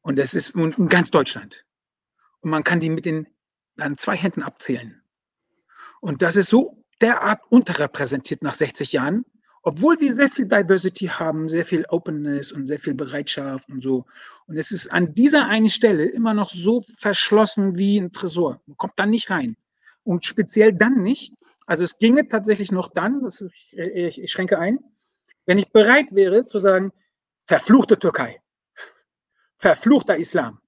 Und 0.02 0.20
es 0.20 0.34
ist 0.34 0.54
in 0.56 0.90
ganz 0.90 1.10
Deutschland. 1.10 1.66
Und 2.42 2.50
man 2.50 2.66
kann 2.66 2.82
die 2.82 2.90
mit 2.90 3.06
den 3.06 3.28
an 3.78 3.98
zwei 3.98 4.18
Händen 4.18 4.44
abzählen. 4.44 5.02
Und 6.02 6.22
das 6.22 6.36
ist 6.36 6.50
so 6.50 6.84
derart 7.00 7.42
unterrepräsentiert 7.50 8.42
nach 8.42 8.54
60 8.54 8.92
Jahren, 8.92 9.26
obwohl 9.64 9.98
wir 10.00 10.14
sehr 10.14 10.30
viel 10.30 10.46
Diversity 10.46 11.06
haben, 11.08 11.48
sehr 11.48 11.66
viel 11.66 11.86
Openness 11.90 12.52
und 12.52 12.68
sehr 12.68 12.80
viel 12.80 12.94
Bereitschaft 12.94 13.70
und 13.70 13.82
so. 13.82 14.06
Und 14.46 14.58
es 14.58 14.72
ist 14.72 14.92
an 14.92 15.14
dieser 15.16 15.48
einen 15.48 15.70
Stelle 15.70 16.06
immer 16.06 16.34
noch 16.34 16.50
so 16.50 16.82
verschlossen 16.98 17.78
wie 17.78 17.98
ein 17.98 18.12
Tresor. 18.12 18.62
Man 18.66 18.76
kommt 18.76 18.94
da 18.98 19.06
nicht 19.06 19.30
rein. 19.30 19.56
Und 20.04 20.26
speziell 20.26 20.74
dann 20.74 21.02
nicht. 21.02 21.34
Also 21.66 21.86
es 21.86 21.98
ginge 21.98 22.28
tatsächlich 22.28 22.74
noch 22.74 22.90
dann, 22.92 23.24
das 23.24 23.40
ist, 23.40 23.74
ich, 23.74 24.22
ich 24.22 24.32
schränke 24.32 24.60
ein, 24.60 24.80
wenn 25.46 25.58
ich 25.58 25.72
bereit 25.72 26.08
wäre 26.12 26.46
zu 26.46 26.60
sagen, 26.60 26.92
verfluchte 27.46 27.98
Türkei, 27.98 28.42
verfluchter 29.56 30.18
Islam, 30.18 30.60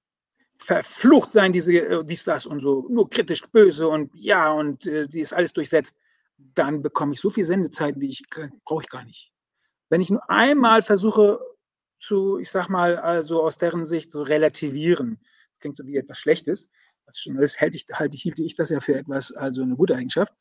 verflucht 0.58 1.34
sein 1.34 1.52
diese, 1.52 1.74
äh, 1.74 2.06
dies, 2.06 2.24
das 2.24 2.46
und 2.46 2.62
so, 2.62 2.88
nur 2.90 3.10
kritisch 3.10 3.46
böse 3.52 3.90
und 3.90 4.10
ja, 4.16 4.54
und 4.54 4.88
äh, 4.88 5.06
die 5.06 5.20
ist 5.20 5.34
alles 5.34 5.52
durchsetzt 5.52 5.98
dann 6.38 6.82
bekomme 6.82 7.14
ich 7.14 7.22
so 7.22 7.30
viel 7.30 7.44
Sendezeit, 7.44 8.00
wie 8.00 8.10
ich 8.10 8.24
brauche 8.64 8.84
ich 8.84 8.90
gar 8.90 9.04
nicht. 9.04 9.32
Wenn 9.90 10.02
ich 10.02 10.10
nur 10.10 10.30
einmal 10.30 10.82
versuche 10.82 11.40
zu, 12.00 12.38
ich 12.38 12.52
sag 12.52 12.70
mal, 12.70 12.98
also 12.98 13.42
aus 13.42 13.58
deren 13.58 13.86
Sicht 13.86 14.12
so 14.12 14.24
relativieren, 14.24 15.20
das 15.52 15.60
klingt 15.60 15.78
so 15.78 15.86
wie 15.86 15.98
etwas 15.98 16.18
Schlechtes, 16.18 16.70
als 17.06 17.24
Journalist 17.24 17.62
halte 17.62 17.78
ich, 17.78 17.86
halte, 17.94 18.18
hielte 18.18 18.44
ich 18.44 18.56
das 18.56 18.70
ja 18.70 18.80
für 18.80 18.96
etwas, 18.96 19.32
also 19.32 19.62
eine 19.62 19.76
gute 19.76 19.96
Eigenschaft. 19.96 20.34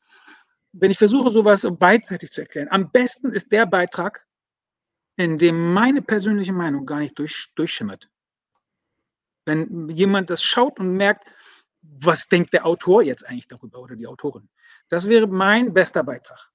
Wenn 0.73 0.91
ich 0.91 0.97
versuche, 0.97 1.31
sowas 1.31 1.65
beidseitig 1.79 2.31
zu 2.31 2.41
erklären, 2.41 2.67
am 2.69 2.91
besten 2.91 3.31
ist 3.31 3.51
der 3.51 3.65
Beitrag, 3.65 4.25
in 5.15 5.37
dem 5.37 5.73
meine 5.73 6.01
persönliche 6.01 6.53
Meinung 6.53 6.85
gar 6.85 6.99
nicht 6.99 7.17
durch, 7.17 7.51
durchschimmert. 7.55 8.09
Wenn 9.45 9.89
jemand 9.89 10.29
das 10.29 10.43
schaut 10.43 10.79
und 10.79 10.93
merkt, 10.93 11.25
was 11.81 12.27
denkt 12.27 12.53
der 12.53 12.65
Autor 12.65 13.03
jetzt 13.03 13.25
eigentlich 13.25 13.47
darüber 13.47 13.79
oder 13.79 13.95
die 13.95 14.07
Autorin? 14.07 14.49
Das 14.89 15.09
wäre 15.09 15.27
mein 15.27 15.73
bester 15.73 16.03
Beitrag. 16.03 16.51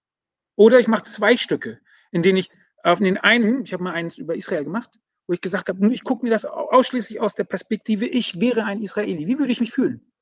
Oder 0.56 0.78
ich 0.78 0.88
mache 0.88 1.04
zwei 1.04 1.36
Stücke, 1.36 1.80
in 2.10 2.22
denen 2.22 2.38
ich 2.38 2.50
auf 2.82 2.98
den 2.98 3.18
einen, 3.18 3.64
ich 3.64 3.72
habe 3.72 3.82
mal 3.82 3.92
eins 3.92 4.18
über 4.18 4.34
Israel 4.34 4.64
gemacht, 4.64 4.90
wo 5.26 5.34
ich 5.34 5.40
gesagt 5.40 5.68
habe, 5.68 5.92
ich 5.92 6.04
gucke 6.04 6.24
mir 6.24 6.30
das 6.30 6.44
ausschließlich 6.44 7.20
aus 7.20 7.34
der 7.34 7.44
Perspektive, 7.44 8.06
ich 8.06 8.40
wäre 8.40 8.64
ein 8.64 8.80
Israeli. 8.80 9.26
Wie 9.26 9.38
würde 9.38 9.52
ich 9.52 9.60
mich 9.60 9.72
fühlen? 9.72 10.12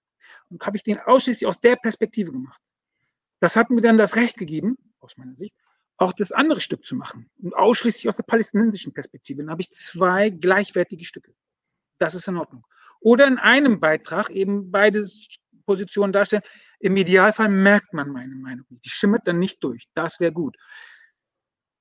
Und 0.51 0.65
habe 0.65 0.77
ich 0.77 0.83
den 0.83 0.99
ausschließlich 0.99 1.47
aus 1.47 1.61
der 1.61 1.77
Perspektive 1.77 2.33
gemacht. 2.33 2.61
Das 3.41 3.57
hat 3.57 3.71
mir 3.71 3.81
dann 3.81 3.97
das 3.97 4.17
Recht 4.17 4.37
gegeben, 4.37 4.77
aus 5.01 5.17
meiner 5.17 5.37
Sicht, 5.37 5.55
auch 5.97 6.13
das 6.13 6.33
andere 6.33 6.61
Stück 6.61 6.85
zu 6.85 6.95
machen. 6.95 7.31
Und 7.43 7.55
ausschließlich 7.55 8.09
aus 8.09 8.17
der 8.17 8.25
palästinensischen 8.25 8.93
Perspektive. 8.93 9.43
Dann 9.43 9.51
habe 9.51 9.63
ich 9.63 9.71
zwei 9.71 10.31
gleichwertige 10.31 11.05
Stücke. 11.05 11.35
Das 11.99 12.15
ist 12.15 12.29
in 12.29 12.37
Ordnung. 12.37 12.67
Oder 13.01 13.27
in 13.27 13.39
einem 13.39 13.81
Beitrag 13.81 14.31
eben 14.31 14.71
beide 14.71 15.07
Positionen 15.67 16.13
darstellen. 16.13 16.43
Im 16.81 16.97
Idealfall 16.97 17.49
merkt 17.49 17.93
man 17.93 18.11
meine 18.11 18.35
Meinung 18.35 18.67
nicht. 18.69 18.85
Die 18.85 18.91
schimmert 18.91 19.27
dann 19.27 19.39
nicht 19.39 19.63
durch. 19.65 19.89
Das 19.95 20.21
wäre 20.21 20.33
gut. 20.33 20.57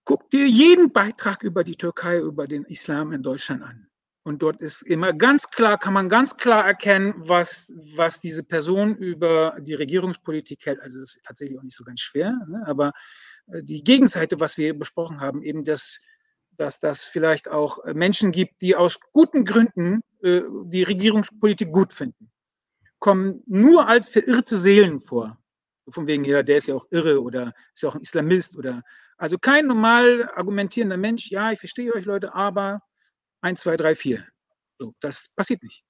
Guck 0.05 0.29
dir 0.29 0.47
jeden 0.47 0.91
Beitrag 0.91 1.43
über 1.43 1.63
die 1.63 1.75
Türkei, 1.75 2.19
über 2.19 2.47
den 2.47 2.63
Islam 2.63 3.11
in 3.11 3.21
Deutschland 3.21 3.63
an. 3.63 3.87
Und 4.23 4.41
dort 4.41 4.61
ist 4.61 4.81
immer 4.81 5.13
ganz 5.13 5.49
klar, 5.51 5.77
kann 5.77 5.93
man 5.93 6.09
ganz 6.09 6.35
klar 6.35 6.65
erkennen, 6.65 7.13
was, 7.17 7.73
was 7.95 8.19
diese 8.19 8.43
Person 8.43 8.95
über 8.95 9.55
die 9.61 9.73
Regierungspolitik 9.73 10.65
hält. 10.65 10.81
Also 10.81 10.99
das 10.99 11.15
ist 11.15 11.25
tatsächlich 11.25 11.57
auch 11.57 11.63
nicht 11.63 11.75
so 11.75 11.85
ganz 11.85 12.01
schwer, 12.01 12.33
ne? 12.47 12.63
aber 12.65 12.91
äh, 13.47 13.63
die 13.63 13.83
Gegenseite, 13.83 14.39
was 14.39 14.57
wir 14.57 14.77
besprochen 14.77 15.21
haben, 15.21 15.43
eben 15.43 15.63
das, 15.63 16.01
dass 16.57 16.79
das 16.79 17.05
vielleicht 17.05 17.47
auch 17.47 17.77
Menschen 17.93 18.31
gibt, 18.31 18.61
die 18.61 18.75
aus 18.75 18.99
guten 19.13 19.45
Gründen 19.45 20.01
äh, 20.21 20.41
die 20.65 20.83
Regierungspolitik 20.83 21.71
gut 21.71 21.93
finden 21.93 22.29
kommen 22.99 23.41
nur 23.45 23.87
als 23.87 24.09
verirrte 24.09 24.57
Seelen 24.57 25.01
vor. 25.01 25.37
Von 25.89 26.07
wegen, 26.07 26.25
ja, 26.25 26.43
der 26.43 26.57
ist 26.57 26.67
ja 26.67 26.75
auch 26.75 26.85
irre 26.91 27.21
oder 27.21 27.53
ist 27.73 27.83
ja 27.83 27.89
auch 27.89 27.95
ein 27.95 28.01
Islamist 28.01 28.57
oder 28.57 28.83
also 29.17 29.37
kein 29.37 29.67
normal 29.67 30.29
argumentierender 30.35 30.97
Mensch, 30.97 31.31
ja, 31.31 31.51
ich 31.51 31.59
verstehe 31.59 31.93
euch 31.93 32.05
Leute, 32.05 32.35
aber 32.35 32.81
1, 33.41 33.61
2, 33.61 33.77
3, 33.77 33.95
4. 33.95 34.25
So, 34.79 34.93
das 34.99 35.27
passiert 35.35 35.63
nicht. 35.63 35.83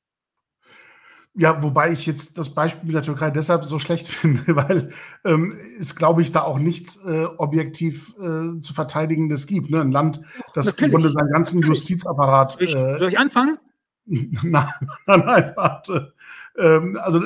Ja, 1.40 1.62
wobei 1.62 1.92
ich 1.92 2.08
jetzt 2.08 2.38
das 2.40 2.56
Beispiel 2.56 2.88
mit 2.88 2.96
der 2.96 3.04
Türkei 3.04 3.30
deshalb 3.30 3.64
so 3.64 3.78
schlecht 3.78 4.08
finde, 4.08 4.56
weil 4.56 4.92
ähm, 5.24 5.56
es, 5.80 5.96
glaube 5.96 6.22
ich, 6.22 6.32
da 6.32 6.42
auch 6.42 6.58
nichts 6.58 6.98
äh, 7.06 7.26
objektiv 7.38 8.16
äh, 8.18 8.60
zu 8.62 8.74
verteidigendes 8.74 9.46
gibt. 9.46 9.70
Ne? 9.70 9.82
Ein 9.82 9.92
Land, 9.92 10.22
das 10.56 10.68
Natürlich. 10.68 10.86
im 10.86 10.92
Grunde 10.92 11.12
seinen 11.12 11.32
ganzen 11.32 11.62
Justizapparat. 11.62 12.54
Soll 12.54 12.64
ich, 12.64 12.76
äh, 12.76 12.98
soll 12.98 13.10
ich 13.10 13.20
anfangen? 13.20 13.60
nein, 14.06 14.68
nein, 15.06 15.24
nein, 15.26 15.54
warte. 15.56 16.14
Ähm, 16.58 16.98
also, 17.02 17.22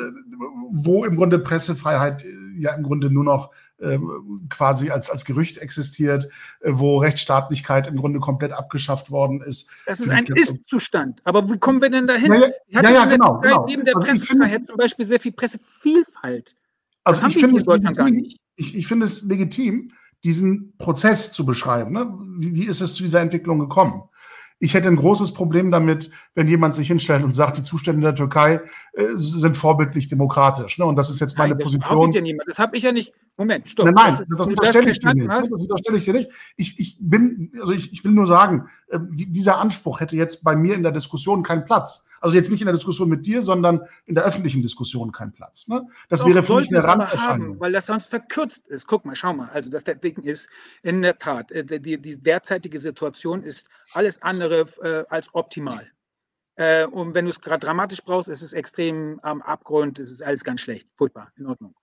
wo 0.71 1.05
im 1.05 1.15
Grunde 1.15 1.39
Pressefreiheit 1.39 2.25
ja 2.57 2.73
im 2.73 2.83
Grunde 2.83 3.09
nur 3.09 3.23
noch 3.23 3.51
ähm, 3.81 4.47
quasi 4.49 4.91
als, 4.91 5.09
als 5.09 5.25
Gerücht 5.25 5.57
existiert, 5.57 6.27
äh, 6.59 6.71
wo 6.73 6.97
Rechtsstaatlichkeit 6.97 7.87
im 7.87 7.97
Grunde 7.97 8.19
komplett 8.19 8.51
abgeschafft 8.51 9.09
worden 9.09 9.41
ist. 9.41 9.69
Das 9.87 9.99
ist 9.99 10.09
ein 10.09 10.25
Ist-Zustand. 10.25 11.21
Aber 11.23 11.49
wie 11.49 11.57
kommen 11.57 11.81
wir 11.81 11.89
denn 11.89 12.07
dahin? 12.07 12.33
Ja, 12.33 12.39
ja, 12.67 12.81
ja, 12.83 12.91
ja 12.91 13.05
genau, 13.05 13.39
genau. 13.39 13.65
Neben 13.65 13.83
der 13.85 13.95
also 13.95 14.07
Pressefreiheit 14.07 14.67
zum 14.67 14.77
Beispiel 14.77 15.05
sehr 15.05 15.19
viel 15.19 15.31
Pressevielfalt. 15.31 16.55
Also 17.03 17.25
ich 17.25 17.39
finde, 17.39 17.57
es 17.57 17.65
legitim, 17.65 18.23
ich, 18.55 18.75
ich 18.75 18.87
finde 18.87 19.05
es 19.05 19.23
legitim, 19.23 19.91
diesen 20.23 20.77
Prozess 20.77 21.31
zu 21.31 21.45
beschreiben. 21.45 21.93
Ne? 21.93 22.13
Wie, 22.37 22.55
wie 22.55 22.67
ist 22.67 22.81
es 22.81 22.93
zu 22.93 23.03
dieser 23.03 23.21
Entwicklung 23.21 23.57
gekommen? 23.57 24.03
Ich 24.63 24.75
hätte 24.75 24.87
ein 24.87 24.95
großes 24.95 25.33
Problem 25.33 25.71
damit, 25.71 26.11
wenn 26.35 26.47
jemand 26.47 26.75
sich 26.75 26.87
hinstellt 26.87 27.23
und 27.23 27.31
sagt, 27.31 27.57
die 27.57 27.63
Zustände 27.63 28.01
der 28.01 28.13
Türkei 28.13 28.61
äh, 28.93 29.07
sind 29.15 29.57
vorbildlich 29.57 30.07
demokratisch. 30.07 30.77
Ne? 30.77 30.85
Und 30.85 30.95
das 30.95 31.09
ist 31.09 31.19
jetzt 31.19 31.35
meine 31.35 31.55
nein, 31.55 31.59
das 31.59 31.65
Position. 31.65 32.11
Ja 32.11 32.21
niemand. 32.21 32.47
Das 32.47 32.59
habe 32.59 32.77
ich 32.77 32.83
ja 32.83 32.91
nicht. 32.91 33.13
Moment, 33.37 33.67
stopp. 33.67 33.87
Nein, 33.87 33.95
nein, 33.95 34.25
das, 34.29 34.37
das 34.37 34.47
unterstelle 34.47 34.91
ich 34.91 34.99
dir 34.99 35.13
nicht. 35.15 35.27
Das 35.27 35.51
unterstelle 35.51 35.97
ich 35.97 36.05
dir 36.05 36.13
nicht. 36.13 36.29
Ich, 36.57 36.79
ich 36.79 36.97
bin, 36.99 37.51
also 37.59 37.73
ich, 37.73 37.91
ich 37.91 38.03
will 38.03 38.11
nur 38.11 38.27
sagen, 38.27 38.69
äh, 38.89 38.99
dieser 39.11 39.57
Anspruch 39.57 39.99
hätte 39.99 40.15
jetzt 40.15 40.43
bei 40.43 40.55
mir 40.55 40.75
in 40.75 40.83
der 40.83 40.91
Diskussion 40.91 41.41
keinen 41.41 41.65
Platz. 41.65 42.05
Also 42.21 42.35
jetzt 42.35 42.51
nicht 42.51 42.61
in 42.61 42.67
der 42.67 42.75
Diskussion 42.75 43.09
mit 43.09 43.25
dir, 43.25 43.41
sondern 43.41 43.81
in 44.05 44.13
der 44.15 44.23
öffentlichen 44.23 44.61
Diskussion 44.61 45.11
keinen 45.11 45.33
Platz. 45.33 45.67
Ne? 45.67 45.87
Das 46.07 46.21
Doch, 46.21 46.27
wäre 46.27 46.43
für 46.43 46.55
mich 46.57 46.69
eine 46.69 46.83
Randerscheinung. 46.83 47.49
Haben, 47.49 47.59
weil 47.59 47.71
das 47.71 47.87
sonst 47.87 48.05
verkürzt 48.05 48.67
ist. 48.67 48.87
Guck 48.87 49.05
mal, 49.05 49.15
schau 49.15 49.33
mal. 49.33 49.49
Also 49.49 49.71
das 49.71 49.83
Ding 49.83 50.21
ist 50.21 50.47
in 50.83 51.01
der 51.01 51.17
Tat, 51.17 51.51
äh, 51.51 51.65
die, 51.65 51.99
die 51.99 52.21
derzeitige 52.21 52.77
Situation 52.77 53.43
ist 53.43 53.69
alles 53.93 54.21
andere 54.21 54.65
äh, 54.81 55.03
als 55.09 55.33
optimal. 55.33 55.91
Äh, 56.55 56.85
und 56.85 57.15
wenn 57.15 57.25
du 57.25 57.31
es 57.31 57.41
gerade 57.41 57.65
dramatisch 57.65 58.03
brauchst, 58.03 58.29
ist 58.29 58.43
es 58.43 58.53
extrem 58.53 59.19
am 59.23 59.41
Abgrund, 59.41 59.97
ist 59.97 60.11
es 60.11 60.21
alles 60.21 60.43
ganz 60.43 60.61
schlecht, 60.61 60.87
furchtbar, 60.95 61.31
in 61.37 61.47
Ordnung. 61.47 61.73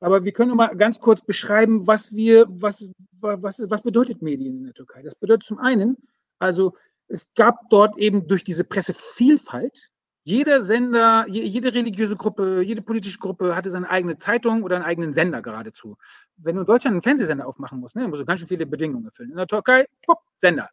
Aber 0.00 0.24
wir 0.24 0.32
können 0.32 0.56
mal 0.56 0.74
ganz 0.76 1.00
kurz 1.00 1.20
beschreiben, 1.20 1.86
was 1.86 2.14
wir, 2.14 2.46
was, 2.48 2.88
was, 3.20 3.68
was 3.68 3.82
bedeutet 3.82 4.22
Medien 4.22 4.56
in 4.58 4.64
der 4.64 4.74
Türkei. 4.74 5.02
Das 5.02 5.14
bedeutet 5.14 5.42
zum 5.42 5.58
einen, 5.58 5.96
also 6.38 6.74
es 7.08 7.32
gab 7.34 7.56
dort 7.70 7.96
eben 7.96 8.28
durch 8.28 8.44
diese 8.44 8.64
Pressevielfalt, 8.64 9.90
jeder 10.24 10.62
Sender, 10.62 11.24
jede 11.26 11.72
religiöse 11.72 12.14
Gruppe, 12.14 12.60
jede 12.62 12.82
politische 12.82 13.18
Gruppe 13.18 13.56
hatte 13.56 13.70
seine 13.70 13.88
eigene 13.88 14.18
Zeitung 14.18 14.62
oder 14.62 14.76
einen 14.76 14.84
eigenen 14.84 15.14
Sender 15.14 15.40
geradezu. 15.40 15.96
Wenn 16.36 16.56
du 16.56 16.60
in 16.60 16.66
Deutschland 16.66 16.94
einen 16.94 17.02
Fernsehsender 17.02 17.46
aufmachen 17.46 17.80
musst, 17.80 17.96
ne, 17.96 18.06
musst 18.06 18.20
du 18.20 18.26
ganz 18.26 18.40
schön 18.40 18.48
viele 18.48 18.66
Bedingungen 18.66 19.06
erfüllen. 19.06 19.30
In 19.30 19.38
der 19.38 19.46
Türkei, 19.46 19.86
pop, 20.04 20.18
Sender. 20.36 20.68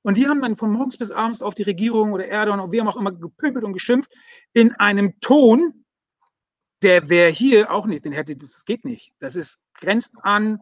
Und 0.00 0.16
die 0.16 0.26
haben 0.26 0.40
dann 0.40 0.56
von 0.56 0.72
morgens 0.72 0.96
bis 0.96 1.10
abends 1.10 1.42
auf 1.42 1.54
die 1.54 1.64
Regierung 1.64 2.12
oder 2.12 2.26
Erdogan 2.26 2.60
und 2.60 2.72
wir 2.72 2.80
haben 2.80 2.88
auch 2.88 2.96
immer 2.96 3.12
gepöbelt 3.12 3.66
und 3.66 3.74
geschimpft 3.74 4.10
in 4.54 4.72
einem 4.76 5.20
Ton, 5.20 5.84
der 6.82 7.10
wäre 7.10 7.30
hier 7.30 7.70
auch 7.70 7.84
nicht, 7.84 8.06
den 8.06 8.12
hätte, 8.12 8.34
das 8.34 8.64
geht 8.64 8.86
nicht. 8.86 9.12
Das 9.18 9.36
ist, 9.36 9.58
grenzt 9.74 10.14
an, 10.22 10.58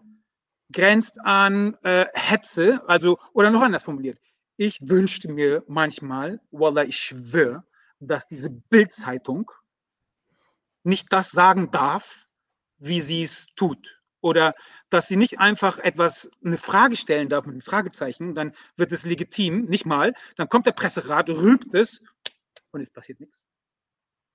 grenzt 0.73 1.21
an 1.21 1.77
äh, 1.85 2.07
Hetze, 2.15 2.83
also, 2.89 3.17
oder 3.33 3.53
noch 3.53 3.63
anders 3.63 3.85
formuliert 3.85 4.19
ich 4.59 4.81
wünschte 4.83 5.31
mir 5.33 5.65
manchmal, 5.69 6.41
Wallah, 6.51 6.83
ich 6.83 6.99
schwöre, 6.99 7.65
dass 8.01 8.27
diese 8.27 8.51
Bildzeitung 8.51 9.51
nicht 10.83 11.13
das 11.13 11.31
sagen 11.31 11.71
darf, 11.71 12.27
wie 12.79 13.01
sie 13.01 13.23
es 13.23 13.47
tut. 13.55 14.03
Oder 14.21 14.53
dass 14.91 15.07
sie 15.07 15.17
nicht 15.17 15.39
einfach 15.39 15.79
etwas, 15.79 16.29
eine 16.45 16.59
Frage 16.59 16.97
stellen 16.97 17.29
darf 17.29 17.47
mit 17.47 17.53
einem 17.53 17.61
Fragezeichen, 17.63 18.35
dann 18.35 18.53
wird 18.77 18.91
es 18.91 19.07
legitim, 19.07 19.67
nicht 19.67 19.87
mal. 19.87 20.13
Dann 20.37 20.49
kommt 20.49 20.67
der 20.67 20.73
Presserat, 20.73 21.29
rügt 21.29 21.73
es 21.75 22.03
und 22.73 22.81
es 22.81 22.91
passiert 22.91 23.21
nichts. 23.21 23.45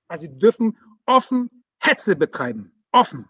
Also 0.08 0.22
sie 0.22 0.38
dürfen 0.38 0.78
offen 1.04 1.64
Hetze 1.80 2.16
betreiben. 2.16 2.72
Offen. 2.92 3.28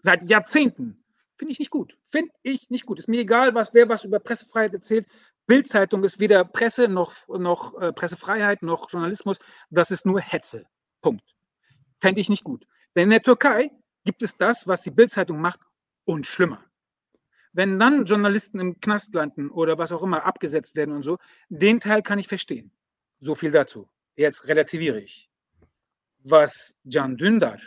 Seit 0.00 0.28
Jahrzehnten. 0.30 1.04
Finde 1.36 1.52
ich 1.52 1.58
nicht 1.58 1.70
gut. 1.70 1.98
Finde 2.04 2.32
ich 2.42 2.70
nicht 2.70 2.86
gut. 2.86 2.98
Ist 2.98 3.08
mir 3.08 3.20
egal, 3.20 3.54
was 3.54 3.74
wer 3.74 3.90
was 3.90 4.04
über 4.04 4.18
Pressefreiheit 4.18 4.72
erzählt. 4.72 5.06
Bildzeitung 5.46 6.04
ist 6.04 6.20
weder 6.20 6.44
Presse 6.44 6.88
noch, 6.88 7.26
noch 7.28 7.80
äh, 7.80 7.92
Pressefreiheit 7.92 8.62
noch 8.62 8.90
Journalismus. 8.90 9.38
Das 9.70 9.90
ist 9.90 10.06
nur 10.06 10.20
Hetze. 10.20 10.66
Punkt. 11.02 11.24
Fände 11.98 12.20
ich 12.20 12.28
nicht 12.28 12.44
gut. 12.44 12.66
Denn 12.94 13.04
in 13.04 13.10
der 13.10 13.22
Türkei 13.22 13.70
gibt 14.04 14.22
es 14.22 14.36
das, 14.36 14.66
was 14.66 14.82
die 14.82 14.90
Bildzeitung 14.90 15.40
macht, 15.40 15.60
und 16.06 16.24
schlimmer. 16.24 16.64
Wenn 17.52 17.78
dann 17.78 18.04
Journalisten 18.04 18.60
im 18.60 18.80
Knast 18.80 19.14
landen 19.14 19.50
oder 19.50 19.76
was 19.76 19.92
auch 19.92 20.02
immer 20.02 20.24
abgesetzt 20.24 20.76
werden 20.76 20.94
und 20.94 21.02
so, 21.02 21.18
den 21.48 21.80
Teil 21.80 22.02
kann 22.02 22.18
ich 22.18 22.28
verstehen. 22.28 22.70
So 23.18 23.34
viel 23.34 23.50
dazu. 23.50 23.88
Jetzt 24.14 24.46
relativiere 24.46 25.00
ich. 25.00 25.30
Was 26.22 26.78
Can 26.90 27.16
Dündar, 27.16 27.58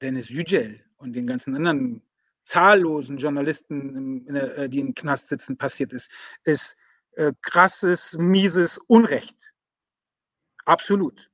Dennis 0.00 0.28
Yücel 0.28 0.84
und 0.96 1.14
den 1.14 1.26
ganzen 1.26 1.54
anderen 1.54 2.02
zahllosen 2.42 3.18
Journalisten, 3.18 4.26
äh, 4.34 4.68
die 4.68 4.80
im 4.80 4.94
Knast 4.94 5.28
sitzen, 5.28 5.56
passiert 5.56 5.92
ist, 5.92 6.10
ist 6.44 6.76
äh, 7.18 7.32
krasses, 7.42 8.16
mieses 8.16 8.78
Unrecht. 8.78 9.52
Absolut. 10.64 11.28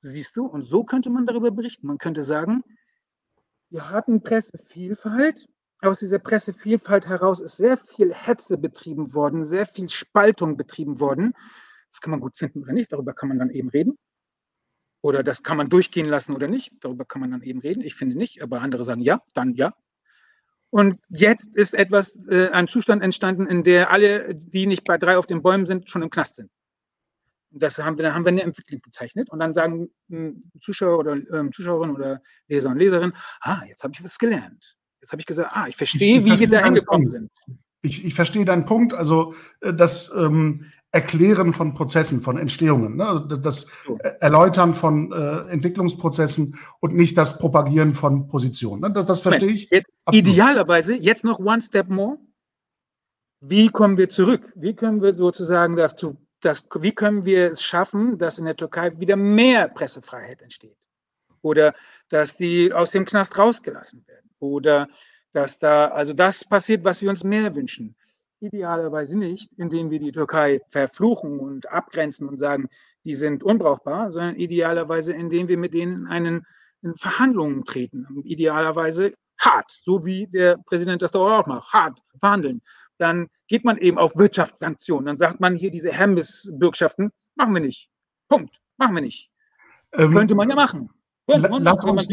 Siehst 0.00 0.36
du? 0.36 0.46
Und 0.46 0.64
so 0.64 0.84
könnte 0.84 1.10
man 1.10 1.26
darüber 1.26 1.50
berichten. 1.50 1.86
Man 1.86 1.98
könnte 1.98 2.22
sagen, 2.22 2.64
wir 3.68 3.90
hatten 3.90 4.22
Pressevielfalt. 4.22 5.46
Aus 5.80 6.00
dieser 6.00 6.18
Pressevielfalt 6.18 7.06
heraus 7.06 7.40
ist 7.40 7.58
sehr 7.58 7.76
viel 7.76 8.14
Hetze 8.14 8.56
betrieben 8.56 9.12
worden, 9.12 9.44
sehr 9.44 9.66
viel 9.66 9.90
Spaltung 9.90 10.56
betrieben 10.56 10.98
worden. 10.98 11.34
Das 11.90 12.00
kann 12.00 12.12
man 12.12 12.20
gut 12.20 12.36
finden 12.36 12.62
oder 12.62 12.72
nicht. 12.72 12.90
Darüber 12.90 13.12
kann 13.12 13.28
man 13.28 13.38
dann 13.38 13.50
eben 13.50 13.68
reden. 13.68 13.98
Oder 15.02 15.22
das 15.22 15.42
kann 15.42 15.58
man 15.58 15.68
durchgehen 15.68 16.06
lassen 16.06 16.34
oder 16.34 16.48
nicht. 16.48 16.72
Darüber 16.80 17.04
kann 17.04 17.20
man 17.20 17.32
dann 17.32 17.42
eben 17.42 17.60
reden. 17.60 17.82
Ich 17.82 17.94
finde 17.96 18.16
nicht, 18.16 18.42
aber 18.42 18.62
andere 18.62 18.82
sagen 18.82 19.02
ja, 19.02 19.22
dann 19.34 19.54
ja. 19.54 19.74
Und 20.70 21.00
jetzt 21.08 21.54
ist 21.54 21.74
etwas, 21.74 22.18
äh, 22.28 22.48
ein 22.50 22.68
Zustand 22.68 23.02
entstanden, 23.02 23.46
in 23.46 23.62
der 23.62 23.90
alle, 23.90 24.34
die 24.34 24.66
nicht 24.66 24.84
bei 24.84 24.98
drei 24.98 25.16
auf 25.16 25.26
den 25.26 25.42
Bäumen 25.42 25.66
sind, 25.66 25.88
schon 25.88 26.02
im 26.02 26.10
Knast 26.10 26.36
sind. 26.36 26.50
Das 27.50 27.78
haben 27.78 27.96
wir, 27.96 28.02
dann 28.02 28.14
haben 28.14 28.24
wir 28.24 28.32
eine 28.32 28.42
Entwicklung 28.42 28.82
bezeichnet. 28.82 29.30
Und 29.30 29.38
dann 29.38 29.54
sagen 29.54 29.88
äh, 30.10 30.32
Zuschauer 30.60 30.98
oder 30.98 31.16
äh, 31.16 31.50
Zuschauerinnen 31.50 31.96
oder 31.96 32.20
Leser 32.48 32.68
und 32.68 32.78
Leserinnen, 32.78 33.16
ah, 33.40 33.62
jetzt 33.66 33.82
habe 33.82 33.94
ich 33.94 34.04
was 34.04 34.18
gelernt. 34.18 34.76
Jetzt 35.00 35.12
habe 35.12 35.20
ich 35.20 35.26
gesagt, 35.26 35.50
ah, 35.52 35.66
ich 35.66 35.76
verstehe, 35.76 36.18
ich 36.18 36.24
wie 36.26 36.38
wir 36.38 36.48
da 36.50 36.62
hingekommen 36.62 37.08
sind. 37.08 37.30
Ich, 37.82 38.04
ich 38.04 38.14
verstehe 38.14 38.44
deinen 38.44 38.64
Punkt. 38.64 38.94
Also, 38.94 39.34
äh, 39.60 39.72
das 39.72 40.12
ähm, 40.16 40.66
Erklären 40.90 41.52
von 41.52 41.74
Prozessen, 41.74 42.22
von 42.22 42.38
Entstehungen, 42.38 42.96
ne? 42.96 43.06
Also, 43.06 43.26
das 43.26 43.66
Erläutern 44.20 44.72
von 44.72 45.12
äh, 45.12 45.50
Entwicklungsprozessen 45.50 46.58
und 46.80 46.94
nicht 46.94 47.18
das 47.18 47.38
Propagieren 47.38 47.94
von 47.94 48.26
Positionen. 48.26 48.80
Ne? 48.80 48.92
Das, 48.92 49.06
das 49.06 49.20
verstehe 49.20 49.50
ich. 49.50 49.68
Jetzt, 49.70 49.86
idealerweise, 50.10 50.96
jetzt 50.96 51.24
noch 51.24 51.38
one 51.38 51.60
step 51.60 51.88
more. 51.88 52.16
Wie 53.40 53.68
kommen 53.68 53.98
wir 53.98 54.08
zurück? 54.08 54.50
Wie 54.56 54.74
können 54.74 55.00
wir 55.02 55.12
sozusagen 55.12 55.76
dazu, 55.76 56.16
das, 56.40 56.66
wie 56.80 56.92
können 56.92 57.24
wir 57.24 57.52
es 57.52 57.62
schaffen, 57.62 58.18
dass 58.18 58.38
in 58.38 58.46
der 58.46 58.56
Türkei 58.56 58.98
wieder 58.98 59.16
mehr 59.16 59.68
Pressefreiheit 59.68 60.42
entsteht? 60.42 60.76
Oder 61.42 61.74
dass 62.08 62.36
die 62.36 62.72
aus 62.72 62.90
dem 62.90 63.04
Knast 63.04 63.38
rausgelassen 63.38 64.04
werden? 64.08 64.30
Oder 64.40 64.88
dass 65.32 65.58
da, 65.58 65.88
also 65.88 66.12
das 66.12 66.44
passiert, 66.44 66.84
was 66.84 67.02
wir 67.02 67.10
uns 67.10 67.24
mehr 67.24 67.54
wünschen 67.54 67.96
Idealerweise 68.40 69.18
nicht, 69.18 69.52
indem 69.54 69.90
wir 69.90 69.98
die 69.98 70.12
Türkei 70.12 70.60
verfluchen 70.68 71.40
und 71.40 71.68
abgrenzen 71.72 72.28
und 72.28 72.38
sagen, 72.38 72.68
die 73.04 73.16
sind 73.16 73.42
unbrauchbar, 73.42 74.12
sondern 74.12 74.36
idealerweise, 74.36 75.12
indem 75.12 75.48
wir 75.48 75.58
mit 75.58 75.74
denen 75.74 76.06
einen, 76.06 76.46
in 76.82 76.94
Verhandlungen 76.94 77.64
treten. 77.64 78.06
Idealerweise 78.22 79.12
hart, 79.40 79.70
so 79.70 80.04
wie 80.04 80.28
der 80.28 80.56
Präsident 80.66 81.02
das 81.02 81.12
auch 81.14 81.46
macht, 81.46 81.72
hart 81.72 82.00
verhandeln. 82.20 82.62
Dann 82.98 83.26
geht 83.48 83.64
man 83.64 83.76
eben 83.78 83.98
auf 83.98 84.16
Wirtschaftssanktionen. 84.16 85.06
Dann 85.06 85.16
sagt 85.16 85.40
man 85.40 85.56
hier 85.56 85.72
diese 85.72 85.90
Hermes-Bürgschaften, 85.90 87.10
machen 87.34 87.54
wir 87.54 87.60
nicht. 87.60 87.90
Punkt. 88.28 88.60
Machen 88.76 88.94
wir 88.94 89.02
nicht. 89.02 89.32
Ähm, 89.94 90.12
könnte 90.12 90.36
man 90.36 90.48
ja 90.48 90.54
machen. 90.54 90.90
Lass 91.26 91.84
uns, 91.84 92.08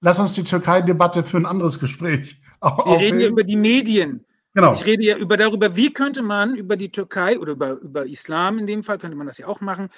lass 0.00 0.18
uns 0.18 0.34
die 0.34 0.44
Türkei-Debatte 0.44 1.22
für 1.22 1.36
ein 1.36 1.46
anderes 1.46 1.78
Gespräch. 1.78 2.40
Wir 2.62 2.98
reden 2.98 3.20
ja 3.20 3.28
über 3.28 3.44
die 3.44 3.56
Medien. 3.56 4.24
Genau. 4.54 4.74
Ich 4.74 4.84
rede 4.84 5.04
ja 5.04 5.16
über 5.16 5.36
darüber, 5.36 5.76
wie 5.76 5.92
könnte 5.92 6.22
man 6.22 6.56
über 6.56 6.76
die 6.76 6.90
Türkei 6.90 7.38
oder 7.38 7.52
über, 7.52 7.74
über 7.78 8.06
Islam 8.06 8.58
in 8.58 8.66
dem 8.66 8.82
Fall, 8.82 8.98
könnte 8.98 9.16
man 9.16 9.28
das 9.28 9.38
ja 9.38 9.46
auch 9.46 9.60
machen, 9.60 9.90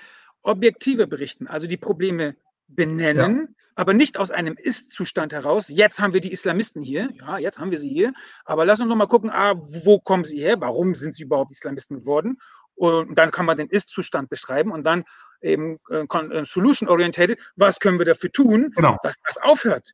objektiver 0.43 1.07
berichten, 1.07 1.47
also 1.47 1.67
die 1.67 1.79
Probleme 1.79 2.37
benennen, 2.69 3.39
ja. 3.41 3.55
aber 3.77 3.95
nicht 3.95 4.19
aus 4.19 4.31
einem 4.31 4.57
Ist-Zustand 4.59 5.33
heraus. 5.33 5.69
Jetzt 5.69 6.01
haben 6.01 6.13
wir 6.13 6.21
die 6.21 6.33
Islamisten 6.33 6.83
hier, 6.83 7.09
ja, 7.15 7.39
jetzt 7.39 7.59
haben 7.59 7.71
wir 7.71 7.81
sie 7.81 7.89
hier, 7.89 8.13
aber 8.45 8.67
lass 8.67 8.81
uns 8.81 8.89
noch 8.89 8.97
mal 8.97 9.07
gucken, 9.07 9.31
ah, 9.31 9.55
wo 9.57 9.99
kommen 9.99 10.25
sie 10.25 10.41
her, 10.41 10.61
warum 10.61 10.95
sind 10.95 11.15
sie 11.15 11.23
überhaupt 11.23 11.53
Islamisten 11.53 12.01
geworden? 12.01 12.39
Und 12.75 13.17
dann 13.17 13.31
kann 13.31 13.47
man 13.47 13.57
den 13.57 13.69
Ist-Zustand 13.69 14.29
beschreiben 14.29 14.71
und 14.71 14.85
dann 14.85 15.05
eben 15.43 15.79
äh, 15.91 16.05
äh 16.05 16.45
solution-orientated, 16.45 17.39
was 17.57 17.79
können 17.81 17.99
wir 17.99 18.07
dafür 18.07 18.31
tun, 18.33 18.73
genau. 18.75 18.97
dass 19.03 19.17
das 19.27 19.39
aufhört. 19.43 19.93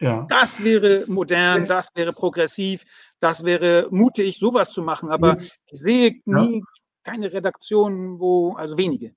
Ja. 0.00 0.26
Das 0.28 0.62
wäre 0.62 1.04
modern, 1.08 1.58
Jetzt. 1.58 1.70
das 1.70 1.88
wäre 1.94 2.12
progressiv, 2.12 2.84
das 3.20 3.44
wäre 3.44 3.88
mutig, 3.90 4.38
sowas 4.38 4.70
zu 4.70 4.82
machen. 4.82 5.10
Aber 5.10 5.30
Jetzt. 5.30 5.60
ich 5.70 5.80
sehe 5.80 6.20
nie 6.24 6.58
ja. 6.58 6.64
keine 7.04 7.32
Redaktion, 7.32 8.20
wo, 8.20 8.52
also 8.52 8.78
wenige. 8.78 9.12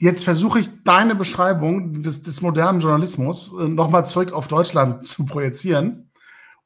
Jetzt 0.00 0.24
versuche 0.24 0.58
ich 0.58 0.68
deine 0.82 1.14
Beschreibung 1.14 2.02
des, 2.02 2.22
des 2.22 2.40
modernen 2.40 2.80
Journalismus 2.80 3.52
äh, 3.58 3.68
nochmal 3.68 4.04
zurück 4.04 4.32
auf 4.32 4.48
Deutschland 4.48 5.04
zu 5.04 5.24
projizieren 5.24 6.10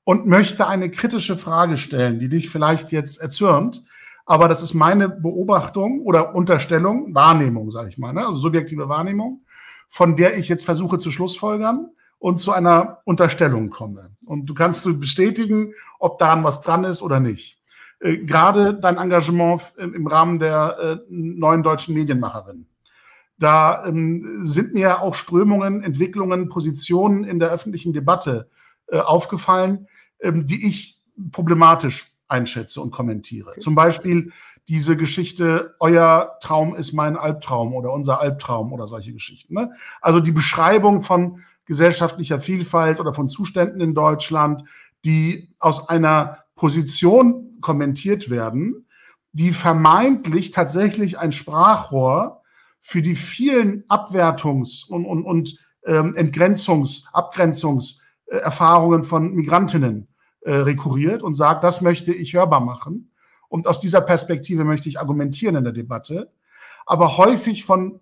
und 0.04 0.26
möchte 0.26 0.66
eine 0.66 0.90
kritische 0.90 1.36
Frage 1.36 1.76
stellen, 1.76 2.18
die 2.18 2.30
dich 2.30 2.48
vielleicht 2.48 2.92
jetzt 2.92 3.20
erzürnt. 3.20 3.84
Aber 4.28 4.46
das 4.46 4.60
ist 4.60 4.74
meine 4.74 5.08
Beobachtung 5.08 6.02
oder 6.02 6.34
Unterstellung, 6.34 7.14
Wahrnehmung, 7.14 7.70
sage 7.70 7.88
ich 7.88 7.96
mal, 7.96 8.12
ne? 8.12 8.26
also 8.26 8.36
subjektive 8.36 8.86
Wahrnehmung, 8.86 9.40
von 9.88 10.16
der 10.16 10.36
ich 10.36 10.50
jetzt 10.50 10.66
versuche 10.66 10.98
zu 10.98 11.10
schlussfolgern 11.10 11.88
und 12.18 12.38
zu 12.38 12.52
einer 12.52 12.98
Unterstellung 13.06 13.70
komme. 13.70 14.10
Und 14.26 14.44
du 14.44 14.52
kannst 14.52 14.84
du 14.84 15.00
bestätigen, 15.00 15.72
ob 15.98 16.18
daran 16.18 16.44
was 16.44 16.60
dran 16.60 16.84
ist 16.84 17.00
oder 17.00 17.20
nicht. 17.20 17.58
Äh, 18.00 18.18
gerade 18.18 18.74
dein 18.74 18.98
Engagement 18.98 19.62
im 19.78 20.06
Rahmen 20.06 20.38
der 20.38 20.76
äh, 20.78 20.96
neuen 21.08 21.62
deutschen 21.62 21.94
Medienmacherin. 21.94 22.66
Da 23.38 23.86
ähm, 23.86 24.40
sind 24.42 24.74
mir 24.74 25.00
auch 25.00 25.14
Strömungen, 25.14 25.82
Entwicklungen, 25.82 26.50
Positionen 26.50 27.24
in 27.24 27.38
der 27.38 27.48
öffentlichen 27.48 27.94
Debatte 27.94 28.50
äh, 28.88 28.98
aufgefallen, 28.98 29.88
ähm, 30.20 30.44
die 30.44 30.68
ich 30.68 31.00
problematisch 31.32 32.17
einschätze 32.28 32.80
und 32.80 32.90
kommentiere. 32.90 33.56
Zum 33.58 33.74
Beispiel 33.74 34.32
diese 34.68 34.96
Geschichte, 34.96 35.74
euer 35.80 36.36
Traum 36.40 36.76
ist 36.76 36.92
mein 36.92 37.16
Albtraum 37.16 37.74
oder 37.74 37.92
unser 37.92 38.20
Albtraum 38.20 38.72
oder 38.72 38.86
solche 38.86 39.12
Geschichten. 39.14 39.54
Ne? 39.54 39.72
Also 40.02 40.20
die 40.20 40.32
Beschreibung 40.32 41.00
von 41.02 41.42
gesellschaftlicher 41.64 42.38
Vielfalt 42.38 43.00
oder 43.00 43.14
von 43.14 43.28
Zuständen 43.28 43.80
in 43.80 43.94
Deutschland, 43.94 44.64
die 45.04 45.54
aus 45.58 45.88
einer 45.88 46.44
Position 46.54 47.58
kommentiert 47.60 48.30
werden, 48.30 48.86
die 49.32 49.52
vermeintlich 49.52 50.50
tatsächlich 50.50 51.18
ein 51.18 51.32
Sprachrohr 51.32 52.42
für 52.80 53.02
die 53.02 53.14
vielen 53.14 53.84
Abwertungs- 53.84 54.88
und, 54.88 55.06
und, 55.06 55.24
und 55.24 55.58
ähm, 55.84 56.14
Entgrenzungs-, 56.14 57.04
Abgrenzungserfahrungen 57.12 59.04
von 59.04 59.34
Migrantinnen 59.34 60.08
äh, 60.40 60.54
rekurriert 60.54 61.22
und 61.22 61.34
sagt, 61.34 61.64
das 61.64 61.80
möchte 61.80 62.12
ich 62.12 62.34
hörbar 62.34 62.60
machen. 62.60 63.10
Und 63.48 63.66
aus 63.66 63.80
dieser 63.80 64.00
Perspektive 64.00 64.64
möchte 64.64 64.88
ich 64.88 64.98
argumentieren 64.98 65.56
in 65.56 65.64
der 65.64 65.72
Debatte. 65.72 66.30
Aber 66.86 67.16
häufig 67.16 67.64
von 67.64 68.00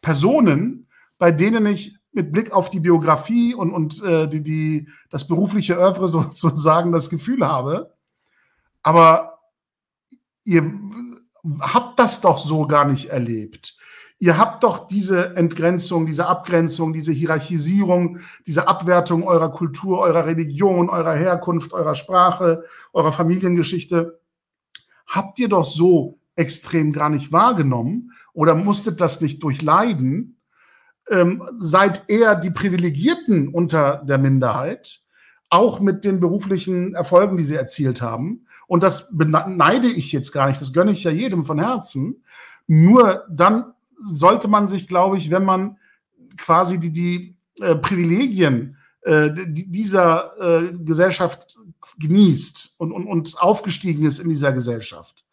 Personen, 0.00 0.86
bei 1.18 1.32
denen 1.32 1.66
ich 1.66 1.96
mit 2.12 2.32
Blick 2.32 2.52
auf 2.52 2.70
die 2.70 2.80
Biografie 2.80 3.54
und, 3.54 3.72
und 3.72 4.02
äh, 4.02 4.28
die, 4.28 4.42
die, 4.42 4.88
das 5.10 5.26
berufliche 5.26 5.78
Oeuvre 5.78 6.08
sozusagen 6.32 6.92
das 6.92 7.10
Gefühl 7.10 7.46
habe, 7.46 7.94
aber 8.82 9.40
ihr 10.44 10.72
habt 11.60 11.98
das 11.98 12.20
doch 12.20 12.38
so 12.38 12.62
gar 12.62 12.84
nicht 12.86 13.06
erlebt. 13.06 13.78
Ihr 14.22 14.36
habt 14.36 14.64
doch 14.64 14.86
diese 14.86 15.34
Entgrenzung, 15.34 16.04
diese 16.04 16.26
Abgrenzung, 16.26 16.92
diese 16.92 17.10
Hierarchisierung, 17.10 18.18
diese 18.46 18.68
Abwertung 18.68 19.22
eurer 19.22 19.50
Kultur, 19.50 19.98
eurer 20.00 20.26
Religion, 20.26 20.90
eurer 20.90 21.14
Herkunft, 21.14 21.72
eurer 21.72 21.94
Sprache, 21.94 22.64
eurer 22.92 23.12
Familiengeschichte, 23.12 24.20
habt 25.06 25.38
ihr 25.38 25.48
doch 25.48 25.64
so 25.64 26.18
extrem 26.36 26.92
gar 26.92 27.08
nicht 27.08 27.32
wahrgenommen 27.32 28.12
oder 28.34 28.54
musstet 28.54 29.00
das 29.00 29.22
nicht 29.22 29.42
durchleiden, 29.42 30.38
ähm, 31.08 31.42
seid 31.58 32.04
eher 32.08 32.34
die 32.34 32.50
Privilegierten 32.50 33.48
unter 33.48 34.04
der 34.06 34.18
Minderheit, 34.18 35.00
auch 35.48 35.80
mit 35.80 36.04
den 36.04 36.20
beruflichen 36.20 36.94
Erfolgen, 36.94 37.38
die 37.38 37.42
sie 37.42 37.56
erzielt 37.56 38.02
haben. 38.02 38.46
Und 38.66 38.82
das 38.82 39.08
beneide 39.16 39.88
ich 39.88 40.12
jetzt 40.12 40.30
gar 40.32 40.46
nicht, 40.46 40.60
das 40.60 40.74
gönne 40.74 40.92
ich 40.92 41.04
ja 41.04 41.10
jedem 41.10 41.42
von 41.42 41.58
Herzen. 41.58 42.22
Nur 42.66 43.24
dann 43.30 43.72
sollte 44.00 44.48
man 44.48 44.66
sich, 44.66 44.88
glaube 44.88 45.16
ich, 45.16 45.30
wenn 45.30 45.44
man 45.44 45.78
quasi 46.36 46.78
die, 46.78 46.90
die 46.90 47.36
äh, 47.60 47.76
Privilegien 47.76 48.76
äh, 49.02 49.30
dieser 49.46 50.32
äh, 50.38 50.72
Gesellschaft 50.72 51.58
genießt 51.98 52.74
und, 52.78 52.92
und, 52.92 53.06
und 53.06 53.40
aufgestiegen 53.40 54.04
ist 54.04 54.18
in 54.18 54.28
dieser 54.28 54.52
Gesellschaft, 54.52 55.24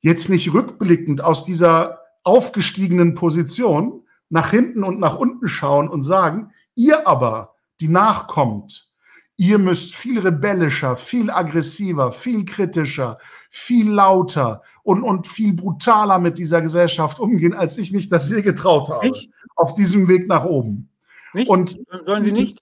jetzt 0.00 0.28
nicht 0.28 0.52
rückblickend 0.52 1.20
aus 1.20 1.44
dieser 1.44 2.00
aufgestiegenen 2.24 3.14
Position 3.14 4.02
nach 4.28 4.50
hinten 4.50 4.84
und 4.84 4.98
nach 4.98 5.16
unten 5.16 5.48
schauen 5.48 5.88
und 5.88 6.02
sagen, 6.02 6.52
ihr 6.74 7.06
aber, 7.06 7.54
die 7.80 7.88
nachkommt, 7.88 8.91
ihr 9.36 9.58
müsst 9.58 9.94
viel 9.94 10.18
rebellischer, 10.20 10.96
viel 10.96 11.30
aggressiver, 11.30 12.12
viel 12.12 12.44
kritischer, 12.44 13.18
viel 13.50 13.90
lauter 13.90 14.62
und, 14.82 15.02
und 15.02 15.26
viel 15.26 15.52
brutaler 15.52 16.18
mit 16.18 16.38
dieser 16.38 16.60
Gesellschaft 16.60 17.18
umgehen, 17.18 17.54
als 17.54 17.78
ich 17.78 17.92
mich 17.92 18.08
das 18.08 18.30
je 18.30 18.42
getraut 18.42 18.90
habe. 18.90 19.08
Nicht? 19.08 19.30
Auf 19.56 19.74
diesem 19.74 20.08
Weg 20.08 20.28
nach 20.28 20.44
oben. 20.44 20.90
Nicht? 21.34 21.48
Und 21.48 21.78
sollen 22.04 22.22
Sie 22.22 22.32
nicht? 22.32 22.60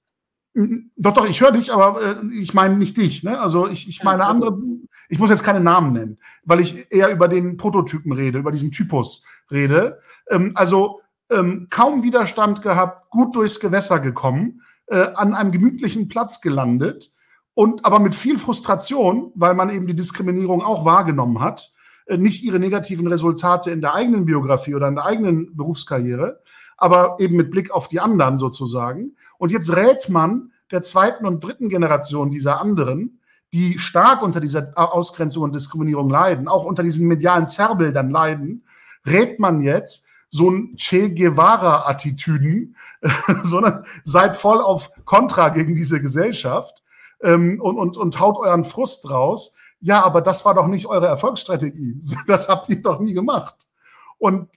Doch, 0.96 1.14
doch, 1.14 1.26
ich 1.26 1.40
höre 1.40 1.52
dich, 1.52 1.72
aber 1.72 2.02
äh, 2.02 2.34
ich 2.34 2.54
meine 2.54 2.76
nicht 2.76 2.96
dich. 2.96 3.22
Ne? 3.22 3.38
Also 3.38 3.68
ich, 3.68 3.88
ich 3.88 4.02
meine 4.02 4.24
andere, 4.24 4.58
ich 5.08 5.18
muss 5.18 5.30
jetzt 5.30 5.44
keine 5.44 5.60
Namen 5.60 5.92
nennen, 5.92 6.18
weil 6.44 6.60
ich 6.60 6.90
eher 6.90 7.10
über 7.10 7.28
den 7.28 7.56
Prototypen 7.56 8.12
rede, 8.12 8.38
über 8.38 8.50
diesen 8.50 8.72
Typus 8.72 9.24
rede. 9.50 10.00
Ähm, 10.28 10.52
also 10.54 11.00
ähm, 11.30 11.68
kaum 11.70 12.02
Widerstand 12.02 12.62
gehabt, 12.62 13.08
gut 13.10 13.36
durchs 13.36 13.60
Gewässer 13.60 14.00
gekommen 14.00 14.62
äh, 14.90 15.12
an 15.14 15.34
einem 15.34 15.52
gemütlichen 15.52 16.08
Platz 16.08 16.40
gelandet 16.40 17.10
und 17.54 17.84
aber 17.84 18.00
mit 18.00 18.14
viel 18.14 18.38
Frustration, 18.38 19.32
weil 19.34 19.54
man 19.54 19.70
eben 19.70 19.86
die 19.86 19.94
Diskriminierung 19.94 20.62
auch 20.62 20.84
wahrgenommen 20.84 21.40
hat, 21.40 21.72
äh, 22.06 22.16
nicht 22.16 22.42
ihre 22.42 22.58
negativen 22.58 23.06
Resultate 23.06 23.70
in 23.70 23.80
der 23.80 23.94
eigenen 23.94 24.24
Biografie 24.24 24.74
oder 24.74 24.88
in 24.88 24.96
der 24.96 25.04
eigenen 25.04 25.56
Berufskarriere, 25.56 26.40
aber 26.76 27.16
eben 27.20 27.36
mit 27.36 27.50
Blick 27.50 27.70
auf 27.70 27.88
die 27.88 28.00
anderen 28.00 28.38
sozusagen. 28.38 29.16
Und 29.38 29.52
jetzt 29.52 29.74
rät 29.74 30.08
man 30.08 30.52
der 30.70 30.82
zweiten 30.82 31.26
und 31.26 31.42
dritten 31.42 31.68
Generation 31.68 32.30
dieser 32.30 32.60
anderen, 32.60 33.20
die 33.52 33.78
stark 33.78 34.22
unter 34.22 34.40
dieser 34.40 34.72
Ausgrenzung 34.76 35.42
und 35.42 35.54
Diskriminierung 35.54 36.08
leiden, 36.08 36.48
auch 36.48 36.64
unter 36.64 36.82
diesen 36.82 37.08
medialen 37.08 37.48
Zerrbildern 37.48 38.10
leiden, 38.10 38.64
rät 39.06 39.38
man 39.40 39.60
jetzt, 39.60 40.06
so 40.30 40.50
ein 40.50 40.76
Che 40.76 41.10
Guevara-Attitüden, 41.10 42.76
sondern 43.42 43.84
seid 44.04 44.36
voll 44.36 44.60
auf 44.60 44.90
Kontra 45.04 45.48
gegen 45.48 45.74
diese 45.74 46.00
Gesellschaft 46.00 46.82
ähm, 47.22 47.60
und, 47.60 47.76
und, 47.76 47.96
und 47.96 48.20
haut 48.20 48.38
euren 48.38 48.64
Frust 48.64 49.10
raus. 49.10 49.54
Ja, 49.80 50.04
aber 50.04 50.20
das 50.20 50.44
war 50.44 50.54
doch 50.54 50.66
nicht 50.66 50.86
eure 50.86 51.06
Erfolgsstrategie. 51.06 52.00
Das 52.26 52.48
habt 52.48 52.68
ihr 52.68 52.82
doch 52.82 53.00
nie 53.00 53.14
gemacht. 53.14 53.68
Und 54.18 54.48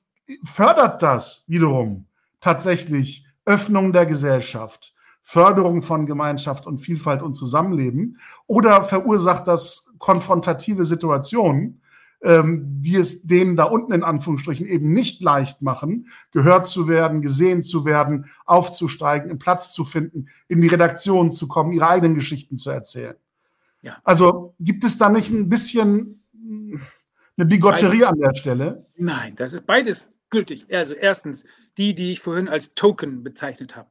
fördert 0.43 1.01
das 1.01 1.45
wiederum 1.47 2.05
tatsächlich 2.39 3.25
Öffnung 3.45 3.93
der 3.93 4.05
Gesellschaft, 4.05 4.93
Förderung 5.21 5.81
von 5.81 6.05
Gemeinschaft 6.05 6.67
und 6.67 6.79
Vielfalt 6.79 7.21
und 7.21 7.33
Zusammenleben 7.33 8.19
oder 8.47 8.83
verursacht 8.83 9.47
das 9.47 9.89
konfrontative 9.97 10.83
Situationen, 10.85 11.81
ähm, 12.23 12.81
die 12.81 12.95
es 12.95 13.23
denen 13.23 13.55
da 13.55 13.65
unten 13.65 13.91
in 13.91 14.03
Anführungsstrichen 14.03 14.65
eben 14.65 14.93
nicht 14.93 15.21
leicht 15.21 15.61
machen, 15.61 16.09
gehört 16.31 16.65
zu 16.67 16.87
werden, 16.87 17.21
gesehen 17.21 17.61
zu 17.61 17.85
werden, 17.85 18.31
aufzusteigen, 18.45 19.29
einen 19.29 19.39
Platz 19.39 19.73
zu 19.73 19.83
finden, 19.83 20.27
in 20.47 20.61
die 20.61 20.67
Redaktion 20.67 21.31
zu 21.31 21.47
kommen, 21.47 21.73
ihre 21.73 21.87
eigenen 21.87 22.15
Geschichten 22.15 22.57
zu 22.57 22.69
erzählen. 22.69 23.15
Ja. 23.81 23.97
Also 24.03 24.55
gibt 24.59 24.85
es 24.85 24.97
da 24.97 25.09
nicht 25.09 25.29
ein 25.31 25.49
bisschen 25.49 26.23
hm, 26.33 26.81
eine 27.37 27.45
Bigotterie 27.45 28.05
an 28.05 28.17
der 28.17 28.33
Stelle? 28.35 28.85
Nein, 28.95 29.35
das 29.35 29.53
ist 29.53 29.65
beides 29.65 30.07
gültig. 30.29 30.65
Also 30.73 30.93
erstens 30.93 31.45
die, 31.77 31.93
die 31.93 32.13
ich 32.13 32.21
vorhin 32.21 32.47
als 32.47 32.73
Token 32.73 33.23
bezeichnet 33.23 33.75
habe 33.75 33.89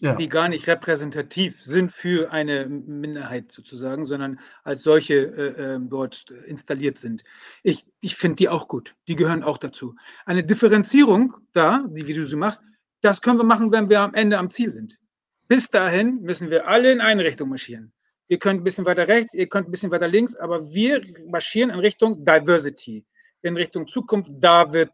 ja. 0.00 0.14
die 0.14 0.28
gar 0.28 0.48
nicht 0.48 0.66
repräsentativ 0.66 1.62
sind 1.62 1.92
für 1.92 2.32
eine 2.32 2.66
Minderheit 2.68 3.50
sozusagen, 3.50 4.04
sondern 4.04 4.38
als 4.64 4.82
solche 4.82 5.14
äh, 5.14 5.74
äh, 5.74 5.78
dort 5.80 6.30
installiert 6.46 6.98
sind. 6.98 7.24
Ich, 7.62 7.84
ich 8.00 8.16
finde 8.16 8.36
die 8.36 8.48
auch 8.48 8.68
gut. 8.68 8.94
Die 9.08 9.16
gehören 9.16 9.42
auch 9.42 9.58
dazu. 9.58 9.94
Eine 10.24 10.44
Differenzierung 10.44 11.34
da, 11.52 11.84
die, 11.88 12.06
wie 12.06 12.14
du 12.14 12.24
sie 12.24 12.36
machst, 12.36 12.62
das 13.00 13.20
können 13.20 13.38
wir 13.38 13.44
machen, 13.44 13.72
wenn 13.72 13.88
wir 13.88 14.00
am 14.00 14.14
Ende 14.14 14.38
am 14.38 14.50
Ziel 14.50 14.70
sind. 14.70 14.98
Bis 15.46 15.70
dahin 15.70 16.20
müssen 16.22 16.50
wir 16.50 16.68
alle 16.68 16.92
in 16.92 17.00
eine 17.00 17.24
Richtung 17.24 17.48
marschieren. 17.48 17.92
Ihr 18.28 18.38
könnt 18.38 18.60
ein 18.60 18.64
bisschen 18.64 18.84
weiter 18.84 19.08
rechts, 19.08 19.34
ihr 19.34 19.48
könnt 19.48 19.68
ein 19.68 19.70
bisschen 19.70 19.90
weiter 19.90 20.08
links, 20.08 20.36
aber 20.36 20.70
wir 20.72 21.02
marschieren 21.28 21.70
in 21.70 21.78
Richtung 21.78 22.24
Diversity, 22.24 23.06
in 23.40 23.56
Richtung 23.56 23.86
Zukunft. 23.86 24.30
Da 24.36 24.72
wird, 24.72 24.90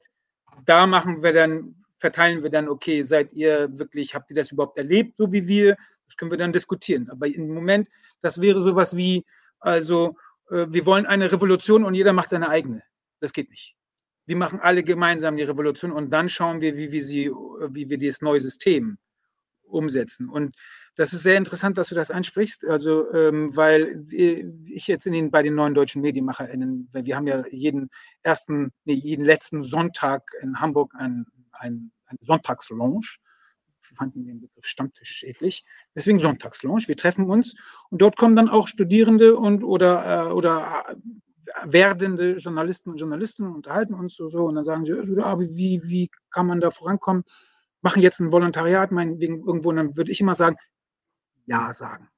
da 0.64 0.86
machen 0.86 1.22
wir 1.22 1.32
dann 1.32 1.83
verteilen 2.04 2.42
wir 2.42 2.50
dann, 2.50 2.68
okay, 2.68 3.02
seid 3.02 3.32
ihr 3.32 3.78
wirklich, 3.78 4.14
habt 4.14 4.30
ihr 4.30 4.36
das 4.36 4.52
überhaupt 4.52 4.76
erlebt, 4.76 5.16
so 5.16 5.32
wie 5.32 5.48
wir? 5.48 5.74
Das 6.04 6.18
können 6.18 6.30
wir 6.30 6.36
dann 6.36 6.52
diskutieren. 6.52 7.08
Aber 7.08 7.26
im 7.26 7.48
Moment, 7.48 7.88
das 8.20 8.42
wäre 8.42 8.60
sowas 8.60 8.94
wie, 8.94 9.24
also, 9.58 10.12
äh, 10.50 10.66
wir 10.68 10.84
wollen 10.84 11.06
eine 11.06 11.32
Revolution 11.32 11.82
und 11.82 11.94
jeder 11.94 12.12
macht 12.12 12.28
seine 12.28 12.50
eigene. 12.50 12.82
Das 13.20 13.32
geht 13.32 13.48
nicht. 13.48 13.74
Wir 14.26 14.36
machen 14.36 14.60
alle 14.60 14.82
gemeinsam 14.82 15.38
die 15.38 15.44
Revolution 15.44 15.92
und 15.92 16.10
dann 16.10 16.28
schauen 16.28 16.60
wir, 16.60 16.76
wie 16.76 16.92
wir 16.92 17.02
sie, 17.02 17.30
wie 17.70 17.88
wir 17.88 17.96
dieses 17.96 18.20
neue 18.20 18.40
System 18.40 18.98
umsetzen. 19.62 20.28
Und 20.28 20.54
das 20.96 21.14
ist 21.14 21.22
sehr 21.22 21.38
interessant, 21.38 21.78
dass 21.78 21.88
du 21.88 21.94
das 21.94 22.10
ansprichst, 22.10 22.66
also 22.66 23.10
ähm, 23.14 23.56
weil 23.56 24.06
ich 24.10 24.86
jetzt 24.88 25.06
in 25.06 25.14
den, 25.14 25.30
bei 25.30 25.42
den 25.42 25.54
neuen 25.54 25.72
deutschen 25.72 26.02
MedienmacherInnen, 26.02 26.90
weil 26.92 27.06
wir 27.06 27.16
haben 27.16 27.26
ja 27.26 27.44
jeden 27.50 27.88
ersten, 28.22 28.72
nee, 28.84 28.92
jeden 28.92 29.24
letzten 29.24 29.62
Sonntag 29.62 30.32
in 30.42 30.60
Hamburg 30.60 30.92
ein 30.98 31.24
ein, 31.64 31.92
eine 32.06 32.18
Sonntagslounge. 32.20 33.00
Wir 33.88 33.96
fanden 33.96 34.24
den 34.24 34.40
Begriff 34.40 34.66
Stammtisch 34.66 35.10
schädlich. 35.10 35.64
Deswegen 35.94 36.18
Sonntagslounge. 36.18 36.86
Wir 36.86 36.96
treffen 36.96 37.28
uns 37.28 37.54
und 37.90 38.00
dort 38.00 38.16
kommen 38.16 38.36
dann 38.36 38.48
auch 38.48 38.68
Studierende 38.68 39.36
und 39.36 39.64
oder, 39.64 40.28
äh, 40.28 40.32
oder 40.32 40.84
äh, 40.88 40.96
werdende 41.64 42.36
Journalisten 42.38 42.90
und 42.90 42.98
Journalisten 42.98 43.46
unterhalten 43.46 43.94
uns 43.94 44.14
so, 44.14 44.28
so 44.28 44.44
und 44.46 44.54
dann 44.54 44.64
sagen 44.64 44.84
sie, 44.84 44.92
ja, 44.92 45.38
wie, 45.40 45.80
wie 45.84 46.10
kann 46.30 46.46
man 46.46 46.60
da 46.60 46.70
vorankommen? 46.70 47.24
Machen 47.82 48.02
jetzt 48.02 48.20
ein 48.20 48.32
Volontariat, 48.32 48.92
meinetwegen 48.92 49.44
irgendwo, 49.44 49.68
und 49.70 49.76
dann 49.76 49.96
würde 49.96 50.10
ich 50.10 50.20
immer 50.20 50.34
sagen, 50.34 50.56
ja 51.46 51.72
sagen. 51.72 52.08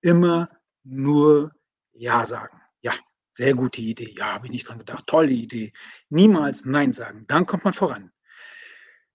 Immer 0.00 0.50
nur 0.82 1.52
ja 1.92 2.26
sagen. 2.26 2.60
Ja, 2.82 2.92
sehr 3.32 3.54
gute 3.54 3.80
Idee. 3.80 4.12
Ja, 4.16 4.34
habe 4.34 4.46
ich 4.46 4.52
nicht 4.52 4.68
dran 4.68 4.78
gedacht. 4.78 5.06
Tolle 5.06 5.30
Idee. 5.30 5.72
Niemals 6.08 6.64
Nein 6.64 6.92
sagen. 6.92 7.24
Dann 7.28 7.46
kommt 7.46 7.64
man 7.64 7.72
voran. 7.72 8.10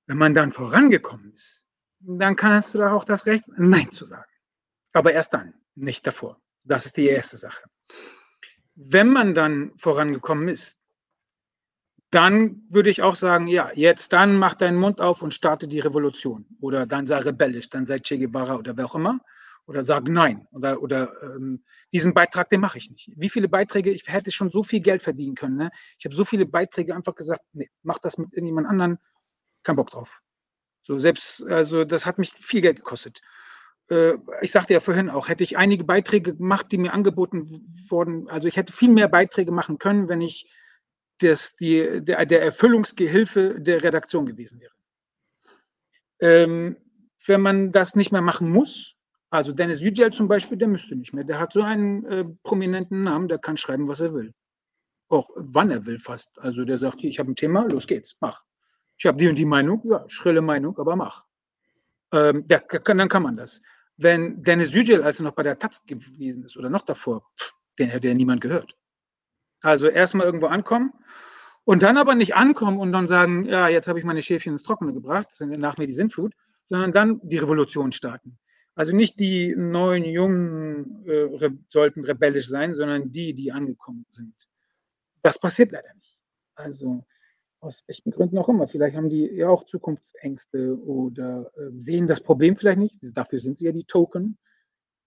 Wenn 0.09 0.17
man 0.17 0.33
dann 0.33 0.51
vorangekommen 0.51 1.31
ist, 1.33 1.67
dann 1.99 2.35
kannst 2.35 2.73
du 2.73 2.79
da 2.79 2.93
auch 2.93 3.03
das 3.03 3.27
Recht, 3.27 3.43
Nein 3.57 3.91
zu 3.91 4.07
sagen. 4.07 4.31
Aber 4.93 5.13
erst 5.13 5.35
dann, 5.35 5.53
nicht 5.75 6.07
davor. 6.07 6.41
Das 6.63 6.87
ist 6.87 6.97
die 6.97 7.07
erste 7.07 7.37
Sache. 7.37 7.69
Wenn 8.73 9.09
man 9.09 9.35
dann 9.35 9.71
vorangekommen 9.77 10.47
ist, 10.47 10.79
dann 12.09 12.63
würde 12.71 12.89
ich 12.89 13.03
auch 13.03 13.13
sagen, 13.13 13.45
ja, 13.45 13.69
jetzt 13.75 14.11
dann 14.11 14.35
mach 14.35 14.55
deinen 14.55 14.77
Mund 14.77 14.99
auf 14.99 15.21
und 15.21 15.31
starte 15.31 15.67
die 15.67 15.79
Revolution. 15.79 16.47
Oder 16.59 16.87
dann 16.87 17.05
sei 17.05 17.17
rebellisch, 17.19 17.69
dann 17.69 17.85
sei 17.85 17.99
Che 17.99 18.17
Guevara 18.17 18.55
oder 18.55 18.75
wer 18.75 18.85
auch 18.85 18.95
immer 18.95 19.19
oder 19.67 19.83
sagen 19.83 20.11
nein 20.11 20.47
oder, 20.51 20.81
oder 20.81 21.11
ähm, 21.21 21.63
diesen 21.93 22.15
Beitrag, 22.15 22.49
den 22.49 22.61
mache 22.61 22.79
ich 22.79 22.89
nicht. 22.89 23.11
Wie 23.15 23.29
viele 23.29 23.47
Beiträge, 23.47 23.91
ich 23.91 24.07
hätte 24.07 24.31
schon 24.31 24.49
so 24.49 24.63
viel 24.63 24.79
Geld 24.79 25.03
verdienen 25.03 25.35
können. 25.35 25.57
Ne? 25.57 25.69
Ich 25.99 26.05
habe 26.05 26.15
so 26.15 26.25
viele 26.25 26.47
Beiträge 26.47 26.95
einfach 26.95 27.13
gesagt, 27.13 27.43
nee, 27.53 27.69
mach 27.83 27.99
das 27.99 28.17
mit 28.17 28.33
irgendjemand 28.33 28.65
anderen, 28.65 28.97
kein 29.69 29.75
Bock 29.75 29.91
drauf. 29.91 30.21
So 30.81 30.97
selbst, 30.97 31.45
also 31.45 31.85
das 31.85 32.05
hat 32.05 32.17
mich 32.17 32.33
viel 32.33 32.61
Geld 32.61 32.77
gekostet. 32.77 33.21
Äh, 33.89 34.15
ich 34.41 34.51
sagte 34.51 34.73
ja 34.73 34.79
vorhin 34.79 35.09
auch, 35.09 35.29
hätte 35.29 35.43
ich 35.43 35.57
einige 35.57 35.83
Beiträge 35.83 36.35
gemacht, 36.35 36.71
die 36.71 36.79
mir 36.79 36.93
angeboten 36.93 37.47
wurden, 37.87 38.27
also 38.29 38.47
ich 38.47 38.57
hätte 38.57 38.73
viel 38.73 38.89
mehr 38.89 39.07
Beiträge 39.07 39.51
machen 39.51 39.77
können, 39.77 40.09
wenn 40.09 40.21
ich 40.21 40.51
das, 41.19 41.55
die, 41.55 42.03
der, 42.03 42.25
der 42.25 42.41
Erfüllungsgehilfe 42.41 43.61
der 43.61 43.83
Redaktion 43.83 44.25
gewesen 44.25 44.59
wäre. 44.59 44.73
Ähm, 46.21 46.77
wenn 47.27 47.41
man 47.41 47.71
das 47.71 47.95
nicht 47.95 48.11
mehr 48.11 48.21
machen 48.21 48.49
muss, 48.49 48.95
also 49.29 49.51
Dennis 49.51 49.81
Yücel 49.81 50.11
zum 50.11 50.27
Beispiel, 50.27 50.57
der 50.57 50.67
müsste 50.67 50.95
nicht 50.95 51.13
mehr. 51.13 51.23
Der 51.23 51.39
hat 51.39 51.53
so 51.53 51.61
einen 51.61 52.05
äh, 52.05 52.25
prominenten 52.41 53.03
Namen, 53.03 53.27
der 53.27 53.37
kann 53.37 53.57
schreiben, 53.57 53.87
was 53.87 53.99
er 53.99 54.13
will. 54.13 54.33
Auch 55.09 55.29
wann 55.35 55.69
er 55.69 55.85
will 55.85 55.99
fast. 55.99 56.39
Also 56.39 56.65
der 56.65 56.79
sagt, 56.79 57.01
hier, 57.01 57.11
ich 57.11 57.19
habe 57.19 57.31
ein 57.31 57.35
Thema, 57.35 57.67
los 57.69 57.85
geht's, 57.85 58.15
mach. 58.21 58.43
Ich 58.99 59.05
habe 59.05 59.17
die 59.17 59.29
und 59.29 59.35
die 59.35 59.45
Meinung, 59.45 59.81
ja, 59.85 60.03
schrille 60.07 60.41
Meinung, 60.41 60.77
aber 60.77 60.97
mach. 60.97 61.25
Ähm, 62.11 62.45
der, 62.47 62.59
dann 62.83 63.07
kann 63.07 63.23
man 63.23 63.37
das. 63.37 63.61
Wenn 63.95 64.43
Dennis 64.43 64.73
Yücel, 64.73 65.01
als 65.01 65.19
er 65.19 65.23
noch 65.23 65.31
bei 65.31 65.43
der 65.43 65.57
Taz 65.57 65.83
gewesen 65.85 66.43
ist 66.43 66.57
oder 66.57 66.69
noch 66.69 66.81
davor, 66.81 67.25
pff, 67.39 67.53
den 67.79 67.89
hätte 67.89 68.09
ja 68.09 68.13
niemand 68.13 68.41
gehört. 68.41 68.75
Also 69.61 69.87
erstmal 69.87 70.25
irgendwo 70.25 70.47
ankommen 70.47 70.93
und 71.63 71.81
dann 71.81 71.97
aber 71.97 72.13
nicht 72.13 72.35
ankommen 72.35 72.77
und 72.77 72.91
dann 72.91 73.07
sagen, 73.07 73.45
ja, 73.45 73.69
jetzt 73.69 73.87
habe 73.87 73.99
ich 73.99 74.05
meine 74.05 74.21
Schäfchen 74.21 74.53
ins 74.53 74.63
Trockene 74.63 74.93
gebracht, 74.93 75.33
nach 75.39 75.77
mir 75.77 75.87
die 75.87 75.93
Sintflut, 75.93 76.33
sondern 76.67 76.91
dann 76.91 77.19
die 77.23 77.37
Revolution 77.37 77.93
starten. 77.93 78.37
Also 78.75 78.95
nicht 78.95 79.19
die 79.19 79.55
neuen 79.57 80.03
Jungen 80.03 81.05
äh, 81.05 81.23
re 81.37 81.57
sollten 81.69 82.03
rebellisch 82.03 82.47
sein, 82.47 82.73
sondern 82.73 83.11
die, 83.11 83.33
die 83.33 83.51
angekommen 83.51 84.05
sind. 84.09 84.35
Das 85.21 85.39
passiert 85.39 85.71
leider 85.71 85.93
nicht. 85.95 86.21
Also 86.55 87.05
aus 87.59 87.83
welchen 87.87 88.11
Gründen 88.11 88.37
auch 88.37 88.49
immer. 88.49 88.67
Vielleicht 88.67 88.95
haben 88.95 89.09
die 89.09 89.25
ja 89.25 89.49
auch 89.49 89.65
Zukunftsängste 89.65 90.81
oder 90.83 91.51
äh, 91.57 91.71
sehen 91.79 92.07
das 92.07 92.21
Problem 92.21 92.55
vielleicht 92.55 92.79
nicht. 92.79 92.99
Dafür 93.15 93.39
sind 93.39 93.57
sie 93.57 93.65
ja 93.65 93.71
die 93.71 93.85
Token. 93.85 94.37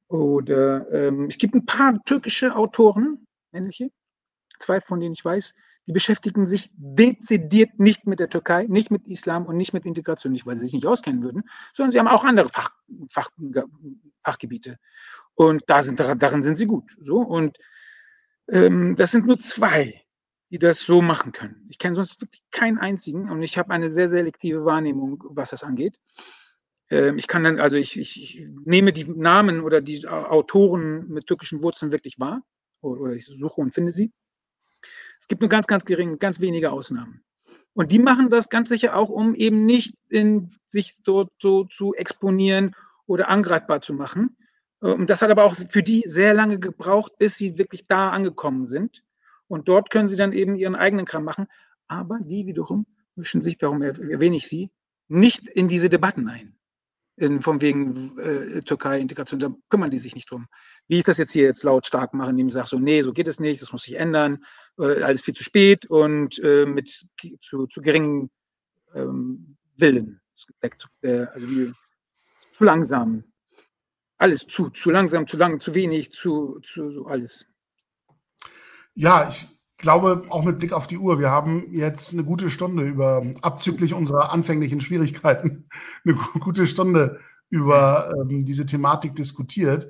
Oder 0.09 0.91
ähm, 0.93 1.27
es 1.29 1.39
gibt 1.39 1.55
ein 1.55 1.65
paar 1.65 2.03
türkische 2.05 2.55
Autoren, 2.55 3.27
männliche, 3.51 3.91
zwei 4.59 4.81
von 4.81 5.01
denen 5.01 5.15
ich 5.15 5.24
weiß, 5.24 5.55
die 5.87 5.93
beschäftigen 5.93 6.47
sich 6.47 6.70
dezidiert 6.74 7.81
nicht 7.81 8.07
mit 8.07 8.20
der 8.20 8.29
Türkei, 8.29 8.66
nicht 8.69 8.91
mit 8.91 9.09
Islam 9.09 9.47
und 9.47 9.57
nicht 9.57 9.73
mit 9.73 9.85
Integration, 9.85 10.33
nicht 10.33 10.47
weil 10.47 10.57
sie 10.57 10.66
sich 10.66 10.74
nicht 10.74 10.87
auskennen 10.87 11.23
würden, 11.23 11.43
sondern 11.73 11.93
sie 11.93 11.99
haben 11.99 12.09
auch 12.09 12.24
andere 12.24 12.49
Fach, 12.49 12.70
Fach, 13.09 13.31
Fachgebiete. 14.23 14.79
Und 15.35 15.62
da 15.66 15.83
sind, 15.83 15.99
darin 15.99 16.43
sind 16.43 16.57
sie 16.57 16.66
gut. 16.66 16.95
So. 17.01 17.16
Und 17.20 17.59
ähm, 18.49 18.95
das 18.97 19.11
sind 19.11 19.27
nur 19.27 19.39
zwei, 19.39 20.03
die 20.53 20.59
das 20.59 20.85
so 20.85 21.01
machen 21.01 21.33
können. 21.33 21.66
Ich 21.70 21.79
kenne 21.79 21.95
sonst 21.95 22.20
wirklich 22.20 22.43
keinen 22.51 22.77
einzigen 22.77 23.31
und 23.31 23.43
ich 23.43 23.57
habe 23.57 23.70
eine 23.70 23.91
sehr 23.91 24.11
selektive 24.11 24.66
Wahrnehmung, 24.66 25.24
was 25.31 25.49
das 25.51 25.65
angeht. 25.65 25.99
Ähm, 26.91 27.16
ich 27.16 27.27
kann 27.27 27.43
dann, 27.43 27.59
also 27.59 27.77
ich, 27.77 27.99
ich, 27.99 28.47
nehme 28.66 28.93
die 28.93 29.05
Namen 29.05 29.62
oder 29.62 29.81
die 29.81 30.07
Autoren 30.07 31.09
mit 31.09 31.27
türkischen 31.27 31.62
Wurzeln 31.62 31.91
wirklich 31.91 32.20
wahr 32.20 32.43
oder, 32.83 33.15
ich 33.15 33.24
suche 33.24 33.62
und 33.62 33.73
finde 33.73 33.93
sie. 33.93 34.12
Es 35.19 35.27
gibt 35.27 35.41
nur 35.41 35.49
ganz, 35.49 35.66
ganz 35.66 35.87
gering, 35.87 36.19
ganz 36.19 36.39
wenige 36.39 36.70
Ausnahmen. 36.70 37.24
Und 37.73 37.91
die 37.91 37.99
machen 37.99 38.29
das 38.29 38.51
ganz 38.51 38.69
sicher 38.69 38.95
auch, 38.95 39.09
um 39.09 39.35
eben 39.35 39.65
nicht 39.65 39.95
in, 40.11 40.55
sich 40.69 41.03
dort 41.03 41.31
so 41.41 41.65
zu 41.65 41.95
exponieren 41.95 42.77
oder 43.07 43.31
angreifbar 43.31 43.81
zu 43.81 43.95
machen. 43.95 44.37
Und 44.81 45.09
das 45.09 45.23
hat 45.23 45.31
aber 45.31 45.45
auch 45.45 45.55
für 45.55 45.83
die 45.83 46.05
sehr 46.07 46.35
lange 46.35 46.59
gebraucht, 46.59 47.16
bis 47.16 47.37
sie 47.37 47.57
wirklich 47.57 47.87
da 47.87 48.11
angekommen 48.11 48.66
sind. 48.66 49.03
Und 49.53 49.69
dort 49.69 49.91
können 49.91 50.09
sie 50.09 50.16
dann 50.16 50.33
eben 50.33 50.55
ihren 50.57 50.74
eigenen 50.74 51.05
Kram 51.05 51.24
machen. 51.24 51.47
Aber 51.87 52.19
die 52.23 52.47
wiederum 52.47 52.87
mischen 53.16 53.43
sich, 53.43 53.59
darum 53.59 53.83
erwähne 53.83 54.37
ich 54.37 54.49
sie, 54.49 54.70
nicht 55.09 55.47
in 55.47 55.69
diese 55.69 55.91
Debatten 55.91 56.27
ein 56.27 56.57
in, 57.16 57.43
von 57.43 57.61
wegen 57.61 58.19
äh, 58.19 58.61
Türkei-Integration, 58.61 59.41
da 59.41 59.55
kümmern 59.69 59.91
die 59.91 59.99
sich 59.99 60.15
nicht 60.15 60.31
drum. 60.31 60.47
Wie 60.89 61.01
ich 61.01 61.05
das 61.05 61.19
jetzt 61.19 61.33
hier 61.33 61.43
jetzt 61.43 61.65
lautstark 61.65 62.15
mache, 62.15 62.31
indem 62.31 62.47
ich 62.47 62.55
sage, 62.55 62.66
so, 62.66 62.79
nee, 62.79 63.03
so 63.03 63.12
geht 63.12 63.29
es 63.29 63.41
nicht, 63.41 63.61
das 63.61 63.73
muss 63.73 63.83
sich 63.83 63.97
ändern, 63.97 64.43
äh, 64.79 65.03
alles 65.03 65.20
viel 65.20 65.35
zu 65.35 65.45
spät 65.45 65.85
und 65.85 66.39
äh, 66.43 66.65
mit 66.65 67.05
zu, 67.43 67.66
zu 67.66 67.83
geringen 67.83 68.31
ähm, 68.95 69.59
Willen. 69.77 70.23
Äh, 71.03 71.27
also 71.27 71.51
wie, 71.51 71.74
zu 72.55 72.65
langsam. 72.65 73.24
Alles 74.16 74.47
zu, 74.47 74.70
zu 74.70 74.91
langsam, 74.91 75.27
zu 75.27 75.37
lang, 75.37 75.61
zu 75.61 75.74
wenig, 75.74 76.11
zu, 76.11 76.59
zu 76.61 77.05
alles. 77.05 77.52
Ja, 78.94 79.28
ich 79.28 79.48
glaube, 79.78 80.24
auch 80.28 80.44
mit 80.44 80.59
Blick 80.59 80.73
auf 80.73 80.86
die 80.86 80.98
Uhr, 80.98 81.19
wir 81.19 81.31
haben 81.31 81.73
jetzt 81.73 82.12
eine 82.12 82.24
gute 82.24 82.51
Stunde 82.51 82.85
über, 82.85 83.24
abzüglich 83.43 83.94
unserer 83.94 84.32
anfänglichen 84.32 84.81
Schwierigkeiten, 84.81 85.69
eine 86.05 86.14
gute 86.40 86.66
Stunde 86.66 87.20
über 87.51 88.12
ähm, 88.19 88.44
diese 88.44 88.66
Thematik 88.66 89.14
diskutiert. 89.14 89.89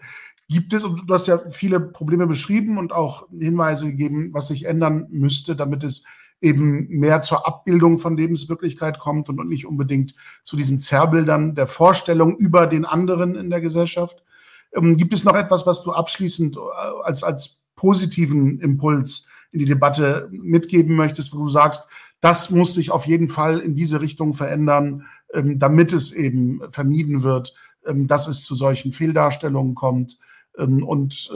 Gibt 0.48 0.72
es, 0.72 0.84
und 0.84 1.08
du 1.08 1.14
hast 1.14 1.28
ja 1.28 1.38
viele 1.50 1.80
Probleme 1.80 2.26
beschrieben 2.26 2.78
und 2.78 2.92
auch 2.92 3.28
Hinweise 3.30 3.86
gegeben, 3.86 4.30
was 4.32 4.48
sich 4.48 4.66
ändern 4.66 5.06
müsste, 5.10 5.56
damit 5.56 5.84
es 5.84 6.04
eben 6.40 6.88
mehr 6.88 7.22
zur 7.22 7.46
Abbildung 7.46 7.98
von 7.98 8.16
Lebenswirklichkeit 8.16 8.98
kommt 8.98 9.28
und 9.28 9.48
nicht 9.48 9.66
unbedingt 9.66 10.14
zu 10.42 10.56
diesen 10.56 10.80
Zerrbildern 10.80 11.54
der 11.54 11.68
Vorstellung 11.68 12.36
über 12.36 12.66
den 12.66 12.84
anderen 12.84 13.36
in 13.36 13.48
der 13.48 13.60
Gesellschaft. 13.60 14.22
Ähm, 14.74 14.96
gibt 14.96 15.14
es 15.14 15.24
noch 15.24 15.36
etwas, 15.36 15.66
was 15.66 15.82
du 15.82 15.92
abschließend 15.92 16.56
äh, 16.56 16.60
als, 17.04 17.22
als 17.22 17.61
positiven 17.76 18.60
Impuls 18.60 19.28
in 19.52 19.58
die 19.60 19.66
Debatte 19.66 20.28
mitgeben 20.30 20.96
möchtest, 20.96 21.34
wo 21.34 21.38
du 21.38 21.48
sagst, 21.48 21.88
das 22.22 22.50
muss 22.50 22.74
sich 22.74 22.90
auf 22.90 23.06
jeden 23.06 23.28
Fall 23.28 23.58
in 23.58 23.74
diese 23.74 24.00
Richtung 24.00 24.32
verändern, 24.32 25.06
ähm, 25.34 25.58
damit 25.58 25.92
es 25.92 26.12
eben 26.12 26.62
vermieden 26.70 27.22
wird, 27.22 27.54
ähm, 27.84 28.06
dass 28.06 28.28
es 28.28 28.44
zu 28.44 28.54
solchen 28.54 28.92
Fehldarstellungen 28.92 29.74
kommt. 29.74 30.18
Ähm, 30.56 30.84
und 30.84 31.30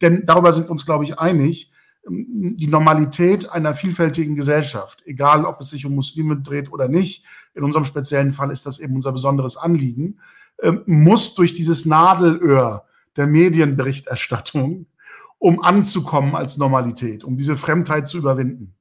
denn 0.00 0.22
darüber 0.26 0.52
sind 0.52 0.66
wir 0.66 0.70
uns, 0.70 0.86
glaube 0.86 1.04
ich, 1.04 1.18
einig. 1.18 1.70
Die 2.06 2.66
Normalität 2.66 3.50
einer 3.50 3.74
vielfältigen 3.74 4.34
Gesellschaft, 4.34 5.02
egal 5.06 5.46
ob 5.46 5.60
es 5.60 5.70
sich 5.70 5.86
um 5.86 5.94
Muslime 5.94 6.38
dreht 6.38 6.70
oder 6.70 6.86
nicht, 6.86 7.24
in 7.54 7.62
unserem 7.62 7.86
speziellen 7.86 8.32
Fall 8.32 8.50
ist 8.50 8.66
das 8.66 8.78
eben 8.78 8.94
unser 8.94 9.12
besonderes 9.12 9.56
Anliegen, 9.56 10.18
muss 10.84 11.34
durch 11.34 11.54
dieses 11.54 11.86
Nadelöhr 11.86 12.84
der 13.16 13.26
Medienberichterstattung 13.26 14.86
um 15.38 15.62
anzukommen 15.62 16.34
als 16.34 16.56
Normalität, 16.56 17.24
um 17.24 17.36
diese 17.36 17.56
Fremdheit 17.56 18.06
zu 18.06 18.18
überwinden. 18.18 18.74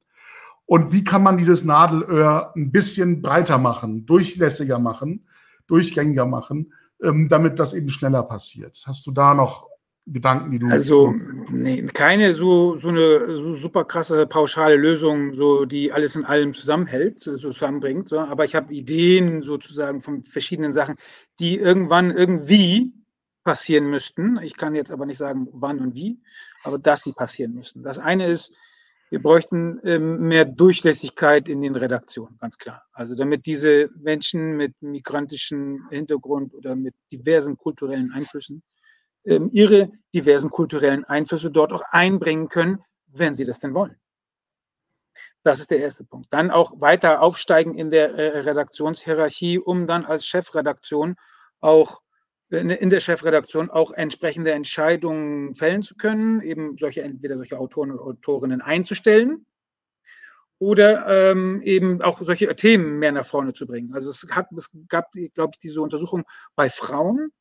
Und 0.65 0.91
wie 0.91 1.03
kann 1.03 1.23
man 1.23 1.37
dieses 1.37 1.63
Nadelöhr 1.63 2.53
ein 2.55 2.71
bisschen 2.71 3.21
breiter 3.21 3.57
machen, 3.57 4.05
durchlässiger 4.05 4.79
machen, 4.79 5.27
durchgängiger 5.67 6.25
machen, 6.25 6.73
ähm, 7.01 7.27
damit 7.29 7.59
das 7.59 7.73
eben 7.73 7.89
schneller 7.89 8.23
passiert? 8.23 8.81
Hast 8.85 9.05
du 9.05 9.11
da 9.11 9.33
noch 9.33 9.67
Gedanken, 10.05 10.51
die 10.51 10.59
du. 10.59 10.67
Also, 10.67 11.13
nee, 11.49 11.81
keine 11.83 12.33
so, 12.33 12.75
so 12.75 12.89
eine 12.89 13.37
so 13.37 13.55
super 13.55 13.85
krasse 13.85 14.27
pauschale 14.27 14.75
Lösung, 14.75 15.33
so 15.33 15.63
die 15.63 15.93
alles 15.93 16.17
in 16.17 16.25
allem 16.25 16.53
zusammenhält, 16.53 17.21
so 17.21 17.37
zusammenbringt. 17.37 18.09
So. 18.09 18.19
Aber 18.19 18.43
ich 18.43 18.53
habe 18.53 18.73
Ideen 18.73 19.41
sozusagen 19.41 20.01
von 20.01 20.21
verschiedenen 20.23 20.73
Sachen, 20.73 20.95
die 21.39 21.57
irgendwann 21.57 22.11
irgendwie 22.11 22.93
passieren 23.43 23.89
müssten. 23.89 24.37
Ich 24.41 24.57
kann 24.57 24.75
jetzt 24.75 24.91
aber 24.91 25.05
nicht 25.05 25.17
sagen, 25.17 25.47
wann 25.51 25.79
und 25.79 25.95
wie, 25.95 26.21
aber 26.63 26.79
dass 26.79 27.03
sie 27.03 27.13
passieren 27.13 27.53
müssen. 27.53 27.83
Das 27.83 27.99
eine 27.99 28.27
ist, 28.27 28.55
Wir 29.09 29.21
bräuchten 29.21 29.79
ähm, 29.83 30.27
mehr 30.27 30.43
Durchlässigkeit 30.43 31.47
in 31.47 31.61
den 31.61 31.75
Redaktionen, 31.75 32.35
ganz 32.39 32.57
klar. 32.57 32.81
Also 32.93 33.13
damit 33.13 33.45
diese 33.45 33.89
Menschen 33.95 34.57
mit 34.57 34.73
migrantischem 34.81 35.87
Hintergrund 35.91 36.55
oder 36.55 36.75
mit 36.75 36.95
diversen 37.11 37.55
kulturellen 37.55 38.11
Einflüssen 38.11 38.63
ähm, 39.25 39.49
ihre 39.51 39.91
diversen 40.15 40.49
kulturellen 40.49 41.05
Einflüsse 41.05 41.51
dort 41.51 41.73
auch 41.73 41.83
einbringen 41.91 42.49
können, 42.49 42.79
wenn 43.07 43.35
sie 43.35 43.45
das 43.45 43.59
denn 43.59 43.75
wollen. 43.75 43.97
Das 45.43 45.59
ist 45.59 45.71
der 45.71 45.79
erste 45.79 46.05
Punkt. 46.05 46.27
Dann 46.31 46.51
auch 46.51 46.81
weiter 46.81 47.21
aufsteigen 47.21 47.75
in 47.75 47.91
der 47.91 48.15
äh, 48.15 48.39
Redaktionshierarchie, 48.39 49.59
um 49.59 49.87
dann 49.87 50.05
als 50.05 50.25
Chefredaktion 50.25 51.17
auch 51.61 52.01
in 52.53 52.89
der 52.89 52.99
Chefredaktion 52.99 53.69
auch 53.69 53.91
entsprechende 53.91 54.51
Entscheidungen 54.51 55.55
fällen 55.55 55.81
zu 55.81 55.95
können, 55.95 56.41
eben 56.41 56.77
solche 56.77 57.01
entweder 57.01 57.37
solche 57.37 57.57
Autoren 57.57 57.91
und 57.91 57.99
Autorinnen 57.99 58.61
einzustellen 58.61 59.45
oder 60.59 61.31
ähm, 61.31 61.61
eben 61.63 62.01
auch 62.01 62.21
solche 62.21 62.55
Themen 62.55 62.99
mehr 62.99 63.11
nach 63.11 63.25
vorne 63.25 63.53
zu 63.53 63.65
bringen. 63.65 63.93
Also 63.93 64.09
es, 64.09 64.27
hat, 64.31 64.47
es 64.55 64.69
gab, 64.87 65.11
glaube 65.33 65.51
ich, 65.53 65.59
diese 65.59 65.81
Untersuchung 65.81 66.23
bei 66.55 66.69
Frauen, 66.69 67.31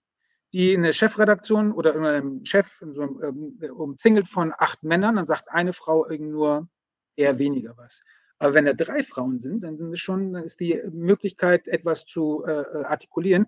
die 0.52 0.72
in 0.72 0.82
der 0.82 0.92
Chefredaktion 0.92 1.72
oder 1.72 1.94
in 1.94 2.04
einem 2.04 2.44
Chef 2.44 2.82
so, 2.90 3.02
ähm, 3.22 3.58
umzingelt 3.74 4.28
von 4.28 4.52
acht 4.56 4.82
Männern, 4.82 5.16
dann 5.16 5.26
sagt 5.26 5.50
eine 5.50 5.72
Frau 5.72 6.06
nur 6.18 6.68
eher 7.16 7.38
weniger 7.38 7.76
was. 7.76 8.02
Aber 8.38 8.54
wenn 8.54 8.64
da 8.64 8.72
drei 8.72 9.04
Frauen 9.04 9.38
sind, 9.38 9.62
dann 9.62 9.76
sind 9.76 9.92
es 9.92 10.00
schon, 10.00 10.34
ist 10.34 10.58
die 10.58 10.80
Möglichkeit, 10.92 11.68
etwas 11.68 12.06
zu 12.06 12.42
äh, 12.44 12.50
äh, 12.50 12.84
artikulieren, 12.86 13.46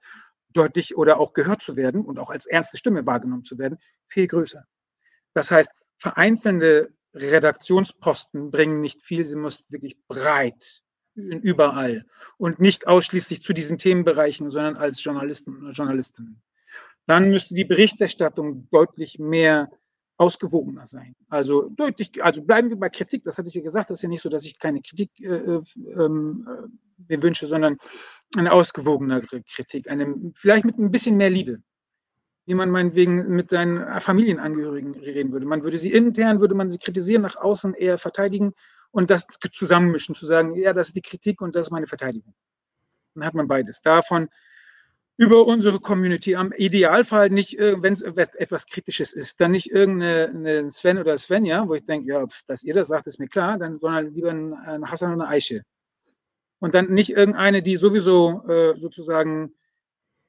deutlich 0.55 0.97
oder 0.97 1.21
auch 1.21 1.33
gehört 1.33 1.63
zu 1.63 1.77
werden 1.77 2.05
und 2.05 2.19
auch 2.19 2.31
als 2.31 2.47
ernste 2.47 2.77
Stimme 2.77 3.05
wahrgenommen 3.07 3.45
zu 3.45 3.59
werden, 3.59 3.79
viel 4.09 4.27
größer. 4.27 4.65
Das 5.35 5.51
heißt, 5.51 5.71
vereinzelte 5.99 6.93
Redaktionsposten 7.15 8.51
bringen 8.51 8.81
nicht 8.81 9.03
viel, 9.03 9.25
sie 9.25 9.37
muss 9.37 9.71
wirklich 9.71 9.97
breit 10.09 10.83
überall 11.15 12.07
und 12.39 12.59
nicht 12.59 12.89
ausschließlich 12.89 13.43
zu 13.43 13.53
diesen 13.53 13.79
Themenbereichen, 13.79 14.51
sondern 14.51 14.77
als 14.77 15.03
Journalisten 15.03 15.65
und 15.65 15.73
Journalistinnen. 15.73 16.43
Dann 17.07 17.31
müsste 17.31 17.55
die 17.55 17.65
Berichterstattung 17.65 18.69
deutlich 18.71 19.19
mehr 19.19 19.71
ausgewogener 20.17 20.87
sein. 20.87 21.15
Also 21.29 21.69
deutlich, 21.71 22.23
also 22.23 22.43
bleiben 22.43 22.71
wir 22.71 22.77
bei 22.77 22.89
Kritik, 22.89 23.25
das 23.25 23.37
hatte 23.39 23.49
ich 23.49 23.55
ja 23.55 23.63
gesagt, 23.63 23.91
das 23.91 23.99
ist 23.99 24.03
ja 24.03 24.09
nicht 24.09 24.23
so, 24.23 24.29
dass 24.29 24.45
ich 24.45 24.59
keine 24.59 24.81
Kritik 24.81 25.11
äh, 25.21 25.27
äh, 25.27 25.63
ähm, 25.99 26.47
äh, 26.49 26.69
mir 27.09 27.23
wünsche, 27.23 27.47
sondern 27.47 27.79
eine 28.37 28.53
ausgewogenere 28.53 29.43
Kritik, 29.43 29.91
eine, 29.91 30.33
vielleicht 30.35 30.65
mit 30.65 30.79
ein 30.79 30.91
bisschen 30.91 31.17
mehr 31.17 31.31
Liebe, 31.31 31.59
wie 32.47 32.55
man 32.55 32.71
meinetwegen 32.71 33.29
mit 33.29 33.51
seinen 33.51 34.01
Familienangehörigen 34.01 34.95
reden 34.95 35.33
würde. 35.33 35.47
Man 35.47 35.65
würde 35.65 35.79
sie 35.79 35.93
intern, 35.93 36.41
würde 36.41 36.55
man 36.55 36.71
sie 36.71 36.79
kritisieren, 36.79 37.23
nach 37.23 37.37
außen 37.37 37.75
eher 37.75 37.99
verteidigen 37.99 38.53
und 38.91 39.11
das 39.11 39.27
zusammenmischen, 39.53 40.15
zu 40.15 40.27
sagen, 40.27 40.55
ja, 40.55 40.73
das 40.73 40.89
ist 40.89 40.97
die 40.97 41.03
Kritik 41.03 41.41
und 41.41 41.57
das 41.57 41.67
ist 41.67 41.71
meine 41.73 41.87
Verteidigung. 41.87 42.35
Dann 43.15 43.25
hat 43.25 43.35
man 43.35 43.49
beides. 43.49 43.83
Davon 43.83 44.29
über 45.17 45.47
unsere 45.47 45.81
Community. 45.81 46.35
Am 46.35 46.53
Idealfall 46.53 47.31
nicht, 47.31 47.59
äh, 47.59 47.81
wenn 47.81 47.93
es 47.93 48.03
etwas 48.03 48.67
Kritisches 48.67 49.13
ist, 49.13 49.41
dann 49.41 49.53
nicht 49.53 49.71
irgendeine 49.71 50.71
Sven 50.71 50.99
oder 50.99 51.17
Svenja, 51.19 51.69
wo 51.69 51.75
ich 51.75 51.85
denke, 51.85 52.09
ja, 52.09 52.25
dass 52.47 52.65
ihr 52.65 52.75
das 52.75 52.89
sagt, 52.89 53.07
ist 53.07 53.21
mir 53.21 53.29
klar, 53.29 53.59
dann 53.59 53.79
sondern 53.79 54.13
lieber 54.13 54.31
ein 54.31 54.91
Hassan 54.91 55.15
oder 55.15 55.25
eine 55.25 55.31
Eiche. 55.31 55.63
Und 56.59 56.75
dann 56.75 56.93
nicht 56.93 57.11
irgendeine, 57.11 57.63
die 57.63 57.77
sowieso 57.77 58.43
äh, 58.49 58.79
sozusagen, 58.79 59.55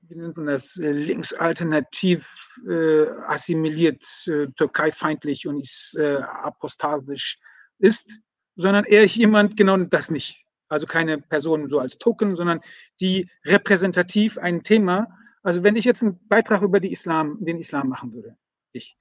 wie 0.01 0.15
nennt 0.15 0.37
man 0.37 0.47
das, 0.47 0.77
äh, 0.77 0.91
linksalternativ 0.91 2.59
äh, 2.67 3.07
assimiliert, 3.27 4.03
äh, 4.27 4.47
türkeifeindlich 4.57 5.47
und 5.47 5.59
ist 5.59 5.95
äh, 5.97 6.17
apostasisch 6.17 7.39
ist, 7.79 8.19
sondern 8.55 8.85
eher 8.85 9.05
jemand, 9.05 9.57
genau 9.57 9.77
das 9.77 10.09
nicht. 10.09 10.45
Also 10.67 10.87
keine 10.87 11.19
Person 11.19 11.69
so 11.69 11.79
als 11.79 11.97
Token, 11.97 12.35
sondern 12.35 12.61
die 12.99 13.29
repräsentativ 13.45 14.37
ein 14.37 14.63
Thema, 14.63 15.07
also 15.45 15.63
wenn 15.63 15.75
ich 15.75 15.85
jetzt 15.85 16.01
einen 16.01 16.19
Beitrag 16.27 16.63
über 16.63 16.79
die 16.79 16.91
Islam, 16.91 17.37
den 17.39 17.59
Islam 17.59 17.87
machen 17.87 18.13
würde, 18.13 18.35
ich, 18.71 18.97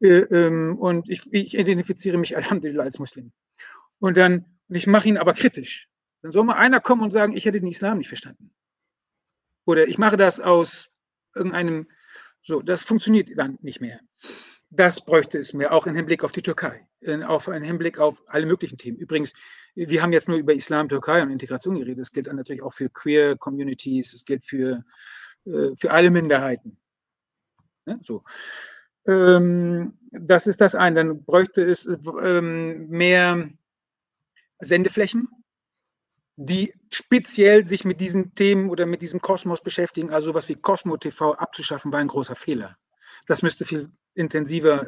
äh, 0.00 0.20
ähm, 0.20 0.78
und 0.78 1.10
ich, 1.10 1.30
ich 1.32 1.54
identifiziere 1.54 2.16
mich 2.16 2.34
Alhamdulillah 2.36 2.84
als 2.84 2.98
Muslim, 2.98 3.32
und 3.98 4.16
dann, 4.16 4.46
und 4.68 4.76
ich 4.76 4.86
mache 4.86 5.08
ihn 5.08 5.18
aber 5.18 5.34
kritisch, 5.34 5.90
dann 6.22 6.30
soll 6.30 6.44
mal 6.44 6.56
einer 6.56 6.80
kommen 6.80 7.02
und 7.02 7.10
sagen, 7.10 7.36
ich 7.36 7.44
hätte 7.44 7.60
den 7.60 7.68
Islam 7.68 7.98
nicht 7.98 8.08
verstanden. 8.08 8.52
Oder 9.64 9.86
ich 9.86 9.98
mache 9.98 10.16
das 10.16 10.40
aus 10.40 10.90
irgendeinem, 11.34 11.88
so, 12.42 12.62
das 12.62 12.82
funktioniert 12.82 13.30
dann 13.36 13.58
nicht 13.62 13.80
mehr. 13.80 14.00
Das 14.70 15.04
bräuchte 15.04 15.38
es 15.38 15.52
mehr, 15.52 15.72
auch 15.72 15.86
im 15.86 15.94
Hinblick 15.94 16.24
auf 16.24 16.32
die 16.32 16.40
Türkei, 16.40 16.86
auch 17.26 17.46
im 17.46 17.62
Hinblick 17.62 17.98
auf 17.98 18.22
alle 18.26 18.46
möglichen 18.46 18.78
Themen. 18.78 18.96
Übrigens, 18.96 19.34
wir 19.74 20.02
haben 20.02 20.12
jetzt 20.12 20.28
nur 20.28 20.38
über 20.38 20.54
Islam, 20.54 20.88
Türkei 20.88 21.22
und 21.22 21.30
Integration 21.30 21.74
geredet. 21.74 21.98
Es 21.98 22.12
gilt 22.12 22.32
natürlich 22.32 22.62
auch 22.62 22.72
für 22.72 22.88
Queer 22.88 23.36
Communities, 23.36 24.14
es 24.14 24.24
gilt 24.24 24.44
für, 24.44 24.82
äh, 25.44 25.76
für 25.76 25.90
alle 25.90 26.10
Minderheiten. 26.10 26.78
Ja, 27.84 27.98
so. 28.02 28.24
Ähm, 29.06 29.98
das 30.10 30.46
ist 30.46 30.60
das 30.60 30.74
eine. 30.74 30.96
Dann 30.96 31.24
bräuchte 31.24 31.62
es 31.62 31.86
ähm, 31.86 32.88
mehr 32.88 33.50
Sendeflächen, 34.60 35.28
die 36.36 36.74
speziell 36.90 37.64
sich 37.64 37.84
mit 37.84 38.00
diesen 38.00 38.34
Themen 38.34 38.70
oder 38.70 38.86
mit 38.86 39.02
diesem 39.02 39.20
Kosmos 39.20 39.60
beschäftigen. 39.60 40.10
Also 40.10 40.28
sowas 40.28 40.48
wie 40.48 40.54
Cosmo 40.54 40.96
TV 40.96 41.34
abzuschaffen, 41.34 41.92
war 41.92 42.00
ein 42.00 42.08
großer 42.08 42.34
Fehler. 42.34 42.76
Das 43.26 43.42
müsste 43.42 43.64
viel 43.64 43.90
intensiver, 44.14 44.86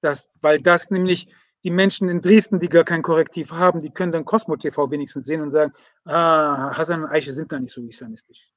das, 0.00 0.30
weil 0.40 0.60
das 0.60 0.90
nämlich 0.90 1.28
die 1.64 1.70
Menschen 1.70 2.10
in 2.10 2.20
Dresden, 2.20 2.60
die 2.60 2.68
gar 2.68 2.84
kein 2.84 3.02
Korrektiv 3.02 3.50
haben, 3.50 3.80
die 3.80 3.90
können 3.90 4.12
dann 4.12 4.26
Cosmo 4.26 4.56
TV 4.56 4.90
wenigstens 4.90 5.24
sehen 5.24 5.40
und 5.40 5.50
sagen, 5.50 5.72
ah, 6.04 6.76
Hassan 6.76 7.04
und 7.04 7.10
Eiche 7.10 7.32
sind 7.32 7.48
gar 7.48 7.58
nicht 7.58 7.72
so 7.72 7.80
islamistisch. 7.80 8.52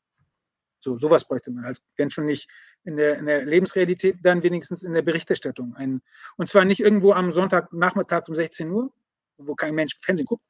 So, 0.79 0.97
sowas 0.97 1.25
bräuchte 1.25 1.49
man, 1.51 1.63
als 1.63 1.81
wenn 1.95 2.09
schon 2.09 2.25
nicht 2.25 2.49
in 2.83 2.97
der, 2.97 3.17
in 3.17 3.25
der 3.25 3.45
Lebensrealität, 3.45 4.17
dann 4.23 4.43
wenigstens 4.43 4.83
in 4.83 4.93
der 4.93 5.01
Berichterstattung. 5.01 5.73
Ein, 5.75 6.01
und 6.35 6.49
zwar 6.49 6.65
nicht 6.65 6.81
irgendwo 6.81 7.13
am 7.13 7.31
Sonntagnachmittag 7.31 8.27
um 8.27 8.35
16 8.35 8.69
Uhr, 8.69 8.91
wo 9.37 9.55
kein 9.55 9.73
Mensch 9.73 9.97
Fernsehen 10.01 10.25
guckt, 10.25 10.43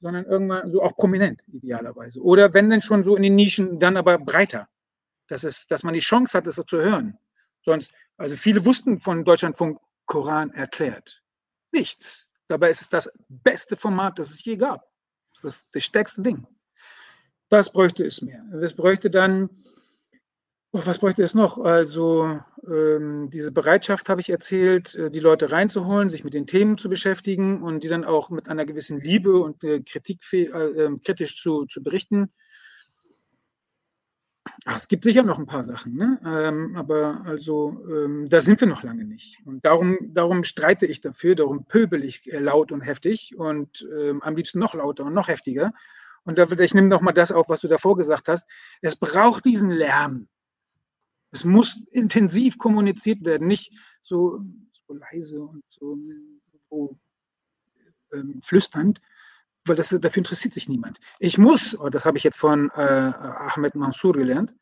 sondern 0.00 0.24
irgendwann 0.24 0.70
so 0.70 0.82
auch 0.82 0.96
prominent, 0.96 1.44
idealerweise. 1.48 2.20
Oder 2.20 2.52
wenn 2.54 2.70
denn 2.70 2.82
schon 2.82 3.04
so 3.04 3.16
in 3.16 3.22
den 3.22 3.34
Nischen, 3.34 3.78
dann 3.78 3.96
aber 3.96 4.18
breiter. 4.18 4.68
Dass, 5.28 5.42
es, 5.42 5.66
dass 5.66 5.82
man 5.82 5.94
die 5.94 6.00
Chance 6.00 6.36
hat, 6.38 6.46
es 6.46 6.54
so 6.54 6.62
zu 6.62 6.78
hören. 6.78 7.18
Sonst, 7.64 7.92
also 8.16 8.36
viele 8.36 8.64
wussten 8.64 9.00
von 9.00 9.24
Deutschlandfunk 9.24 9.80
Koran 10.04 10.50
erklärt. 10.52 11.22
Nichts. 11.72 12.30
Dabei 12.48 12.70
ist 12.70 12.82
es 12.82 12.88
das 12.88 13.10
beste 13.28 13.76
Format, 13.76 14.18
das 14.18 14.30
es 14.30 14.44
je 14.44 14.56
gab. 14.56 14.88
Das 15.34 15.44
ist 15.44 15.66
das 15.72 15.84
stärkste 15.84 16.22
Ding. 16.22 16.46
Das 17.48 17.72
bräuchte 17.72 18.04
es 18.04 18.22
mehr. 18.22 18.44
Es 18.62 18.74
bräuchte 18.74 19.10
dann, 19.10 19.50
was 20.84 20.98
bräuchte 20.98 21.22
es 21.22 21.32
noch? 21.32 21.58
Also 21.58 22.40
ähm, 22.68 23.30
diese 23.30 23.52
Bereitschaft 23.52 24.08
habe 24.08 24.20
ich 24.20 24.30
erzählt, 24.30 24.94
äh, 24.96 25.10
die 25.10 25.20
Leute 25.20 25.50
reinzuholen, 25.52 26.08
sich 26.08 26.24
mit 26.24 26.34
den 26.34 26.46
Themen 26.46 26.76
zu 26.76 26.88
beschäftigen 26.88 27.62
und 27.62 27.84
die 27.84 27.88
dann 27.88 28.04
auch 28.04 28.30
mit 28.30 28.48
einer 28.48 28.66
gewissen 28.66 29.00
Liebe 29.00 29.38
und 29.38 29.62
äh, 29.64 29.80
Kritik, 29.80 30.20
äh, 30.32 30.46
ähm, 30.46 31.00
kritisch 31.00 31.40
zu, 31.40 31.66
zu 31.66 31.82
berichten. 31.82 32.32
Ach, 34.64 34.76
es 34.76 34.88
gibt 34.88 35.04
sicher 35.04 35.22
noch 35.22 35.38
ein 35.38 35.46
paar 35.46 35.64
Sachen, 35.64 35.94
ne? 35.94 36.18
Ähm, 36.26 36.76
aber 36.76 37.22
also 37.24 37.80
ähm, 37.88 38.28
da 38.28 38.40
sind 38.40 38.60
wir 38.60 38.68
noch 38.68 38.82
lange 38.82 39.04
nicht. 39.04 39.38
Und 39.44 39.64
darum, 39.64 39.98
darum 40.02 40.42
streite 40.42 40.86
ich 40.86 41.00
dafür, 41.00 41.36
darum 41.36 41.66
pöbel 41.66 42.04
ich 42.04 42.32
äh, 42.32 42.38
laut 42.38 42.72
und 42.72 42.80
heftig 42.80 43.36
und 43.36 43.86
ähm, 43.98 44.22
am 44.22 44.34
liebsten 44.34 44.58
noch 44.58 44.74
lauter 44.74 45.04
und 45.04 45.14
noch 45.14 45.28
heftiger. 45.28 45.72
Und 46.24 46.38
da, 46.38 46.46
ich 46.50 46.74
nehme 46.74 46.88
noch 46.88 47.00
mal 47.00 47.12
das 47.12 47.30
auf, 47.30 47.48
was 47.48 47.60
du 47.60 47.68
davor 47.68 47.96
gesagt 47.96 48.28
hast. 48.28 48.50
Es 48.82 48.96
braucht 48.96 49.44
diesen 49.44 49.70
Lärm. 49.70 50.28
Es 51.36 51.44
muss 51.44 51.86
intensiv 51.90 52.56
kommuniziert 52.56 53.22
werden, 53.26 53.46
nicht 53.46 53.70
so, 54.00 54.40
so 54.72 54.94
leise 54.94 55.42
und 55.42 55.62
so, 55.68 55.98
so 56.70 56.98
ähm, 58.14 58.40
flüsternd, 58.42 59.02
weil 59.66 59.76
das, 59.76 59.90
dafür 59.90 60.20
interessiert 60.20 60.54
sich 60.54 60.70
niemand. 60.70 60.98
Ich 61.18 61.36
muss, 61.36 61.74
und 61.74 61.94
das 61.94 62.06
habe 62.06 62.16
ich 62.16 62.24
jetzt 62.24 62.38
von 62.38 62.70
äh, 62.74 62.80
Ahmed 62.80 63.74
Mansour 63.74 64.14
gelernt, 64.14 64.54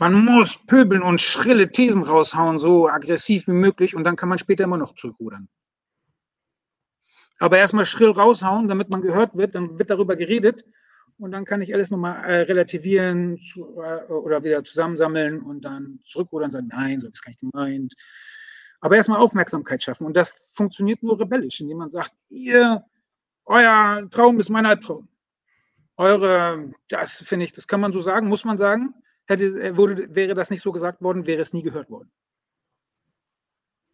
man 0.00 0.24
muss 0.24 0.58
pöbeln 0.66 1.02
und 1.02 1.20
schrille 1.20 1.70
Thesen 1.70 2.02
raushauen, 2.02 2.58
so 2.58 2.88
aggressiv 2.88 3.46
wie 3.46 3.52
möglich, 3.52 3.94
und 3.94 4.02
dann 4.02 4.16
kann 4.16 4.28
man 4.28 4.38
später 4.38 4.64
immer 4.64 4.78
noch 4.78 4.96
zurückrudern. 4.96 5.48
Aber 7.38 7.58
erstmal 7.58 7.86
schrill 7.86 8.10
raushauen, 8.10 8.66
damit 8.66 8.90
man 8.90 9.00
gehört 9.00 9.36
wird, 9.36 9.54
dann 9.54 9.78
wird 9.78 9.90
darüber 9.90 10.16
geredet 10.16 10.64
und 11.20 11.32
dann 11.32 11.44
kann 11.44 11.62
ich 11.62 11.74
alles 11.74 11.90
nochmal 11.90 12.24
äh, 12.24 12.40
relativieren 12.42 13.38
zu, 13.38 13.80
äh, 13.80 14.04
oder 14.10 14.42
wieder 14.42 14.64
zusammensammeln 14.64 15.40
und 15.40 15.64
dann 15.64 16.00
zurückrudern 16.04 16.46
und 16.46 16.52
sagen, 16.52 16.68
nein, 16.72 17.00
so 17.00 17.08
ist 17.08 17.22
gar 17.22 17.30
nicht 17.30 17.40
gemeint. 17.40 17.94
Aber 18.80 18.96
erstmal 18.96 19.20
Aufmerksamkeit 19.20 19.82
schaffen 19.82 20.06
und 20.06 20.16
das 20.16 20.52
funktioniert 20.54 21.02
nur 21.02 21.20
rebellisch, 21.20 21.60
indem 21.60 21.78
man 21.78 21.90
sagt, 21.90 22.12
ihr 22.30 22.84
euer 23.44 24.08
Traum 24.10 24.38
ist 24.38 24.48
mein 24.48 24.66
Albtraum. 24.66 25.08
Eure, 25.96 26.72
das 26.88 27.22
finde 27.22 27.44
ich, 27.44 27.52
das 27.52 27.66
kann 27.66 27.80
man 27.80 27.92
so 27.92 28.00
sagen, 28.00 28.28
muss 28.28 28.44
man 28.44 28.56
sagen. 28.56 28.94
Hätte, 29.26 29.76
wurde, 29.76 30.14
wäre 30.14 30.34
das 30.34 30.50
nicht 30.50 30.62
so 30.62 30.72
gesagt 30.72 31.02
worden, 31.02 31.26
wäre 31.26 31.42
es 31.42 31.52
nie 31.52 31.62
gehört 31.62 31.90
worden. 31.90 32.10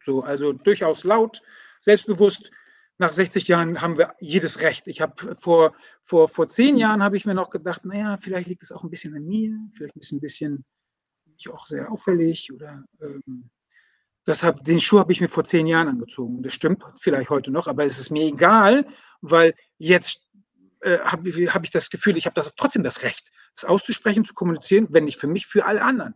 So, 0.05 0.21
also 0.21 0.53
durchaus 0.53 1.03
laut, 1.03 1.41
selbstbewusst, 1.81 2.49
nach 2.99 3.13
60 3.13 3.47
Jahren 3.47 3.81
haben 3.81 3.97
wir 3.97 4.15
jedes 4.19 4.61
Recht. 4.61 4.87
Ich 4.87 5.01
habe 5.01 5.35
vor, 5.35 5.73
vor, 6.01 6.27
vor 6.27 6.49
zehn 6.49 6.77
Jahren 6.77 7.03
habe 7.03 7.17
ich 7.17 7.25
mir 7.25 7.35
noch 7.35 7.49
gedacht, 7.49 7.85
naja, 7.85 8.17
vielleicht 8.17 8.47
liegt 8.47 8.63
es 8.63 8.71
auch 8.71 8.83
ein 8.83 8.89
bisschen 8.89 9.15
an 9.15 9.25
mir, 9.25 9.55
vielleicht 9.73 9.95
ist 9.97 10.11
ein 10.11 10.19
bisschen 10.19 10.65
ich 11.37 11.49
auch 11.49 11.67
sehr 11.67 11.91
auffällig 11.91 12.51
oder 12.51 12.83
ähm, 13.01 13.49
deshalb, 14.25 14.63
den 14.63 14.79
Schuh 14.79 14.99
habe 14.99 15.11
ich 15.11 15.21
mir 15.21 15.29
vor 15.29 15.43
zehn 15.43 15.67
Jahren 15.67 15.87
angezogen. 15.87 16.41
Das 16.41 16.53
stimmt 16.53 16.83
vielleicht 16.99 17.29
heute 17.29 17.51
noch, 17.51 17.67
aber 17.67 17.85
es 17.85 17.99
ist 17.99 18.09
mir 18.09 18.23
egal, 18.23 18.87
weil 19.21 19.53
jetzt 19.77 20.27
äh, 20.81 20.99
habe 20.99 21.29
hab 21.29 21.63
ich 21.63 21.71
das 21.71 21.89
Gefühl, 21.89 22.17
ich 22.17 22.25
habe 22.25 22.35
das 22.35 22.55
trotzdem 22.55 22.83
das 22.83 23.03
Recht, 23.03 23.31
es 23.55 23.65
auszusprechen, 23.65 24.25
zu 24.25 24.33
kommunizieren, 24.33 24.87
wenn 24.89 25.05
nicht 25.05 25.17
für 25.17 25.27
mich, 25.27 25.47
für 25.47 25.65
alle 25.65 25.81
anderen. 25.81 26.15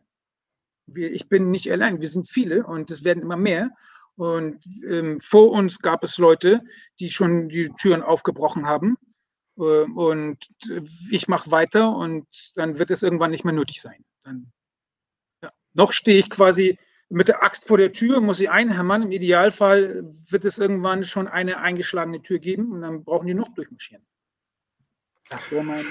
Wir, 0.88 1.12
ich 1.12 1.30
bin 1.30 1.52
nicht 1.52 1.72
allein, 1.72 2.02
wir 2.02 2.10
sind 2.10 2.28
viele 2.28 2.66
und 2.66 2.92
es 2.92 3.04
werden 3.04 3.24
immer 3.24 3.38
mehr. 3.38 3.72
Und 4.16 4.64
ähm, 4.88 5.20
vor 5.20 5.52
uns 5.52 5.80
gab 5.80 6.04
es 6.04 6.18
Leute, 6.18 6.62
die 7.00 7.10
schon 7.10 7.50
die 7.50 7.70
Türen 7.80 8.04
aufgebrochen 8.04 8.68
haben. 8.68 8.98
Äh, 9.58 9.62
und 9.62 10.38
ich 11.10 11.28
mache 11.28 11.52
weiter 11.52 11.96
und 11.96 12.28
dann 12.56 12.78
wird 12.78 12.92
es 12.92 13.04
irgendwann 13.04 13.32
nicht 13.32 13.46
mehr 13.46 13.54
nötig 13.54 13.82
sein. 13.82 14.04
Dann, 14.24 14.52
ja. 15.44 15.52
Noch 15.74 15.94
stehe 15.94 16.20
ich 16.20 16.30
quasi 16.30 16.78
mit 17.10 17.28
der 17.28 17.44
Axt 17.44 17.68
vor 17.68 17.78
der 17.78 17.92
Tür, 17.92 18.22
muss 18.22 18.40
ich 18.40 18.50
einhämmern. 18.50 19.04
Im 19.04 19.12
Idealfall 19.12 20.04
wird 20.30 20.46
es 20.46 20.60
irgendwann 20.60 21.04
schon 21.04 21.28
eine 21.28 21.58
eingeschlagene 21.58 22.22
Tür 22.22 22.40
geben 22.40 22.72
und 22.72 22.82
dann 22.82 23.04
brauchen 23.04 23.28
die 23.28 23.34
noch 23.34 23.54
durchmarschieren. 23.54 24.06
Das 25.30 25.50
wäre 25.52 25.64
mein 25.64 25.86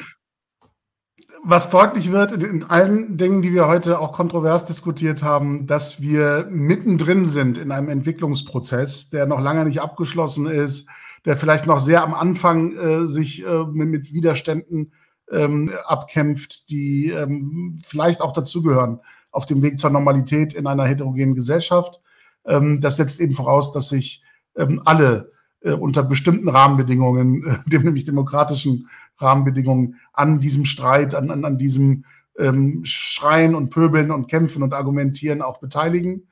was 1.43 1.71
deutlich 1.71 2.13
wird 2.13 2.33
in 2.33 2.65
allen 2.65 3.17
Dingen, 3.17 3.43
die 3.43 3.53
wir 3.53 3.67
heute 3.67 3.99
auch 3.99 4.13
kontrovers 4.13 4.65
diskutiert 4.65 5.23
haben, 5.23 5.67
dass 5.67 6.01
wir 6.01 6.47
mittendrin 6.51 7.27
sind 7.27 7.59
in 7.59 7.73
einem 7.73 7.89
Entwicklungsprozess, 7.89 9.11
der 9.11 9.27
noch 9.27 9.41
lange 9.41 9.65
nicht 9.65 9.81
abgeschlossen 9.81 10.47
ist, 10.47 10.89
der 11.25 11.37
vielleicht 11.37 11.67
noch 11.67 11.81
sehr 11.81 12.03
am 12.03 12.15
Anfang 12.15 12.77
äh, 12.77 13.07
sich 13.07 13.47
äh, 13.47 13.65
mit, 13.65 14.13
Widerständen 14.13 14.93
ähm, 15.31 15.73
abkämpft, 15.87 16.71
die 16.71 17.11
ähm, 17.11 17.79
vielleicht 17.85 18.21
auch 18.21 18.33
dazugehören 18.33 19.01
auf 19.31 19.47
dem 19.47 19.63
Weg 19.63 19.79
zur 19.79 19.91
Normalität 19.91 20.55
in 20.55 20.67
einer 20.67 20.85
heterogenen 20.85 21.35
Gesellschaft. 21.35 22.01
Ähm, 22.45 22.81
das 22.81 22.97
setzt 22.97 23.21
eben 23.21 23.35
voraus, 23.35 23.73
dass 23.73 23.89
sich 23.89 24.23
ähm, 24.57 24.83
alle 24.85 25.33
äh, 25.61 25.73
unter 25.73 26.03
bestimmten 26.03 26.49
Rahmenbedingungen, 26.49 27.45
äh, 27.45 27.59
dem 27.71 27.83
nämlich 27.83 28.05
demokratischen 28.05 28.89
Rahmenbedingungen, 29.21 29.97
an 30.13 30.41
diesem 30.41 30.65
Streit, 30.65 31.15
an, 31.15 31.31
an, 31.31 31.45
an 31.45 31.59
diesem 31.59 32.05
ähm, 32.39 32.81
Schreien 32.85 33.55
und 33.55 33.71
Pöbeln 33.71 34.11
und 34.11 34.29
Kämpfen 34.29 34.63
und 34.63 34.75
Argumentieren 34.75 35.43
auch 35.43 35.59
beteiligen. 35.59 36.29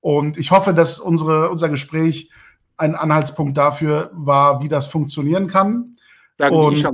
Und 0.00 0.38
ich 0.38 0.50
hoffe, 0.50 0.74
dass 0.74 0.98
unsere, 1.00 1.50
unser 1.50 1.68
Gespräch 1.68 2.30
ein 2.76 2.94
Anhaltspunkt 2.94 3.56
dafür 3.58 4.10
war, 4.14 4.62
wie 4.62 4.68
das 4.68 4.86
funktionieren 4.86 5.48
kann. 5.48 5.92
Danke, 6.36 6.56
und 6.56 6.88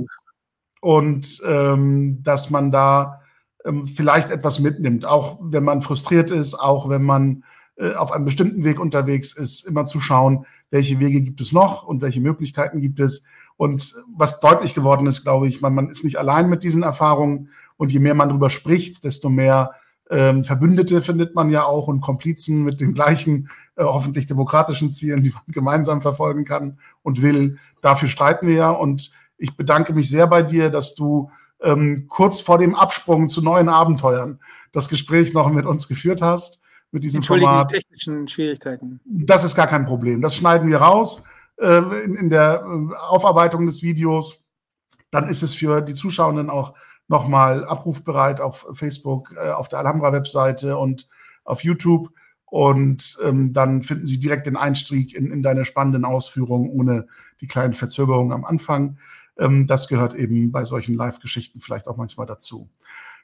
und 0.81 1.41
ähm, 1.47 2.21
dass 2.21 2.51
man 2.51 2.69
da 2.69 3.21
ähm, 3.65 3.87
vielleicht 3.87 4.29
etwas 4.29 4.59
mitnimmt, 4.59 5.03
auch 5.03 5.39
wenn 5.41 5.63
man 5.63 5.81
frustriert 5.81 6.29
ist, 6.29 6.53
auch 6.53 6.89
wenn 6.89 7.01
man 7.01 7.43
äh, 7.77 7.93
auf 7.93 8.11
einem 8.11 8.25
bestimmten 8.25 8.63
Weg 8.63 8.79
unterwegs 8.79 9.33
ist, 9.33 9.65
immer 9.65 9.85
zu 9.85 9.99
schauen, 9.99 10.45
welche 10.69 10.99
Wege 10.99 11.21
gibt 11.21 11.41
es 11.41 11.51
noch 11.51 11.83
und 11.83 12.01
welche 12.01 12.21
Möglichkeiten 12.21 12.81
gibt 12.81 12.99
es. 12.99 13.23
Und 13.57 13.95
was 14.13 14.39
deutlich 14.39 14.73
geworden 14.73 15.07
ist, 15.07 15.23
glaube 15.23 15.47
ich, 15.47 15.61
man, 15.61 15.73
man 15.73 15.89
ist 15.89 16.03
nicht 16.03 16.17
allein 16.17 16.49
mit 16.49 16.63
diesen 16.63 16.83
Erfahrungen. 16.83 17.49
Und 17.77 17.91
je 17.91 17.99
mehr 17.99 18.15
man 18.15 18.29
darüber 18.29 18.49
spricht, 18.49 19.03
desto 19.03 19.29
mehr 19.29 19.71
ähm, 20.09 20.43
Verbündete 20.43 21.01
findet 21.01 21.35
man 21.35 21.49
ja 21.49 21.63
auch 21.63 21.87
und 21.87 22.01
Komplizen 22.01 22.63
mit 22.63 22.79
den 22.79 22.93
gleichen, 22.93 23.49
äh, 23.75 23.83
hoffentlich 23.83 24.27
demokratischen 24.27 24.91
Zielen, 24.91 25.23
die 25.23 25.31
man 25.31 25.41
gemeinsam 25.47 26.01
verfolgen 26.01 26.45
kann 26.45 26.79
und 27.01 27.21
will. 27.21 27.57
Dafür 27.81 28.07
streiten 28.07 28.47
wir 28.47 28.55
ja. 28.55 28.69
Und 28.69 29.11
ich 29.37 29.57
bedanke 29.57 29.93
mich 29.93 30.09
sehr 30.09 30.27
bei 30.27 30.43
dir, 30.43 30.69
dass 30.69 30.95
du 30.95 31.31
ähm, 31.61 32.05
kurz 32.07 32.41
vor 32.41 32.57
dem 32.57 32.75
Absprung 32.75 33.29
zu 33.29 33.41
neuen 33.41 33.69
Abenteuern 33.69 34.39
das 34.71 34.89
Gespräch 34.89 35.33
noch 35.33 35.49
mit 35.51 35.65
uns 35.65 35.87
geführt 35.87 36.21
hast 36.21 36.61
mit 36.91 37.03
diesem 37.03 37.23
Format. 37.23 37.71
technischen 37.71 38.27
Schwierigkeiten. 38.27 38.99
Das 39.05 39.43
ist 39.43 39.55
gar 39.55 39.67
kein 39.67 39.85
Problem. 39.85 40.21
Das 40.21 40.35
schneiden 40.35 40.69
wir 40.69 40.77
raus 40.77 41.23
äh, 41.57 42.03
in, 42.03 42.15
in, 42.15 42.29
der 42.29 42.65
äh, 42.65 42.95
Aufarbeitung 42.95 43.65
des 43.65 43.83
Videos. 43.83 44.45
Dann 45.11 45.29
ist 45.29 45.43
es 45.43 45.53
für 45.53 45.81
die 45.81 45.93
Zuschauenden 45.93 46.49
auch 46.49 46.73
nochmal 47.07 47.65
abrufbereit 47.65 48.41
auf 48.41 48.65
Facebook, 48.73 49.33
äh, 49.37 49.51
auf 49.51 49.69
der 49.69 49.79
Alhambra-Webseite 49.79 50.77
und 50.77 51.09
auf 51.43 51.63
YouTube. 51.63 52.09
Und 52.45 53.17
ähm, 53.23 53.53
dann 53.53 53.83
finden 53.83 54.07
Sie 54.07 54.19
direkt 54.19 54.47
den 54.47 54.55
Einstieg 54.55 55.15
in, 55.15 55.31
in 55.31 55.41
deine 55.41 55.65
spannenden 55.65 56.05
Ausführungen 56.05 56.69
ohne 56.69 57.07
die 57.41 57.47
kleinen 57.47 57.73
Verzögerungen 57.73 58.31
am 58.31 58.45
Anfang. 58.45 58.97
Ähm, 59.37 59.67
das 59.67 59.87
gehört 59.87 60.13
eben 60.13 60.51
bei 60.51 60.63
solchen 60.63 60.95
Live-Geschichten 60.95 61.59
vielleicht 61.59 61.87
auch 61.87 61.97
manchmal 61.97 62.27
dazu. 62.27 62.69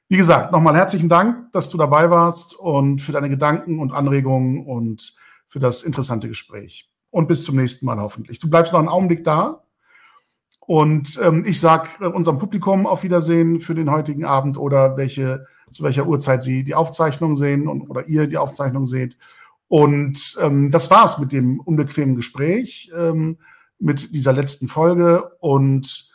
Wie 0.09 0.17
gesagt, 0.17 0.51
nochmal 0.51 0.75
herzlichen 0.75 1.07
Dank, 1.07 1.51
dass 1.53 1.69
du 1.69 1.77
dabei 1.77 2.09
warst 2.09 2.53
und 2.53 2.99
für 2.99 3.13
deine 3.13 3.29
Gedanken 3.29 3.79
und 3.79 3.93
Anregungen 3.93 4.65
und 4.65 5.15
für 5.47 5.59
das 5.59 5.83
interessante 5.83 6.27
Gespräch 6.27 6.90
und 7.11 7.27
bis 7.27 7.43
zum 7.43 7.57
nächsten 7.57 7.85
Mal 7.85 7.99
hoffentlich. 7.99 8.39
Du 8.39 8.49
bleibst 8.49 8.73
noch 8.73 8.79
einen 8.79 8.89
Augenblick 8.89 9.23
da. 9.23 9.63
Und 10.61 11.19
ähm, 11.21 11.43
ich 11.45 11.59
sage 11.59 11.89
äh, 11.99 12.05
unserem 12.05 12.39
Publikum 12.39 12.87
auf 12.87 13.03
Wiedersehen 13.03 13.59
für 13.59 13.75
den 13.75 13.91
heutigen 13.91 14.25
Abend 14.25 14.57
oder 14.57 14.95
welche, 14.95 15.45
zu 15.71 15.83
welcher 15.83 16.07
Uhrzeit 16.07 16.43
Sie 16.43 16.63
die 16.63 16.75
Aufzeichnung 16.75 17.35
sehen 17.35 17.67
und, 17.67 17.89
oder 17.89 18.07
ihr 18.07 18.27
die 18.27 18.37
Aufzeichnung 18.37 18.85
seht. 18.85 19.17
Und 19.67 20.37
ähm, 20.39 20.71
das 20.71 20.89
war's 20.89 21.17
mit 21.17 21.31
dem 21.31 21.59
unbequemen 21.59 22.15
Gespräch, 22.15 22.91
ähm, 22.95 23.37
mit 23.79 24.13
dieser 24.13 24.33
letzten 24.33 24.67
Folge. 24.67 25.31
Und 25.39 26.13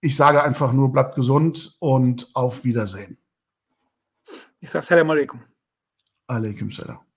ich 0.00 0.16
sage 0.16 0.42
einfach 0.42 0.72
nur, 0.72 0.92
bleibt 0.92 1.14
gesund 1.14 1.76
und 1.78 2.30
auf 2.34 2.64
Wiedersehen. 2.64 3.16
Ich 4.60 4.70
sage 4.70 4.84
Salam 4.84 5.10
alaikum. 5.10 5.40
Alaikum 6.26 6.70
salam. 6.70 7.13